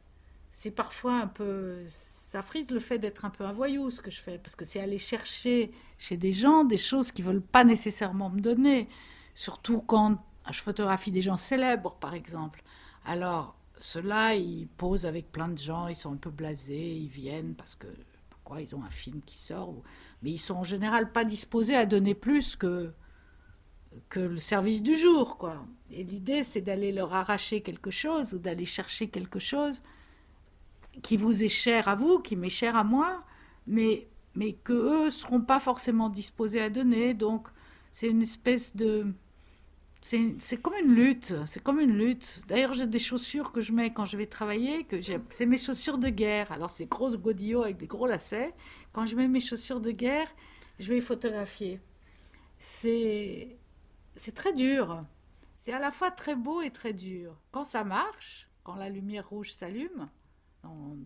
C'est 0.51 0.71
parfois 0.71 1.13
un 1.21 1.27
peu. 1.27 1.85
Ça 1.87 2.41
frise 2.41 2.69
le 2.71 2.81
fait 2.81 2.99
d'être 2.99 3.23
un 3.23 3.29
peu 3.29 3.45
un 3.45 3.53
voyou, 3.53 3.89
ce 3.91 4.01
que 4.01 4.11
je 4.11 4.19
fais, 4.19 4.37
parce 4.37 4.57
que 4.57 4.65
c'est 4.65 4.81
aller 4.81 4.97
chercher 4.97 5.71
chez 5.97 6.17
des 6.17 6.33
gens 6.33 6.65
des 6.65 6.75
choses 6.75 7.13
qu'ils 7.13 7.23
veulent 7.23 7.41
pas 7.41 7.63
nécessairement 7.63 8.29
me 8.29 8.41
donner. 8.41 8.89
Surtout 9.35 9.79
quand 9.79 10.17
je 10.51 10.59
photographie 10.59 11.11
des 11.11 11.21
gens 11.21 11.37
célèbres, 11.37 11.95
par 12.01 12.13
exemple. 12.13 12.61
Alors, 13.05 13.55
ceux-là, 13.83 14.35
ils 14.35 14.67
posent 14.67 15.05
avec 15.05 15.31
plein 15.31 15.47
de 15.47 15.57
gens, 15.57 15.87
ils 15.87 15.95
sont 15.95 16.13
un 16.13 16.17
peu 16.17 16.29
blasés, 16.29 16.95
ils 16.95 17.07
viennent 17.07 17.55
parce 17.55 17.75
que 17.75 17.87
pourquoi 18.29 18.61
ils 18.61 18.75
ont 18.75 18.83
un 18.83 18.89
film 18.89 19.21
qui 19.25 19.37
sort, 19.37 19.81
mais 20.21 20.31
ils 20.31 20.37
sont 20.37 20.55
en 20.55 20.63
général 20.63 21.11
pas 21.11 21.25
disposés 21.25 21.75
à 21.75 21.85
donner 21.85 22.13
plus 22.13 22.55
que 22.55 22.93
le 24.15 24.37
service 24.37 24.83
du 24.83 24.95
jour, 24.95 25.37
quoi. 25.37 25.65
Et 25.91 26.03
l'idée, 26.03 26.43
c'est 26.43 26.61
d'aller 26.61 26.91
leur 26.91 27.13
arracher 27.13 27.61
quelque 27.61 27.91
chose 27.91 28.33
ou 28.33 28.39
d'aller 28.39 28.65
chercher 28.65 29.09
quelque 29.09 29.39
chose 29.39 29.81
qui 31.01 31.17
vous 31.17 31.43
est 31.43 31.49
cher 31.49 31.87
à 31.87 31.95
vous, 31.95 32.19
qui 32.19 32.35
m'est 32.35 32.49
cher 32.49 32.75
à 32.75 32.83
moi, 32.83 33.23
mais 33.67 34.07
mais 34.33 34.53
que 34.53 34.71
eux 34.71 35.09
seront 35.09 35.41
pas 35.41 35.59
forcément 35.59 36.07
disposés 36.07 36.61
à 36.61 36.69
donner. 36.69 37.13
Donc, 37.13 37.49
c'est 37.91 38.07
une 38.07 38.21
espèce 38.21 38.75
de 38.75 39.07
c'est 40.01 40.61
comme 40.61 40.73
une 40.73 40.95
lutte, 40.95 41.33
c'est 41.45 41.61
comme 41.61 41.79
une 41.79 41.95
lutte. 41.95 42.41
D'ailleurs, 42.47 42.73
j'ai 42.73 42.87
des 42.87 42.99
chaussures 42.99 43.51
que 43.51 43.61
je 43.61 43.71
mets 43.71 43.93
quand 43.93 44.05
je 44.05 44.17
vais 44.17 44.25
travailler, 44.25 44.83
que 44.83 44.97
c'est 45.01 45.45
mes 45.45 45.59
chaussures 45.59 45.99
de 45.99 46.09
guerre. 46.09 46.51
Alors, 46.51 46.71
c'est 46.71 46.87
gros 46.87 47.15
godillots 47.15 47.63
avec 47.63 47.77
des 47.77 47.87
gros 47.87 48.07
lacets. 48.07 48.53
Quand 48.93 49.05
je 49.05 49.15
mets 49.15 49.27
mes 49.27 49.39
chaussures 49.39 49.79
de 49.79 49.91
guerre, 49.91 50.27
je 50.79 50.89
vais 50.89 50.95
les 50.95 51.01
photographier. 51.01 51.79
C'est 52.57 53.57
très 54.33 54.53
dur. 54.53 55.05
C'est 55.57 55.73
à 55.73 55.79
la 55.79 55.91
fois 55.91 56.09
très 56.09 56.35
beau 56.35 56.61
et 56.61 56.71
très 56.71 56.93
dur. 56.93 57.39
Quand 57.51 57.63
ça 57.63 57.83
marche, 57.83 58.49
quand 58.63 58.75
la 58.75 58.89
lumière 58.89 59.29
rouge 59.29 59.51
s'allume, 59.51 60.09
dans, 60.63 60.97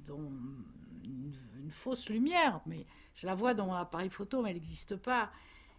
une, 1.04 1.70
fausse 1.70 2.10
lumière, 2.10 2.62
mais 2.66 2.86
je 3.14 3.26
la 3.26 3.36
vois 3.36 3.54
dans 3.54 3.66
mon 3.66 3.74
appareil 3.74 4.10
photo, 4.10 4.42
mais 4.42 4.52
elle 4.52 4.56
n'existe 4.56 4.96
pas. 4.96 5.32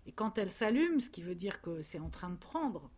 Et 0.07 0.12
quand 0.12 0.38
elle 0.38 0.52
s'allume, 0.52 1.00
ce 1.00 1.11
qui 1.11 1.22
veut 1.22 1.34
dire 1.34 1.61
que 1.61 1.82
c'est 1.82 1.98
en 1.98 2.11
train 2.11 2.30
de 2.30 2.36
prendre, 2.36 2.90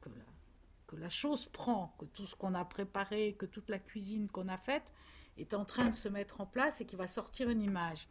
que 0.86 0.96
la, 0.96 1.08
chose 1.08 1.46
prend, 1.46 1.96
que 1.98 2.04
tout 2.04 2.26
ce 2.26 2.36
qu'on 2.36 2.54
a 2.54 2.64
préparé, 2.64 3.34
que 3.38 3.46
toute 3.46 3.70
la 3.70 3.78
cuisine 3.78 4.28
qu'on 4.28 4.48
a 4.48 4.58
faite 4.58 4.92
est 5.38 5.54
en 5.54 5.64
train 5.64 5.88
de 5.88 5.94
se 5.94 6.08
mettre 6.08 6.40
en 6.42 6.46
place 6.46 6.80
et 6.80 6.86
qu'il 6.86 6.98
va 6.98 7.08
sortir 7.08 7.48
une 7.48 7.62
image. 7.62 8.08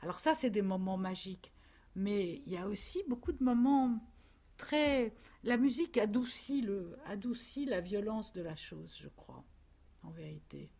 Alors 0.00 0.18
ça, 0.18 0.34
c'est 0.34 0.50
des 0.50 0.62
moments 0.62 0.96
magiques. 0.96 1.52
Mais 1.94 2.42
il 2.46 2.52
y 2.52 2.56
a 2.56 2.66
aussi 2.66 3.02
beaucoup 3.08 3.32
de 3.32 3.42
moments 3.42 4.00
très... 4.56 5.14
La 5.44 5.56
musique 5.56 5.96
adoucit, 5.96 6.60
le, 6.60 6.98
adoucit 7.06 7.66
la 7.66 7.80
violence 7.80 8.32
de 8.32 8.42
la 8.42 8.56
chose, 8.56 8.96
je 9.00 9.08
crois, 9.08 9.44
en 10.02 10.10
vérité. 10.10 10.72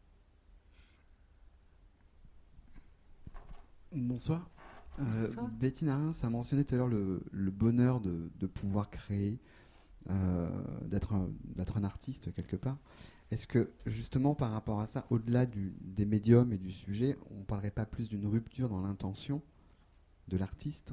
Bonsoir. 3.92 4.48
Euh, 5.00 5.26
Betty 5.58 5.84
Narin, 5.84 6.12
ça 6.12 6.26
a 6.26 6.30
mentionné 6.30 6.64
tout 6.64 6.74
à 6.74 6.78
l'heure 6.78 6.88
le, 6.88 7.50
bonheur 7.50 8.00
de, 8.00 8.46
pouvoir 8.46 8.90
créer, 8.90 9.38
euh, 10.08 10.48
d'être 10.86 11.14
un, 11.14 11.84
artiste 11.84 12.32
quelque 12.34 12.56
part. 12.56 12.78
Est-ce 13.30 13.46
que 13.46 13.70
justement 13.86 14.34
par 14.34 14.50
rapport 14.50 14.80
à 14.80 14.86
ça, 14.86 15.06
au-delà 15.10 15.46
des 15.46 16.04
médiums 16.04 16.52
et 16.52 16.58
du 16.58 16.72
sujet, 16.72 17.16
on 17.30 17.38
ne 17.38 17.44
parlerait 17.44 17.70
pas 17.70 17.86
plus 17.86 18.08
d'une 18.08 18.26
rupture 18.26 18.68
dans 18.68 18.80
l'intention 18.80 19.40
de 20.28 20.36
l'artiste? 20.36 20.92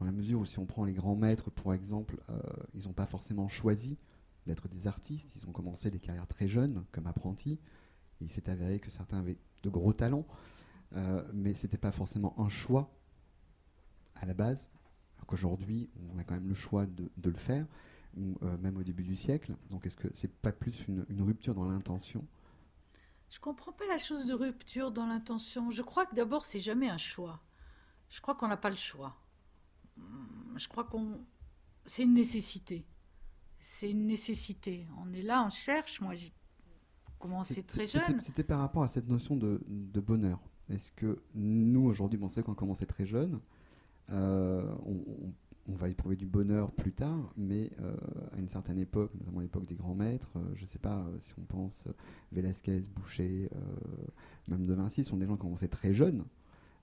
Dans 0.00 0.06
la 0.06 0.12
mesure 0.12 0.40
où 0.40 0.46
si 0.46 0.58
on 0.58 0.66
prend 0.66 0.84
les 0.84 0.94
grands 0.94 1.14
maîtres, 1.14 1.50
pour 1.50 1.72
exemple, 1.74 2.16
euh, 2.30 2.40
ils 2.74 2.86
n'ont 2.86 2.94
pas 2.94 3.06
forcément 3.06 3.48
choisi 3.48 3.96
d'être 4.46 4.68
des 4.68 4.86
artistes, 4.86 5.30
ils 5.36 5.48
ont 5.48 5.52
commencé 5.52 5.90
des 5.90 6.00
carrières 6.00 6.26
très 6.26 6.48
jeunes 6.48 6.84
comme 6.90 7.06
apprentis, 7.06 7.58
il 8.20 8.30
s'est 8.30 8.48
avéré 8.50 8.80
que 8.80 8.90
certains 8.90 9.18
avaient 9.18 9.38
de 9.62 9.68
gros 9.70 9.92
talents, 9.92 10.26
mais 11.32 11.54
ce 11.54 11.66
n'était 11.66 11.78
pas 11.78 11.92
forcément 11.92 12.38
un 12.38 12.48
choix 12.48 12.90
à 14.16 14.26
la 14.26 14.34
base, 14.34 14.68
alors 15.16 15.26
qu'aujourd'hui, 15.26 15.90
on 16.12 16.18
a 16.18 16.24
quand 16.24 16.34
même 16.34 16.48
le 16.48 16.54
choix 16.54 16.86
de, 16.86 17.10
le 17.22 17.36
faire, 17.36 17.66
euh, 18.16 18.58
même 18.58 18.76
au 18.76 18.82
début 18.82 19.02
du 19.02 19.16
siècle. 19.16 19.54
Donc, 19.70 19.86
est-ce 19.86 19.96
que 19.96 20.08
c'est 20.14 20.32
pas 20.32 20.52
plus 20.52 20.86
une, 20.88 21.04
rupture 21.22 21.54
dans 21.54 21.68
l'intention? 21.68 22.24
Je 23.30 23.40
comprends 23.40 23.72
pas 23.72 23.86
la 23.86 23.98
chose 23.98 24.26
de 24.26 24.34
rupture 24.34 24.92
dans 24.92 25.06
l'intention. 25.06 25.70
Je 25.70 25.82
crois 25.82 26.06
que 26.06 26.14
d'abord, 26.14 26.46
c'est 26.46 26.60
jamais 26.60 26.88
un 26.88 26.98
choix. 26.98 27.42
Je 28.08 28.20
crois 28.20 28.34
qu'on 28.34 28.48
n'a 28.48 28.56
pas 28.56 28.70
le 28.70 28.76
choix. 28.76 29.16
Hmm, 29.96 30.56
je 30.56 30.68
crois 30.68 30.84
qu'on. 30.84 31.24
C'est 31.86 32.04
une 32.04 32.14
nécessité. 32.14 32.86
C'est 33.58 33.90
une 33.90 34.06
nécessité. 34.06 34.86
On 34.98 35.12
est 35.12 35.22
là, 35.22 35.42
on 35.44 35.48
cherche. 35.48 36.00
Moi, 36.00 36.14
j'ai 36.14 36.32
commencé 37.18 37.62
très 37.62 37.86
jeune. 37.86 38.20
C'était 38.20 38.44
par 38.44 38.60
rapport 38.60 38.82
à 38.82 38.88
cette 38.88 39.08
notion 39.08 39.36
de, 39.36 39.58
bonheur. 40.00 40.38
Est-ce 40.68 40.92
que 40.92 41.22
nous, 41.34 41.84
aujourd'hui, 41.86 42.20
on 42.22 42.28
sait 42.28 42.42
qu'on 42.42 42.52
a 42.52 42.56
commencé 42.56 42.86
très 42.86 43.06
jeune? 43.06 43.40
Euh, 44.12 44.62
on, 45.66 45.74
va 45.76 45.88
éprouver 45.88 46.16
du 46.16 46.26
bonheur 46.26 46.70
plus 46.72 46.92
tard, 46.92 47.32
mais 47.36 47.70
euh, 47.80 47.94
à 48.36 48.38
une 48.38 48.48
certaine 48.48 48.78
époque, 48.78 49.10
notamment 49.18 49.40
l'époque 49.40 49.64
des 49.64 49.74
grands 49.74 49.94
maîtres, 49.94 50.30
euh, 50.36 50.40
je 50.54 50.64
ne 50.64 50.68
sais 50.68 50.78
pas 50.78 51.06
si 51.20 51.32
on 51.38 51.42
pense 51.42 51.88
Velasquez, 52.32 52.82
Boucher, 52.94 53.48
même 54.48 54.66
De 54.66 54.74
Vinci, 54.74 55.04
sont 55.04 55.16
des 55.16 55.26
gens 55.26 55.36
qui 55.36 55.42
ont 55.42 55.46
commencé 55.46 55.68
très 55.68 55.94
jeunes. 55.94 56.24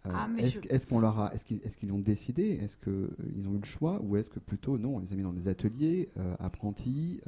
Ah, 0.04 0.28
est-ce 0.40 0.88
qu'on 0.88 1.00
leur 1.00 1.20
a, 1.20 1.34
est-ce 1.36 1.46
qu'ils, 1.78 1.94
ont 1.94 2.00
décidé, 2.00 2.44
est-ce 2.54 2.76
qu'ils 2.76 3.48
ont 3.48 3.54
eu 3.54 3.60
le 3.60 3.66
choix, 3.66 4.02
ou 4.02 4.18
est-ce 4.18 4.32
que 4.32 4.40
plutôt 4.40 4.80
non, 4.80 4.96
on 4.96 5.00
les 5.00 5.14
a 5.14 5.16
mis 5.16 5.22
dans 5.22 5.34
des 5.34 5.48
ateliers, 5.48 6.10
apprentis, 6.40 7.22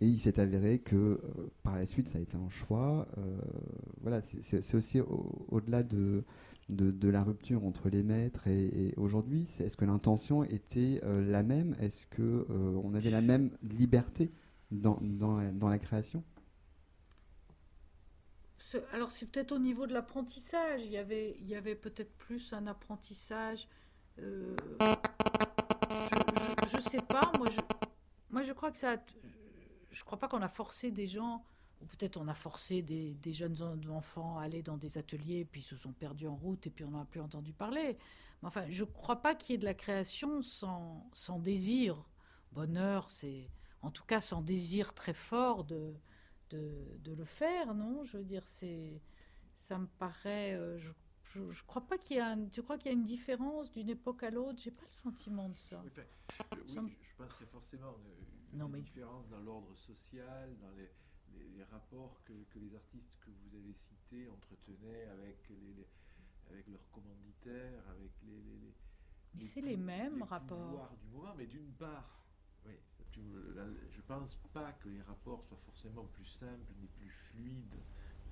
et 0.00 0.06
il 0.06 0.18
s'est 0.18 0.40
avéré 0.40 0.80
que 0.80 1.20
par 1.62 1.76
la 1.76 1.86
suite 1.86 2.08
ça 2.08 2.18
a 2.18 2.20
été 2.20 2.36
un 2.36 2.48
choix. 2.48 3.06
voilà, 4.02 4.20
c'est, 4.22 4.74
aussi 4.74 5.00
au-delà 5.48 5.84
de 5.84 6.24
de, 6.68 7.08
la 7.08 7.22
rupture 7.22 7.64
entre 7.64 7.88
les 7.88 8.02
maîtres 8.02 8.46
et, 8.46 8.92
aujourd'hui 8.96 9.48
Est-ce 9.60 9.76
que 9.76 9.84
l'intention 9.84 10.44
était 10.44 11.00
euh, 11.04 11.24
la 11.24 11.42
même? 11.42 11.74
Est-ce 11.80 12.06
qu'on 12.06 12.22
euh, 12.22 12.80
on 12.82 12.94
avait 12.94 13.10
la 13.10 13.20
même 13.20 13.56
liberté 13.62 14.30
dans, 14.70 14.98
dans, 15.00 15.68
la, 15.68 15.78
création? 15.78 16.22
Alors 18.92 19.10
c'est 19.10 19.30
peut-être 19.30 19.52
au 19.52 19.58
niveau 19.58 19.86
de 19.86 19.94
l'apprentissage. 19.94 20.84
Il 20.84 20.92
y 20.92 20.98
avait, 20.98 21.36
il 21.40 21.48
y 21.48 21.54
avait 21.54 21.74
peut-être 21.74 22.12
plus 22.18 22.52
un 22.52 22.66
apprentissage. 22.66 23.66
Euh, 24.18 24.54
je 26.70 26.76
ne 26.76 26.82
sais 26.82 27.00
pas. 27.00 27.32
Moi 27.38 27.48
je, 27.50 27.60
moi, 28.30 28.42
je 28.42 28.52
crois 28.52 28.70
que 28.70 28.78
ça. 28.78 28.96
Je 29.90 30.04
crois 30.04 30.18
pas 30.18 30.28
qu'on 30.28 30.42
a 30.42 30.48
forcé 30.48 30.90
des 30.90 31.06
gens 31.06 31.42
ou 31.80 31.86
peut-être 31.86 32.16
on 32.16 32.28
a 32.28 32.34
forcé 32.34 32.82
des, 32.82 33.32
jeunes 33.32 33.56
enfants 33.90 34.38
à 34.38 34.42
aller 34.42 34.62
dans 34.62 34.76
des 34.76 34.98
ateliers, 34.98 35.44
puis 35.44 35.60
ils 35.60 35.64
se 35.64 35.76
sont 35.76 35.92
perdus 35.92 36.26
en 36.26 36.36
route, 36.36 36.66
et 36.66 36.70
puis 36.70 36.84
on 36.84 36.90
n'en 36.90 37.02
a 37.02 37.04
plus 37.04 37.20
entendu 37.20 37.52
parler. 37.52 37.96
Mais 38.42 38.48
enfin, 38.48 38.64
je 38.68 38.84
ne 38.84 38.88
crois 38.88 39.22
pas 39.22 39.34
qu'il 39.34 39.52
y 39.52 39.56
ait 39.56 39.58
de 39.58 39.64
la 39.64 39.74
création 39.74 40.42
sans, 40.42 41.08
sans 41.12 41.38
désir. 41.38 42.04
Bonheur, 42.52 43.10
c'est 43.10 43.48
en 43.82 43.90
tout 43.90 44.04
cas 44.04 44.20
sans 44.20 44.42
désir 44.42 44.94
très 44.94 45.14
fort 45.14 45.64
de, 45.64 45.94
de, 46.50 47.14
le 47.14 47.24
faire, 47.24 47.74
non? 47.74 48.04
Je 48.04 48.18
veux 48.18 48.24
dire, 48.24 48.46
c'est 48.46 49.00
ça 49.56 49.78
me 49.78 49.86
paraît. 49.86 50.54
Euh, 50.54 50.78
je, 50.78 51.40
ne 51.40 51.52
crois 51.66 51.86
pas 51.86 51.98
qu'il 51.98 52.16
y 52.16 52.20
a. 52.20 52.36
tu 52.50 52.62
crois 52.62 52.78
qu'il 52.78 52.90
y 52.90 52.94
a 52.94 52.96
une 52.96 53.04
différence 53.04 53.72
d'une 53.72 53.90
époque 53.90 54.22
à 54.22 54.30
l'autre? 54.30 54.58
J'ai 54.62 54.70
pas 54.70 54.86
le 54.86 54.96
sentiment 54.96 55.48
de 55.48 55.58
ça. 55.58 55.82
Euh, 55.98 56.04
oui, 56.80 56.96
je 57.02 57.16
pense 57.16 57.32
qu'il 57.34 57.46
y 57.46 57.48
a 57.48 57.52
forcément 57.52 57.94
une, 58.52 58.58
non, 58.58 58.68
mais... 58.68 58.80
différence 58.80 59.28
dans 59.28 59.40
l'ordre 59.40 59.74
social, 59.76 60.56
dans 60.60 60.70
les 60.70 60.88
les, 61.56 61.64
rapports 61.64 62.20
que, 62.24 62.58
les 62.58 62.74
artistes 62.74 63.16
que 63.20 63.30
vous 63.30 63.56
avez 63.56 63.72
cités 63.72 64.28
entretenaient 64.28 65.04
avec, 65.12 65.48
les, 65.50 65.86
avec 66.50 66.66
leurs 66.68 66.90
commanditaires, 66.90 67.82
avec 67.90 68.12
les... 68.24 68.42
les 69.36 69.46
c'est 69.46 69.60
les 69.60 69.76
mêmes 69.76 70.22
rapports. 70.22 70.90
du 70.96 71.16
moment, 71.16 71.34
mais 71.36 71.46
d'une 71.46 71.72
part, 71.72 72.18
oui, 72.66 72.72
je 73.90 74.00
pense 74.06 74.36
pas 74.52 74.72
que 74.72 74.88
les 74.88 75.02
rapports 75.02 75.44
soient 75.44 75.60
forcément 75.64 76.04
plus 76.04 76.26
simples 76.26 76.72
ni 76.80 76.86
plus 76.86 77.10
fluides 77.10 77.76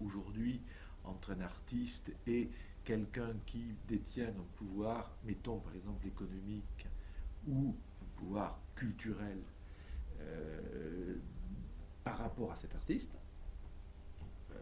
aujourd'hui 0.00 0.60
entre 1.04 1.32
un 1.32 1.40
artiste 1.40 2.12
et 2.26 2.50
quelqu'un 2.84 3.34
qui 3.46 3.74
détient 3.88 4.28
un 4.28 4.46
pouvoir, 4.56 5.12
mettons 5.24 5.60
par 5.60 5.74
exemple 5.74 6.06
économique 6.06 6.86
ou 7.46 7.74
un 8.02 8.18
pouvoir 8.18 8.60
culturel 8.74 9.42
euh, 10.20 11.16
par 12.06 12.18
rapport 12.18 12.52
à 12.52 12.54
cet 12.54 12.72
artiste. 12.76 13.18
Euh, 14.52 14.54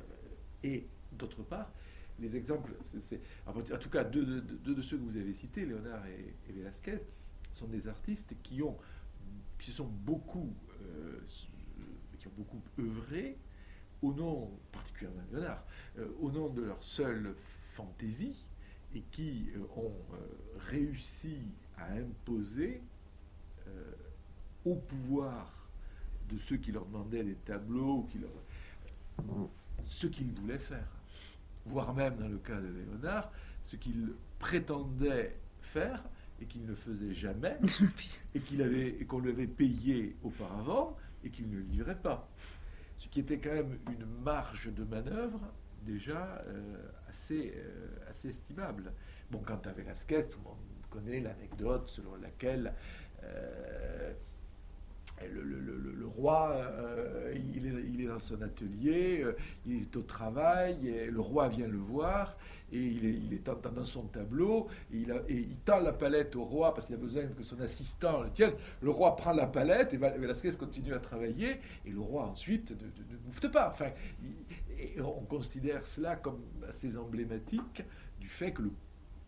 et 0.63 0.89
d'autre 1.13 1.43
part, 1.43 1.71
les 2.19 2.37
exemples, 2.37 2.73
c'est, 2.83 3.21
en 3.47 3.53
tout 3.53 3.91
cas 3.91 4.03
deux, 4.03 4.41
de 4.41 4.81
ceux 4.81 4.97
que 4.97 5.03
vous 5.03 5.19
avez 5.19 5.35
cités, 5.35 5.67
Léonard 5.67 6.07
et, 6.07 6.35
Velasquez, 6.51 7.01
sont 7.53 7.67
des 7.67 7.87
artistes 7.87 8.35
qui 8.43 8.63
ont, 8.63 8.79
qui 9.59 9.73
sont 9.73 9.85
beaucoup, 9.85 10.55
euh, 10.81 11.21
qui 12.19 12.29
ont 12.29 12.33
beaucoup 12.35 12.63
œuvré 12.79 13.37
au 14.01 14.15
nom, 14.15 14.51
particulièrement 14.73 15.21
Léonard, 15.31 15.65
euh, 15.99 16.09
au 16.21 16.31
nom 16.31 16.49
de 16.49 16.63
leur 16.63 16.83
seule 16.83 17.35
fantaisie 17.75 18.49
et 18.95 19.03
qui 19.11 19.51
ont 19.77 19.93
réussi 20.57 21.37
à 21.77 21.93
imposer 21.93 22.81
au 24.65 24.77
pouvoir 24.77 25.64
de 26.29 26.39
ceux 26.39 26.57
qui 26.57 26.73
leur 26.73 26.87
demandaient 26.87 27.25
des 27.25 27.35
tableaux, 27.35 28.07
qui 28.11 28.19
leur... 28.19 28.31
ce 29.85 30.07
qu'ils 30.07 30.33
voulaient 30.33 30.59
faire. 30.59 30.89
Voire 31.67 31.95
même, 31.95 32.17
dans 32.17 32.29
le 32.29 32.39
cas 32.39 32.61
de 32.61 32.69
Léonard, 32.69 33.31
ce 33.63 33.77
qu'il 33.77 34.15
prétendait 34.39 35.37
faire 35.61 36.05
et 36.41 36.47
qu'il 36.47 36.65
ne 36.67 36.75
faisait 36.75 37.15
jamais, 37.15 37.57
et 38.35 38.41
qu'il 38.41 38.63
avait 38.63 38.89
et 38.89 39.07
qu'on 39.07 39.21
lui 39.21 39.31
avait 39.31 39.47
payé 39.47 40.17
auparavant 40.23 40.97
et 41.23 41.31
qu'il 41.31 41.49
ne 41.51 41.59
livrait 41.59 42.01
pas. 42.01 42.29
Ce 42.99 43.09
qui 43.09 43.21
était 43.21 43.39
quand 43.39 43.53
même 43.53 43.79
une 43.91 44.07
marge 44.23 44.73
de 44.73 44.85
manœuvre 44.85 45.41
déjà 45.85 46.43
euh, 46.47 46.77
assez, 47.09 47.55
euh, 47.57 47.89
assez 48.09 48.29
estimable. 48.29 48.93
Bon, 49.31 49.39
quant 49.41 49.61
à 49.65 49.73
Velasquez, 49.73 50.29
tout 50.31 50.39
le 50.39 50.45
monde 50.45 50.59
connaît 50.91 51.21
l'anecdote 51.21 51.89
selon 51.89 52.17
laquelle 52.17 52.73
euh, 53.23 54.13
le, 55.23 55.43
le 55.43 56.07
roi, 56.07 56.53
euh, 56.53 57.35
il, 57.55 58.01
est, 58.01 58.07
dans 58.07 58.21
son 58.21 58.41
atelier, 58.43 59.23
euh, 59.23 59.37
il 59.67 59.83
est 59.83 59.97
au 59.97 60.03
travail, 60.03 60.89
et 60.89 61.11
le 61.11 61.21
roi 61.21 61.49
vient 61.49 61.67
le 61.67 61.79
voir, 61.79 62.37
et 62.73 62.79
il 62.79 63.05
est, 63.07 63.15
il 63.15 63.35
est 63.35 63.49
dans 63.75 63.87
son 63.87 64.03
tableau, 64.03 64.69
et 64.93 64.99
il, 64.99 65.11
et 65.29 65.35
il, 65.35 65.57
tend 65.65 65.81
la 65.81 65.93
palette 65.93 66.37
au 66.37 66.45
roi 66.45 66.75
parce 66.75 66.87
qu'il 66.87 66.97
a 66.97 66.99
besoin 66.99 67.25
que 67.27 67.43
son 67.43 67.61
assistant 67.61 68.23
le 68.23 68.31
tienne. 68.31 68.53
Le 68.83 68.91
roi 68.91 69.17
prend 69.17 69.33
la 69.33 69.47
palette, 69.47 69.95
et 69.95 69.97
Velasquez 69.97 70.53
continue 70.53 70.93
à 70.93 70.99
travailler, 70.99 71.61
et 71.85 71.91
le 71.91 72.01
roi 72.01 72.27
ensuite 72.27 72.71
ne, 72.73 73.49
ne, 73.49 73.53
pas. 73.53 73.69
Enfin, 73.69 73.91
et 74.79 75.01
on 75.01 75.25
considère 75.25 75.87
cela 75.87 76.17
comme 76.17 76.43
assez 76.69 76.97
emblématique 76.97 77.83
du 78.21 78.29
fait 78.29 78.53
que 78.53 78.63
le 78.63 78.71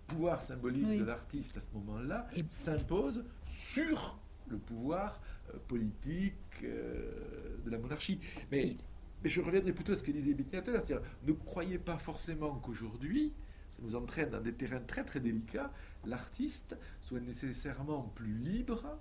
pouvoir 0.06 0.42
symbolique 0.42 0.98
de 0.98 1.04
l'artiste 1.04 1.56
à 1.56 1.60
ce 1.60 1.72
moment-là 1.72 2.28
s'impose 2.48 3.24
sur 3.42 4.18
le 4.48 4.58
pouvoir 4.58 5.20
politique 5.68 6.34
euh, 6.62 7.58
de 7.64 7.70
la 7.70 7.78
monarchie. 7.78 8.20
Mais, 8.50 8.76
mais 9.22 9.28
je 9.28 9.40
reviendrai 9.40 9.72
plutôt 9.72 9.92
à 9.92 9.96
ce 9.96 10.02
que 10.02 10.10
disait 10.10 10.34
Bettina 10.34 10.62
tout 10.62 10.70
à 10.72 10.82
ne 11.26 11.32
croyez 11.32 11.78
pas 11.78 11.98
forcément 11.98 12.54
qu'aujourd'hui, 12.56 13.32
ça 13.70 13.78
nous 13.82 13.94
entraîne 13.94 14.30
dans 14.30 14.40
des 14.40 14.52
terrains 14.52 14.80
très 14.80 15.04
très 15.04 15.20
délicats, 15.20 15.72
l'artiste 16.04 16.76
soit 17.00 17.20
nécessairement 17.20 18.02
plus 18.14 18.32
libre 18.32 18.98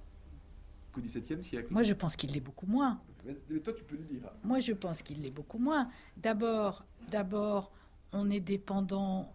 qu'au 0.92 1.02
XVIIe 1.02 1.44
siècle. 1.44 1.68
Moi, 1.72 1.84
je 1.84 1.94
pense 1.94 2.16
qu'il 2.16 2.32
l'est 2.32 2.40
beaucoup 2.40 2.66
moins. 2.66 3.02
Mais 3.26 3.60
toi, 3.60 3.74
tu 3.74 3.84
peux 3.84 3.96
le 3.98 4.04
dire. 4.04 4.32
Moi, 4.44 4.60
je 4.60 4.74
pense 4.74 5.02
qu'il 5.02 5.22
l'est 5.22 5.32
beaucoup 5.32 5.58
moins. 5.58 5.90
D'abord, 6.18 6.86
d'abord, 7.10 7.72
on 8.12 8.30
est 8.30 8.40
dépendant 8.40 9.35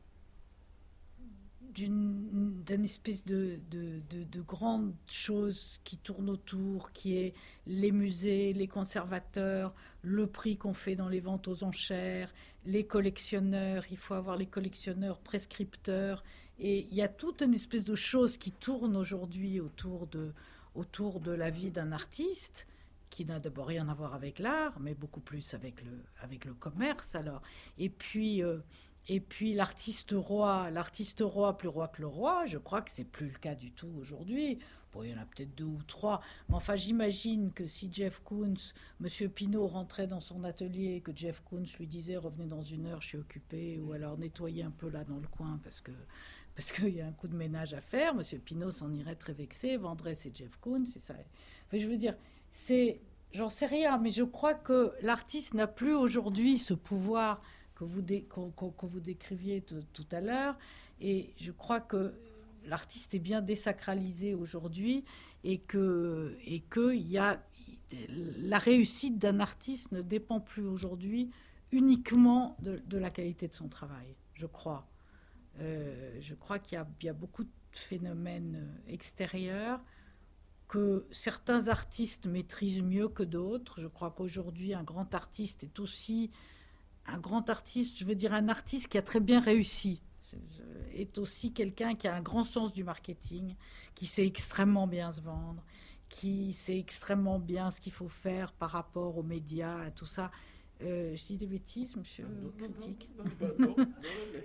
d'une 1.89 2.85
espèce 2.85 3.25
de, 3.25 3.59
de, 3.71 4.01
de, 4.11 4.41
grande 4.43 4.93
chose 5.07 5.81
qui 5.85 5.97
tourne 5.97 6.29
autour, 6.29 6.93
qui 6.93 7.17
est 7.17 7.35
les 7.67 7.93
musées, 7.93 8.53
les 8.53 8.69
conservateurs, 8.69 9.75
le 10.03 10.27
prix 10.27 10.57
qu'on 10.57 10.75
fait 10.75 10.97
dans 10.97 11.09
les 11.09 11.21
ventes 11.21 11.49
aux 11.49 11.65
enchères, 11.65 12.33
les 12.67 12.85
collectionneurs, 12.85 13.85
il 13.91 13.97
faut 13.97 14.15
avoir 14.15 14.37
les 14.37 14.47
collectionneurs 14.47 15.21
prescripteurs. 15.21 16.23
Et 16.59 16.87
il 16.91 16.95
y 16.95 17.03
a 17.03 17.09
toute 17.09 17.41
une 17.43 17.55
espèce 17.55 17.85
de 17.85 17.95
chose 17.95 18.37
qui 18.37 18.53
tourne 18.53 18.97
aujourd'hui 18.97 19.61
autour 19.61 20.07
de, 20.07 20.33
autour 20.75 21.21
de 21.21 21.33
la 21.33 21.51
vie 21.51 21.71
d'un 21.71 21.93
artiste 21.93 22.67
qui 23.09 23.25
n'a 23.25 23.41
d'abord 23.41 23.67
rien 23.67 23.89
à 23.89 23.95
voir 23.95 24.15
avec 24.15 24.39
l'art, 24.39 24.79
mais 24.81 24.95
beaucoup 24.95 25.21
plus 25.21 25.55
avec 25.55 25.83
le, 25.83 26.05
avec 26.21 26.45
le 26.45 26.55
commerce 26.55 27.15
alors. 27.15 27.43
Et 27.77 27.89
puis, 27.89 28.43
euh, 28.43 28.59
et 29.09 29.21
puis 29.21 29.55
l'artiste 29.55 30.15
roi, 30.17 30.71
l'artiste 30.71 31.23
roi 31.25 31.57
plus 31.59 31.69
roi 31.69 31.89
que 31.89 32.01
le 32.01 32.07
roi, 32.07 32.47
je 32.47 32.59
crois 32.59 32.83
que 32.83 32.91
c'est 32.91 33.05
plus 33.05 33.29
le 33.29 33.39
cas 33.39 33.55
du 33.55 33.73
tout 33.73 33.93
aujourd'hui. 33.99 34.59
Bon, 34.93 35.05
il 35.05 35.11
y 35.11 35.15
en 35.15 35.19
a 35.19 35.25
peut-être 35.25 35.55
deux 35.55 35.65
ou 35.65 35.83
trois. 35.87 36.21
Mais 36.49 36.57
enfin, 36.57 36.75
j'imagine 36.75 37.53
que 37.53 37.67
si 37.67 37.89
Jeff 37.93 38.21
Koons, 38.25 38.73
Monsieur 38.99 39.29
Pinault 39.29 39.69
rentrait 39.69 40.09
dans 40.09 40.21
son 40.21 40.43
atelier, 40.43 41.01
que 41.01 41.13
Jeff 41.15 41.41
Koons 41.45 41.65
lui 41.79 41.87
disait 41.87 42.17
revenez 42.17 42.47
dans 42.47 42.63
une 42.63 42.87
heure, 42.87 43.01
je 43.01 43.09
suis 43.09 43.19
occupé, 43.19 43.79
ou 43.79 43.93
alors 43.93 44.19
nettoyez 44.19 44.65
un 44.65 44.73
peu 44.73 44.89
là 44.89 45.05
dans 45.05 45.19
le 45.19 45.29
coin 45.29 45.61
parce 45.63 45.81
que 45.81 45.93
parce 46.57 46.73
qu'il 46.73 46.95
y 46.95 47.01
a 47.01 47.07
un 47.07 47.13
coup 47.13 47.29
de 47.29 47.37
ménage 47.37 47.75
à 47.75 47.81
faire. 47.81 48.15
Monsieur 48.15 48.39
Pinault 48.39 48.73
s'en 48.73 48.93
irait 48.93 49.15
très 49.15 49.33
vexé, 49.33 49.77
vendrait 49.77 50.15
ses 50.15 50.33
Jeff 50.35 50.57
Koons, 50.61 50.85
c'est 50.87 51.01
ça. 51.01 51.15
Enfin, 51.67 51.79
je 51.79 51.87
veux 51.87 51.97
dire, 51.97 52.17
c'est, 52.51 53.01
j'en 53.33 53.49
sais 53.49 53.67
rien, 53.67 53.99
mais 53.99 54.11
je 54.11 54.25
crois 54.25 54.55
que 54.55 54.93
l'artiste 55.03 55.55
n'a 55.55 55.67
plus 55.67 55.95
aujourd'hui 55.95 56.59
ce 56.59 56.75
pouvoir 56.75 57.41
que 57.81 57.85
vous, 57.85 58.03
que 58.03 58.87
vous 58.87 59.01
décriviez 59.01 59.63
tout 59.63 60.07
à 60.13 60.21
l'heure. 60.21 60.59
Et 61.01 61.33
je 61.39 61.51
crois 61.51 61.81
que 61.81 62.13
l'artiste 62.67 63.15
est 63.15 63.21
bien 63.21 63.41
désacralisé 63.41 64.35
aujourd'hui 64.35 65.05
et 65.45 65.59
que 65.59 66.37
et 66.45 66.61
que 66.61 66.95
y 66.95 67.17
a 67.17 67.43
la 68.39 68.59
réussite 68.59 69.19
d'un 69.19 69.41
artiste 69.41 69.93
ne 69.93 70.03
dépend 70.03 70.41
plus 70.41 70.65
aujourd'hui 70.65 71.31
uniquement 71.73 72.57
de, 72.61 72.99
la 72.99 73.11
qualité 73.11 73.49
de 73.49 73.55
son 73.55 73.69
travail. 73.69 74.15
Je 74.35 74.47
crois. 74.47 74.87
Euh, 75.61 76.17
je 76.21 76.35
crois 76.35 76.59
qu'il 76.59 76.79
y, 76.79 77.07
y, 77.07 77.09
a 77.09 77.13
beaucoup 77.13 77.45
de 77.45 77.51
phénomènes 77.73 78.69
extérieurs 78.87 79.81
que 80.69 81.07
certains 81.11 81.69
artistes 81.69 82.27
maîtrisent 82.27 82.83
mieux 82.83 83.09
que 83.09 83.25
d'autres. 83.25 83.81
Je 83.81 83.89
crois 83.89 84.11
qu'aujourd'hui, 84.11 84.75
un 84.75 84.85
grand 84.85 85.15
artiste 85.15 85.65
est 85.65 85.81
aussi 85.81 86.31
un 87.07 87.19
grand 87.19 87.49
artiste, 87.51 87.99
je 87.99 88.05
veux 88.05 88.15
dire 88.15 88.33
un 88.33 88.49
artiste 88.49 88.89
qui 88.89 88.99
a 88.99 89.03
très 89.03 89.21
bien 89.21 89.41
réussi, 89.41 90.03
est 90.93 91.19
aussi 91.19 91.53
quelqu'un 91.53 91.95
qui 91.95 92.07
a 92.09 92.15
un 92.15 92.21
grand 92.21 92.45
sens 92.45 92.73
du 92.73 92.85
marketing, 92.85 93.57
qui 93.95 94.07
sait 94.07 94.27
extrêmement 94.27 94.87
bien 94.87 95.11
se 95.11 95.21
vendre, 95.21 95.65
qui 96.09 96.53
sait 96.53 96.79
extrêmement 96.79 97.39
bien 97.39 97.71
ce 97.71 97.81
qu'il 97.81 97.93
faut 97.93 98.09
faire 98.09 98.53
par 98.53 98.71
rapport 98.71 99.17
aux 99.19 99.23
médias, 99.23 99.81
à 99.87 99.91
tout 99.91 100.07
ça. 100.07 100.31
Euh, 100.83 101.15
je 101.15 101.25
dis 101.27 101.37
des 101.37 101.47
bêtises, 101.47 101.95
monsieur 101.97 102.27
le 102.27 102.51
critique. 102.51 103.11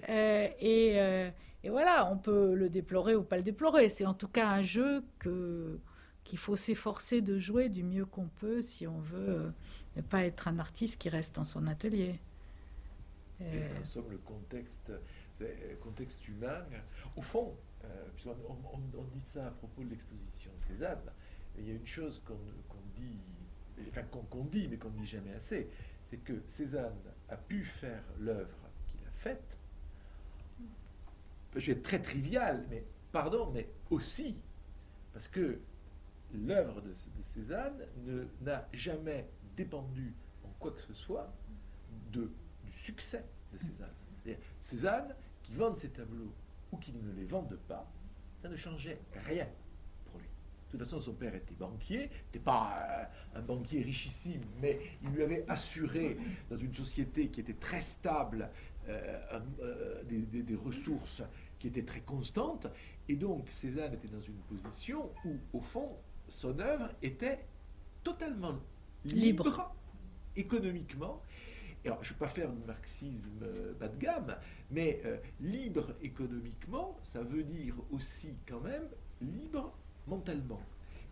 et, 0.10 1.32
et, 1.64 1.70
voilà, 1.70 2.12
on 2.12 2.18
peut 2.18 2.54
le 2.54 2.70
déplorer 2.70 3.16
ou 3.16 3.24
pas 3.24 3.38
le 3.38 3.44
déplorer. 3.44 3.90
C'est 3.90 4.06
en 4.06 4.14
tout 4.14 4.28
cas 4.28 4.50
un 4.50 4.62
jeu 4.62 5.04
que 5.20 5.80
qu'il 6.26 6.40
faut 6.40 6.58
s'efforcer 6.58 7.22
de 7.22 7.38
jouer 7.38 7.70
du 7.70 7.84
mieux 7.84 8.06
qu'on 8.06 8.28
peut 8.28 8.62
si 8.62 8.88
on 8.88 9.00
veut 9.00 9.30
euh, 9.30 9.50
ne 9.96 10.02
pas 10.02 10.26
être 10.26 10.48
un 10.48 10.60
artiste 10.60 11.00
qui 11.00 11.08
reste 11.08 11.36
dans 11.36 11.46
son 11.46 11.68
atelier. 11.68 12.20
Euh... 13.42 13.80
En 13.80 13.84
somme, 13.84 14.10
le 14.12 14.18
contexte, 14.18 14.92
euh, 15.42 15.76
contexte 15.82 16.28
humain, 16.28 16.64
au 17.16 17.22
fond, 17.22 17.56
euh, 17.84 18.34
on, 18.96 19.04
dit 19.04 19.22
ça 19.22 19.48
à 19.48 19.52
propos 19.52 19.84
de 19.84 19.90
l'exposition 19.90 20.52
Cézanne, 20.56 21.12
il 21.58 21.68
y 21.68 21.72
a 21.72 21.76
une 21.76 21.86
chose 21.88 22.22
qu'on 22.26 22.36
dit, 22.96 23.20
enfin 23.90 24.04
qu'on 24.04 24.46
dit, 24.46 24.68
mais 24.68 24.78
qu'on 24.78 24.90
ne 24.90 24.98
dit 24.98 25.06
jamais 25.06 25.34
assez, 25.34 25.70
c'est 26.04 26.18
que 26.18 26.42
Cézanne 26.46 27.00
a 27.30 27.38
pu 27.38 27.64
faire 27.64 28.04
l'œuvre 28.20 28.70
qu'il 28.88 29.00
a 29.06 29.12
faite. 29.12 29.58
Je 31.56 31.68
vais 31.68 31.72
être 31.74 31.84
très 31.84 32.02
trivial, 32.02 32.66
mais 32.70 32.84
pardon, 33.12 33.52
mais 33.52 33.70
aussi 33.90 34.42
parce 35.14 35.30
que 35.30 35.60
l'œuvre 36.34 36.82
de, 36.82 36.90
de, 36.90 37.24
Cézanne 37.24 37.88
n'a 38.42 38.68
jamais 38.74 39.30
dépendu 39.56 40.14
en 40.44 40.50
quoi 40.60 40.72
que 40.72 40.82
ce 40.82 40.94
soit 40.94 41.32
de 42.12 42.30
succès 42.76 43.26
de 43.54 43.58
Cézanne. 43.58 44.38
Cézanne, 44.60 45.16
qui 45.44 45.54
vende 45.54 45.78
ses 45.78 45.90
tableaux 45.90 46.34
ou 46.72 46.78
qui 46.78 46.92
ne 46.92 47.14
les 47.14 47.26
vende 47.26 47.58
pas, 47.68 47.92
ça 48.42 48.50
ne 48.50 48.56
changeait 48.56 49.00
rien 49.14 49.48
pour 50.06 50.20
lui. 50.20 50.28
De 50.28 50.72
toute 50.72 50.80
façon, 50.80 51.00
son 51.02 51.14
père 51.14 51.36
était 51.36 51.54
banquier, 51.54 52.10
n'était 52.26 52.40
pas 52.40 53.10
euh, 53.36 53.40
un 53.40 53.42
banquier 53.42 53.82
richissime, 53.82 54.42
mais 54.62 54.80
il 55.04 55.10
lui 55.10 55.24
avait 55.24 55.46
assuré, 55.48 56.18
dans 56.50 56.58
une 56.58 56.74
société 56.74 57.30
qui 57.30 57.42
était 57.42 57.54
très 57.54 57.82
stable, 57.82 58.50
euh, 58.88 59.40
euh, 59.62 60.04
des, 60.04 60.20
des, 60.44 60.56
ressources 60.56 61.24
qui 61.60 61.68
étaient 61.68 61.86
très 61.86 62.02
constantes. 62.02 62.68
Et 63.08 63.16
donc, 63.16 63.48
Cézanne 63.50 63.94
était 63.94 64.08
dans 64.08 64.22
une 64.22 64.38
position 64.60 65.12
où, 65.24 65.38
au 65.54 65.62
fond, 65.62 65.98
son 66.28 66.60
œuvre 66.60 66.90
était 67.02 67.46
totalement 68.04 68.60
libre. 69.06 69.72
économiquement 70.36 71.22
alors 71.86 72.04
je 72.04 72.10
ne 72.10 72.14
vais 72.16 72.20
pas 72.20 72.28
faire 72.28 72.52
du 72.52 72.64
marxisme 72.66 73.44
euh, 73.44 73.74
bas 73.80 73.88
de 73.88 73.98
gamme, 73.98 74.36
mais 74.72 75.02
euh, 75.06 75.18
libre 75.40 75.96
économiquement, 76.02 76.98
ça 77.02 77.22
veut 77.22 77.44
dire 77.44 77.76
aussi 77.92 78.36
quand 78.48 78.62
même 78.62 78.88
libre 79.22 79.74
mentalement. 80.08 80.62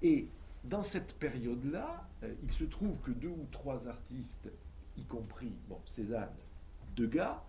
Et 0.02 0.28
dans 0.64 0.84
cette 0.84 1.14
période-là, 1.16 2.08
euh, 2.24 2.34
il 2.44 2.52
se 2.52 2.64
trouve 2.64 3.00
que 3.02 3.12
deux 3.12 3.30
ou 3.30 3.48
trois 3.52 3.88
artistes, 3.88 4.50
y 4.98 5.04
compris 5.04 5.54
bon, 5.68 5.80
Cézanne, 5.86 6.34
Degas, 6.96 7.42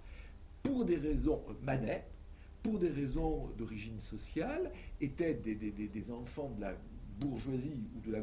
pour 0.63 0.85
des 0.85 0.97
raisons, 0.97 1.43
Manet, 1.63 2.07
pour 2.63 2.79
des 2.79 2.89
raisons 2.89 3.49
d'origine 3.59 4.01
sociale, 4.01 4.73
étaient 5.01 5.35
des, 5.35 5.55
des, 5.55 6.11
enfants 6.11 6.51
de 6.57 6.63
la 6.63 6.75
bourgeoisie 7.21 7.77
ou 7.95 8.01
de 8.01 8.13
la, 8.13 8.21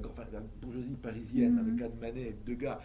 bourgeoisie 0.61 0.95
parisienne, 0.95 1.55
dans 1.55 1.61
le 1.61 1.77
cas 1.77 1.87
de 1.87 1.99
Manet, 1.99 2.35
Degas, 2.45 2.79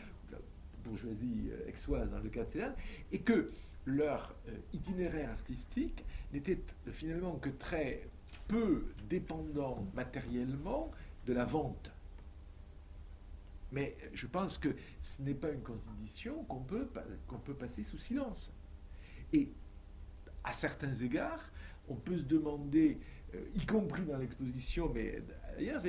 bourgeoisie 0.86 1.50
euh, 1.50 1.68
exoise 1.68 2.10
dans 2.10 2.18
le 2.18 2.28
cas 2.28 2.44
de 2.44 2.50
Cézanne, 2.50 2.74
et 3.12 3.20
que 3.20 3.50
leur 3.84 4.34
euh, 4.48 4.56
itinéraire 4.72 5.30
artistique 5.30 6.04
n'était 6.32 6.60
finalement 6.90 7.36
que 7.36 7.50
très 7.50 8.08
peu 8.48 8.86
dépendant 9.08 9.86
matériellement 9.94 10.90
de 11.26 11.32
la 11.32 11.44
vente. 11.44 11.92
Mais 13.72 13.96
je 14.12 14.26
pense 14.26 14.58
que 14.58 14.68
ce 15.00 15.22
n'est 15.22 15.34
pas 15.34 15.50
une 15.50 15.62
condition 15.62 16.44
qu'on 16.44 16.60
peut, 16.60 16.88
peut 17.44 17.54
passer 17.54 17.82
sous 17.82 17.98
silence. 17.98 18.52
Et 19.32 19.50
à 20.44 20.52
certains 20.52 20.94
égards, 20.94 21.50
on 21.88 21.96
peut 21.96 22.16
se 22.16 22.24
demander, 22.24 22.98
euh, 23.34 23.44
y 23.54 23.66
compris 23.66 24.04
dans 24.04 24.18
l'exposition, 24.18 24.90
mais 24.92 25.22
d'ailleurs, 25.56 25.82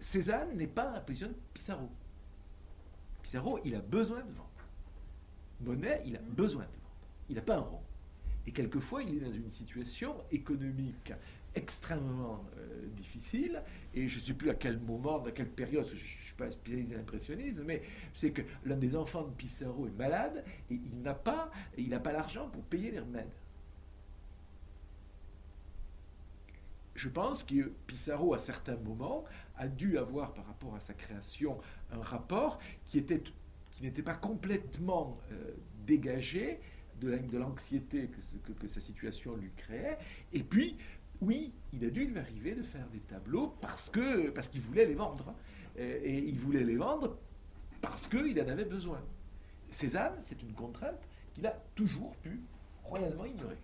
Cézanne 0.00 0.56
n'est 0.56 0.66
pas 0.68 0.90
un 0.92 1.00
position 1.00 1.28
de 1.28 1.34
Pissarro. 1.52 1.90
Pissarro, 3.26 3.58
il 3.64 3.74
a 3.74 3.80
besoin 3.80 4.18
de 4.18 4.30
vendre. 4.30 4.52
Monet, 5.60 6.00
il 6.06 6.14
a 6.14 6.20
besoin 6.20 6.62
de 6.62 6.68
vendre. 6.68 7.00
Il 7.28 7.34
n'a 7.34 7.42
pas 7.42 7.56
un 7.56 7.60
rond. 7.60 7.82
Et 8.46 8.52
quelquefois, 8.52 9.02
il 9.02 9.16
est 9.16 9.20
dans 9.26 9.32
une 9.32 9.50
situation 9.50 10.14
économique 10.30 11.12
extrêmement 11.56 12.44
euh, 12.56 12.86
difficile. 12.94 13.64
Et 13.94 14.06
je 14.06 14.20
ne 14.20 14.22
sais 14.22 14.34
plus 14.34 14.48
à 14.48 14.54
quel 14.54 14.78
moment, 14.78 15.18
dans 15.18 15.32
quelle 15.32 15.50
période, 15.50 15.88
je, 15.92 15.96
suis 15.96 16.34
pas 16.38 16.52
spécialisé 16.52 16.92
dans 16.92 17.00
l'impressionnisme, 17.00 17.64
mais 17.64 17.82
je 18.14 18.28
que 18.28 18.42
l'un 18.64 18.76
des 18.76 18.94
enfants 18.94 19.24
de 19.24 19.32
Pissarro 19.32 19.88
est 19.88 19.98
malade 19.98 20.44
et 20.70 20.74
il 20.74 21.02
n'a 21.02 21.14
pas, 21.14 21.50
il 21.76 21.88
n'a 21.88 21.98
pas 21.98 22.12
l'argent 22.12 22.48
pour 22.48 22.62
payer 22.62 22.92
les 22.92 23.00
remèdes. 23.00 23.32
Je 26.96 27.08
pense 27.08 27.44
que 27.44 27.72
Pissarro, 27.86 28.34
à 28.34 28.38
certains 28.38 28.76
moments, 28.76 29.24
a 29.56 29.68
dû 29.68 29.98
avoir 29.98 30.32
par 30.32 30.46
rapport 30.46 30.74
à 30.74 30.80
sa 30.80 30.94
création 30.94 31.58
un 31.92 32.00
rapport 32.00 32.58
qui 32.86 32.98
était 32.98 33.22
qui 33.70 33.82
n'était 33.82 34.02
pas 34.02 34.14
complètement 34.14 35.18
euh, 35.32 35.50
dégagé 35.86 36.60
de 36.98 37.36
l'anxiété 37.36 38.08
que, 38.58 38.68
sa 38.68 38.80
situation 38.80 39.36
lui 39.36 39.50
créait. 39.54 39.98
Et 40.32 40.42
puis, 40.42 40.78
oui, 41.20 41.52
il 41.74 41.84
a 41.84 41.90
dû 41.90 42.06
lui 42.06 42.18
arriver 42.18 42.54
de 42.54 42.62
faire 42.62 42.88
des 42.88 43.00
tableaux 43.00 43.54
parce 43.60 43.90
qu'il 43.90 44.60
voulait 44.62 44.86
les 44.86 44.94
vendre. 44.94 45.34
Et, 45.76 46.18
il 46.26 46.38
voulait 46.38 46.64
les 46.64 46.76
vendre 46.76 47.18
parce 47.82 48.08
qu'il 48.08 48.40
en 48.40 48.48
avait 48.48 48.64
besoin. 48.64 49.02
Cézanne, 49.68 50.16
c'est 50.20 50.42
une 50.42 50.54
contrainte 50.54 51.06
qu'il 51.34 51.46
a 51.46 51.62
toujours 51.74 52.16
pu 52.16 52.40
royalement 52.82 53.26
ignorer. 53.26 53.58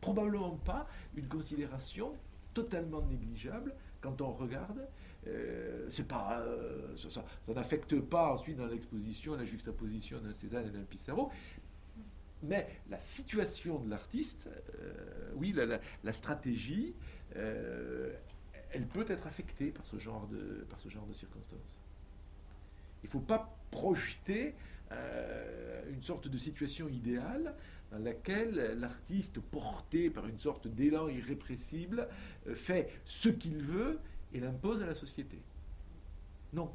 Probablement 0.00 0.56
pas 0.56 0.86
une 1.14 1.28
considération 1.28 2.14
totalement 2.54 3.02
négligeable 3.02 3.74
quand 4.00 4.20
on 4.20 4.32
regarde 4.32 4.86
euh, 5.26 5.90
pas, 6.08 6.40
euh, 6.40 6.96
ça, 6.96 7.24
n'affecte 7.48 8.00
pas 8.00 8.32
ensuite 8.32 8.56
dans 8.56 8.66
l'exposition 8.66 9.34
la 9.36 9.44
juxtaposition 9.44 10.18
d'un 10.20 10.32
Cézanne 10.32 10.66
et 10.68 10.70
d'un 10.70 10.82
Pissarro. 10.84 11.30
Mais 12.42 12.80
la 12.88 12.98
situation 12.98 13.78
de 13.80 13.90
l'artiste, 13.90 14.48
euh, 14.80 15.30
oui, 15.34 15.54
la, 16.02 16.12
stratégie, 16.12 16.94
elle 17.34 18.86
peut 18.92 19.04
être 19.08 19.26
affectée 19.26 19.72
par 19.72 19.84
ce 19.84 19.98
genre 19.98 20.26
de, 20.26 20.66
par 20.70 20.80
ce 20.80 20.88
genre 20.88 21.06
de 21.06 21.12
circonstances. 21.12 21.80
Il 23.02 23.06
ne 23.06 23.10
faut 23.10 23.20
pas 23.20 23.58
projeter 23.70 24.54
une 25.90 26.02
sorte 26.02 26.28
de 26.28 26.38
situation 26.38 26.88
idéale 26.88 27.54
dans 27.90 27.98
laquelle 27.98 28.76
l'artiste, 28.78 29.40
porté 29.40 30.10
par 30.10 30.26
une 30.26 30.38
sorte 30.38 30.68
d'élan 30.68 31.08
irrépressible, 31.08 32.08
fait 32.54 32.88
ce 33.04 33.28
qu'il 33.28 33.62
veut 33.62 33.98
et 34.32 34.40
l'impose 34.40 34.82
à 34.82 34.86
la 34.86 34.94
société. 34.94 35.38
Non. 36.52 36.70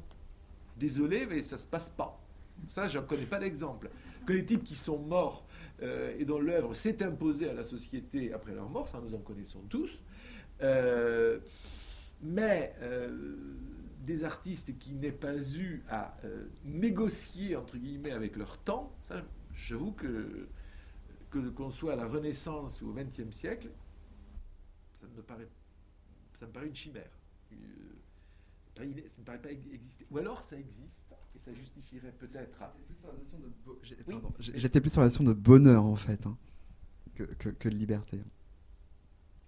Désolé, 0.76 1.26
mais 1.26 1.42
ça 1.42 1.56
ne 1.56 1.60
se 1.60 1.66
passe 1.66 1.90
pas. 1.90 2.20
Ça, 2.68 2.88
je 2.88 2.98
n'en 2.98 3.04
connais 3.04 3.26
pas 3.26 3.38
d'exemple. 3.38 3.90
Que 4.26 4.32
les 4.32 4.44
types 4.44 4.64
qui 4.64 4.74
sont 4.74 4.98
morts 4.98 5.46
euh, 5.82 6.16
et 6.18 6.24
dont 6.24 6.38
l'œuvre 6.38 6.74
s'est 6.74 7.02
imposée 7.02 7.48
à 7.48 7.54
la 7.54 7.64
société 7.64 8.32
après 8.32 8.54
leur 8.54 8.68
mort, 8.68 8.88
ça 8.88 9.00
nous 9.00 9.14
en 9.14 9.18
connaissons 9.18 9.60
tous. 9.68 10.00
Euh, 10.62 11.38
mais 12.22 12.74
euh, 12.80 13.36
des 14.04 14.24
artistes 14.24 14.78
qui 14.78 14.94
n'aient 14.94 15.12
pas 15.12 15.36
eu 15.56 15.82
à 15.90 16.16
négocier, 16.64 17.56
entre 17.56 17.76
guillemets, 17.76 18.12
avec 18.12 18.36
leur 18.36 18.58
temps, 18.58 18.94
ça, 19.02 19.22
j'avoue 19.54 19.92
que 19.92 20.48
que 21.42 21.48
qu'on 21.50 21.70
soit 21.70 21.92
à 21.92 21.96
la 21.96 22.06
Renaissance 22.06 22.82
ou 22.82 22.90
au 22.90 22.92
XXe 22.92 23.30
siècle, 23.30 23.70
ça 24.94 25.06
me 25.06 25.22
paraît, 25.22 25.48
ça 26.34 26.46
me 26.46 26.52
paraît 26.52 26.68
une 26.68 26.74
chimère. 26.76 27.18
Euh, 27.52 27.56
ça 28.76 28.84
ne 28.84 29.24
paraît 29.24 29.40
pas 29.40 29.52
exister. 29.52 30.06
Ou 30.10 30.18
alors 30.18 30.42
ça 30.42 30.58
existe 30.58 31.02
et 31.34 31.38
ça 31.38 31.52
justifierait 31.52 32.12
peut-être. 32.12 32.58
J'étais 34.40 34.80
plus 34.80 34.90
sur 34.90 35.00
la 35.00 35.08
notion 35.08 35.24
de 35.24 35.32
bonheur 35.32 35.84
en 35.84 35.96
fait 35.96 36.26
hein, 36.26 36.36
que, 37.14 37.24
que, 37.24 37.68
de 37.68 37.74
liberté. 37.74 38.22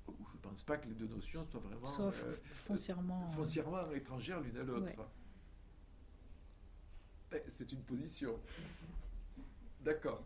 Je 0.07 0.13
ne 0.13 0.39
pense 0.41 0.63
pas 0.63 0.79
que 0.79 0.89
les 0.89 0.95
deux 0.95 1.09
notions 1.09 1.45
soient 1.45 1.61
vraiment 1.61 1.87
Sauf 1.87 2.25
euh, 2.25 2.37
foncièrement, 2.45 3.29
euh, 3.29 3.33
foncièrement 3.33 3.91
étrangères 3.93 4.41
l'une 4.41 4.57
à 4.57 4.63
l'autre. 4.63 4.93
C'est 7.47 7.71
une 7.73 7.83
position. 7.83 8.39
D'accord. 9.85 10.25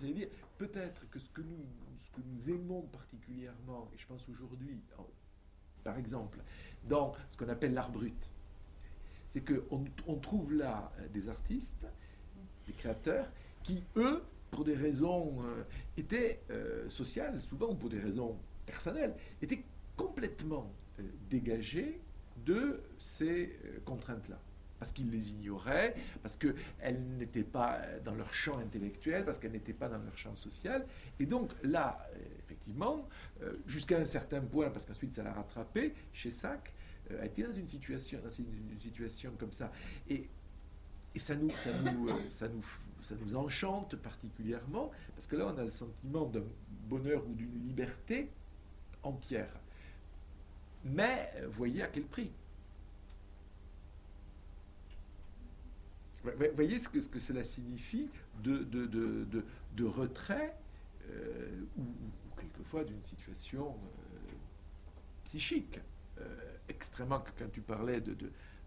Dire, 0.00 0.28
peut-être 0.58 1.08
que 1.10 1.18
ce 1.18 1.30
que, 1.30 1.42
nous, 1.42 2.50
aimons 2.50 2.82
particulièrement, 2.82 3.88
et 3.94 3.98
je 3.98 4.06
pense 4.06 4.28
aujourd'hui, 4.28 4.82
par 5.84 5.96
exemple, 5.98 6.38
dans 6.88 7.14
ce 7.28 7.36
qu'on 7.36 7.48
appelle 7.48 7.74
l'art 7.74 7.90
brut. 7.90 8.30
C'est 9.30 9.44
qu'on 9.44 9.84
on 10.06 10.16
trouve 10.16 10.52
là 10.54 10.92
euh, 10.98 11.08
des 11.08 11.28
artistes, 11.28 11.86
des 12.66 12.72
créateurs, 12.72 13.30
qui, 13.62 13.84
eux, 13.96 14.22
pour 14.50 14.64
des 14.64 14.74
raisons 14.74 15.36
euh, 15.44 16.34
euh, 16.50 16.88
sociales, 16.88 17.40
souvent, 17.40 17.70
ou 17.70 17.74
pour 17.74 17.88
des 17.88 18.00
raisons 18.00 18.36
personnelles, 18.66 19.14
étaient 19.40 19.64
complètement 19.96 20.72
dégagés 21.28 22.00
de 22.44 22.82
ces 22.98 23.56
contraintes-là 23.84 24.38
parce 24.80 24.92
qu'ils 24.92 25.10
les 25.10 25.30
ignoraient, 25.30 25.94
parce 26.22 26.36
qu'elles 26.36 27.00
n'étaient 27.18 27.44
pas 27.44 27.80
dans 28.02 28.14
leur 28.14 28.32
champ 28.34 28.58
intellectuel, 28.58 29.24
parce 29.26 29.38
qu'elles 29.38 29.52
n'étaient 29.52 29.74
pas 29.74 29.88
dans 29.88 29.98
leur 29.98 30.16
champ 30.16 30.34
social. 30.34 30.86
Et 31.20 31.26
donc 31.26 31.52
là, 31.62 32.08
effectivement, 32.42 33.06
euh, 33.42 33.52
jusqu'à 33.66 33.98
un 33.98 34.06
certain 34.06 34.40
point, 34.40 34.70
parce 34.70 34.86
qu'ensuite 34.86 35.12
ça 35.12 35.22
l'a 35.22 35.34
rattrapé, 35.34 35.94
chez 36.14 36.30
Sac, 36.30 36.72
euh, 37.10 37.22
a 37.22 37.26
été 37.26 37.42
dans 37.42 37.52
une 37.52 37.66
situation, 37.66 38.20
dans 38.24 38.30
situation 38.30 39.32
comme 39.38 39.52
ça. 39.52 39.70
Et, 40.08 40.28
et 41.14 41.18
ça, 41.18 41.34
nous, 41.34 41.50
ça, 41.50 41.70
nous, 41.82 42.08
euh, 42.08 42.14
ça, 42.30 42.48
nous, 42.48 42.64
ça 43.02 43.14
nous 43.20 43.36
enchante 43.36 43.96
particulièrement, 43.96 44.90
parce 45.14 45.26
que 45.26 45.36
là, 45.36 45.52
on 45.54 45.58
a 45.58 45.64
le 45.64 45.70
sentiment 45.70 46.24
d'un 46.24 46.44
bonheur 46.88 47.22
ou 47.28 47.34
d'une 47.34 47.66
liberté 47.66 48.30
entière. 49.02 49.60
Mais 50.84 51.34
voyez 51.50 51.82
à 51.82 51.88
quel 51.88 52.04
prix? 52.04 52.32
Voyez 56.22 56.78
ce 56.78 56.88
que, 56.88 57.00
ce 57.00 57.08
que 57.08 57.18
cela 57.18 57.42
signifie 57.42 58.08
de, 58.42 59.84
retrait 59.84 60.54
euh, 61.08 61.62
ou, 61.78 61.84
quelquefois 62.38 62.84
d'une 62.84 63.02
situation 63.02 63.70
euh, 63.70 64.32
psychique 65.24 65.80
euh, 66.18 66.56
extrêmement. 66.68 67.24
Quand 67.38 67.50
tu 67.50 67.62
parlais 67.62 68.00
de, 68.00 68.16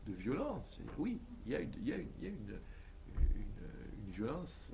violence, 0.08 0.80
oui, 0.98 1.20
il 1.46 1.52
y 1.52 1.56
a, 1.56 1.60
une, 1.60 2.60
violence 4.12 4.74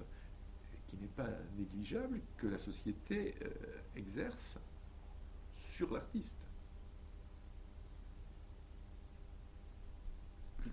qui 0.87 0.97
n'est 0.97 1.07
pas 1.07 1.29
négligeable 1.57 2.19
que 2.37 2.47
la 2.47 2.57
société 2.57 3.35
exerce 3.95 4.59
sur 5.53 5.93
l'artiste. 5.93 6.48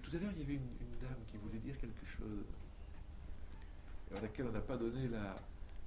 Tout 0.07 0.16
à 0.16 0.20
l'heure, 0.20 0.30
il 0.36 0.40
y 0.40 0.44
avait 0.44 0.54
une, 0.54 0.98
dame 1.00 1.18
qui 1.26 1.36
voulait 1.36 1.59
dire 1.59 1.76
quelque 1.78 2.07
chose, 2.07 2.44
à 4.16 4.20
laquelle 4.20 4.46
on 4.46 4.52
n'a 4.52 4.61
pas 4.61 4.76
donné 4.76 5.09
la, 5.09 5.36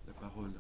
la 0.07 0.13
parole. 0.13 0.51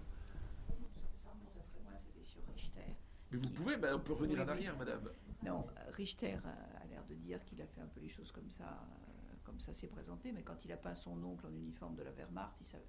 Mais 3.31 3.37
vous 3.37 3.49
pouvez, 3.49 3.75
ben, 3.75 3.95
on 3.95 3.99
peut 3.99 4.13
revenir 4.13 4.39
en 4.39 4.47
arrière, 4.47 4.77
madame. 4.77 5.09
Non, 5.43 5.67
Richter 5.91 6.37
a, 6.45 6.87
l'air 6.87 7.03
de 7.09 7.15
dire 7.15 7.43
qu'il 7.43 7.61
a 7.61 7.67
fait 7.67 7.81
un 7.81 7.87
peu 7.87 7.99
les 7.99 8.07
choses 8.07 8.31
comme 8.31 8.49
ça, 8.49 8.63
euh, 8.63 9.35
comme 9.43 9.59
ça 9.59 9.73
s'est 9.73 9.87
présenté, 9.87 10.31
mais 10.31 10.41
quand 10.41 10.63
il 10.63 10.71
a 10.71 10.77
peint 10.77 10.95
son 10.95 11.21
oncle 11.21 11.45
en 11.45 11.53
uniforme 11.53 11.95
de 11.95 12.03
la 12.03 12.11
Wehrmacht, 12.11 12.53
il 12.61 12.65
savait, 12.65 12.85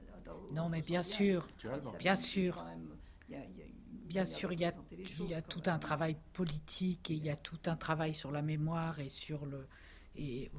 Non, 0.52 0.68
mais 0.68 0.82
bien 0.82 1.02
sûr, 1.02 1.48
bien 1.98 2.14
sûr. 2.16 2.64
bien 4.08 4.24
sûr, 4.24 4.52
il 4.52 4.60
y 4.60 4.64
a, 4.64 4.72
il 4.92 5.26
y 5.26 5.34
a 5.34 5.42
tout 5.42 5.62
un 5.66 5.80
travail 5.80 6.16
politique 6.32 7.10
et 7.10 7.14
il 7.14 7.24
y 7.24 7.30
a 7.30 7.36
tout 7.36 7.60
un 7.66 7.76
travail 7.76 8.14
sur 8.14 8.30
la 8.30 8.40
mémoire 8.40 8.98
et 9.00 9.08
sur 9.08 9.44
le, 9.46 9.66
et, 10.16 10.50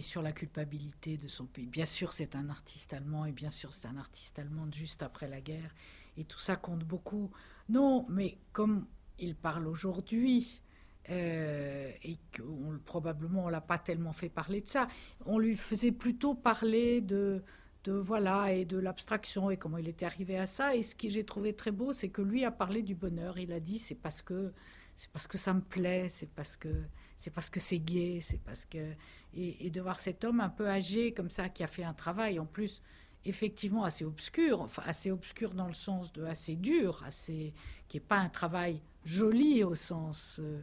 sur 0.00 0.22
la 0.22 0.32
culpabilité 0.32 1.16
de 1.16 1.28
son 1.28 1.46
pays. 1.46 1.66
Bien 1.66 1.86
sûr, 1.86 2.12
c'est 2.12 2.36
un 2.36 2.48
artiste 2.48 2.92
allemand, 2.92 3.24
et 3.24 3.32
bien 3.32 3.50
sûr, 3.50 3.72
c'est 3.72 3.88
un 3.88 3.96
artiste 3.96 4.38
allemand 4.38 4.66
juste 4.72 5.02
après 5.02 5.28
la 5.28 5.40
guerre, 5.40 5.74
et 6.16 6.24
tout 6.24 6.38
ça 6.38 6.56
compte 6.56 6.84
beaucoup. 6.84 7.30
Non, 7.68 8.06
mais 8.08 8.38
comme 8.52 8.86
il 9.18 9.34
parle 9.34 9.66
aujourd'hui, 9.66 10.60
euh, 11.08 11.92
et 12.02 12.18
qu'on 12.36 12.78
probablement 12.84 13.44
on 13.44 13.48
l'a 13.48 13.60
pas 13.60 13.78
tellement 13.78 14.12
fait 14.12 14.28
parler 14.28 14.60
de 14.60 14.66
ça, 14.66 14.88
on 15.24 15.38
lui 15.38 15.56
faisait 15.56 15.92
plutôt 15.92 16.34
parler 16.34 17.00
de, 17.00 17.44
de 17.84 17.92
voilà 17.92 18.52
et 18.52 18.64
de 18.64 18.76
l'abstraction 18.76 19.50
et 19.50 19.56
comment 19.56 19.78
il 19.78 19.88
était 19.88 20.06
arrivé 20.06 20.36
à 20.36 20.46
ça. 20.46 20.74
Et 20.74 20.82
ce 20.82 20.96
que 20.96 21.08
j'ai 21.08 21.24
trouvé 21.24 21.54
très 21.54 21.70
beau, 21.70 21.92
c'est 21.92 22.08
que 22.08 22.22
lui 22.22 22.44
a 22.44 22.50
parlé 22.50 22.82
du 22.82 22.94
bonheur. 22.94 23.38
Il 23.38 23.52
a 23.52 23.60
dit 23.60 23.78
c'est 23.78 23.94
parce 23.94 24.20
que 24.20 24.52
c'est 24.96 25.10
parce 25.10 25.26
que 25.26 25.38
ça 25.38 25.52
me 25.52 25.60
plaît, 25.60 26.08
c'est 26.08 26.30
parce 26.30 26.56
que 26.56 26.68
c'est 27.16 27.30
parce 27.30 27.50
que 27.50 27.60
c'est 27.60 27.78
gai, 27.78 28.20
c'est 28.22 28.40
parce 28.40 28.64
que 28.64 28.92
et, 29.34 29.70
de 29.70 29.80
voir 29.80 30.00
cet 30.00 30.24
homme 30.24 30.40
un 30.40 30.48
peu 30.48 30.68
âgé 30.68 31.12
comme 31.12 31.30
ça 31.30 31.50
qui 31.50 31.62
a 31.62 31.66
fait 31.66 31.84
un 31.84 31.92
travail 31.92 32.38
en 32.38 32.46
plus 32.46 32.82
effectivement 33.26 33.84
assez 33.84 34.04
obscur, 34.04 34.62
enfin 34.62 34.82
assez 34.86 35.10
obscur 35.10 35.52
dans 35.52 35.66
le 35.66 35.74
sens 35.74 36.12
de 36.12 36.24
assez 36.24 36.56
dur, 36.56 37.02
assez 37.06 37.52
qui 37.88 37.98
est 37.98 38.00
pas 38.00 38.18
un 38.18 38.30
travail 38.30 38.80
joli 39.04 39.62
au 39.62 39.74
sens 39.74 40.40
euh, 40.42 40.62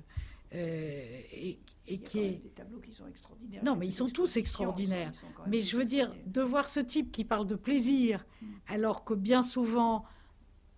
euh, 0.56 1.22
et, 1.32 1.60
et 1.88 2.00
qui 2.00 2.20
est 2.20 2.42
des 2.44 2.50
tableaux 2.50 2.80
qui 2.80 2.94
sont 2.94 3.08
extraordinaires. 3.08 3.64
Non, 3.64 3.76
mais 3.76 3.88
ils 3.88 3.94
sont 3.94 4.08
tous 4.08 4.38
extraordinaires. 4.38 5.12
mais 5.48 5.60
je 5.60 5.78
veux 5.78 5.86
dire 5.86 6.12
de 6.26 6.42
voir 6.42 6.70
ce 6.70 6.80
type 6.80 7.12
qui 7.12 7.24
parle 7.24 7.46
de 7.46 7.56
plaisir, 7.56 8.26
mm. 8.42 8.48
alors 8.68 9.04
que 9.04 9.14
bien 9.14 9.44
souvent 9.44 10.06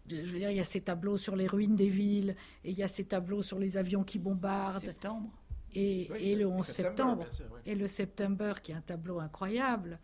je 0.09 0.21
veux 0.21 0.39
dire, 0.39 0.51
il 0.51 0.57
y 0.57 0.61
a 0.61 0.65
ces 0.65 0.81
tableaux 0.81 1.17
sur 1.17 1.35
les 1.35 1.47
ruines 1.47 1.75
des 1.75 1.89
villes, 1.89 2.35
et 2.63 2.71
il 2.71 2.77
y 2.77 2.83
a 2.83 2.87
ces 2.87 3.05
tableaux 3.05 3.41
sur 3.41 3.59
les 3.59 3.77
avions 3.77 4.03
qui 4.03 4.19
bombardent. 4.19 4.79
Septembre. 4.79 5.31
et, 5.73 6.35
le 6.35 6.47
11 6.47 6.65
septembre, 6.65 7.25
et 7.65 7.75
le 7.75 7.87
September, 7.87 8.53
qui 8.61 8.71
est 8.71 8.75
un 8.75 8.81
tableau 8.81 9.19
incroyable, 9.19 9.99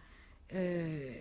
euh, 0.54 1.14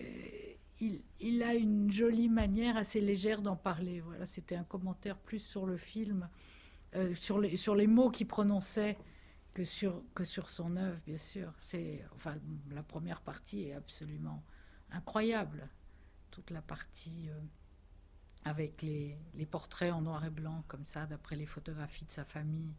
il, 1.20 1.42
a 1.42 1.54
une 1.54 1.92
jolie 1.92 2.28
manière 2.28 2.76
assez 2.76 3.00
légère 3.00 3.42
d'en 3.42 3.56
parler. 3.56 4.00
Voilà, 4.00 4.26
c'était 4.26 4.56
un 4.56 4.64
commentaire 4.64 5.18
plus 5.18 5.38
sur 5.38 5.66
le 5.66 5.76
film, 5.76 6.28
euh, 6.94 7.14
sur, 7.14 7.38
les, 7.38 7.56
sur 7.56 7.74
les 7.74 7.86
mots 7.86 8.10
qu'il 8.10 8.26
prononçait 8.26 8.96
que 9.52 9.64
sur, 9.64 10.02
que 10.14 10.24
sur 10.24 10.48
son 10.48 10.76
œuvre, 10.76 10.98
bien 11.06 11.18
sûr. 11.18 11.52
C'est, 11.58 12.04
enfin, 12.14 12.36
la 12.70 12.82
première 12.82 13.20
partie 13.20 13.64
est 13.64 13.74
absolument 13.74 14.42
incroyable. 14.90 15.68
Toute 16.30 16.50
la 16.50 16.62
partie 16.62 17.28
euh, 17.28 17.40
avec 18.44 18.82
les, 18.82 19.16
les, 19.34 19.46
portraits 19.46 19.92
en 19.92 20.02
noir 20.02 20.24
et 20.24 20.30
blanc, 20.30 20.64
comme 20.68 20.84
ça, 20.84 21.06
d'après 21.06 21.36
les 21.36 21.46
photographies 21.46 22.04
de 22.04 22.10
sa 22.10 22.24
famille. 22.24 22.74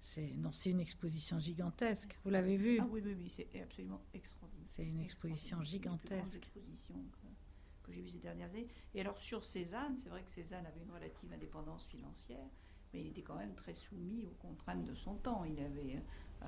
C'est, 0.00 0.32
non, 0.36 0.50
c'est 0.52 0.70
une 0.70 0.80
exposition 0.80 1.38
gigantesque. 1.38 2.18
Vous 2.24 2.30
l'avez 2.30 2.56
vu? 2.56 2.78
Ah 2.80 2.86
oui, 2.90 3.02
oui, 3.04 3.14
oui, 3.18 3.28
c'est 3.28 3.60
absolument 3.60 4.00
extraordinaire. 4.14 4.66
C'est 4.66 4.84
une 4.84 5.00
exposition 5.00 5.62
gigantesque. 5.62 6.36
Exposition 6.36 6.94
que, 7.82 7.92
j'ai 7.92 8.00
vue 8.00 8.08
ces 8.08 8.18
dernières 8.18 8.48
années. 8.50 8.68
Et 8.94 9.00
alors 9.00 9.18
sur 9.18 9.44
Cézanne, 9.44 9.98
c'est 9.98 10.08
vrai 10.08 10.22
que 10.22 10.30
Cézanne 10.30 10.64
avait 10.64 10.80
une 10.80 10.92
relative 10.92 11.32
indépendance 11.32 11.84
financière, 11.86 12.46
mais 12.94 13.00
il 13.00 13.08
était 13.08 13.22
quand 13.22 13.36
même 13.36 13.54
très 13.54 13.74
soumis 13.74 14.24
aux 14.26 14.36
contraintes 14.40 14.84
de 14.84 14.94
son 14.94 15.14
temps. 15.16 15.44
Il 15.44 15.58
avait, 15.58 16.02
euh, 16.42 16.46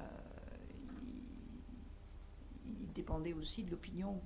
il, 2.64 2.92
dépendait 2.92 3.32
aussi 3.32 3.64
de 3.64 3.70
l'opinion 3.70 4.22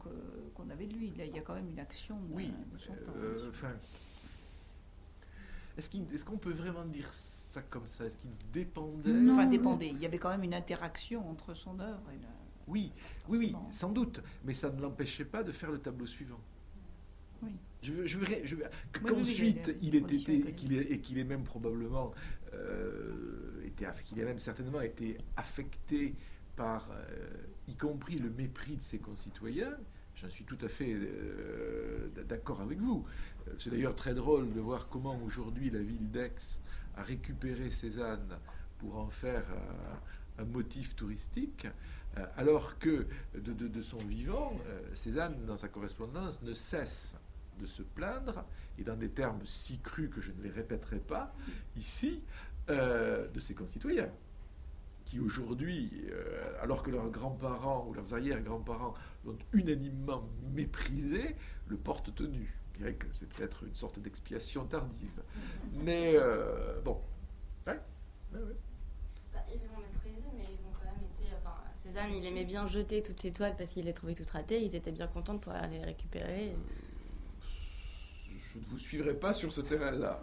qu'on 0.55 0.69
avait 0.71 0.87
de 0.87 0.95
lui. 0.95 1.11
Là, 1.15 1.25
il 1.25 1.35
y 1.35 1.39
a 1.39 1.43
quand 1.43 1.55
même 1.55 1.71
une 1.71 1.81
action 1.81 2.21
de, 2.21 2.35
oui, 2.35 2.53
son 2.79 2.93
temps. 2.93 3.13
Euh, 3.17 3.51
est-ce 5.77 6.25
qu'on 6.25 6.39
peut 6.39 6.53
vraiment 6.53 6.85
dire 6.85 7.13
ça 7.13 7.63
comme 7.63 7.87
ça? 7.87 8.07
Est-ce 8.07 8.17
qu'il 8.17 8.31
dépendait? 8.53 9.13
Enfin, 9.31 9.47
dépendait. 9.47 9.89
Il 9.89 9.99
y 9.99 10.07
avait 10.07 10.19
quand 10.19 10.31
même 10.31 10.45
une 10.45 10.55
interaction 10.55 11.29
entre 11.29 11.55
son 11.55 11.79
œuvre 11.81 12.11
et 12.13 12.19
Oui, 12.67 12.93
oui, 13.29 13.39
oui, 13.39 13.55
sans 13.71 13.91
doute. 13.91 14.23
Mais 14.45 14.53
ça 14.53 14.71
ne 14.71 14.81
l'empêchait 14.81 15.25
pas 15.25 15.43
de 15.43 15.53
faire 15.53 15.71
le 15.71 15.79
tableau 15.79 16.07
suivant. 16.07 16.41
Oui. 17.43 17.53
Je 17.83 17.93
veux, 17.93 18.07
je 18.07 18.19
je 18.45 18.57
qu'ensuite 18.99 19.77
il 19.83 19.95
ait 19.95 19.99
été, 19.99 20.41
qu'il 20.55 20.73
et 20.73 20.99
qu'il 21.01 21.19
ait 21.19 21.25
même 21.25 21.45
probablement 21.45 22.13
euh, 22.55 23.63
été, 23.65 23.87
qu'il 24.05 24.19
ait 24.19 24.25
même 24.25 24.39
certainement 24.39 24.81
été 24.81 25.19
affecté 25.37 26.15
par, 26.57 26.91
euh, 26.91 27.29
y 27.69 27.77
compris 27.77 28.19
le 28.19 28.31
mépris 28.31 28.77
de 28.77 28.83
ses 28.83 28.99
concitoyens. 28.99 29.77
J'en 30.15 30.31
suis 30.31 30.45
tout 30.45 30.59
à 30.63 30.69
fait 30.69 30.95
euh, 30.95 31.07
d'accord 32.29 32.61
avec 32.61 32.79
vous. 32.79 33.05
C'est 33.59 33.71
d'ailleurs 33.71 33.95
très 33.95 34.15
drôle 34.15 34.53
de 34.53 34.61
voir 34.61 34.89
comment 34.89 35.21
aujourd'hui 35.25 35.71
la 35.71 35.81
ville 35.81 36.11
d'Aix 36.11 36.61
a 36.97 37.03
récupéré 37.03 37.71
Cézanne 37.71 38.39
pour 38.79 38.99
en 38.99 39.09
faire 39.09 39.45
un, 40.39 40.45
motif 40.45 40.95
touristique, 40.95 41.67
euh, 42.19 42.27
alors 42.37 42.79
que 42.79 43.07
de, 43.35 43.83
son 43.83 43.99
vivant, 43.99 44.53
euh, 44.67 44.81
Cézanne, 44.95 45.47
dans 45.47 45.57
sa 45.57 45.69
correspondance, 45.69 46.43
ne 46.43 46.53
cesse 46.53 47.17
de 47.59 47.67
se 47.67 47.83
plaindre, 47.83 48.45
et 48.79 48.85
dans 48.85 48.97
des 48.97 49.09
termes 49.09 49.41
si 49.47 49.79
crus 49.79 50.11
que 50.11 50.21
je 50.21 50.33
ne 50.33 50.43
les 50.43 50.51
répéterai 50.51 50.99
pas 50.99 51.35
ici, 51.77 52.23
euh, 52.69 53.29
de 53.29 53.41
ses 53.41 53.55
concitoyens, 53.55 54.11
qui 55.07 55.21
aujourd'hui, 55.21 56.05
alors 56.61 56.83
que 56.83 56.91
leurs 56.91 57.09
grands-parents 57.11 57.87
ou 57.89 57.95
leurs 57.95 58.13
arrière-grands-parents 58.13 58.93
l'ont 59.25 59.39
unanimement 59.53 60.29
méprisé, 60.53 61.37
le 61.69 61.77
portent 61.77 62.15
tenu 62.15 62.57
dirais 62.77 62.95
que 62.95 63.07
c'est 63.11 63.29
peut-être 63.29 63.65
une 63.65 63.75
sorte 63.75 63.99
d'expiation 63.99 64.65
tardive. 64.67 65.23
Mais 65.73 66.15
euh, 66.17 66.81
bon. 66.83 67.01
Ouais. 67.67 67.81
Ouais, 68.33 68.41
bah, 69.33 69.41
ils 69.49 69.59
l'ont 69.59 69.81
méprisé, 69.81 70.27
mais 70.37 70.45
ils 70.45 70.67
ont 70.67 70.73
quand 70.73 70.85
même 70.85 71.05
été. 71.05 71.33
Enfin, 71.37 71.55
Cézanne, 71.83 72.13
il 72.13 72.25
aimait 72.27 72.45
bien 72.45 72.67
jeter 72.69 73.03
toutes 73.03 73.21
ses 73.21 73.33
toiles 73.33 73.55
parce 73.57 73.71
qu'il 73.71 73.85
les 73.85 73.93
trouvait 73.93 74.15
toutes 74.15 74.31
ratées. 74.31 74.63
Ils 74.63 74.75
étaient 74.75 74.93
bien 74.93 75.07
contents 75.07 75.35
de 75.35 75.39
pouvoir 75.39 75.63
aller 75.63 75.79
les 75.79 75.85
récupérer. 75.85 76.57
Je 78.31 78.59
ne 78.59 78.65
vous 78.65 78.79
suivrai 78.79 79.15
pas 79.15 79.33
sur 79.33 79.53
ce 79.53 79.61
terrain-là. 79.61 80.23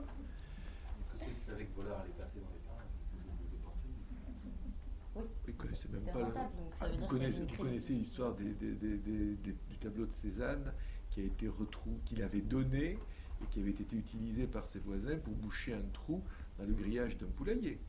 Oui. 5.16 5.24
Vous 5.46 5.54
connaissez 5.54 5.88
même 5.90 6.06
pas 6.06 6.20
le... 6.20 6.98
vous, 6.98 7.08
connaissez, 7.08 7.46
vous 7.46 7.56
connaissez 7.56 7.94
l'histoire 7.94 8.34
des, 8.34 8.54
des, 8.54 8.74
des, 8.74 9.36
du 9.38 9.78
tableau 9.80 10.06
de 10.08 10.12
Cézanne 10.12 10.74
qui 11.14 11.22
a 11.22 11.26
été 11.26 11.48
retrouvé, 11.48 11.96
qu'il 12.06 12.24
avait 12.24 12.42
donné 12.42 12.98
et 13.42 13.46
qui 13.52 13.60
avait 13.60 13.72
été 13.72 13.96
utilisé 13.96 14.48
par 14.48 14.68
ses 14.68 14.80
voisins 14.80 15.16
pour 15.18 15.34
boucher 15.36 15.74
un 15.74 15.84
trou 15.94 16.24
dans 16.58 16.66
le 16.66 16.74
grillage 16.74 17.18
d'un 17.18 17.28
poulailler. 17.28 17.80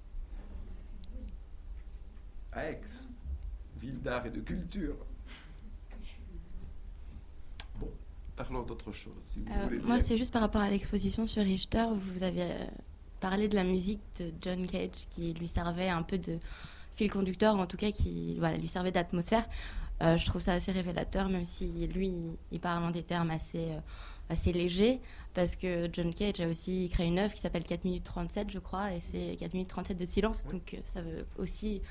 À 2.53 2.71
Aix, 2.71 2.83
ville 3.79 4.01
d'art 4.01 4.27
et 4.27 4.31
de 4.31 4.41
culture. 4.41 4.97
Bon, 7.81 7.91
parlons 8.37 8.63
d'autre 8.63 8.93
chose, 8.93 9.15
si 9.21 9.41
vous 9.41 9.53
euh, 9.53 9.65
voulez. 9.65 9.79
Moi, 9.79 10.01
c'est 10.01 10.17
juste 10.17 10.33
par 10.33 10.43
rapport 10.43 10.61
à 10.61 10.71
l'exposition 10.71 11.27
sur 11.27 11.43
Richter. 11.43 11.87
Vous 11.93 12.23
avez 12.23 12.43
euh, 12.43 12.67
parlé 13.21 13.49
de 13.49 13.55
la 13.55 13.65
musique 13.65 14.03
de 14.19 14.33
John 14.43 14.67
Cage 14.67 15.09
qui 15.11 15.33
lui 15.33 15.49
servait 15.49 15.89
un 15.89 16.03
peu 16.03 16.19
de 16.19 16.39
fil 16.93 17.11
conducteur, 17.11 17.57
en 17.57 17.67
tout 17.67 17.77
cas 17.77 17.91
qui 17.91 18.39
voilà, 18.39 18.59
lui 18.59 18.69
servait 18.69 18.93
d'atmosphère. 18.93 19.49
Euh, 20.03 20.19
je 20.19 20.27
trouve 20.27 20.41
ça 20.41 20.55
assez 20.55 20.73
révélateur, 20.73 21.29
même 21.29 21.45
si 21.45 21.87
lui, 21.87 22.37
il 22.51 22.61
parle 22.61 22.85
en 22.85 22.91
des 22.91 23.03
termes 23.03 23.31
assez, 23.31 23.71
euh, 23.71 23.81
assez 24.29 24.53
légers, 24.53 25.01
parce 25.35 25.55
que 25.57 25.89
John 25.93 26.13
Cage 26.13 26.41
a 26.41 26.49
aussi 26.49 26.89
créé 26.93 27.07
une 27.07 27.19
œuvre 27.19 27.33
qui 27.33 27.41
s'appelle 27.41 27.65
4 27.65 27.85
minutes 27.85 28.05
37, 28.05 28.51
je 28.51 28.59
crois, 28.59 28.93
et 28.93 29.01
c'est 29.01 29.37
4 29.39 29.53
minutes 29.53 29.69
37 29.69 29.97
de 29.97 30.05
silence, 30.05 30.45
donc 30.47 30.75
euh, 30.75 30.79
ça 30.85 31.01
veut 31.01 31.27
aussi 31.39 31.83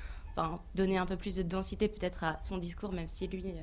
donner 0.74 0.98
un 0.98 1.06
peu 1.06 1.16
plus 1.16 1.36
de 1.36 1.42
densité 1.42 1.86
peut-être 1.86 2.24
à 2.24 2.38
son 2.42 2.58
discours, 2.58 2.92
même 2.92 3.06
si 3.06 3.28
lui... 3.28 3.54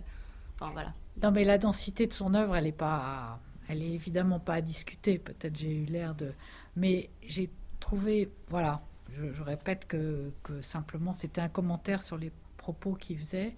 Enfin, 0.55 0.71
voilà. 0.71 0.93
Non, 1.21 1.29
mais 1.31 1.43
la 1.43 1.57
densité 1.57 2.07
de 2.07 2.13
son 2.13 2.33
œuvre, 2.33 2.55
elle 2.55 2.63
n'est 2.63 2.71
pas... 2.71 3.41
Elle 3.67 3.83
est 3.83 3.91
évidemment 3.91 4.39
pas 4.39 4.55
à 4.55 4.61
discuter. 4.61 5.19
Peut-être 5.19 5.57
j'ai 5.57 5.75
eu 5.75 5.83
l'air 5.83 6.15
de... 6.15 6.31
Mais 6.77 7.09
j'ai 7.27 7.49
trouvé... 7.81 8.31
Voilà, 8.47 8.81
je, 9.09 9.43
répète 9.43 9.85
que, 9.85 10.31
que 10.43 10.61
simplement 10.61 11.11
c'était 11.11 11.41
un 11.41 11.49
commentaire 11.49 12.01
sur 12.01 12.17
les 12.17 12.31
propos 12.55 12.93
qu'il 12.93 13.19
faisait 13.19 13.53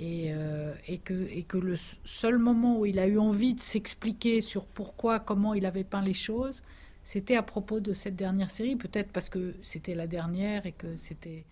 euh, 0.00 0.74
et, 0.88 0.98
que, 0.98 1.28
et 1.30 1.42
que 1.42 1.58
le 1.58 1.76
seul 1.76 2.38
moment 2.38 2.78
où 2.80 2.86
il 2.86 2.98
a 2.98 3.06
eu 3.06 3.18
envie 3.18 3.54
de 3.54 3.60
s'expliquer 3.60 4.40
sur 4.40 4.66
pourquoi, 4.66 5.20
comment 5.20 5.54
il 5.54 5.66
avait 5.66 5.84
peint 5.84 6.02
les 6.02 6.14
choses, 6.14 6.62
c'était 7.04 7.36
à 7.36 7.42
propos 7.42 7.80
de 7.80 7.92
cette 7.92 8.16
dernière 8.16 8.50
série, 8.50 8.76
peut-être 8.76 9.12
parce 9.12 9.28
que 9.28 9.54
c'était 9.62 9.94
la 9.94 10.06
dernière 10.06 10.66
et 10.66 10.72
que 10.72 10.96
c'était, 10.96 11.44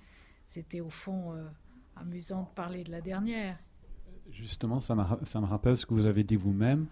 c'était 0.47 0.80
au 0.80 0.91
fond 0.91 1.32
euh, 1.32 1.45
amusant 1.97 2.43
de 2.43 2.55
parler 2.55 2.84
de 2.84 2.91
la 2.91 3.01
dernière. 3.01 3.59
Justement, 4.30 4.80
ça, 4.80 5.18
ça 5.24 5.41
me 5.41 5.47
rappelle 5.47 5.76
ce 5.76 5.84
que 5.84 5.95
vous 5.95 6.07
avez 6.07 6.24
dit 6.24 6.36
vous-même 6.36 6.86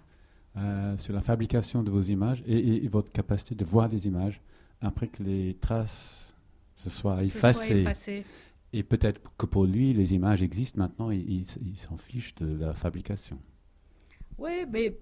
euh, 0.56 0.96
sur 0.96 1.14
la 1.14 1.20
fabrication 1.20 1.82
de 1.82 1.90
vos 1.90 2.02
images 2.02 2.42
et, 2.46 2.86
votre 2.88 3.12
capacité 3.12 3.54
de 3.54 3.64
voir 3.64 3.88
des 3.88 4.06
images 4.06 4.40
après 4.80 5.06
que 5.06 5.22
les 5.22 5.56
traces 5.60 6.34
se 6.74 6.90
soient 6.90 7.22
effacées. 7.22 7.66
Soient 7.66 7.76
effacées. 7.76 8.24
Et 8.72 8.82
peut-être 8.82 9.20
que 9.38 9.46
pour 9.46 9.64
lui, 9.64 9.94
les 9.94 10.12
images 10.12 10.42
existent 10.42 10.78
maintenant, 10.78 11.10
et 11.10 11.16
il, 11.16 11.46
s'en 11.78 11.96
fiche 11.96 12.34
de 12.34 12.58
la 12.58 12.74
fabrication. 12.74 13.38
Oui, 14.36 14.66
mais 14.70 14.98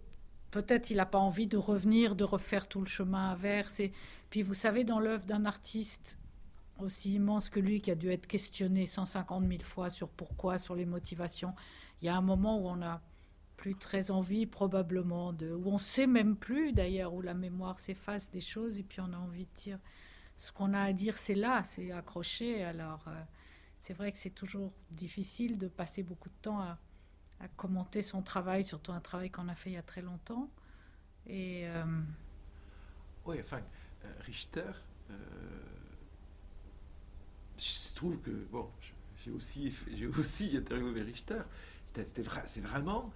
peut-être 0.53 0.91
il 0.91 0.99
n'a 0.99 1.07
pas 1.07 1.19
envie 1.19 1.49
de 1.49 1.57
revenir, 1.57 2.15
de 2.15 2.25
refaire 2.25 2.69
tout 2.69 2.81
le 2.81 2.87
chemin 2.87 3.31
inverse. 3.31 3.81
Et 3.81 3.93
puis 4.31 4.43
vous 4.43 4.55
savez, 4.55 4.85
dans 4.85 5.01
l'œuvre 5.01 5.27
d'un 5.27 5.45
artiste 5.45 6.19
aussi 6.79 7.15
immense 7.15 7.51
que 7.51 7.59
lui, 7.59 7.81
qui 7.81 7.91
a 7.91 7.95
dû 7.95 8.11
être 8.11 8.27
questionné 8.27 8.87
150 8.87 9.49
000 9.49 9.63
fois 9.63 9.91
sur 9.91 10.09
pourquoi, 10.11 10.59
sur 10.59 10.77
les 10.77 10.85
motivations, 10.85 11.55
il 12.01 12.07
y 12.07 12.09
a 12.09 12.17
un 12.17 12.21
moment 12.21 12.61
où 12.61 12.69
on 12.69 12.77
n'a 12.77 13.01
plus 13.57 13.75
très 13.75 14.11
envie 14.11 14.47
probablement, 14.47 15.33
de, 15.33 15.51
où 15.51 15.69
on 15.69 15.79
sait 15.79 16.07
même 16.07 16.37
plus 16.37 16.73
d'ailleurs, 16.73 17.15
où 17.15 17.23
la 17.23 17.35
mémoire 17.35 17.79
s'efface 17.79 18.31
des 18.31 18.43
choses, 18.43 18.79
et 18.79 18.83
puis 18.83 19.01
on 19.01 19.13
a 19.13 19.17
envie 19.17 19.47
de 19.47 19.61
dire, 19.61 19.79
ce 20.37 20.53
qu'on 20.53 20.75
a 20.75 20.81
à 20.81 20.93
dire, 20.93 21.19
c'est 21.19 21.35
là, 21.35 21.65
c'est 21.65 21.91
accroché. 21.91 22.63
Alors... 22.63 23.03
Euh, 23.09 23.23
c'est 23.79 23.95
vrai 23.95 24.13
que 24.13 24.19
c'est 24.19 24.31
toujours 24.31 24.73
difficile 24.91 25.59
de 25.59 25.69
passer 25.69 26.03
beaucoup 26.03 26.29
de 26.29 26.35
temps 26.43 26.61
à, 26.61 26.79
commenter 27.57 28.03
son 28.03 28.23
travail, 28.23 28.65
surtout 28.65 28.93
un 28.93 29.01
travail 29.01 29.31
qu'on 29.31 29.49
a 29.49 29.55
fait 29.55 29.71
il 29.71 29.75
y 29.75 29.79
a 29.79 29.83
très 29.83 30.01
longtemps. 30.01 30.51
Et, 31.27 31.69
euh, 31.69 31.85
Oui, 33.27 33.37
enfin, 33.41 33.61
euh, 34.05 34.13
Richter, 34.21 34.63
euh, 35.11 35.15
je 37.59 37.95
trouve 37.95 38.19
que, 38.21 38.31
bon, 38.31 38.71
j'ai 39.23 39.31
aussi, 39.31 39.75
j'ai 39.95 40.07
aussi 40.07 40.57
interviewé 40.57 41.03
Richter, 41.03 41.43
c'était, 41.87 42.25
c'est 42.47 42.61
vraiment, 42.63 43.13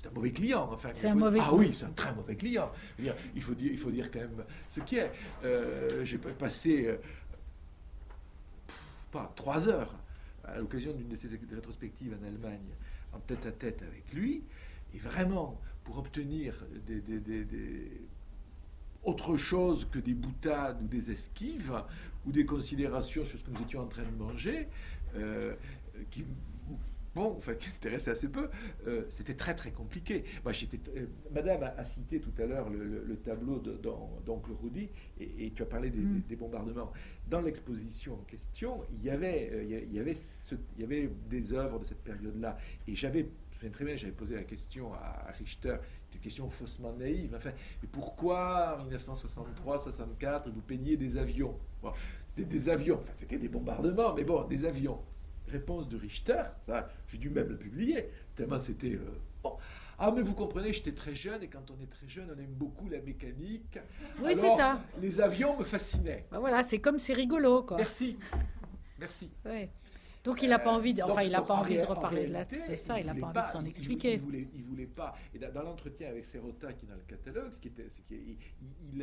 c'est 0.00 0.08
un 0.08 0.12
mauvais 0.12 0.30
client. 0.30 0.68
Enfin, 0.72 0.90
c'est 0.94 1.08
un 1.08 1.14
mauvais 1.14 1.38
Ah 1.42 1.54
oui, 1.54 1.74
c'est 1.74 1.84
un 1.84 1.90
très 1.90 2.14
mauvais 2.14 2.34
client. 2.34 2.70
il, 2.98 3.42
faut 3.42 3.54
dire, 3.54 3.70
il 3.70 3.78
faut 3.78 3.90
dire 3.90 4.10
quand 4.10 4.20
même 4.20 4.44
ce 4.68 4.80
qui 4.80 4.96
est. 4.96 5.12
Euh, 5.44 6.04
j'ai 6.04 6.18
passé 6.18 6.86
euh, 6.86 6.96
pas 9.10 9.30
trois 9.36 9.68
heures 9.68 9.94
à 10.44 10.58
l'occasion 10.58 10.92
d'une 10.92 11.08
de 11.08 11.16
ces 11.16 11.28
rétrospectives 11.28 12.16
en 12.20 12.26
Allemagne 12.26 12.74
en 13.12 13.18
tête 13.20 13.44
à 13.44 13.52
tête 13.52 13.82
avec 13.82 14.12
lui. 14.14 14.42
Et 14.94 14.98
vraiment, 14.98 15.60
pour 15.84 15.98
obtenir 15.98 16.54
des, 16.86 17.00
des, 17.00 17.20
des, 17.44 18.00
autre 19.04 19.36
chose 19.36 19.86
que 19.90 19.98
des 19.98 20.14
boutades 20.14 20.80
ou 20.82 20.86
des 20.86 21.10
esquives 21.10 21.74
ou 22.26 22.32
des 22.32 22.46
considérations 22.46 23.24
sur 23.24 23.38
ce 23.38 23.44
que 23.44 23.50
nous 23.50 23.62
étions 23.62 23.82
en 23.82 23.86
train 23.86 24.02
de 24.02 24.16
manger, 24.16 24.68
euh, 25.16 25.54
qui, 26.10 26.24
bon, 27.14 27.34
enfin, 27.36 27.54
qui 27.54 27.68
intéressaient 27.70 28.12
assez 28.12 28.28
peu, 28.28 28.48
euh, 28.86 29.04
c'était 29.08 29.34
très 29.34 29.54
très 29.54 29.72
compliqué. 29.72 30.24
Moi, 30.44 30.52
j'étais, 30.52 30.80
euh, 30.96 31.06
Madame 31.32 31.62
a, 31.76 31.84
cité 31.84 32.20
tout 32.20 32.32
à 32.38 32.46
l'heure 32.46 32.68
le, 32.70 33.16
tableau 33.16 33.58
d'Oncle 33.58 34.52
Rudy, 34.62 34.88
et, 35.18 35.50
tu 35.54 35.62
as 35.62 35.66
parlé 35.66 35.90
mm. 35.90 36.22
des, 36.28 36.36
bombardements. 36.36 36.92
Dans 37.28 37.40
l'exposition 37.40 38.14
en 38.14 38.24
question, 38.24 38.82
il 38.92 39.02
y 39.02 39.10
avait, 39.10 39.64
il 39.64 39.92
y 39.92 39.98
avait, 39.98 40.14
il 40.76 40.80
y 40.80 40.84
avait 40.84 41.10
des 41.28 41.52
œuvres 41.52 41.78
de 41.78 41.84
cette 41.84 42.02
période-là, 42.02 42.56
et 42.86 42.94
j'avais, 42.94 43.20
je 43.20 43.26
me 43.26 43.54
souviens 43.54 43.70
très 43.70 43.84
bien, 43.84 43.96
j'avais 43.96 44.12
posé 44.12 44.34
la 44.34 44.44
question 44.44 44.92
à 44.94 45.30
Richter, 45.38 45.76
une 46.14 46.20
question 46.20 46.48
faussement 46.50 46.92
naïve. 46.92 47.34
Enfin, 47.34 47.52
mais 47.82 47.88
pourquoi 47.90 48.78
en 48.80 48.90
1963-64 48.90 50.50
vous 50.50 50.60
peignez 50.60 50.96
des 50.96 51.16
avions? 51.16 51.56
C'était 52.28 52.48
des 52.48 52.68
avions, 52.68 52.98
enfin 53.00 53.12
c'était 53.14 53.38
des 53.38 53.48
bombardements, 53.48 54.14
mais 54.14 54.24
bon, 54.24 54.44
des 54.44 54.64
avions. 54.64 55.00
Réponse 55.50 55.88
de 55.88 55.96
Richter, 55.96 56.42
ça, 56.60 56.88
j'ai 57.08 57.18
dû 57.18 57.30
même 57.30 57.48
le 57.48 57.56
publier, 57.56 58.08
tellement 58.34 58.60
c'était. 58.60 58.94
Euh, 58.94 59.48
ah, 59.98 60.10
mais 60.14 60.22
vous 60.22 60.34
comprenez, 60.34 60.72
j'étais 60.72 60.94
très 60.94 61.14
jeune 61.14 61.42
et 61.42 61.48
quand 61.48 61.70
on 61.70 61.82
est 61.82 61.90
très 61.90 62.08
jeune, 62.08 62.32
on 62.34 62.38
aime 62.38 62.54
beaucoup 62.54 62.88
la 62.88 63.00
mécanique. 63.00 63.78
Oui, 64.22 64.32
c'est 64.34 64.56
ça. 64.56 64.80
Les 65.00 65.20
avions 65.20 65.58
me 65.58 65.64
fascinaient. 65.64 66.26
Ben 66.30 66.38
voilà, 66.38 66.62
c'est 66.62 66.80
comme 66.80 66.98
c'est 66.98 67.12
rigolo, 67.12 67.64
quoi. 67.64 67.76
Merci. 67.76 68.16
Merci. 68.98 69.30
Donc 70.22 70.42
il 70.42 70.50
n'a 70.50 70.58
pas 70.58 70.72
envie, 70.72 70.92
de, 70.92 71.02
enfin 71.02 71.22
il 71.22 71.32
n'a 71.32 71.40
pas 71.40 71.54
envie 71.54 71.78
de 71.78 71.84
reparler 71.84 72.26
de, 72.26 72.76
ça, 72.76 73.00
il 73.00 73.06
n'a 73.06 73.14
pas 73.14 73.28
envie 73.28 73.42
de 73.42 73.48
s'en 73.48 73.64
expliquer. 73.64 74.14
Il 74.14 74.20
voulait, 74.20 74.48
il 74.54 74.64
voulait 74.64 74.86
pas. 74.86 75.16
Et 75.34 75.38
dans 75.38 75.62
l'entretien 75.62 76.08
avec 76.08 76.26
Serota 76.26 76.72
qui 76.74 76.84
est 76.84 76.88
dans 76.88 76.94
le 76.94 77.02
catalogue, 77.06 77.52
ce 77.52 77.60
qui 77.60 77.68
était, 77.68 77.88
il, 78.10 78.36
il, 78.92 79.02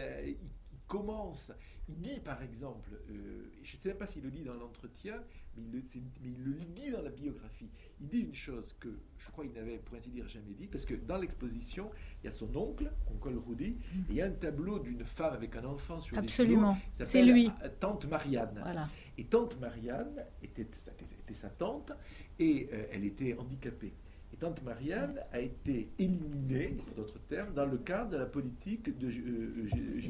commence, 0.87 1.51
il 1.89 1.99
dit 1.99 2.19
par 2.19 2.41
exemple, 2.41 2.89
euh, 3.09 3.51
je 3.63 3.75
ne 3.75 3.79
sais 3.79 3.89
même 3.89 3.97
pas 3.97 4.07
s'il 4.07 4.23
le 4.23 4.31
dit 4.31 4.43
dans 4.43 4.53
l'entretien, 4.53 5.21
mais, 5.55 5.63
mais 5.71 5.79
il, 6.23 6.43
le, 6.43 6.53
dit 6.53 6.91
dans 6.91 7.01
la 7.01 7.09
biographie. 7.09 7.69
Il 7.99 8.07
dit 8.07 8.19
une 8.19 8.35
chose 8.35 8.75
que 8.79 8.89
je 9.17 9.31
crois 9.31 9.45
qu'il 9.45 9.53
n'avait 9.53 9.77
pour 9.77 9.95
ainsi 9.95 10.09
dire 10.09 10.27
jamais 10.27 10.53
dit, 10.53 10.67
parce 10.67 10.85
que 10.85 10.95
dans 10.95 11.17
l'exposition, 11.17 11.89
il 12.21 12.25
y 12.25 12.27
a 12.27 12.31
son 12.31 12.55
oncle, 12.55 12.91
oncle 13.07 13.37
Rudy, 13.37 13.65
et 13.65 13.77
il 14.09 14.15
y 14.15 14.21
a 14.21 14.25
un 14.25 14.31
tableau 14.31 14.79
d'une 14.79 15.03
femme 15.03 15.33
avec 15.33 15.55
un 15.55 15.65
enfant 15.65 15.99
sur 15.99 16.17
Absolument, 16.17 16.77
c'est 16.91 17.23
lui. 17.23 17.51
Tante 17.79 18.05
Marianne. 18.07 18.59
Voilà. 18.61 18.89
Et 19.17 19.25
tante 19.25 19.59
Marianne 19.59 20.23
était, 20.43 20.61
était 20.61 21.33
sa 21.33 21.49
tante 21.49 21.91
et 22.37 22.69
euh, 22.71 22.85
elle 22.91 23.05
était 23.05 23.33
handicapée. 23.33 23.93
Et 24.37 24.39
tante 24.39 24.61
Marianne 24.63 25.19
a 25.31 25.39
été 25.39 25.89
éliminée, 25.97 26.77
pour 26.77 26.95
d'autres 26.95 27.19
termes, 27.27 27.53
dans 27.53 27.65
le 27.65 27.77
cadre 27.77 28.11
de 28.11 28.17
la 28.17 28.25
politique 28.25 28.95
de 28.97 29.07
euh, 29.07 30.07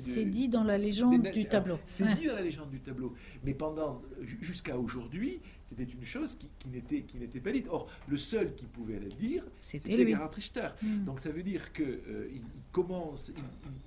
C'est 0.00 0.24
dit 0.24 0.48
dans 0.48 0.62
la 0.62 0.78
légende 0.78 1.22
du 1.32 1.44
tableau. 1.46 1.78
C'est 1.84 2.14
dit 2.14 2.26
dans 2.26 2.34
la 2.34 2.42
légende 2.42 2.70
du 2.70 2.80
tableau. 2.80 3.14
Mais 3.42 3.52
pendant, 3.52 4.02
jusqu'à 4.20 4.78
aujourd'hui, 4.78 5.40
c'était 5.68 5.90
une 5.90 6.04
chose 6.04 6.36
qui, 6.36 6.48
qui 6.58 7.18
n'était 7.18 7.40
pas 7.40 7.50
dite. 7.50 7.66
Or, 7.68 7.88
le 8.06 8.16
seul 8.16 8.54
qui 8.54 8.66
pouvait 8.66 9.00
la 9.00 9.08
dire, 9.08 9.44
c'était 9.60 9.96
Gerhard 9.96 10.32
Richter. 10.32 10.68
Hmm. 10.80 11.04
Donc 11.04 11.18
ça 11.18 11.30
veut 11.30 11.42
dire 11.42 11.72
qu'il 11.72 11.84
euh, 11.84 12.30
il 12.32 12.42
commence, 12.70 13.32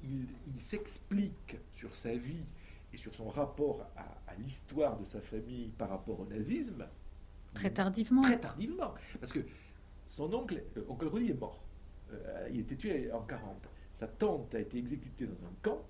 il 0.04 0.62
s'explique 0.62 1.58
sur 1.72 1.96
sa 1.96 2.14
vie 2.14 2.44
et 2.94 2.98
sur 2.98 3.14
son 3.14 3.28
rapport 3.28 3.86
à, 3.96 4.06
l'histoire 4.40 5.00
de 5.00 5.06
sa 5.06 5.20
famille 5.20 5.72
par 5.80 5.90
rapport 5.90 6.20
au 6.20 6.26
nazisme. 6.26 6.86
Très 7.56 7.72
tardivement. 7.72 8.22
Très 8.22 8.40
tardivement. 8.40 8.94
Parce 9.20 9.34
que 9.34 9.40
son 10.08 10.34
oncle, 10.34 10.64
euh, 10.78 10.84
oncle 10.88 11.08
Rudy 11.08 11.32
est 11.32 11.40
mort. 11.40 11.66
Euh, 12.12 12.50
il 12.52 12.62
était 12.62 12.76
tué 12.76 13.12
en 13.12 13.22
40. 13.22 13.70
Sa 13.94 14.08
tante 14.08 14.54
a 14.56 14.60
été 14.60 14.78
exécutée 14.78 15.26
dans 15.26 15.46
un 15.46 15.54
camp, 15.62 15.86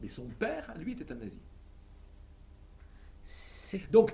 mais 0.00 0.08
son 0.08 0.26
père, 0.26 0.72
lui, 0.78 0.92
était 0.92 1.10
un 1.12 1.16
nazi. 1.16 1.40
Donc, 3.90 4.12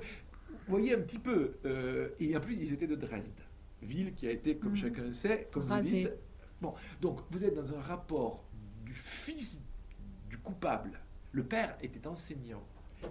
vous 0.49 0.57
voyez 0.69 0.95
un 0.95 1.01
petit 1.01 1.19
peu, 1.19 1.57
euh, 1.65 2.11
et 2.21 2.37
en 2.37 2.41
plus, 2.41 2.55
ils 2.55 2.73
étaient 2.73 2.87
de 2.87 2.95
Dresde, 2.95 3.41
ville 3.83 4.15
qui 4.15 4.29
a 4.29 4.31
été, 4.31 4.57
comme 4.57 4.73
mm. 4.73 4.77
chacun 4.77 5.13
sait, 5.13 5.49
comme 5.51 5.65
vous 5.65 5.81
dites. 5.81 6.13
Bon, 6.61 6.75
donc 7.01 7.21
vous 7.31 7.45
êtes 7.45 7.55
dans 7.55 7.73
un 7.73 7.81
rapport 7.81 8.45
du 8.85 8.93
fils 8.93 9.63
du 10.29 10.39
coupable 10.39 11.01
le 11.33 11.45
père 11.45 11.77
était 11.83 12.07
enseignant. 12.07 12.63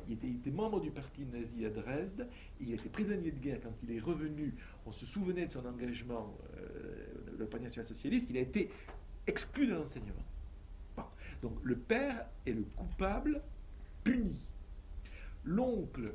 Il 0.10 0.14
était, 0.14 0.52
membre 0.52 0.82
du 0.82 0.92
parti 0.92 1.26
nazi 1.26 1.66
à 1.66 1.70
Dresde. 1.70 2.28
Il 2.60 2.74
était 2.74 2.90
prisonnier 2.90 3.32
de 3.32 3.40
guerre 3.40 3.60
quand 3.62 3.74
il 3.84 3.96
est 3.96 4.00
revenu. 4.00 4.54
On 4.88 4.92
se 4.94 5.06
souvenait 5.06 5.46
de 5.46 5.52
son 5.52 5.66
engagement 5.66 6.38
euh, 6.56 7.06
le 7.38 7.46
Parti 7.46 7.66
national 7.66 7.86
socialiste. 7.86 8.30
Il 8.30 8.38
a 8.38 8.42
été 8.42 8.72
exclu 9.28 9.68
de 9.68 9.74
l'enseignement. 9.74 10.24
Donc 11.42 11.54
le 11.62 11.78
père 11.78 12.26
est 12.46 12.54
le 12.54 12.64
coupable 12.64 13.42
puni. 14.04 14.48
L'oncle 15.44 16.14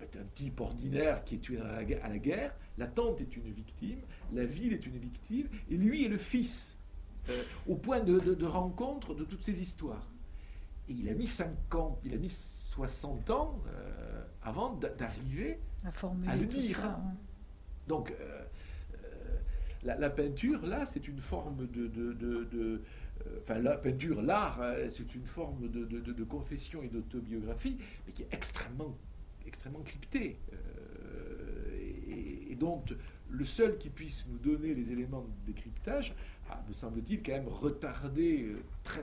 est 0.00 0.16
un 0.16 0.24
type 0.34 0.60
ordinaire 0.60 1.22
qui 1.24 1.34
est 1.34 1.38
tué 1.38 1.60
à 1.60 2.08
la 2.08 2.18
guerre. 2.18 2.54
La 2.78 2.86
tante 2.86 3.20
est 3.20 3.36
une 3.36 3.50
victime. 3.50 4.00
La 4.32 4.46
ville 4.46 4.72
est 4.72 4.86
une 4.86 4.96
victime. 4.96 5.48
Et 5.68 5.76
lui 5.76 6.04
est 6.04 6.08
le 6.08 6.18
fils. 6.18 6.78
Euh, 7.28 7.42
au 7.68 7.74
point 7.74 8.00
de 8.00 8.44
rencontre 8.46 9.14
de 9.14 9.24
toutes 9.24 9.44
ces 9.44 9.60
histoires. 9.60 10.10
Et 10.88 10.92
il 10.92 11.08
a 11.08 11.14
mis 11.14 11.26
50, 11.26 12.00
il 12.04 12.14
a 12.14 12.16
mis 12.16 12.30
60 12.30 13.30
ans 13.30 13.62
euh, 13.66 14.24
avant 14.42 14.74
d'arriver 14.74 15.60
à, 16.26 16.36
le 16.36 16.46
dire. 16.46 16.98
Donc, 17.86 18.10
euh, 18.10 18.44
euh, 18.94 19.94
la, 19.98 20.10
peinture, 20.10 20.64
là, 20.66 20.86
c'est 20.86 21.08
une 21.08 21.20
forme 21.20 21.66
de. 21.66 22.82
enfin, 23.38 23.58
la 23.58 23.76
peinture, 23.76 24.22
l'art, 24.22 24.62
c'est 24.90 25.14
une 25.14 25.26
forme 25.26 25.68
de, 25.68 26.24
confession 26.24 26.82
et 26.82 26.88
d'autobiographie, 26.88 27.78
mais 28.06 28.12
qui 28.12 28.22
est 28.22 28.32
extrêmement, 28.32 28.96
extrêmement 29.46 29.82
cryptée. 29.82 30.38
Et, 32.08 32.56
donc, 32.56 32.92
le 33.30 33.44
seul 33.46 33.78
qui 33.78 33.88
puisse 33.88 34.26
nous 34.28 34.36
donner 34.36 34.74
les 34.74 34.92
éléments 34.92 35.22
de 35.22 35.52
décryptage 35.52 36.14
a, 36.50 36.62
me 36.68 36.74
semble-t-il, 36.74 37.22
quand 37.22 37.32
même 37.32 37.48
retardé, 37.48 38.54
très, 38.82 39.02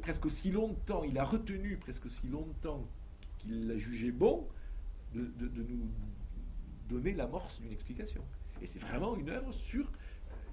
presque 0.00 0.26
aussi 0.26 0.50
longtemps, 0.50 1.04
il 1.04 1.18
a 1.18 1.24
retenu 1.24 1.76
presque 1.76 2.06
aussi 2.06 2.26
longtemps 2.28 2.88
qu'il 3.38 3.68
l'a 3.68 3.76
jugé 3.76 4.10
bon 4.10 4.48
de, 5.14 5.22
nous 5.40 5.88
donner 6.88 7.12
l'amorce 7.14 7.60
d'une 7.60 7.72
explication. 7.72 8.22
Et 8.60 8.66
c'est 8.66 8.80
vraiment 8.80 9.16
une 9.16 9.30
œuvre 9.30 9.52
sur 9.52 9.90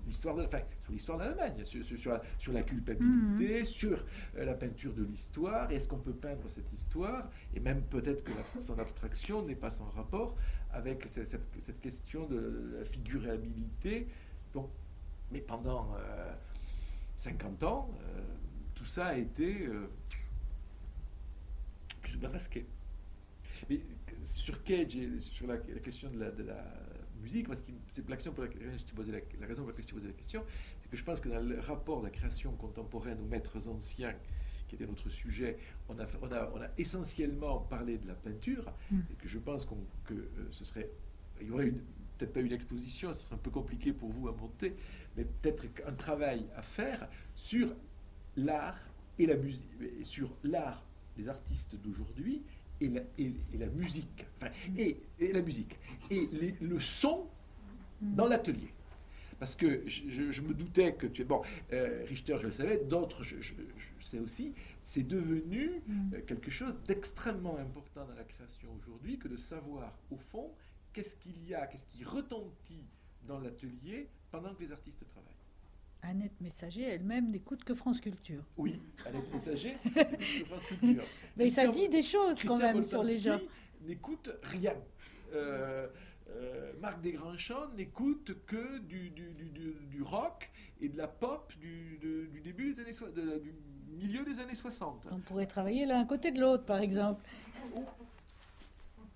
l'histoire 0.05 0.35
de, 0.35 0.43
enfin, 0.43 0.61
sur 0.83 0.91
l'histoire 0.93 1.17
d'Allemagne, 1.17 1.63
sur, 1.63 1.83
sur, 1.83 2.53
la, 2.53 2.61
culpabilité, 2.61 3.59
mhm. 3.59 3.65
sur 3.65 4.05
euh, 4.37 4.45
la 4.45 4.53
peinture 4.53 4.93
de 4.93 5.03
l'histoire. 5.03 5.71
Est-ce 5.71 5.87
qu'on 5.87 5.99
peut 5.99 6.13
peindre 6.13 6.47
cette 6.47 6.71
histoire 6.71 7.29
Et 7.55 7.59
même 7.59 7.81
peut-être 7.83 8.23
que 8.23 8.31
son 8.59 8.77
abstraction 8.77 9.43
n'est 9.43 9.55
pas 9.55 9.71
sans 9.71 9.87
rapport 9.89 10.37
avec 10.71 11.05
cette, 11.07 11.79
question 11.81 12.27
de 12.27 12.77
la 12.77 12.85
figurabilité. 12.85 14.07
Donc, 14.53 14.69
mais 15.31 15.41
pendant 15.41 15.95
50 17.15 17.63
euh, 17.63 17.67
ans, 17.67 17.89
euh, 17.99 18.21
tout 18.75 18.85
ça 18.85 19.07
a 19.07 19.15
été 19.15 19.65
euh, 19.65 19.89
plus 22.01 22.17
masqué. 22.19 22.65
Mais 23.69 23.79
sur 24.25 24.63
Cage 24.63 24.95
et 24.95 25.19
sur 25.19 25.47
la, 25.47 25.57
question 25.57 26.09
de 26.09 26.19
la, 26.19 26.31
de 26.31 26.43
la 26.43 26.63
musique, 27.21 27.47
c'est 27.87 28.09
l'action 28.09 28.33
pour 28.33 28.43
laquelle 28.43 28.61
je 28.77 28.93
posé 28.93 29.11
la, 29.11 29.19
la, 29.39 29.47
raison 29.47 29.61
pour 29.61 29.69
laquelle 29.69 29.83
je 29.83 29.89
t'ai 29.89 29.95
posé 29.95 30.07
la 30.07 30.13
question, 30.13 30.43
c'est 30.79 30.89
que 30.89 30.97
je 30.97 31.03
pense 31.03 31.19
que 31.19 31.29
dans 31.29 31.39
le 31.39 31.59
rapport 31.59 31.99
de 31.99 32.05
la 32.05 32.11
création 32.11 32.51
contemporaine 32.53 33.19
aux 33.21 33.25
maîtres 33.25 33.67
anciens, 33.67 34.15
qui 34.67 34.75
était 34.75 34.87
notre 34.87 35.09
sujet, 35.09 35.57
on 35.89 35.99
a, 35.99 36.05
on 36.21 36.31
a, 36.31 36.51
on 36.55 36.61
a 36.61 36.67
essentiellement 36.77 37.59
parlé 37.59 37.97
de 37.97 38.07
la 38.07 38.15
peinture, 38.15 38.73
mm. 38.91 38.99
et 39.11 39.15
que 39.15 39.27
je 39.27 39.39
pense 39.39 39.65
que 39.65 40.13
euh, 40.13 40.27
ce 40.51 40.65
serait, 40.65 40.89
il 41.41 41.47
y 41.47 41.51
aurait 41.51 41.71
peut-être 42.17 42.33
pas 42.33 42.41
une 42.41 42.53
exposition, 42.53 43.13
ce 43.13 43.25
serait 43.25 43.35
un 43.35 43.39
peu 43.39 43.51
compliqué 43.51 43.93
pour 43.93 44.09
vous 44.09 44.27
à 44.27 44.31
monter, 44.31 44.75
mais 45.15 45.25
peut-être 45.25 45.65
un 45.85 45.93
travail 45.93 46.47
à 46.55 46.61
faire 46.61 47.07
sur 47.35 47.73
l'art 48.35 48.79
et 49.19 49.25
la 49.25 49.35
musique, 49.35 49.69
sur 50.03 50.35
l'art 50.43 50.85
des 51.15 51.29
artistes 51.29 51.75
d'aujourd'hui 51.75 52.43
et 52.81 52.87
la, 52.89 53.01
et, 53.17 53.33
la, 53.57 53.67
musique, 53.67 54.25
enfin, 54.37 54.51
et, 54.77 54.97
et, 55.19 55.31
la 55.31 55.41
musique, 55.41 55.77
et 56.09 56.55
le 56.61 56.79
son 56.79 57.27
dans 58.01 58.27
l'atelier. 58.27 58.73
Parce 59.39 59.55
que 59.55 59.83
je, 59.87 60.41
me 60.41 60.53
doutais 60.53 60.93
que 60.95 61.07
tu 61.07 61.21
es... 61.21 61.25
Bon, 61.25 61.41
euh, 61.73 62.05
Richter, 62.07 62.37
je 62.39 62.45
le 62.45 62.51
savais, 62.51 62.77
d'autres, 62.77 63.23
je, 63.23 63.41
je, 63.41 63.53
sais 63.99 64.19
aussi, 64.19 64.53
c'est 64.81 65.03
devenu 65.03 65.81
euh, 66.13 66.21
quelque 66.21 66.49
chose 66.49 66.77
d'extrêmement 66.87 67.57
important 67.57 68.05
dans 68.05 68.15
la 68.15 68.23
création 68.23 68.69
aujourd'hui 68.73 69.17
que 69.17 69.27
de 69.27 69.35
savoir, 69.35 69.99
au 70.09 70.17
fond, 70.17 70.53
qu'est-ce 70.93 71.17
qu'il 71.17 71.45
y 71.47 71.53
a, 71.53 71.67
qu'est-ce 71.67 71.85
qui 71.85 72.03
retentit 72.03 72.85
dans 73.23 73.39
l'atelier 73.39 74.09
pendant 74.31 74.53
que 74.53 74.61
les 74.61 74.71
artistes 74.71 75.05
travaillent. 75.09 75.31
Annette 76.07 76.39
Messager 76.39 76.83
elle-même 76.83 77.31
n'écoute 77.31 77.63
que 77.63 77.73
France 77.73 77.99
Culture. 77.99 78.43
Oui, 78.57 78.79
Annette 79.05 79.31
Messager 79.33 79.75
n'écoute 79.95 80.17
que 80.19 80.45
France 80.45 80.65
Culture. 80.65 81.03
Mais 81.37 81.49
ça 81.49 81.67
dit 81.67 81.89
des 81.89 82.01
choses 82.01 82.43
quand 82.43 82.57
même 82.57 82.83
sur 82.83 83.03
les 83.03 83.19
gens. 83.19 83.39
n'écoute 83.85 84.29
rien. 84.43 84.75
Euh, 85.33 85.87
euh, 86.29 86.73
Marc 86.79 87.01
Desgrands-Champs 87.01 87.69
n'écoute 87.75 88.37
que 88.45 88.79
du, 88.79 89.09
du, 89.09 89.33
du, 89.33 89.49
du, 89.49 90.01
rock 90.01 90.49
et 90.81 90.89
de 90.89 90.97
la 90.97 91.07
pop 91.07 91.53
du, 91.59 91.99
début 92.43 92.73
des 92.73 92.79
années, 92.79 93.13
de, 93.15 93.41
milieu 93.89 94.23
des 94.23 94.39
années 94.39 94.55
60. 94.55 95.07
On 95.11 95.19
pourrait 95.19 95.45
travailler 95.45 95.85
l'un 95.85 96.05
côté 96.05 96.31
de 96.31 96.39
l'autre, 96.39 96.65
par 96.65 96.81
exemple. 96.81 97.23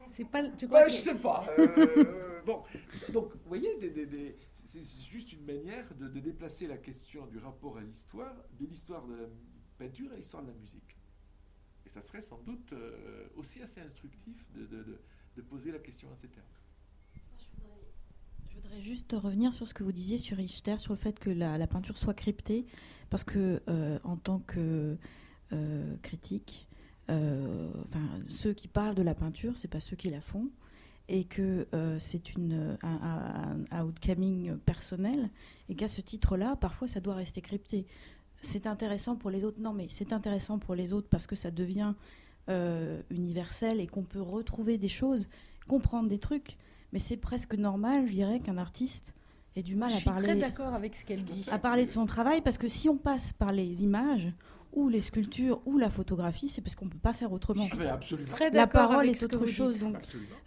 C'est 0.10 0.26
pas. 0.26 0.44
Tu 0.50 0.68
crois 0.68 0.84
bah, 0.84 0.88
Je 0.88 0.96
sais 0.96 1.16
pas. 1.16 1.44
Euh, 1.60 2.42
bon, 2.46 2.64
donc, 3.10 3.32
vous 3.34 3.48
voyez, 3.48 3.78
c'est 4.70 4.84
juste 5.09 5.34
une 5.34 5.45
manière 5.45 5.95
de, 5.95 6.07
déplacer 6.20 6.67
la 6.67 6.78
question 6.78 7.26
du 7.26 7.39
rapport 7.39 7.78
à 7.78 7.82
l'histoire, 7.82 8.36
de 8.59 8.65
l'histoire 8.67 9.07
de 9.07 9.15
la 9.15 9.28
peinture 9.80 10.11
à 10.11 10.15
l'histoire 10.15 10.43
de 10.43 10.49
la 10.49 10.53
musique. 10.53 10.95
Et 11.86 11.89
ça 11.89 12.03
serait 12.03 12.22
sans 12.22 12.38
doute 12.43 12.72
euh, 12.74 13.28
aussi 13.36 13.61
assez 13.63 13.82
instructif 13.82 14.45
de, 14.53 14.99
poser 15.49 15.72
la 15.72 15.80
question 15.80 16.11
à 16.11 16.15
ces 16.17 16.28
termes. 16.28 16.45
Je 18.49 18.55
voudrais 18.55 18.82
juste 18.82 19.13
revenir 19.13 19.53
sur 19.53 19.65
ce 19.65 19.74
que 19.74 19.84
vous 19.84 19.93
disiez 19.93 20.17
sur 20.17 20.36
Richter, 20.36 20.78
sur 20.78 20.91
le 20.93 20.99
fait 20.99 21.17
que 21.17 21.30
la, 21.30 21.65
peinture 21.65 21.97
soit 21.97 22.13
cryptée, 22.13 22.65
parce 23.09 23.24
que 23.24 23.63
euh, 23.70 23.97
en 24.03 24.17
tant 24.17 24.39
que 24.39 24.97
euh, 25.53 25.97
critique, 26.03 26.67
enfin, 27.07 28.22
ceux 28.28 28.53
qui 28.53 28.67
parlent 28.67 28.95
de 28.95 29.01
la 29.01 29.15
peinture, 29.15 29.57
c'est 29.57 29.70
pas 29.70 29.80
ceux 29.80 29.95
qui 29.95 30.09
la 30.09 30.22
font, 30.22 30.51
et 31.10 31.26
que 31.26 31.68
c'est 31.99 32.34
une 32.36 32.78
un, 32.84 33.66
un, 33.72 33.84
outcoming 33.84 34.57
personnel, 34.60 35.30
et 35.68 35.76
qu'à 35.76 35.88
ce 35.88 36.01
titre-là, 36.01 36.55
parfois, 36.55 36.88
ça 36.88 36.99
doit 36.99 37.16
rester 37.16 37.41
crypté. 37.41 37.86
C'est 38.41 38.68
intéressant 38.68 39.16
pour 39.16 39.30
les 39.30 39.43
autres. 39.43 39.60
Non, 39.60 39.74
mais 39.74 39.88
c'est 39.89 40.14
intéressant 40.14 40.60
pour 40.60 40.76
les 40.76 40.93
autres 40.93 41.10
parce 41.10 41.28
que 41.28 41.36
ça 41.36 41.51
devient 41.51 41.93
universel 43.10 43.80
et 43.80 43.86
qu'on 43.86 44.03
peut 44.03 44.22
retrouver 44.22 44.78
des 44.78 44.88
choses, 44.88 45.28
comprendre 45.68 46.07
des 46.07 46.18
trucs 46.18 46.57
mais 46.91 46.99
c'est 46.99 47.18
presque 47.18 47.53
normal, 47.55 48.07
je 48.07 48.14
dirais, 48.14 48.39
qu'un 48.39 48.57
artiste 48.57 49.14
ait 49.55 49.64
du 49.64 49.76
mal 49.76 49.91
à 49.93 50.01
parler. 50.01 50.24
très 50.24 50.36
d'accord 50.36 50.74
avec 50.74 50.95
ce 50.95 51.05
qu'elle 51.05 51.24
dit. 51.24 51.45
À 51.51 51.60
parler 51.60 51.86
de 51.86 51.91
son 51.91 52.05
travail, 52.05 52.41
parce 52.41 52.57
que 52.57 52.68
si 52.68 52.89
on 52.89 52.97
passe 52.97 53.34
par 53.34 53.51
les 53.51 53.84
images 53.84 54.32
ou 54.74 54.89
les 54.89 55.01
sculptures 55.01 55.61
ou 55.65 55.78
la 55.78 55.89
photographie, 55.89 56.47
c'est 56.47 56.61
parce 56.61 56.76
qu'on 56.76 56.86
ne 56.86 56.91
peut 56.91 56.99
pas 56.99 57.13
faire 57.13 57.32
autrement. 57.32 57.65
Je 57.65 57.84
absolument. 57.84 58.28
Très 58.28 58.51
la 58.51 58.67
parole 58.67 59.09
est 59.09 59.24
autre 59.24 59.45
chose, 59.45 59.80
donc 59.80 59.97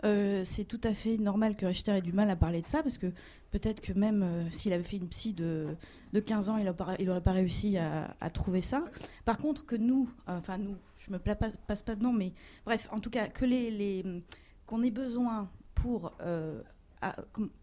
euh, 0.05 0.43
c'est 0.45 0.65
tout 0.65 0.81
à 0.85 0.95
fait 0.95 1.17
normal 1.19 1.57
que 1.57 1.67
Richter 1.67 1.93
ait 1.93 2.03
du 2.03 2.13
mal 2.13 2.31
à 2.31 2.37
parler 2.37 2.61
de 2.61 2.67
ça, 2.67 2.83
parce 2.83 2.99
que 2.99 3.09
peut-être 3.51 3.81
que 3.81 3.93
même 3.93 4.23
euh, 4.23 4.51
s'il 4.51 4.73
avait 4.73 4.83
fait 4.83 4.97
une 4.97 5.09
psy 5.09 5.35
de, 5.35 5.69
de 6.13 6.21
15 6.21 6.51
ans, 6.51 6.57
il 6.57 6.65
n'aurait 7.07 7.21
pas 7.21 7.33
réussi 7.33 7.77
à, 7.79 8.15
à, 8.21 8.31
trouver 8.31 8.61
ça. 8.61 8.85
Par 9.25 9.39
contre, 9.39 9.67
que 9.67 9.77
nous, 9.77 10.09
enfin 10.27 10.59
nous, 10.59 10.77
je 10.99 11.13
me 11.13 11.19
passe 11.19 11.83
pas 11.83 11.95
de 11.95 12.03
nom, 12.03 12.13
mais 12.13 12.33
bref, 12.65 12.89
en 12.93 13.01
tout 13.01 13.11
cas, 13.11 13.29
que 13.29 13.45
les, 13.45 13.71
les 13.71 14.05
qu'on 14.67 14.83
ait 14.83 14.91
besoin 14.91 15.51
pour 15.75 16.13
euh, 16.21 16.63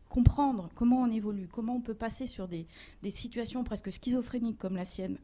comprendre 0.10 0.70
comment 0.76 1.02
on 1.02 1.12
évolue, 1.12 1.48
comment 1.48 1.76
on 1.76 1.82
peut 1.82 1.94
passer 1.94 2.28
sur 2.28 2.48
des, 2.48 2.68
situations 3.10 3.64
presque 3.64 3.92
schizophréniques 3.92 4.58
comme 4.58 4.76
la 4.76 4.86
sienne, 4.86 5.18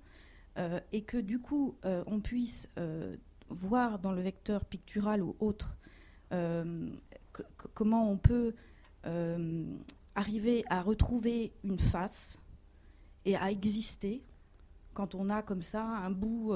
euh, 0.58 0.80
et 0.92 1.04
que 1.04 1.18
du 1.18 1.40
coup 1.40 1.76
euh, 1.86 2.04
on 2.08 2.20
puisse 2.20 2.70
voir 3.50 4.00
dans 4.00 4.12
le 4.12 4.22
vecteur 4.22 4.66
pictural 4.66 5.22
ou 5.22 5.36
autre 5.40 5.78
comment 7.74 8.12
on 8.12 8.18
peut 8.18 8.54
arriver 10.16 10.64
à 10.70 10.82
retrouver 10.82 11.54
une 11.64 11.80
face 11.80 12.42
et 13.24 13.36
à 13.36 13.52
exister 13.52 14.24
quand 14.94 15.16
on 15.16 15.30
a 15.30 15.42
comme 15.42 15.62
ça 15.62 15.84
un 15.84 16.10
bout 16.10 16.54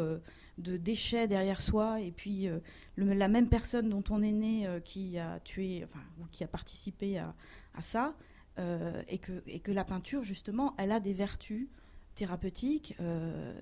de 0.60 0.78
déchets 0.78 1.28
derrière 1.28 1.62
soi, 1.62 2.02
et 2.02 2.12
puis 2.12 2.48
euh, 2.48 2.60
la 2.98 3.28
même 3.28 3.50
personne 3.50 3.90
dont 3.90 4.04
on 4.10 4.22
est 4.22 4.32
né 4.32 4.68
euh, 4.68 4.80
qui 4.80 5.18
a 5.18 5.40
tué, 5.40 5.84
enfin, 5.86 6.04
ou 6.20 6.26
qui 6.32 6.44
a 6.44 6.48
participé 6.48 7.18
à, 7.18 7.34
ça, 7.82 8.14
euh, 8.60 9.02
et, 9.08 9.18
que, 9.18 9.42
et 9.48 9.60
que 9.60 9.72
la 9.72 9.86
peinture, 9.86 10.24
justement, 10.24 10.76
elle 10.78 10.92
a 10.92 11.00
des 11.00 11.14
vertus 11.14 11.68
thérapeutiques 12.16 12.96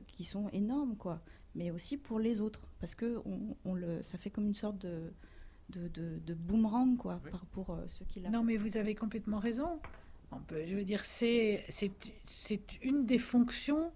qui 0.07 0.23
sont 0.23 0.49
énormes, 0.49 0.95
quoi, 0.95 1.21
mais 1.55 1.71
aussi 1.71 1.97
pour 1.97 2.19
les 2.19 2.41
autres, 2.41 2.61
parce 2.79 2.95
que 2.95 3.21
on, 3.65 3.73
le, 3.73 4.01
ça 4.01 4.17
fait 4.17 4.29
comme 4.29 4.45
une 4.45 4.53
sorte 4.53 4.77
de, 4.77 5.11
de, 5.69 6.33
boomerang, 6.33 6.97
quoi, 6.97 7.21
pour 7.51 7.77
ceux 7.87 8.05
qui 8.05 8.19
la 8.19 8.29
Non, 8.29 8.43
mais 8.43 8.57
vous 8.57 8.77
avez 8.77 8.95
complètement 8.95 9.39
raison. 9.39 9.79
On 10.31 10.39
peut, 10.39 10.65
je 10.65 10.75
veux 10.75 10.83
dire, 10.83 11.03
c'est 11.05 11.63
une 12.81 13.05
des 13.05 13.17
fonctions 13.17 13.91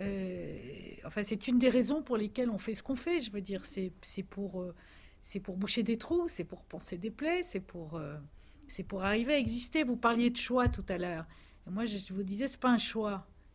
euh, 0.00 0.58
enfin, 1.04 1.22
c'est 1.24 1.48
une 1.48 1.58
des 1.58 1.68
raisons 1.68 2.02
pour 2.02 2.16
lesquelles 2.16 2.50
on 2.50 2.58
fait 2.58 2.74
ce 2.74 2.82
qu'on 2.82 2.96
fait. 2.96 3.20
Je 3.20 3.30
veux 3.30 3.40
dire, 3.40 3.64
c'est 3.64 3.92
pour, 4.22 4.60
euh, 4.60 4.74
c'est 5.22 5.40
pour 5.40 5.56
boucher 5.56 5.82
des 5.82 5.98
trous, 5.98 6.28
c'est 6.28 6.44
pour 6.44 6.64
penser 6.64 6.98
des 6.98 7.10
plaies, 7.10 7.42
c'est 7.42 7.60
pour, 7.60 7.94
euh, 7.94 8.16
c'est 8.66 8.84
pour 8.84 9.04
arriver 9.04 9.34
à 9.34 9.38
exister. 9.38 9.84
Vous 9.84 9.96
parliez 9.96 10.30
de 10.30 10.36
choix 10.36 10.68
tout 10.68 10.84
à 10.88 10.98
l'heure. 10.98 11.26
Moi, 11.68 11.84
je 11.86 12.12
vous 12.12 12.22
disais, 12.22 12.46
c'est 12.46 12.60
pas 12.60 12.70
un 12.70 12.78
choix. 12.78 13.26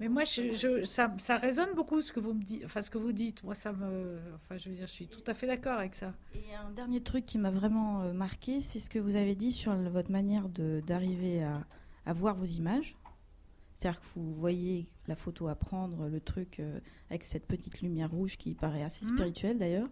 mais 0.00 0.08
moi, 0.08 0.24
je, 0.24 0.82
ça, 0.84 1.14
ça, 1.18 1.36
résonne 1.36 1.74
beaucoup 1.74 2.00
ce 2.00 2.12
que 2.12 2.20
vous 2.20 2.32
me 2.32 2.42
dites, 2.42 2.64
enfin 2.64 2.82
ce 2.82 2.90
que 2.90 2.98
vous 2.98 3.12
dites. 3.12 3.42
Moi, 3.44 3.54
ça 3.54 3.72
me, 3.72 4.18
enfin, 4.34 4.56
je 4.56 4.70
veux 4.70 4.74
dire, 4.74 4.86
je 4.86 4.92
suis 4.92 5.06
tout 5.06 5.22
à 5.26 5.34
fait 5.34 5.46
d'accord 5.46 5.78
avec 5.78 5.94
ça. 5.94 6.14
Et 6.34 6.54
un 6.54 6.70
dernier 6.70 7.02
truc 7.02 7.26
qui 7.26 7.38
m'a 7.38 7.50
vraiment 7.50 8.02
euh, 8.02 8.12
marqué, 8.12 8.60
c'est 8.60 8.80
ce 8.80 8.88
que 8.88 8.98
vous 8.98 9.16
avez 9.16 9.34
dit 9.34 9.52
sur 9.52 9.74
votre 9.74 10.10
manière 10.10 10.48
d'arriver 10.48 11.42
à, 11.42 11.66
à, 12.06 12.12
voir 12.12 12.34
vos 12.34 12.46
images. 12.46 12.96
C'est-à-dire 13.74 14.00
que 14.00 14.06
vous 14.14 14.34
voyez 14.34 14.88
la 15.06 15.16
photo 15.16 15.48
à 15.48 15.54
prendre, 15.54 16.08
le 16.08 16.20
truc 16.20 16.60
euh, 16.60 16.80
avec 17.10 17.24
cette 17.24 17.46
petite 17.46 17.82
lumière 17.82 18.10
rouge 18.10 18.36
qui 18.36 18.54
paraît 18.54 18.82
assez 18.82 19.04
mmh. 19.04 19.08
spirituelle 19.08 19.58
d'ailleurs, 19.58 19.88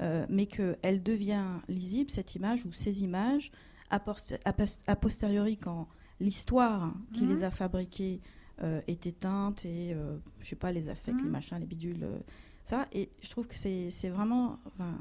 euh, 0.00 0.26
mais 0.28 0.46
qu'elle 0.46 1.02
devient 1.02 1.46
lisible, 1.68 2.10
cette 2.10 2.34
image 2.34 2.66
ou 2.66 2.72
ces 2.72 3.02
images, 3.02 3.50
a, 3.90 4.96
posteriori, 4.96 5.56
quand 5.56 5.88
l'histoire 6.20 6.94
qui 7.12 7.22
mhm. 7.22 7.34
les 7.34 7.44
a 7.44 7.50
fabriqués 7.50 8.20
euh, 8.22 8.28
est 8.62 9.06
éteinte 9.06 9.64
et, 9.64 9.92
euh, 9.92 10.16
je 10.40 10.46
sais 10.46 10.56
pas, 10.56 10.72
les 10.72 10.88
affects, 10.88 11.08
les 11.08 11.24
mhm. 11.24 11.30
machins, 11.30 11.58
les 11.58 11.66
bidules, 11.66 12.04
euh, 12.04 12.18
ça. 12.64 12.86
Et 12.92 13.10
je 13.22 13.30
trouve 13.30 13.46
que 13.46 13.56
c'est 13.56 14.08
vraiment 14.08 14.58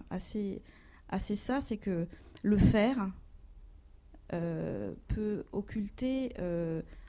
assez, 0.09 0.61
assez 1.09 1.35
ça, 1.35 1.61
c'est 1.61 1.77
que 1.77 2.07
le 2.43 2.57
faire 2.57 3.09
peut 5.07 5.45
occulter, 5.53 6.33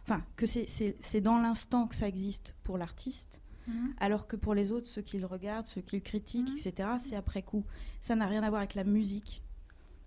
enfin, 0.05 0.23
que 0.37 0.47
c'est 0.47 1.21
dans 1.21 1.39
l'instant 1.39 1.87
que 1.89 1.97
ça 1.97 2.07
existe 2.07 2.55
pour 2.63 2.79
l'artiste. 2.79 3.41
Mhm. 3.67 3.95
Alors 3.99 4.29
que 4.29 4.37
pour 4.37 4.55
les 4.55 4.71
autres, 4.71 4.87
ceux 4.87 5.03
qui 5.03 5.19
le 5.19 5.27
regardent, 5.27 5.67
ceux 5.67 5.81
qui 5.81 5.97
le 5.97 6.03
critiquent, 6.03 6.51
etc., 6.65 6.91
c'est 6.99 7.17
après 7.17 7.43
coup. 7.43 7.65
Ça 8.01 8.15
n'a 8.15 8.27
rien 8.27 8.45
à 8.45 8.49
voir 8.49 8.61
avec 8.61 8.75
la 8.75 8.85
musique. 8.85 9.43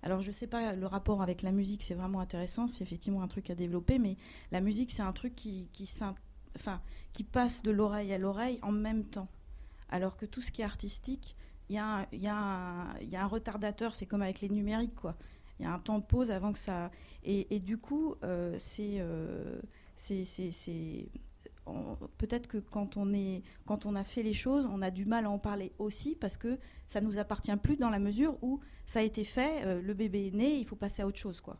Alors 0.01 0.21
je 0.21 0.27
ne 0.27 0.33
sais 0.33 0.47
pas, 0.47 0.75
le 0.75 0.87
rapport 0.87 1.21
avec 1.21 1.41
la 1.41 1.51
musique, 1.51 1.83
c'est 1.83 1.93
vraiment 1.93 2.21
intéressant, 2.21 2.67
c'est 2.67 2.83
effectivement 2.83 3.21
un 3.21 3.27
truc 3.27 3.49
à 3.49 3.55
développer, 3.55 3.99
mais 3.99 4.15
la 4.51 4.61
musique, 4.61 4.91
c'est 4.91 5.01
un 5.01 5.11
truc 5.11 5.35
qui, 5.35 5.67
qui, 5.73 5.85
enfin, 6.55 6.81
qui 7.13 7.23
passe 7.23 7.61
de 7.61 7.71
l'oreille 7.71 8.13
à 8.13 8.17
l'oreille 8.17 8.59
en 8.61 8.71
même 8.71 9.03
temps. 9.05 9.27
Alors 9.89 10.17
que 10.17 10.25
tout 10.25 10.41
ce 10.41 10.51
qui 10.51 10.61
est 10.61 10.65
artistique, 10.65 11.35
il 11.69 11.75
y, 11.75 11.77
a, 11.77 12.07
un 13.13 13.27
retardateur, 13.27 13.93
c'est 13.93 14.05
comme 14.05 14.23
avec 14.23 14.41
les 14.41 14.49
numériques, 14.49 14.95
quoi. 14.95 15.15
Il 15.59 15.63
y 15.63 15.65
a 15.65 15.73
un 15.73 15.79
temps 15.79 15.99
de 15.99 16.03
pause 16.03 16.31
avant 16.31 16.53
que 16.53 16.59
ça... 16.59 16.89
Et, 17.23 17.59
du 17.59 17.77
coup, 17.77 18.15
euh, 18.23 18.57
euh, 18.79 19.59
c'est... 19.95 20.25
c'est 20.25 21.09
peut-être 22.17 22.47
que 22.47 22.57
quand 22.57 22.97
on, 22.97 23.95
a 23.95 24.03
fait 24.03 24.23
les 24.23 24.33
choses, 24.33 24.67
on 24.71 24.81
a 24.81 24.89
du 24.89 25.05
mal 25.05 25.25
à 25.25 25.29
en 25.29 25.37
parler 25.37 25.71
aussi 25.77 26.15
parce 26.15 26.37
que 26.37 26.57
ça 26.87 27.01
nous 27.01 27.19
appartient 27.19 27.55
plus 27.57 27.75
dans 27.75 27.89
la 27.89 27.99
mesure 27.99 28.37
où 28.41 28.59
ça 28.87 29.01
a 29.01 29.03
été 29.03 29.23
fait, 29.23 29.65
euh, 29.65 29.81
le 29.81 29.93
bébé 29.93 30.27
est 30.27 30.35
né, 30.35 30.57
il 30.57 30.65
faut 30.65 30.75
passer 30.75 31.03
à 31.03 31.07
autre 31.07 31.19
chose, 31.19 31.41
quoi. 31.41 31.57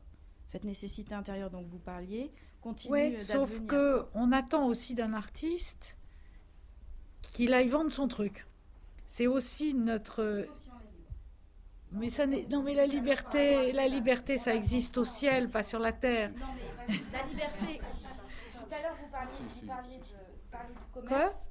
Cette 0.48 0.64
nécessité 0.64 1.14
intérieure 1.14 1.52
dont 1.52 1.62
vous 1.62 1.78
parliez 1.78 2.32
continue. 2.62 2.94
Oui, 2.94 3.20
sauf 3.20 3.66
que 3.66 4.06
on 4.14 4.32
attend 4.32 4.66
aussi 4.66 4.94
d'un 4.94 5.14
artiste 5.14 5.98
qu'il 7.34 7.54
aille 7.54 7.68
vendre 7.68 7.92
son 7.92 8.08
truc. 8.08 8.46
C'est 9.08 9.28
aussi 9.28 9.74
notre. 9.74 10.48
mais 11.92 12.10
ça 12.10 12.26
non, 12.28 12.62
mais 12.64 12.76
la 12.76 12.86
liberté, 12.86 13.72
la 13.72 13.88
liberté, 13.88 14.38
ça 14.38 14.54
existe 14.54 14.98
au 14.98 15.06
ciel, 15.06 15.50
pas 15.50 15.64
sur 15.64 15.80
la 15.80 15.92
terre. 15.92 16.32
Non, 16.38 16.46
mais 16.88 16.96
la 17.12 17.26
liberté. 17.26 17.80
Tout 18.54 18.76
à 18.76 18.82
l'heure, 18.82 18.98
vous 19.02 19.10
parliez, 19.10 19.32
vous 19.62 19.68
parliez, 19.68 19.98
de, 19.98 20.74
du 20.74 20.92
commerce. 20.94 21.34
Quoi? 21.34 21.50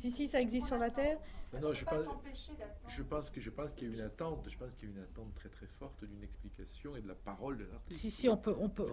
si, 0.00 0.10
si, 0.10 0.28
ça 0.28 0.40
existe 0.40 0.68
sur 0.68 0.78
la 0.78 0.90
terre. 0.90 1.18
Non, 1.54 1.72
je 1.72 1.84
pense, 1.84 2.04
je 2.88 3.02
pense 3.02 3.30
que 3.30 3.40
je 3.40 3.50
pense 3.50 3.72
qu'il 3.72 3.88
y 3.88 3.90
a 3.90 3.94
une 3.94 4.00
attente. 4.02 4.46
Je 4.50 4.56
pense 4.56 4.74
qu'il 4.74 4.90
y 4.90 4.92
a 4.92 4.94
une 4.96 5.02
attente 5.02 5.34
très 5.34 5.48
très 5.48 5.66
forte 5.78 6.04
d'une 6.04 6.22
explication 6.22 6.94
et 6.94 7.00
de 7.00 7.08
la 7.08 7.14
parole 7.14 7.56
de 7.56 7.64
l'artiste. 7.64 8.00
Si 8.00 8.10
si, 8.10 8.28
on 8.28 8.36
peut 8.36 8.54
on 8.58 8.68
peut 8.68 8.86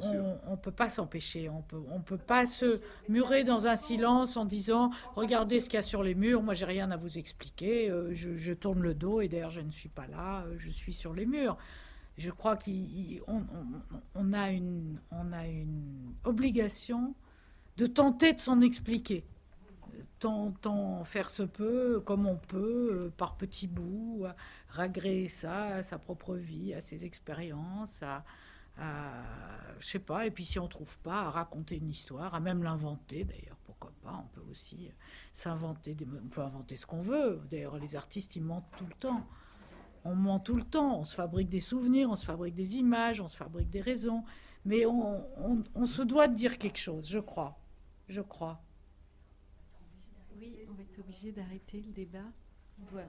on, 0.48 0.56
peut 0.56 0.72
pas 0.72 0.90
s'empêcher. 0.90 1.49
On 1.49 1.61
peut 1.61 1.82
on 1.91 1.99
peut 2.02 2.18
pas 2.18 2.45
se 2.45 2.80
murer 3.10 3.44
dans 3.44 3.68
un 3.68 3.76
silence 3.76 4.38
en 4.38 4.45
disant 4.45 4.91
regardez 5.15 5.60
ce 5.60 5.69
qu'il 5.69 5.77
y 5.77 5.80
a 5.80 5.84
sur 5.84 6.02
les 6.02 6.15
murs. 6.15 6.41
Moi 6.44 6.53
j'ai 6.53 6.65
rien 6.65 6.91
à 6.91 6.98
vous 6.98 7.18
expliquer. 7.18 7.90
Euh, 7.90 8.14
je, 8.14 8.36
je, 8.36 8.53
tourne 8.53 8.82
le 8.82 8.94
dos 8.94 9.19
et 9.19 9.27
d'ailleurs 9.27 9.52
je 9.52 9.61
ne 9.61 9.72
suis 9.72 9.90
pas 9.90 10.07
là. 10.07 10.44
Euh, 10.45 10.56
je 10.57 10.69
suis 10.69 10.94
sur 10.94 11.14
les 11.14 11.26
murs. 11.26 11.57
je 12.18 12.32
crois 12.32 12.56
qu'on 12.56 13.44
on, 14.15 14.34
a 14.34 14.52
une, 14.52 15.02
on 15.11 15.34
a 15.34 15.45
une 15.45 16.14
obligation 16.23 17.15
de 17.76 17.86
tenter 17.86 18.32
de 18.32 18.40
s'en 18.40 18.61
expliquer. 18.61 19.26
Tant, 20.20 21.04
faire 21.04 21.30
se 21.30 21.44
peut, 21.44 22.02
comme 22.06 22.26
on 22.28 22.36
peut, 22.36 22.90
euh, 22.92 23.14
par 23.16 23.36
petits 23.36 23.68
bouts, 23.68 24.26
ragréer 24.70 25.28
ça 25.28 25.66
à 25.76 25.84
sa 25.84 26.00
propre 26.00 26.36
vie, 26.36 26.74
à 26.74 26.82
ses 26.82 27.06
expériences, 27.06 28.02
à, 28.04 28.24
à, 28.78 29.12
je 29.80 29.86
sais 29.86 30.00
pas, 30.00 30.26
et 30.26 30.32
puis 30.32 30.44
si 30.44 30.60
on 30.60 30.68
trouve 30.68 30.98
pas, 31.00 31.22
à 31.22 31.30
raconter 31.30 31.78
une 31.78 31.90
histoire, 31.90 32.34
à 32.34 32.40
même 32.40 32.64
l'inventer 32.64 33.24
d'ailleurs, 33.24 33.58
pourquoi 33.64 33.92
pas, 34.02 34.24
on 34.24 34.28
peut 34.28 34.46
aussi 34.50 34.90
s'inventer, 35.34 35.96
on 36.24 36.28
peut 36.28 36.42
inventer 36.42 36.76
ce 36.76 36.86
qu'on 36.86 37.02
veut, 37.02 37.42
d'ailleurs 37.50 37.78
les 37.78 37.96
artistes 37.96 38.36
ils 38.36 38.44
mentent 38.44 38.72
tout 38.78 38.86
le 38.86 38.96
temps. 38.96 39.26
On 40.08 40.16
ment 40.16 40.40
tout 40.40 40.56
le 40.56 40.64
temps, 40.64 41.00
on 41.00 41.04
se 41.04 41.16
fabrique 41.16 41.50
des 41.50 41.60
souvenirs, 41.60 42.12
on 42.12 42.16
se 42.16 42.26
fabrique 42.26 42.54
des 42.54 42.78
images, 42.78 43.22
on 43.22 43.28
se 43.28 43.36
fabrique 43.36 43.72
des 43.72 43.82
raisons, 43.82 44.24
mais 44.64 44.86
on, 44.86 45.86
se 45.86 46.04
doit 46.04 46.28
de 46.28 46.36
dire 46.36 46.60
quelque 46.60 46.78
chose, 46.78 47.10
je 47.10 47.20
crois. 47.20 47.58
Je 48.08 48.22
crois. 48.22 48.62
Obligé 51.00 51.32
d'arrêter 51.32 51.84
le 51.86 51.92
débat. 51.92 52.20
On 52.80 52.92
doit... 52.92 53.04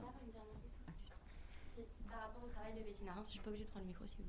Par 2.09 2.19
rapport 2.19 2.43
au 2.43 2.47
travail 2.47 2.73
de 2.73 2.83
Bettina, 2.83 3.13
je 3.21 3.29
suis 3.29 3.39
pas 3.39 3.49
obligée 3.49 3.65
de 3.65 3.69
prendre 3.69 3.85
le 3.85 3.89
micro 3.89 4.05
si 4.05 4.17
vous 4.17 4.23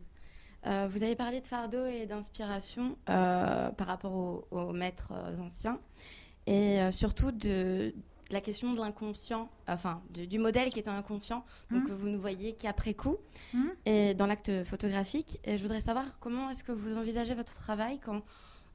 euh, 0.67 0.89
vous 0.91 1.03
avez 1.05 1.15
parlé 1.15 1.41
de 1.41 1.47
fardeau 1.47 1.87
et 1.87 2.07
d'inspiration 2.07 2.99
euh, 3.09 3.71
par 3.71 3.87
rapport 3.87 4.45
aux, 4.51 4.73
maîtres 4.73 5.13
anciens 5.39 5.79
et 6.47 6.81
euh, 6.81 6.91
surtout 6.91 7.31
de, 7.31 7.95
la 8.31 8.41
question 8.41 8.73
de 8.73 8.81
l'inconscient, 8.81 9.49
enfin 9.69 10.03
du 10.11 10.39
modèle 10.39 10.71
qui 10.71 10.81
est 10.81 10.89
inconscient, 10.89 11.45
donc 11.71 11.85
que 11.85 11.93
mmh. 11.93 11.97
vous 11.97 12.09
ne 12.09 12.17
voyez 12.17 12.55
qu'après 12.55 12.95
coup, 12.95 13.17
mmh. 13.55 13.65
et 13.87 14.15
dans 14.15 14.27
l'acte 14.27 14.65
photographique. 14.65 15.39
Et 15.45 15.57
je 15.57 15.63
voudrais 15.63 15.81
savoir 15.81 16.19
comment 16.19 16.51
est-ce 16.51 16.65
que 16.65 16.73
vous 16.73 16.97
envisagez 16.97 17.35
votre 17.35 17.55
travail 17.55 18.01
quand, 18.01 18.23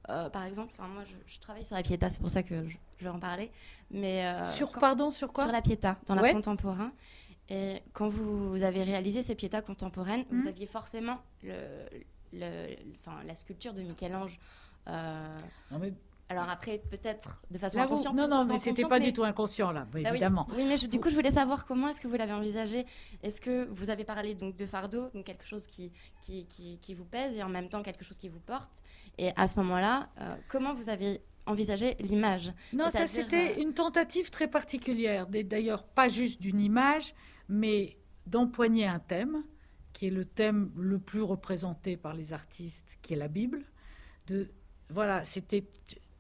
euh, 0.10 0.30
par 0.30 0.44
exemple, 0.44 0.74
moi 0.80 1.04
je, 1.28 1.40
travaille 1.40 1.66
sur 1.66 1.76
la 1.76 1.84
Pietà, 1.84 2.10
c'est 2.10 2.20
pour 2.20 2.30
ça 2.30 2.44
que 2.44 2.68
je, 2.68 2.78
vais 3.04 3.10
en 3.10 3.20
parler. 3.20 3.52
Mais 3.92 4.26
euh, 4.26 4.46
sur 4.46 4.72
pardon, 4.72 5.12
sur 5.12 5.32
quoi? 5.32 5.46
Sur 5.46 5.54
la 5.54 5.62
Pietà, 5.62 5.98
dans 6.08 6.16
l'art 6.16 6.32
contemporain. 6.34 6.92
Et 7.50 7.82
quand 7.94 8.10
vous, 8.10 8.64
avez 8.64 8.84
réalisé 8.84 9.22
ces 9.22 9.36
Pietà 9.36 9.62
contemporaines, 9.62 10.26
vous 10.32 10.44
mmh. 10.44 10.48
aviez 10.48 10.66
forcément 10.66 11.20
le, 11.44 11.56
le, 12.32 12.76
la 13.26 13.36
sculpture 13.36 13.74
de 13.74 13.82
Michel-Ange. 13.82 14.40
Euh, 14.88 15.38
non 15.72 15.80
mais 15.80 15.94
alors 16.30 16.50
après, 16.50 16.82
peut-être 16.90 17.42
de 17.52 17.58
façon 17.58 17.80
inconsciente. 17.80 18.16
Non, 18.16 18.28
non, 18.28 18.46
mais 18.46 18.58
c'était 18.58 18.86
pas 18.86 19.00
du 19.00 19.14
tout 19.14 19.24
inconscient 19.24 19.72
là, 19.72 19.86
bah 19.92 20.00
évidemment. 20.00 20.48
Oui, 20.56 20.66
mais 20.66 20.78
du 20.78 21.00
coup, 21.00 21.10
je 21.10 21.16
voulais 21.16 21.32
savoir 21.32 21.66
comment 21.66 21.90
est-ce 21.90 22.02
que 22.02 22.08
vous 22.08 22.16
l'avez 22.16 22.34
envisagé. 22.34 22.86
Est-ce 23.22 23.42
que 23.42 23.68
vous 23.72 23.90
avez 23.90 24.04
parlé 24.04 24.34
donc 24.34 24.56
de 24.56 24.66
fardeau, 24.66 25.10
donc 25.14 25.26
quelque 25.26 25.46
chose 25.46 25.68
qui 25.68 25.92
qui, 26.22 26.48
qui, 26.82 26.94
vous 26.94 27.06
pèse 27.06 27.36
et 27.38 27.44
en 27.44 27.50
même 27.50 27.70
temps 27.70 27.84
quelque 27.84 28.06
chose 28.06 28.18
qui 28.18 28.30
vous 28.30 28.40
porte? 28.40 28.82
Et 29.18 29.32
à 29.36 29.48
ce 29.48 29.58
moment-là, 29.60 30.10
euh, 30.22 30.36
comment 30.48 30.74
vous 30.74 30.90
avez 30.90 31.22
envisagé 31.46 31.96
l'image? 32.00 32.54
Non, 32.72 32.90
ça 32.90 33.08
c'était 33.08 33.52
euh, 33.58 33.62
une 33.62 33.74
tentative 33.74 34.30
très 34.30 34.48
particulière. 34.48 35.28
D'ailleurs, 35.28 35.84
pas 35.84 36.08
juste 36.08 36.42
d'une 36.42 36.62
image, 36.62 37.14
mais 37.50 37.98
d'empoigner 38.26 38.88
un 38.88 39.00
thème 39.00 39.44
qui 39.92 40.08
est 40.08 40.12
le 40.12 40.26
thème 40.26 40.72
le 40.76 40.98
plus 40.98 41.22
représenté 41.22 41.98
par 41.98 42.14
les 42.16 42.34
artistes, 42.34 42.98
qui 43.02 43.14
est 43.14 43.18
la 43.18 43.28
Bible. 43.28 43.66
De 44.28 44.50
voilà, 44.90 45.24
c'était 45.24 45.66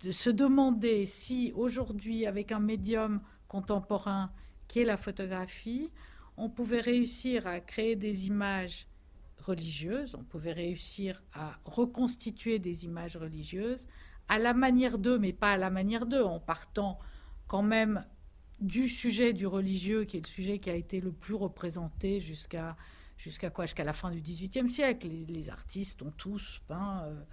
de 0.04 0.12
se 0.12 0.30
demander 0.30 1.06
si 1.06 1.54
aujourd'hui, 1.56 2.26
avec 2.26 2.52
un 2.52 2.60
médium 2.60 3.22
contemporain 3.48 4.32
qui 4.68 4.80
est 4.80 4.86
la 4.86 4.98
photographie, 4.98 5.90
on 6.36 6.50
pouvait 6.50 6.82
réussir 6.82 7.48
à 7.48 7.60
créer 7.62 7.96
des 7.96 8.28
images 8.28 8.88
religieuses, 9.40 10.16
on 10.16 10.24
pouvait 10.24 10.52
réussir 10.54 11.24
à 11.34 11.58
reconstituer 11.66 12.60
des 12.60 12.86
images 12.86 13.16
religieuses 13.16 13.88
à 14.28 14.40
la 14.40 14.54
manière 14.54 14.98
d'eux, 14.98 15.20
mais 15.20 15.34
pas 15.34 15.52
à 15.52 15.58
la 15.58 15.70
manière 15.70 16.06
d'eux, 16.06 16.24
en 16.24 16.40
partant 16.40 17.00
quand 17.48 17.64
même 17.64 18.06
du 18.60 18.88
sujet 18.88 19.34
du 19.34 19.48
religieux, 19.48 20.06
qui 20.06 20.18
est 20.18 20.22
le 20.22 20.28
sujet 20.28 20.60
qui 20.60 20.70
a 20.70 20.76
été 20.76 21.02
le 21.02 21.12
plus 21.12 21.36
représenté 21.36 22.20
jusqu'à 22.20 22.76
quoi? 23.54 23.66
Jusqu'à 23.66 23.84
la 23.84 23.94
fin 23.94 24.12
du 24.12 24.22
XVIIIe 24.22 24.72
siècle. 24.72 25.08
Les, 25.08 25.50
artistes 25.50 26.02
ont 26.02 26.12
tous 26.12 26.62
peint, 26.68 27.04
euh, 27.06 27.24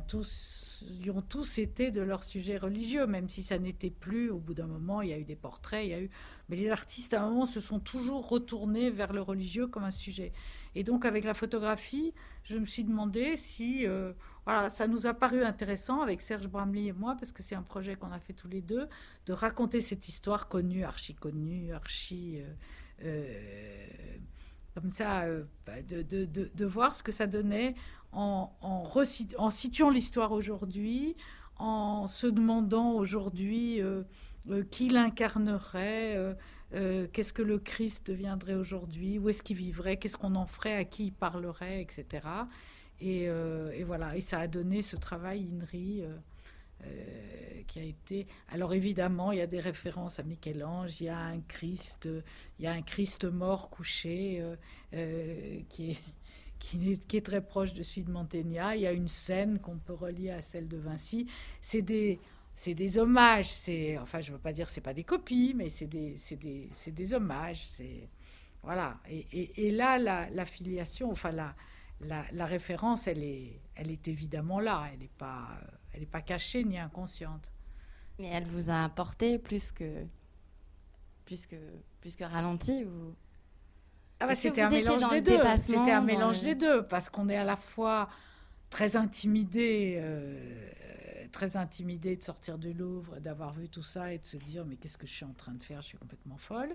tous, 0.00 0.84
ont 1.08 1.22
tous 1.22 1.58
été 1.58 1.90
de 1.90 2.02
leur 2.02 2.22
sujet 2.22 2.58
religieux, 2.58 3.06
même 3.06 3.28
si 3.28 3.42
ça 3.42 3.58
n'était 3.58 3.90
plus. 3.90 4.30
Au 4.30 4.38
bout 4.38 4.54
d'un 4.54 4.66
moment, 4.66 5.00
il 5.00 5.08
y 5.08 5.12
a 5.12 5.18
eu 5.18 5.24
des 5.24 5.36
portraits, 5.36 5.84
il 5.84 5.90
y 5.90 5.94
a 5.94 6.00
eu. 6.00 6.10
Mais 6.48 6.56
les 6.56 6.70
artistes, 6.70 7.14
à 7.14 7.22
un 7.22 7.30
moment, 7.30 7.46
se 7.46 7.60
sont 7.60 7.80
toujours 7.80 8.28
retournés 8.28 8.90
vers 8.90 9.12
le 9.12 9.22
religieux 9.22 9.66
comme 9.66 9.84
un 9.84 9.90
sujet. 9.90 10.32
Et 10.74 10.84
donc, 10.84 11.04
avec 11.04 11.24
la 11.24 11.34
photographie, 11.34 12.12
je 12.44 12.56
me 12.56 12.66
suis 12.66 12.84
demandé 12.84 13.36
si. 13.36 13.86
Euh, 13.86 14.12
voilà, 14.44 14.70
ça 14.70 14.86
nous 14.86 15.06
a 15.06 15.12
paru 15.12 15.42
intéressant 15.42 16.00
avec 16.00 16.22
Serge 16.22 16.48
Bramley 16.48 16.86
et 16.86 16.92
moi, 16.92 17.16
parce 17.18 17.32
que 17.32 17.42
c'est 17.42 17.54
un 17.54 17.62
projet 17.62 17.96
qu'on 17.96 18.12
a 18.12 18.18
fait 18.18 18.32
tous 18.32 18.48
les 18.48 18.62
deux, 18.62 18.88
de 19.26 19.32
raconter 19.32 19.80
cette 19.80 20.08
histoire 20.08 20.48
connue, 20.48 20.84
archi 20.84 21.14
connue, 21.14 21.72
archi. 21.72 22.40
Euh, 22.40 22.54
euh, 23.04 23.86
comme 24.74 24.92
ça, 24.92 25.24
bah, 25.66 25.82
de, 25.82 26.02
de, 26.02 26.24
de, 26.24 26.64
voir 26.64 26.94
ce 26.94 27.02
que 27.02 27.10
ça 27.10 27.26
donnait 27.26 27.74
en, 28.12 29.50
situant 29.50 29.90
l'histoire 29.90 30.32
aujourd'hui, 30.32 31.16
en 31.56 32.06
se 32.06 32.26
demandant 32.26 32.92
aujourd'hui 32.92 33.80
euh, 33.80 34.02
euh, 34.50 34.64
qui 34.64 34.88
l'incarnerait, 34.90 36.34
euh, 36.74 37.06
qu'est-ce 37.12 37.32
que 37.32 37.42
le 37.42 37.58
Christ 37.58 38.06
deviendrait 38.06 38.54
aujourd'hui, 38.54 39.18
où 39.18 39.28
est-ce 39.28 39.42
qu'il 39.42 39.56
vivrait, 39.56 39.96
qu'est-ce 39.96 40.16
qu'on 40.16 40.34
en 40.36 40.46
ferait, 40.46 40.74
à 40.74 40.84
qui 40.84 41.06
il 41.06 41.12
parlerait, 41.12 41.82
etc. 41.82 42.26
Et, 43.00 43.28
voilà, 43.84 44.16
et 44.16 44.20
ça 44.20 44.40
a 44.40 44.46
donné 44.46 44.82
ce 44.82 44.96
travail 44.96 45.48
INRI. 45.52 46.02
qui 47.66 47.80
a 47.80 47.82
été. 47.82 48.26
Alors 48.48 48.72
évidemment, 48.72 49.32
il 49.32 49.38
y 49.38 49.40
a 49.40 49.46
des 49.46 49.60
références 49.60 50.18
à 50.20 50.22
Michel-Ange, 50.22 51.00
il 51.00 51.04
y 51.04 51.08
a 51.08 51.18
un 51.18 51.40
Christ, 51.40 52.08
il 52.58 52.64
y 52.64 52.68
a 52.68 52.72
un 52.72 52.82
Christ 52.82 53.24
mort 53.24 53.68
couché 53.68 54.42
qui 54.90 55.90
est 55.90 55.98
qui 56.58 56.92
est, 56.92 57.24
très 57.24 57.40
proche 57.40 57.72
de 57.72 57.82
celui 57.82 58.04
de 58.04 58.10
Mantegna. 58.10 58.76
Il 58.76 58.82
y 58.82 58.86
a 58.86 58.92
une 58.92 59.08
scène 59.08 59.58
qu'on 59.58 59.78
peut 59.78 59.94
relier 59.94 60.30
à 60.30 60.42
celle 60.42 60.68
de 60.68 60.76
Vinci. 60.76 61.26
C'est 61.60 61.82
des, 61.82 62.20
c'est 62.54 62.74
des 62.74 62.98
hommages. 62.98 63.50
C'est, 63.50 63.98
enfin, 63.98 64.20
je 64.20 64.32
veux 64.32 64.38
pas 64.38 64.52
dire 64.52 64.68
c'est 64.68 64.80
pas 64.80 64.94
des 64.94 65.04
copies, 65.04 65.54
mais 65.56 65.70
c'est 65.70 65.86
des, 65.86 66.16
c'est 66.16 66.36
des, 66.36 66.68
c'est 66.72 66.92
des 66.92 67.14
hommages. 67.14 67.66
C'est 67.66 68.08
voilà. 68.62 68.98
Et, 69.08 69.66
et, 69.66 69.70
là, 69.70 69.98
la, 69.98 70.44
filiation, 70.44 71.10
enfin 71.10 71.30
la, 71.30 71.54
la, 72.00 72.24
la, 72.32 72.46
référence, 72.46 73.06
elle 73.06 73.22
est, 73.22 73.60
elle 73.76 73.90
est 73.90 74.08
évidemment 74.08 74.60
là. 74.60 74.88
Elle 74.92 75.00
n'est 75.00 75.10
pas, 75.16 75.60
elle 75.92 76.02
est 76.02 76.06
pas 76.06 76.22
cachée 76.22 76.64
ni 76.64 76.78
inconsciente. 76.78 77.52
Mais 78.18 78.26
elle 78.26 78.46
vous 78.46 78.68
a 78.68 78.84
apporté 78.84 79.38
plus 79.38 79.70
que, 79.70 80.04
plus 81.24 81.46
que, 81.46 81.56
plus 82.00 82.16
que 82.16 82.24
ralenti 82.24 82.84
ou 82.84 83.14
ah 84.20 84.26
bah, 84.26 84.34
c'était 84.34 84.62
un 84.62 84.70
mélange 84.70 85.08
des 85.08 85.20
deux. 85.20 85.40
C'était 85.58 85.92
un 85.92 86.00
mélange 86.00 86.42
des 86.42 86.54
deux 86.54 86.82
parce 86.82 87.08
qu'on 87.08 87.28
est 87.28 87.36
à 87.36 87.44
la 87.44 87.56
fois 87.56 88.08
très 88.70 88.96
intimidé, 88.96 89.98
euh, 90.00 90.70
très 91.30 91.56
intimidé 91.56 92.16
de 92.16 92.22
sortir 92.22 92.58
du 92.58 92.72
Louvre, 92.72 93.20
d'avoir 93.20 93.52
vu 93.52 93.68
tout 93.68 93.82
ça 93.82 94.12
et 94.12 94.18
de 94.18 94.26
se 94.26 94.36
dire 94.36 94.64
mais 94.66 94.76
qu'est-ce 94.76 94.98
que 94.98 95.06
je 95.06 95.12
suis 95.12 95.24
en 95.24 95.34
train 95.34 95.52
de 95.52 95.62
faire? 95.62 95.80
Je 95.80 95.88
suis 95.88 95.98
complètement 95.98 96.36
folle. 96.36 96.74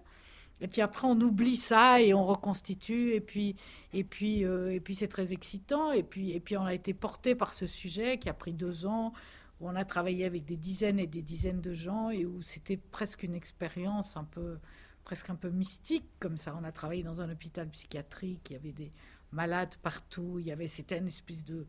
Et 0.62 0.68
puis 0.68 0.82
après 0.82 1.08
on 1.08 1.20
oublie 1.20 1.58
ça 1.58 2.00
et 2.02 2.14
on 2.14 2.24
reconstitue 2.24 3.14
et 3.14 3.22
puis 3.22 3.56
et 3.92 4.04
puis 4.04 4.46
euh, 4.46 4.72
et 4.72 4.80
puis 4.80 4.96
c'est 4.96 5.08
très 5.08 5.34
excitant 5.34 5.92
et 5.92 6.04
puis 6.04 6.32
et 6.32 6.40
puis 6.40 6.56
on 6.56 6.64
a 6.64 6.74
été 6.74 6.94
porté 6.94 7.36
par 7.36 7.54
ce 7.54 7.68
sujet 7.68 8.18
qui 8.18 8.30
a 8.30 8.34
pris 8.34 8.54
deux 8.54 8.86
ans 8.86 9.12
où 9.60 9.68
on 9.68 9.76
a 9.76 9.84
travaillé 9.84 10.26
avec 10.26 10.46
des 10.46 10.56
dizaines 10.56 11.00
et 11.00 11.08
des 11.08 11.22
dizaines 11.22 11.60
de 11.60 11.74
gens 11.74 12.12
et 12.12 12.26
où 12.26 12.42
c'était 12.42 12.78
presque 12.78 13.24
une 13.24 13.36
expérience 13.36 14.16
un 14.16 14.24
peu 14.24 14.58
presque 15.04 15.30
un 15.30 15.36
peu 15.36 15.50
mystique 15.50 16.10
comme 16.20 16.38
ça. 16.38 16.58
On 16.60 16.64
a 16.64 16.72
travaillé 16.72 17.04
dans 17.04 17.22
un 17.22 17.30
hôpital 17.30 17.70
psychiatrique, 17.70 18.50
il 18.50 18.54
y 18.54 18.56
avait 18.56 18.72
des 18.72 18.92
malades 19.32 19.76
partout, 19.82 20.38
il 20.40 20.46
y 20.46 20.52
avait 20.52 20.68
c'était 20.68 20.98
une 20.98 21.08
espèce 21.08 21.44
de 21.44 21.66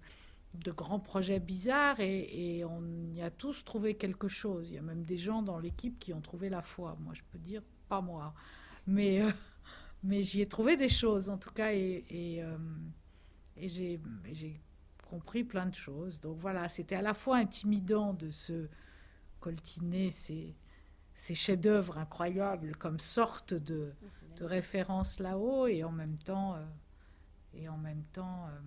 de 0.54 0.70
grands 0.70 1.00
projets 1.00 1.40
bizarres 1.40 2.00
et, 2.00 2.64
on 2.64 3.10
y 3.12 3.22
a 3.22 3.30
tous 3.30 3.64
trouvé 3.64 3.94
quelque 3.94 4.28
chose. 4.28 4.70
Il 4.70 4.74
y 4.74 4.78
a 4.78 4.82
même 4.82 5.04
des 5.04 5.16
gens 5.16 5.42
dans 5.42 5.58
l'équipe 5.58 5.98
qui 5.98 6.12
ont 6.12 6.20
trouvé 6.20 6.48
la 6.48 6.62
foi. 6.62 6.96
Moi, 7.00 7.12
je 7.14 7.22
peux 7.32 7.38
dire 7.38 7.62
pas 7.88 8.00
moi, 8.00 8.34
mais 8.86 9.20
euh, 9.20 9.30
mais 10.04 10.22
j'y 10.22 10.42
ai 10.42 10.46
trouvé 10.46 10.76
des 10.76 10.88
choses 10.88 11.28
en 11.28 11.38
tout 11.38 11.50
cas 11.50 11.72
et, 11.72 12.04
et, 12.08 12.42
euh, 12.42 12.56
et 13.56 13.68
j'ai 13.68 14.60
compris 15.08 15.44
plein 15.44 15.66
de 15.66 15.74
choses. 15.74 16.20
Donc 16.20 16.38
voilà, 16.38 16.68
c'était 16.68 16.96
à 16.96 17.02
la 17.02 17.14
fois 17.14 17.38
intimidant 17.38 18.14
de 18.14 18.30
se 18.30 18.68
coltiner 19.40 20.10
ces 20.10 20.54
ces 21.14 21.34
chefs-d'œuvre 21.34 21.98
incroyables 21.98 22.76
comme 22.76 23.00
sorte 23.00 23.54
de, 23.54 23.92
de 24.36 24.44
référence 24.44 25.20
là-haut 25.20 25.66
et 25.66 25.84
en 25.84 25.92
même 25.92 26.18
temps, 26.18 26.54
euh, 26.54 26.64
et 27.54 27.68
en 27.68 27.76
même 27.76 28.02
temps, 28.12 28.46
euh, 28.48 28.60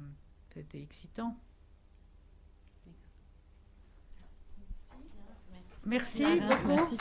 c'était 0.54 0.82
excitant. 0.82 1.38
Merci, 5.86 6.24
Merci 6.24 6.42
beaucoup. 6.42 6.68
Merci, 6.68 6.98